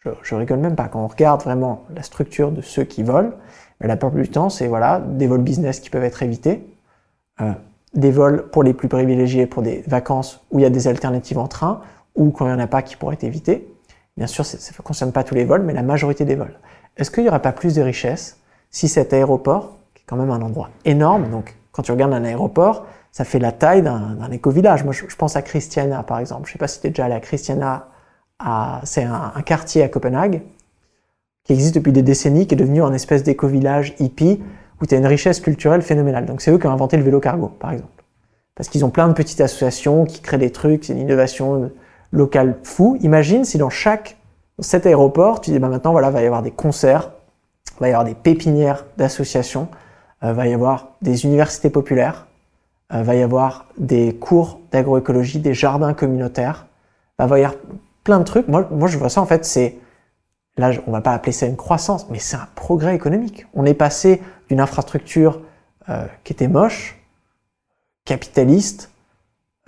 Je, 0.03 0.09
je, 0.21 0.35
rigole 0.35 0.59
même 0.59 0.75
pas. 0.75 0.89
Quand 0.89 1.03
on 1.03 1.07
regarde 1.07 1.43
vraiment 1.43 1.85
la 1.95 2.03
structure 2.03 2.51
de 2.51 2.61
ceux 2.61 2.83
qui 2.83 3.03
volent, 3.03 3.31
la 3.79 3.95
plupart 3.95 4.11
du 4.11 4.27
temps, 4.27 4.49
c'est 4.49 4.67
voilà, 4.67 4.99
des 4.99 5.27
vols 5.27 5.43
business 5.43 5.79
qui 5.79 5.89
peuvent 5.89 6.03
être 6.03 6.23
évités, 6.23 6.67
euh, 7.41 7.53
des 7.93 8.11
vols 8.11 8.49
pour 8.49 8.63
les 8.63 8.73
plus 8.73 8.87
privilégiés 8.87 9.47
pour 9.47 9.61
des 9.61 9.83
vacances 9.87 10.41
où 10.51 10.59
il 10.59 10.63
y 10.63 10.65
a 10.65 10.69
des 10.69 10.87
alternatives 10.87 11.39
en 11.39 11.47
train, 11.47 11.81
ou 12.15 12.31
quand 12.31 12.45
il 12.45 12.49
n'y 12.49 12.55
en 12.55 12.59
a 12.59 12.67
pas 12.67 12.81
qui 12.81 12.95
pourraient 12.95 13.15
être 13.15 13.23
évités. 13.23 13.73
Bien 14.17 14.27
sûr, 14.27 14.45
ça 14.45 14.57
ne 14.57 14.83
concerne 14.83 15.11
pas 15.11 15.23
tous 15.23 15.35
les 15.35 15.45
vols, 15.45 15.63
mais 15.63 15.73
la 15.73 15.83
majorité 15.83 16.25
des 16.25 16.35
vols. 16.35 16.59
Est-ce 16.97 17.09
qu'il 17.11 17.23
n'y 17.23 17.29
aurait 17.29 17.41
pas 17.41 17.53
plus 17.53 17.75
de 17.75 17.81
richesse 17.81 18.39
si 18.69 18.87
cet 18.87 19.13
aéroport, 19.13 19.77
qui 19.95 20.03
est 20.03 20.05
quand 20.05 20.17
même 20.17 20.29
un 20.29 20.41
endroit 20.41 20.69
énorme, 20.85 21.29
donc 21.29 21.55
quand 21.71 21.83
tu 21.83 21.91
regardes 21.91 22.13
un 22.13 22.23
aéroport, 22.23 22.85
ça 23.11 23.25
fait 23.25 23.39
la 23.39 23.51
taille 23.51 23.81
d'un 23.81 24.31
éco-village. 24.31 24.83
Moi, 24.83 24.93
je, 24.93 25.15
pense 25.15 25.35
à 25.35 25.41
Christiana, 25.41 26.03
par 26.03 26.19
exemple. 26.19 26.45
Je 26.45 26.51
ne 26.51 26.53
sais 26.53 26.59
pas 26.59 26.67
si 26.67 26.79
tu 26.79 26.87
es 26.87 26.89
déjà 26.89 27.05
allé 27.05 27.15
à 27.15 27.19
Christiana. 27.19 27.87
C'est 28.83 29.03
un, 29.03 29.41
quartier 29.45 29.83
à 29.83 29.89
Copenhague 29.89 30.41
qui 31.43 31.53
existe 31.53 31.75
depuis 31.75 31.91
des 31.91 32.03
décennies, 32.03 32.47
qui 32.47 32.53
est 32.53 32.57
devenu 32.57 32.83
un 32.83 32.93
espèce 32.93 33.23
d'éco-village 33.23 33.95
hippie 33.99 34.41
où 34.81 34.85
tu 34.85 34.95
as 34.95 34.97
une 34.97 35.07
richesse 35.07 35.39
culturelle 35.39 35.81
phénoménale. 35.81 36.25
Donc, 36.25 36.41
c'est 36.41 36.51
eux 36.51 36.57
qui 36.57 36.67
ont 36.67 36.71
inventé 36.71 36.97
le 36.97 37.03
vélo 37.03 37.19
cargo, 37.19 37.47
par 37.47 37.71
exemple. 37.71 38.03
Parce 38.55 38.69
qu'ils 38.69 38.83
ont 38.83 38.89
plein 38.89 39.07
de 39.07 39.13
petites 39.13 39.39
associations 39.41 40.05
qui 40.05 40.21
créent 40.21 40.37
des 40.37 40.51
trucs, 40.51 40.85
c'est 40.85 40.93
une 40.93 40.99
innovation 40.99 41.71
locale 42.11 42.57
fou. 42.63 42.97
Imagine 43.01 43.45
si 43.45 43.57
dans 43.57 43.69
chaque 43.69 44.17
cet 44.59 44.85
aéroport, 44.85 45.41
tu 45.41 45.51
dis 45.51 45.59
bah 45.59 45.69
maintenant 45.69 45.91
voilà, 45.91 46.09
va 46.09 46.21
y 46.21 46.25
avoir 46.25 46.41
des 46.41 46.51
concerts, 46.51 47.11
va 47.79 47.87
y 47.87 47.91
avoir 47.91 48.03
des 48.03 48.15
pépinières 48.15 48.85
d'associations, 48.97 49.69
euh, 50.23 50.33
va 50.33 50.47
y 50.47 50.53
avoir 50.53 50.89
des 51.01 51.25
universités 51.25 51.69
populaires, 51.69 52.27
euh, 52.93 53.01
va 53.01 53.15
y 53.15 53.21
avoir 53.21 53.67
des 53.77 54.15
cours 54.15 54.59
d'agroécologie, 54.71 55.39
des 55.39 55.53
jardins 55.53 55.93
communautaires, 55.93 56.67
va 57.17 57.39
y 57.39 57.43
avoir 57.43 57.59
plein 58.03 58.19
de 58.19 58.25
trucs. 58.25 58.47
Moi 58.47 58.65
je 58.87 58.97
vois 58.97 59.09
ça 59.09 59.21
en 59.21 59.25
fait, 59.25 59.45
c'est 59.45 59.77
là, 60.59 60.71
on 60.87 60.91
va 60.91 61.01
pas 61.01 61.13
appeler 61.13 61.31
ça 61.31 61.45
une 61.45 61.55
croissance, 61.55 62.09
mais 62.09 62.19
c'est 62.19 62.35
un 62.35 62.47
progrès 62.55 62.95
économique. 62.95 63.47
On 63.53 63.65
est 63.65 63.73
passé 63.73 64.21
d'une 64.49 64.59
infrastructure 64.59 65.41
euh, 65.89 66.05
qui 66.23 66.33
était 66.33 66.47
moche, 66.47 66.97
capitaliste, 68.05 68.91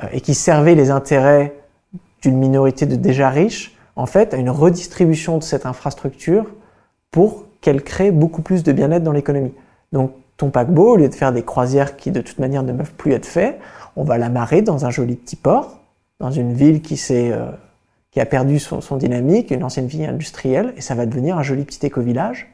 euh, 0.03 0.07
et 0.11 0.21
qui 0.21 0.33
servait 0.33 0.75
les 0.75 0.91
intérêts 0.91 1.55
d'une 2.21 2.37
minorité 2.37 2.85
de 2.85 2.95
déjà 2.95 3.29
riches, 3.29 3.75
en 3.95 4.05
fait, 4.05 4.33
à 4.33 4.37
une 4.37 4.49
redistribution 4.49 5.37
de 5.37 5.43
cette 5.43 5.65
infrastructure 5.65 6.45
pour 7.09 7.45
qu'elle 7.61 7.83
crée 7.83 8.11
beaucoup 8.11 8.41
plus 8.41 8.63
de 8.63 8.71
bien-être 8.71 9.03
dans 9.03 9.11
l'économie. 9.11 9.53
Donc, 9.91 10.13
ton 10.37 10.49
paquebot, 10.49 10.93
au 10.93 10.95
lieu 10.95 11.09
de 11.09 11.13
faire 11.13 11.33
des 11.33 11.43
croisières 11.43 11.97
qui 11.97 12.11
de 12.11 12.21
toute 12.21 12.39
manière 12.39 12.63
ne 12.63 12.73
peuvent 12.73 12.93
plus 12.93 13.13
être 13.13 13.25
faites, 13.25 13.59
on 13.95 14.03
va 14.03 14.17
l'amarrer 14.17 14.61
dans 14.61 14.85
un 14.85 14.89
joli 14.89 15.15
petit 15.15 15.35
port, 15.35 15.79
dans 16.19 16.31
une 16.31 16.53
ville 16.53 16.81
qui 16.81 16.99
euh, 17.11 17.51
qui 18.11 18.19
a 18.19 18.25
perdu 18.25 18.59
son, 18.59 18.81
son, 18.81 18.97
dynamique, 18.97 19.51
une 19.51 19.63
ancienne 19.63 19.87
ville 19.87 20.05
industrielle, 20.05 20.73
et 20.77 20.81
ça 20.81 20.95
va 20.95 21.05
devenir 21.05 21.37
un 21.37 21.43
joli 21.43 21.63
petit 21.63 21.85
éco-village, 21.85 22.53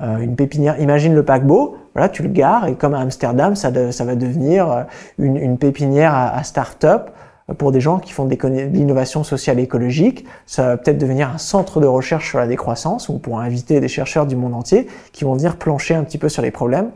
euh, 0.00 0.18
une 0.18 0.36
pépinière. 0.36 0.80
Imagine 0.80 1.14
le 1.14 1.24
paquebot, 1.24 1.76
voilà, 1.94 2.08
tu 2.08 2.22
le 2.22 2.28
gares, 2.28 2.68
et 2.68 2.74
comme 2.74 2.94
à 2.94 3.00
Amsterdam, 3.00 3.56
ça, 3.56 3.92
ça 3.92 4.04
va 4.04 4.14
devenir 4.14 4.70
euh, 4.70 4.82
une, 5.18 5.36
une 5.36 5.58
pépinière 5.58 6.14
à, 6.14 6.36
à 6.36 6.44
start-up 6.44 7.10
pour 7.58 7.72
des 7.72 7.80
gens 7.80 7.98
qui 7.98 8.12
font 8.12 8.24
de 8.24 8.34
l'innovation 8.68 9.24
sociale 9.24 9.58
et 9.58 9.62
écologique. 9.62 10.24
Ça 10.46 10.66
va 10.68 10.76
peut-être 10.76 10.98
devenir 10.98 11.30
un 11.30 11.38
centre 11.38 11.80
de 11.80 11.86
recherche 11.86 12.28
sur 12.28 12.38
la 12.38 12.46
décroissance, 12.46 13.08
où 13.08 13.14
on 13.14 13.18
pourra 13.18 13.42
inviter 13.42 13.80
des 13.80 13.88
chercheurs 13.88 14.26
du 14.26 14.36
monde 14.36 14.54
entier 14.54 14.86
qui 15.12 15.24
vont 15.24 15.34
venir 15.34 15.56
plancher 15.56 15.94
un 15.94 16.04
petit 16.04 16.18
peu 16.18 16.28
sur 16.28 16.42
les 16.42 16.50
problèmes. 16.50 16.90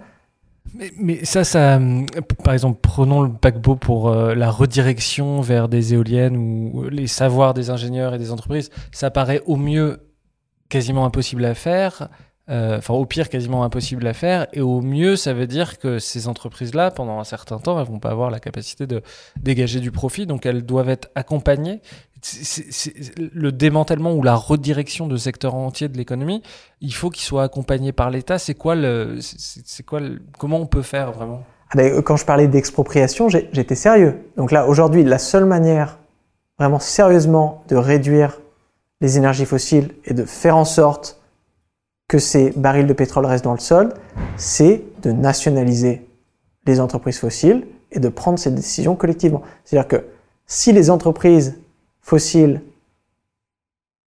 Mais, 0.98 1.24
ça, 1.24 1.80
par 2.44 2.52
exemple, 2.52 2.80
prenons 2.82 3.22
le 3.22 3.32
paquebot 3.32 3.76
pour 3.76 4.08
euh, 4.08 4.34
la 4.34 4.50
redirection 4.50 5.40
vers 5.40 5.68
des 5.68 5.94
éoliennes 5.94 6.36
ou 6.36 6.88
les 6.90 7.06
savoirs 7.06 7.54
des 7.54 7.70
ingénieurs 7.70 8.14
et 8.14 8.18
des 8.18 8.30
entreprises, 8.30 8.70
ça 8.92 9.10
paraît 9.10 9.42
au 9.46 9.56
mieux 9.56 10.00
quasiment 10.68 11.06
impossible 11.06 11.44
à 11.44 11.54
faire, 11.54 12.08
euh, 12.48 12.78
enfin 12.78 12.94
au 12.94 13.06
pire 13.06 13.28
quasiment 13.28 13.64
impossible 13.64 14.06
à 14.06 14.14
faire, 14.14 14.46
et 14.52 14.60
au 14.60 14.80
mieux 14.80 15.16
ça 15.16 15.32
veut 15.32 15.46
dire 15.46 15.78
que 15.78 15.98
ces 15.98 16.28
entreprises-là, 16.28 16.90
pendant 16.90 17.18
un 17.18 17.24
certain 17.24 17.58
temps, 17.58 17.80
elles 17.80 17.86
vont 17.86 17.98
pas 17.98 18.10
avoir 18.10 18.30
la 18.30 18.40
capacité 18.40 18.86
de 18.86 19.02
dégager 19.40 19.80
du 19.80 19.90
profit, 19.90 20.26
donc 20.26 20.46
elles 20.46 20.62
doivent 20.62 20.88
être 20.88 21.08
accompagnées 21.14 21.80
le 23.32 23.50
démantèlement 23.50 24.14
ou 24.14 24.22
la 24.22 24.34
redirection 24.34 25.06
de 25.06 25.16
secteurs 25.16 25.54
entiers 25.54 25.88
de 25.88 25.96
l'économie, 25.96 26.42
il 26.80 26.94
faut 26.94 27.10
qu'il 27.10 27.24
soit 27.24 27.42
accompagné 27.42 27.92
par 27.92 28.10
l'État. 28.10 28.38
C'est 28.38 28.54
quoi 28.54 28.74
le, 28.74 29.18
comment 30.38 30.58
on 30.58 30.66
peut 30.66 30.82
faire 30.82 31.12
vraiment? 31.12 31.42
Ah 31.70 31.76
ben, 31.76 32.02
Quand 32.02 32.16
je 32.16 32.24
parlais 32.24 32.48
d'expropriation, 32.48 33.28
j'étais 33.28 33.74
sérieux. 33.74 34.24
Donc 34.36 34.52
là, 34.52 34.66
aujourd'hui, 34.66 35.04
la 35.04 35.18
seule 35.18 35.44
manière 35.44 35.98
vraiment 36.58 36.78
sérieusement 36.78 37.62
de 37.68 37.76
réduire 37.76 38.40
les 39.00 39.18
énergies 39.18 39.44
fossiles 39.44 39.90
et 40.04 40.14
de 40.14 40.24
faire 40.24 40.56
en 40.56 40.64
sorte 40.64 41.20
que 42.08 42.18
ces 42.18 42.50
barils 42.52 42.86
de 42.86 42.92
pétrole 42.92 43.26
restent 43.26 43.44
dans 43.44 43.52
le 43.52 43.58
sol, 43.58 43.92
c'est 44.36 44.84
de 45.02 45.12
nationaliser 45.12 46.08
les 46.66 46.80
entreprises 46.80 47.18
fossiles 47.18 47.66
et 47.92 48.00
de 48.00 48.08
prendre 48.08 48.38
ces 48.38 48.50
décisions 48.50 48.96
collectivement. 48.96 49.42
C'est-à-dire 49.64 49.88
que 49.88 50.04
si 50.46 50.72
les 50.72 50.90
entreprises 50.90 51.58
fossiles 52.06 52.62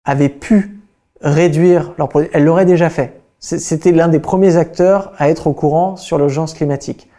avaient 0.05 0.29
pu 0.29 0.79
réduire 1.19 1.93
leur 1.97 2.07
produits, 2.07 2.29
elles 2.31 2.45
l'auraient 2.45 2.65
déjà 2.65 2.89
fait. 2.89 3.19
C'était 3.39 3.91
l'un 3.91 4.07
des 4.07 4.19
premiers 4.19 4.55
acteurs 4.55 5.11
à 5.17 5.29
être 5.29 5.47
au 5.47 5.53
courant 5.53 5.97
sur 5.97 6.17
l'urgence 6.17 6.53
climatique. 6.53 7.09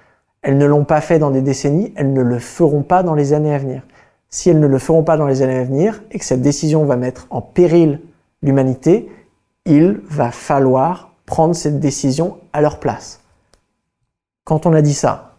Elles 0.41 0.57
ne 0.57 0.65
l'ont 0.65 0.85
pas 0.85 1.03
fait 1.03 1.19
dans 1.19 1.31
des 1.31 1.43
décennies, 1.43 1.93
elles 1.97 2.15
ne 2.15 2.23
le 2.23 2.39
feront 2.39 2.83
pas 2.83 3.03
dans 3.03 3.15
les 3.15 3.35
années 3.35 3.55
à 3.55 3.59
venir. 3.59 3.83
Si 4.31 4.49
elles 4.49 4.59
ne 4.59 4.67
le 4.67 4.79
feront 4.79 5.03
pas 5.03 5.19
dans 5.19 5.27
les 5.27 5.43
années 5.43 5.59
à 5.59 5.65
venir 5.65 6.03
et 6.11 6.19
que 6.19 6.25
cette 6.25 6.41
décision 6.41 6.87
va 6.87 6.97
mettre 6.97 7.27
en 7.29 7.43
péril 7.43 8.01
l'humanité, 8.43 9.11
il 9.67 10.01
va 10.09 10.31
falloir 10.31 11.13
prendre 11.27 11.55
cette 11.55 11.79
décision 11.79 12.39
à 12.55 12.63
leur 12.63 12.81
place. 12.81 13.21
Quand 14.45 14.65
on 14.65 14.73
a 14.73 14.81
dit 14.81 14.95
ça, 14.95 15.35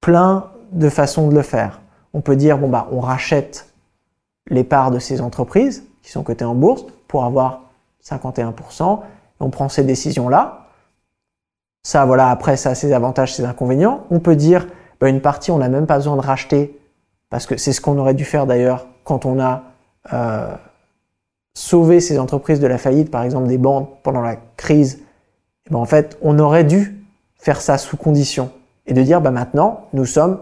plein 0.00 0.50
de 0.72 0.88
façons 0.88 1.28
de 1.28 1.34
le 1.34 1.42
faire. 1.42 1.80
On 2.12 2.22
peut 2.22 2.36
dire, 2.36 2.58
bon 2.58 2.68
bah, 2.68 2.88
on 2.90 2.98
rachète 2.98 3.71
les 4.48 4.64
parts 4.64 4.90
de 4.90 4.98
ces 4.98 5.20
entreprises 5.20 5.84
qui 6.02 6.10
sont 6.10 6.22
cotées 6.22 6.44
en 6.44 6.54
bourse 6.54 6.84
pour 7.08 7.24
avoir 7.24 7.62
51%. 8.04 9.00
on 9.40 9.50
prend 9.50 9.68
ces 9.68 9.84
décisions-là. 9.84 10.66
Ça, 11.84 12.04
voilà, 12.04 12.30
après, 12.30 12.56
ça 12.56 12.70
a 12.70 12.74
ses 12.74 12.92
avantages, 12.92 13.34
ses 13.34 13.44
inconvénients. 13.44 14.04
On 14.10 14.20
peut 14.20 14.36
dire, 14.36 14.66
bah, 15.00 15.08
une 15.08 15.20
partie, 15.20 15.50
on 15.50 15.58
n'a 15.58 15.68
même 15.68 15.86
pas 15.86 15.96
besoin 15.96 16.16
de 16.16 16.20
racheter, 16.20 16.78
parce 17.28 17.46
que 17.46 17.56
c'est 17.56 17.72
ce 17.72 17.80
qu'on 17.80 17.98
aurait 17.98 18.14
dû 18.14 18.24
faire 18.24 18.46
d'ailleurs 18.46 18.86
quand 19.04 19.26
on 19.26 19.40
a 19.40 19.64
euh, 20.12 20.54
sauvé 21.54 22.00
ces 22.00 22.18
entreprises 22.18 22.60
de 22.60 22.66
la 22.66 22.78
faillite, 22.78 23.10
par 23.10 23.22
exemple 23.22 23.48
des 23.48 23.58
banques 23.58 23.90
pendant 24.02 24.20
la 24.20 24.36
crise. 24.56 25.00
Et 25.66 25.70
ben, 25.70 25.78
en 25.78 25.84
fait, 25.84 26.18
on 26.22 26.38
aurait 26.38 26.64
dû 26.64 27.04
faire 27.36 27.60
ça 27.60 27.78
sous 27.78 27.96
condition 27.96 28.50
et 28.86 28.94
de 28.94 29.02
dire, 29.02 29.20
bah, 29.20 29.30
maintenant, 29.30 29.86
nous 29.92 30.06
sommes 30.06 30.38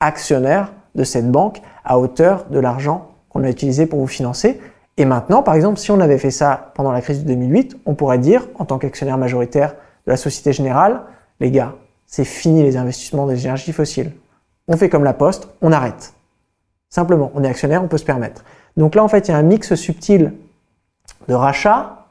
actionnaires 0.00 0.72
de 0.96 1.04
cette 1.04 1.30
banque 1.30 1.60
à 1.84 1.98
hauteur 1.98 2.46
de 2.50 2.58
l'argent 2.58 3.09
qu'on 3.30 3.42
a 3.44 3.48
utilisé 3.48 3.86
pour 3.86 3.98
vous 4.00 4.06
financer. 4.06 4.60
Et 4.96 5.06
maintenant, 5.06 5.42
par 5.42 5.54
exemple, 5.54 5.78
si 5.78 5.90
on 5.90 6.00
avait 6.00 6.18
fait 6.18 6.30
ça 6.30 6.72
pendant 6.74 6.92
la 6.92 7.00
crise 7.00 7.24
de 7.24 7.28
2008, 7.28 7.78
on 7.86 7.94
pourrait 7.94 8.18
dire, 8.18 8.46
en 8.56 8.66
tant 8.66 8.78
qu'actionnaire 8.78 9.16
majoritaire 9.16 9.74
de 10.06 10.10
la 10.10 10.18
Société 10.18 10.52
Générale, 10.52 11.00
les 11.40 11.50
gars, 11.50 11.74
c'est 12.06 12.24
fini 12.24 12.62
les 12.62 12.76
investissements 12.76 13.26
des 13.26 13.44
énergies 13.44 13.72
fossiles. 13.72 14.12
On 14.68 14.76
fait 14.76 14.88
comme 14.88 15.04
la 15.04 15.14
Poste, 15.14 15.48
on 15.62 15.72
arrête. 15.72 16.12
Simplement, 16.90 17.30
on 17.34 17.44
est 17.44 17.48
actionnaire, 17.48 17.82
on 17.82 17.88
peut 17.88 17.98
se 17.98 18.04
permettre. 18.04 18.44
Donc 18.76 18.94
là, 18.94 19.04
en 19.04 19.08
fait, 19.08 19.28
il 19.28 19.30
y 19.30 19.34
a 19.34 19.36
un 19.36 19.42
mix 19.42 19.74
subtil 19.74 20.32
de 21.28 21.34
rachat, 21.34 22.06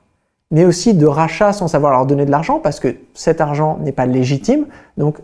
mais 0.52 0.66
aussi 0.66 0.94
de 0.94 1.06
rachat 1.06 1.54
sans 1.54 1.68
savoir 1.68 1.92
leur 1.92 2.06
donner 2.06 2.26
de 2.26 2.32
l'argent, 2.32 2.60
parce 2.60 2.80
que 2.80 2.96
cet 3.14 3.42
argent 3.42 3.78
n'est 3.82 3.92
pas 3.92 4.06
légitime. 4.06 4.66
Donc, 4.98 5.20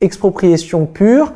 expropriation 0.00 0.86
pure, 0.86 1.32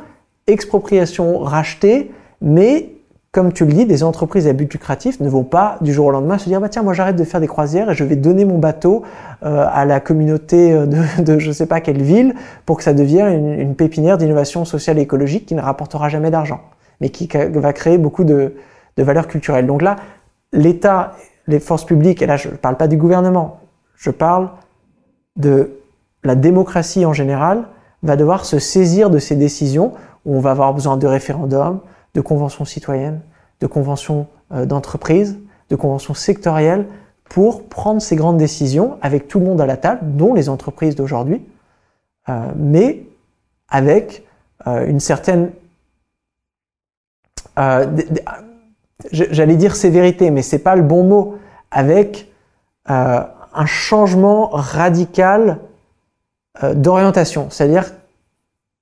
expropriation 0.47 1.39
rachetée, 1.39 2.11
mais 2.41 2.92
comme 3.33 3.51
tu 3.51 3.65
le 3.65 3.73
dis, 3.73 3.85
des 3.87 4.03
entreprises 4.03 4.47
à 4.47 4.53
but 4.53 4.71
lucratif 4.71 5.19
ne 5.19 5.27
vont 5.27 5.43
pas 5.43 5.77
du 5.81 5.91
jour 5.91 6.05
au 6.05 6.11
lendemain 6.11 6.37
se 6.37 6.47
dire 6.47 6.61
bah 6.61 6.69
tiens 6.69 6.83
moi 6.83 6.93
j'arrête 6.93 7.15
de 7.15 7.23
faire 7.23 7.41
des 7.41 7.47
croisières 7.47 7.89
et 7.89 7.95
je 7.95 8.03
vais 8.03 8.15
donner 8.15 8.45
mon 8.45 8.59
bateau 8.59 9.01
euh, 9.43 9.65
à 9.73 9.85
la 9.85 9.99
communauté 9.99 10.71
euh, 10.71 10.85
de, 10.85 11.01
de 11.23 11.39
je 11.39 11.51
sais 11.51 11.65
pas 11.65 11.81
quelle 11.81 12.03
ville 12.03 12.35
pour 12.67 12.77
que 12.77 12.83
ça 12.83 12.93
devienne 12.93 13.59
une, 13.59 13.75
pépinière 13.75 14.19
d'innovation 14.19 14.65
sociale 14.65 14.99
et 14.99 15.01
écologique 15.01 15.47
qui 15.47 15.55
ne 15.55 15.61
rapportera 15.61 16.09
jamais 16.09 16.29
d'argent, 16.29 16.61
mais 17.01 17.09
qui 17.09 17.27
va 17.27 17.73
créer 17.73 17.97
beaucoup 17.97 18.23
de, 18.23 18.53
de 18.97 19.03
valeurs 19.03 19.27
culturelles. 19.27 19.65
Donc 19.65 19.81
là, 19.81 19.95
l'État 20.51 21.13
les 21.47 21.59
forces 21.59 21.85
publiques, 21.85 22.21
et 22.21 22.27
là 22.27 22.37
je 22.37 22.49
ne 22.49 22.55
parle 22.55 22.77
pas 22.77 22.87
du 22.87 22.97
gouvernement, 22.97 23.61
je 23.95 24.11
parle 24.11 24.51
de 25.37 25.79
la 26.23 26.35
démocratie 26.35 27.03
en 27.03 27.13
général, 27.13 27.63
va 28.03 28.15
devoir 28.15 28.45
se 28.45 28.59
saisir 28.59 29.09
de 29.09 29.17
ces 29.17 29.35
décisions 29.35 29.93
où 30.25 30.35
on 30.35 30.39
va 30.39 30.51
avoir 30.51 30.71
besoin 30.73 30.97
de 30.97 31.07
référendums, 31.07 31.79
de 32.13 32.21
conventions 32.21 32.65
citoyennes, 32.65 33.21
de 33.59 33.67
conventions 33.67 34.27
euh, 34.51 34.65
d'entreprise, 34.65 35.39
de 35.69 35.75
conventions 35.75 36.13
sectorielles 36.13 36.87
pour 37.25 37.67
prendre 37.67 38.01
ces 38.01 38.15
grandes 38.15 38.37
décisions 38.37 38.97
avec 39.01 39.27
tout 39.27 39.39
le 39.39 39.45
monde 39.45 39.61
à 39.61 39.65
la 39.65 39.77
table, 39.77 40.15
dont 40.15 40.33
les 40.33 40.49
entreprises 40.49 40.95
d'aujourd'hui, 40.95 41.41
euh, 42.29 42.51
mais 42.55 43.03
avec 43.69 44.25
euh, 44.67 44.85
une 44.85 44.99
certaine, 44.99 45.51
j'allais 49.11 49.55
dire 49.55 49.75
sévérité, 49.75 50.31
mais 50.31 50.41
c'est 50.41 50.59
pas 50.59 50.75
le 50.75 50.81
bon 50.81 51.03
mot, 51.03 51.37
avec 51.71 52.31
un 52.85 53.65
changement 53.65 54.49
radical 54.49 55.59
d'orientation, 56.73 57.49
c'est-à-dire 57.49 57.93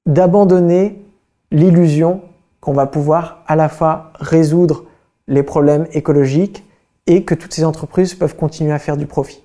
d'abandonner 0.06 1.06
l'illusion 1.52 2.22
qu'on 2.62 2.74
va 2.74 2.86
pouvoir 2.86 3.44
à 3.48 3.56
la 3.56 3.68
fois 3.68 4.14
résoudre 4.16 4.86
les 5.28 5.44
problèmes 5.44 5.88
écologiques 5.92 6.64
et 7.08 7.26
que 7.26 7.36
toutes 7.36 7.54
ces 7.54 7.66
entreprises 7.66 8.14
peuvent 8.14 8.36
continuer 8.36 8.72
à 8.72 8.80
faire 8.80 8.98
du 8.98 9.08
profit. 9.08 9.44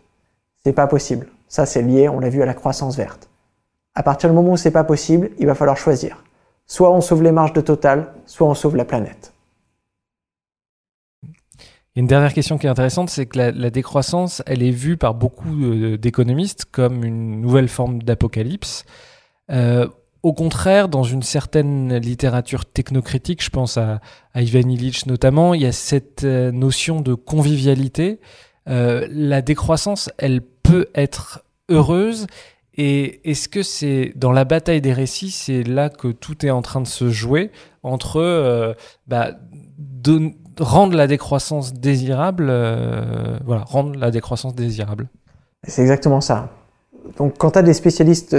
C'est 0.62 0.72
pas 0.72 0.86
possible. 0.86 1.26
Ça, 1.48 1.66
c'est 1.66 1.82
lié, 1.82 2.08
on 2.08 2.20
l'a 2.20 2.28
vu, 2.28 2.42
à 2.42 2.46
la 2.46 2.54
croissance 2.54 2.96
verte. 2.96 3.28
À 3.94 4.02
partir 4.02 4.28
du 4.28 4.36
moment 4.36 4.52
où 4.52 4.56
c'est 4.56 4.70
pas 4.70 4.84
possible, 4.84 5.30
il 5.38 5.46
va 5.46 5.54
falloir 5.54 5.76
choisir. 5.76 6.22
Soit 6.66 6.92
on 6.92 7.00
sauve 7.00 7.22
les 7.22 7.32
marges 7.32 7.52
de 7.52 7.60
Total, 7.60 8.12
soit 8.26 8.46
on 8.46 8.54
sauve 8.54 8.76
la 8.76 8.84
planète. 8.84 9.32
Une 11.94 12.06
dernière 12.06 12.34
question 12.34 12.58
qui 12.58 12.66
est 12.66 12.70
intéressante, 12.70 13.08
c'est 13.08 13.24
que 13.24 13.38
la, 13.38 13.70
décroissance, 13.70 14.42
elle 14.44 14.62
est 14.62 14.70
vue 14.70 14.98
par 14.98 15.14
beaucoup 15.14 15.62
euh, 15.62 15.96
d'économistes 15.96 16.66
comme 16.66 17.04
une 17.04 17.40
nouvelle 17.40 17.68
forme 17.68 18.02
d'apocalypse. 18.02 18.84
Euh, 19.50 19.88
au 20.26 20.32
contraire, 20.32 20.88
dans 20.88 21.04
une 21.04 21.22
certaine 21.22 21.98
littérature 21.98 22.64
technocritique, 22.66 23.44
je 23.44 23.50
pense 23.50 23.76
à, 23.76 24.00
Ivan 24.34 24.68
Illich 24.68 25.06
notamment, 25.06 25.54
il 25.54 25.62
y 25.62 25.66
a 25.66 25.70
cette 25.70 26.24
euh, 26.24 26.50
notion 26.50 27.00
de 27.00 27.14
convivialité. 27.14 28.18
Euh, 28.68 29.06
la 29.08 29.40
décroissance, 29.40 30.10
elle 30.18 30.40
peut 30.42 30.88
être 30.96 31.44
heureuse. 31.68 32.26
Et 32.76 33.20
est-ce 33.30 33.48
que 33.48 33.62
c'est 33.62 34.14
dans 34.16 34.32
la 34.32 34.44
bataille 34.44 34.80
des 34.80 34.92
récits, 34.92 35.30
c'est 35.30 35.62
là 35.62 35.90
que 35.90 36.08
tout 36.08 36.44
est 36.44 36.50
en 36.50 36.60
train 36.60 36.80
de 36.80 36.88
se 36.88 37.08
jouer 37.08 37.52
entre 37.84 38.16
euh, 38.16 38.74
bah, 39.06 39.30
rendre 40.58 40.96
la 40.96 41.06
décroissance 41.06 41.72
désirable, 41.72 42.46
voilà, 43.44 43.62
rendre 43.62 43.96
la 43.96 44.10
décroissance 44.10 44.56
désirable? 44.56 45.06
C'est 45.62 45.82
exactement 45.82 46.20
ça. 46.20 46.50
Donc, 47.16 47.38
quand 47.38 47.52
tu 47.52 47.58
as 47.60 47.62
des 47.62 47.74
spécialistes 47.74 48.36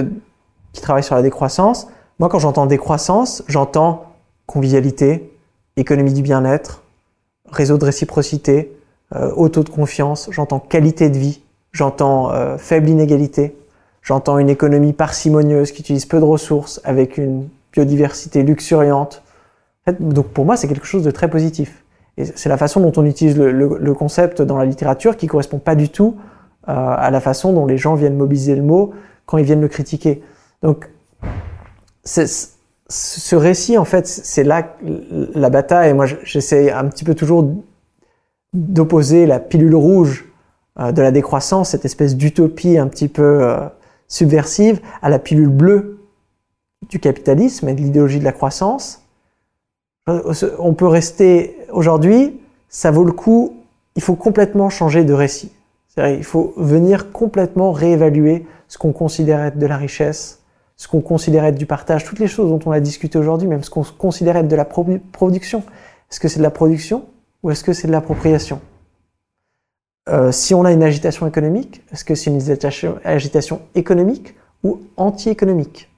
qui 0.78 0.82
travaille 0.82 1.04
sur 1.04 1.16
la 1.16 1.24
décroissance. 1.24 1.88
Moi, 2.20 2.30
quand 2.30 2.40
j'entends 2.40 2.68
décroissance, 2.68 3.44
j'entends 3.48 4.14
convivialité, 4.46 5.34
économie 5.76 6.14
du 6.14 6.22
bien-être, 6.22 6.84
réseau 7.52 7.78
de 7.78 7.86
réciprocité, 7.86 8.72
euh, 9.16 9.32
auto 9.36 9.64
de 9.64 9.70
confiance, 9.70 10.30
j'entends 10.32 10.60
qualité 10.60 11.10
de 11.10 11.18
vie, 11.18 11.42
j'entends 11.72 12.32
euh, 12.32 12.58
faible 12.58 12.90
inégalité, 12.90 13.58
j'entends 14.04 14.38
une 14.38 14.50
économie 14.50 14.94
parcimonieuse 14.94 15.72
qui 15.72 15.82
utilise 15.82 16.06
peu 16.06 16.20
de 16.20 16.26
ressources 16.26 16.80
avec 16.84 17.18
une 17.18 17.50
biodiversité 17.74 18.44
luxuriante. 18.44 19.24
donc 20.00 20.28
pour 20.28 20.46
moi, 20.46 20.58
c'est 20.58 20.68
quelque 20.68 20.86
chose 20.86 21.04
de 21.04 21.12
très 21.12 21.30
positif. 21.30 21.84
Et 22.18 22.26
c'est 22.26 22.50
la 22.50 22.58
façon 22.58 22.82
dont 22.82 22.94
on 22.98 23.06
utilise 23.06 23.38
le, 23.38 23.94
concept 23.94 24.42
dans 24.42 24.58
la 24.58 24.66
littérature 24.66 25.18
qui 25.18 25.28
correspond 25.28 25.60
pas 25.60 25.76
du 25.76 25.90
tout 25.90 26.18
euh, 26.68 26.74
à 26.74 27.10
la 27.10 27.20
façon 27.20 27.54
dont 27.54 27.66
les 27.66 27.78
gens 27.78 27.96
viennent 27.96 28.18
mobiliser 28.18 28.56
le 28.56 28.64
mot 28.64 28.94
quand 29.26 29.38
ils 29.38 29.46
viennent 29.46 29.62
le 29.62 29.68
critiquer. 29.68 30.22
Donc, 30.62 30.90
ce 32.04 33.36
récit, 33.36 33.78
en 33.78 33.86
fait, 33.86 34.08
c'est 34.08 34.44
là 34.44 34.76
la 34.82 35.50
bataille. 35.50 35.94
Moi, 35.94 36.06
j'essaie 36.24 36.72
un 36.72 36.86
petit 36.86 37.04
peu 37.04 37.16
toujours 37.16 37.54
d'opposer 38.54 39.26
la 39.26 39.40
pilule 39.40 39.76
rouge 39.76 40.26
euh, 40.80 40.92
de 40.92 41.02
la 41.02 41.12
décroissance, 41.12 41.70
cette 41.70 41.86
espèce 41.86 42.16
d'utopie 42.16 42.78
un 42.78 42.88
petit 42.88 43.08
peu 43.08 43.44
euh, 43.44 43.58
subversive, 44.08 44.80
à 45.02 45.10
la 45.10 45.20
pilule 45.20 45.50
bleue 45.50 46.00
du 46.90 47.00
capitalisme 47.00 47.68
et 47.70 47.74
de 47.74 47.82
l'idéologie 47.82 48.20
de 48.20 48.24
la 48.24 48.32
croissance. 48.32 49.04
Euh, 50.08 50.34
on 50.60 50.74
peut 50.74 50.88
rester 50.88 51.58
aujourd'hui, 51.72 52.40
ça 52.70 52.92
vaut 52.92 53.04
le 53.04 53.12
coup, 53.12 53.58
il 53.96 54.02
faut 54.02 54.16
complètement 54.16 54.70
changer 54.70 55.04
de 55.04 55.14
récit. 55.14 55.52
Il 55.98 56.24
faut 56.24 56.54
venir 56.58 57.12
complètement 57.12 57.72
réévaluer 57.72 58.46
ce 58.68 58.78
qu'on 58.78 58.92
considère 58.92 59.44
être 59.44 59.58
de 59.58 59.66
la 59.66 59.78
richesse, 59.78 60.37
ce 60.78 60.88
qu'on 60.88 61.02
considère 61.02 61.44
être 61.44 61.58
du 61.58 61.66
partage, 61.66 62.06
toutes 62.06 62.20
les 62.20 62.28
choses 62.28 62.50
dont 62.50 62.60
on 62.66 62.72
a 62.72 62.80
discuté 62.80 63.18
aujourd'hui, 63.18 63.48
même 63.48 63.64
ce 63.64 63.70
qu'on 63.72 63.84
considère 63.84 64.38
être 64.38 64.48
de 64.48 64.56
la 64.56 64.66
production. 64.66 65.64
Est-ce 66.10 66.20
que 66.20 66.28
c'est 66.28 66.38
de 66.38 66.44
la 66.44 66.52
production 66.52 67.06
ou 67.42 67.50
est-ce 67.50 67.64
que 67.64 67.74
c'est 67.74 67.88
de 67.88 67.92
l'appropriation? 67.92 68.62
Euh, 70.08 70.32
Si 70.32 70.54
on 70.54 70.64
a 70.66 70.72
une 70.72 70.84
agitation 70.84 71.26
économique, 71.26 71.82
est-ce 71.92 72.06
que 72.06 72.14
c'est 72.14 72.30
une 72.30 72.42
agitation 73.04 73.62
économique 73.74 74.36
ou 74.64 74.82
anti-économique? 74.98 75.90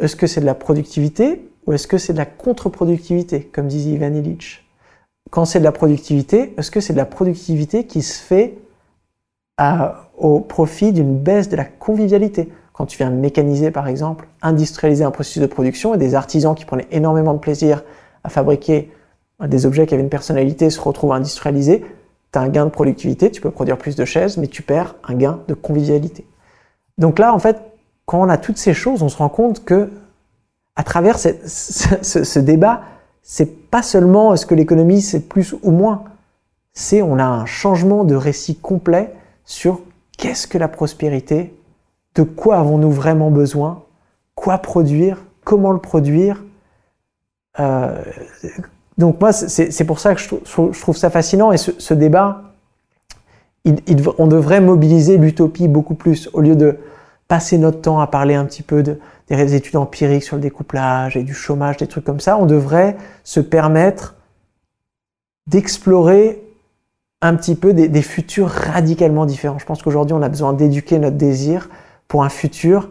Est-ce 0.00 0.16
que 0.16 0.26
c'est 0.26 0.40
de 0.40 0.46
la 0.46 0.54
productivité 0.54 1.48
ou 1.66 1.74
est-ce 1.74 1.86
que 1.86 1.98
c'est 1.98 2.14
de 2.14 2.18
la 2.18 2.26
contre-productivité, 2.26 3.44
comme 3.52 3.68
disait 3.68 3.90
Ivan 3.90 4.14
Illich? 4.14 4.64
Quand 5.30 5.44
c'est 5.44 5.60
de 5.60 5.64
la 5.64 5.72
productivité, 5.72 6.54
est-ce 6.56 6.70
que 6.70 6.80
c'est 6.80 6.94
de 6.94 6.98
la 6.98 7.04
productivité 7.04 7.84
qui 7.84 8.02
se 8.02 8.20
fait 8.20 8.54
au 10.18 10.40
profit 10.40 10.92
d'une 10.92 11.18
baisse 11.18 11.48
de 11.48 11.56
la 11.56 11.64
convivialité? 11.64 12.50
Quand 12.72 12.86
tu 12.86 12.98
viens 12.98 13.10
mécaniser, 13.10 13.70
par 13.70 13.88
exemple, 13.88 14.28
industrialiser 14.40 15.04
un 15.04 15.10
processus 15.10 15.42
de 15.42 15.46
production 15.46 15.94
et 15.94 15.98
des 15.98 16.14
artisans 16.14 16.54
qui 16.54 16.64
prenaient 16.64 16.88
énormément 16.90 17.34
de 17.34 17.38
plaisir 17.38 17.82
à 18.24 18.28
fabriquer 18.28 18.90
des 19.46 19.66
objets 19.66 19.86
qui 19.86 19.94
avaient 19.94 20.02
une 20.02 20.08
personnalité 20.08 20.70
se 20.70 20.80
retrouvent 20.80 21.12
industrialisés, 21.12 21.84
tu 22.32 22.38
as 22.38 22.42
un 22.42 22.48
gain 22.48 22.64
de 22.64 22.70
productivité, 22.70 23.30
tu 23.30 23.40
peux 23.40 23.50
produire 23.50 23.76
plus 23.76 23.96
de 23.96 24.04
chaises, 24.04 24.36
mais 24.36 24.46
tu 24.46 24.62
perds 24.62 24.94
un 25.04 25.14
gain 25.14 25.40
de 25.48 25.54
convivialité. 25.54 26.26
Donc 26.98 27.18
là, 27.18 27.34
en 27.34 27.38
fait, 27.38 27.60
quand 28.06 28.20
on 28.20 28.28
a 28.28 28.38
toutes 28.38 28.58
ces 28.58 28.74
choses, 28.74 29.02
on 29.02 29.08
se 29.08 29.16
rend 29.16 29.28
compte 29.28 29.64
que 29.64 29.90
à 30.76 30.84
travers 30.84 31.18
ce, 31.18 31.28
ce, 31.46 32.24
ce 32.24 32.38
débat, 32.38 32.82
c'est 33.22 33.70
pas 33.70 33.82
seulement 33.82 34.32
est-ce 34.32 34.46
que 34.46 34.54
l'économie 34.54 35.02
c'est 35.02 35.20
plus 35.20 35.54
ou 35.62 35.70
moins, 35.70 36.04
c'est 36.72 37.02
on 37.02 37.18
a 37.18 37.24
un 37.24 37.46
changement 37.46 38.04
de 38.04 38.14
récit 38.14 38.56
complet 38.56 39.12
sur 39.44 39.80
qu'est-ce 40.16 40.46
que 40.46 40.58
la 40.58 40.68
prospérité 40.68 41.54
de 42.14 42.22
quoi 42.22 42.58
avons-nous 42.58 42.90
vraiment 42.90 43.30
besoin, 43.30 43.84
quoi 44.34 44.58
produire, 44.58 45.24
comment 45.44 45.72
le 45.72 45.78
produire. 45.78 46.42
Euh, 47.60 48.02
donc 48.98 49.20
moi, 49.20 49.32
c'est 49.32 49.84
pour 49.84 49.98
ça 49.98 50.14
que 50.14 50.20
je, 50.20 50.28
trouve 50.80 50.96
ça 50.96 51.10
fascinant 51.10 51.52
et 51.52 51.56
ce, 51.56 51.94
débat, 51.94 52.42
on 54.18 54.26
devrait 54.26 54.60
mobiliser 54.60 55.16
l'utopie 55.16 55.68
beaucoup 55.68 55.94
plus 55.94 56.28
au 56.32 56.40
lieu 56.40 56.56
de 56.56 56.78
passer 57.28 57.56
notre 57.56 57.80
temps 57.80 58.00
à 58.00 58.06
parler 58.06 58.34
un 58.34 58.44
petit 58.44 58.62
peu 58.62 58.82
de, 58.82 58.98
des 59.28 59.54
études 59.54 59.76
empiriques 59.76 60.24
sur 60.24 60.36
le 60.36 60.42
découplage 60.42 61.16
et 61.16 61.22
du 61.22 61.32
chômage, 61.32 61.78
des 61.78 61.86
trucs 61.86 62.04
comme 62.04 62.20
ça. 62.20 62.36
On 62.36 62.44
devrait 62.44 62.96
se 63.24 63.40
permettre 63.40 64.16
d'explorer 65.46 66.42
un 67.22 67.34
petit 67.34 67.54
peu 67.54 67.72
des, 67.72 67.88
des 67.88 68.02
futurs 68.02 68.48
radicalement 68.48 69.24
différents. 69.24 69.58
Je 69.58 69.64
pense 69.64 69.82
qu'aujourd'hui, 69.82 70.14
on 70.14 70.22
a 70.22 70.28
besoin 70.28 70.52
d'éduquer 70.52 70.98
notre 70.98 71.16
désir 71.16 71.70
pour 72.12 72.24
un 72.24 72.28
futur 72.28 72.90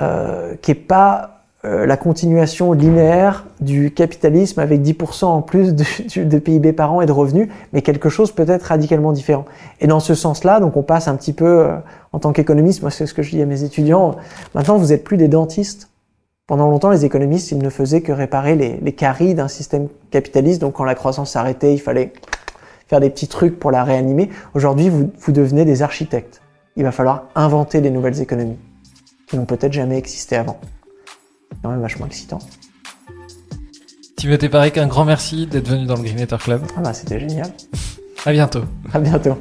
euh, 0.00 0.56
qui 0.62 0.72
n'est 0.72 0.74
pas 0.74 1.44
euh, 1.64 1.86
la 1.86 1.96
continuation 1.96 2.72
linéaire 2.72 3.46
du 3.60 3.92
capitalisme 3.92 4.58
avec 4.58 4.82
10% 4.82 5.26
en 5.26 5.42
plus 5.42 5.76
de, 5.76 6.38
PIB 6.40 6.72
par 6.72 6.92
an 6.92 7.02
et 7.02 7.06
de 7.06 7.12
revenus, 7.12 7.48
mais 7.72 7.82
quelque 7.82 8.08
chose 8.08 8.32
peut-être 8.32 8.64
radicalement 8.64 9.12
différent. 9.12 9.44
Et 9.80 9.86
dans 9.86 10.00
ce 10.00 10.16
sens-là, 10.16 10.58
donc 10.58 10.76
on 10.76 10.82
passe 10.82 11.06
un 11.06 11.14
petit 11.14 11.32
peu, 11.32 11.60
euh, 11.60 11.76
en 12.10 12.18
tant 12.18 12.32
qu'économiste, 12.32 12.82
moi 12.82 12.90
c'est 12.90 13.06
ce 13.06 13.14
que 13.14 13.22
je 13.22 13.30
dis 13.30 13.40
à 13.40 13.46
mes 13.46 13.62
étudiants, 13.62 14.16
maintenant 14.56 14.76
vous 14.76 14.88
n'êtes 14.88 15.04
plus 15.04 15.18
des 15.18 15.28
dentistes. 15.28 15.88
Pendant 16.48 16.68
longtemps, 16.68 16.90
les 16.90 17.04
économistes, 17.04 17.52
ils 17.52 17.58
ne 17.58 17.70
faisaient 17.70 18.00
que 18.00 18.10
réparer 18.10 18.56
les, 18.56 18.78
les 18.82 18.92
caries 18.92 19.36
d'un 19.36 19.46
système 19.46 19.86
capitaliste, 20.10 20.60
donc 20.60 20.72
quand 20.72 20.84
la 20.84 20.96
croissance 20.96 21.30
s'arrêtait, 21.30 21.74
il 21.74 21.80
fallait 21.80 22.12
faire 22.88 22.98
des 22.98 23.08
petits 23.08 23.28
trucs 23.28 23.60
pour 23.60 23.70
la 23.70 23.84
réanimer. 23.84 24.30
Aujourd'hui, 24.54 24.88
vous, 24.88 25.12
vous 25.16 25.30
devenez 25.30 25.64
des 25.64 25.82
architectes 25.82 26.41
il 26.76 26.82
va 26.84 26.92
falloir 26.92 27.24
inventer 27.34 27.80
des 27.80 27.90
nouvelles 27.90 28.20
économies 28.20 28.58
qui 29.26 29.36
n'ont 29.36 29.44
peut-être 29.46 29.72
jamais 29.72 29.98
existé 29.98 30.36
avant. 30.36 30.60
C'est 31.50 31.58
quand 31.62 31.70
même 31.70 31.80
vachement 31.80 32.06
excitant. 32.06 32.38
Timothée 34.16 34.48
Parek, 34.48 34.78
un 34.78 34.86
grand 34.86 35.04
merci 35.04 35.46
d'être 35.46 35.68
venu 35.68 35.86
dans 35.86 35.96
le 35.96 36.02
Green 36.02 36.26
Club. 36.26 36.62
Ah 36.76 36.80
bah 36.80 36.94
c'était 36.94 37.18
génial. 37.18 37.50
à 38.24 38.32
bientôt. 38.32 38.62
À 38.92 39.00
bientôt. 39.00 39.36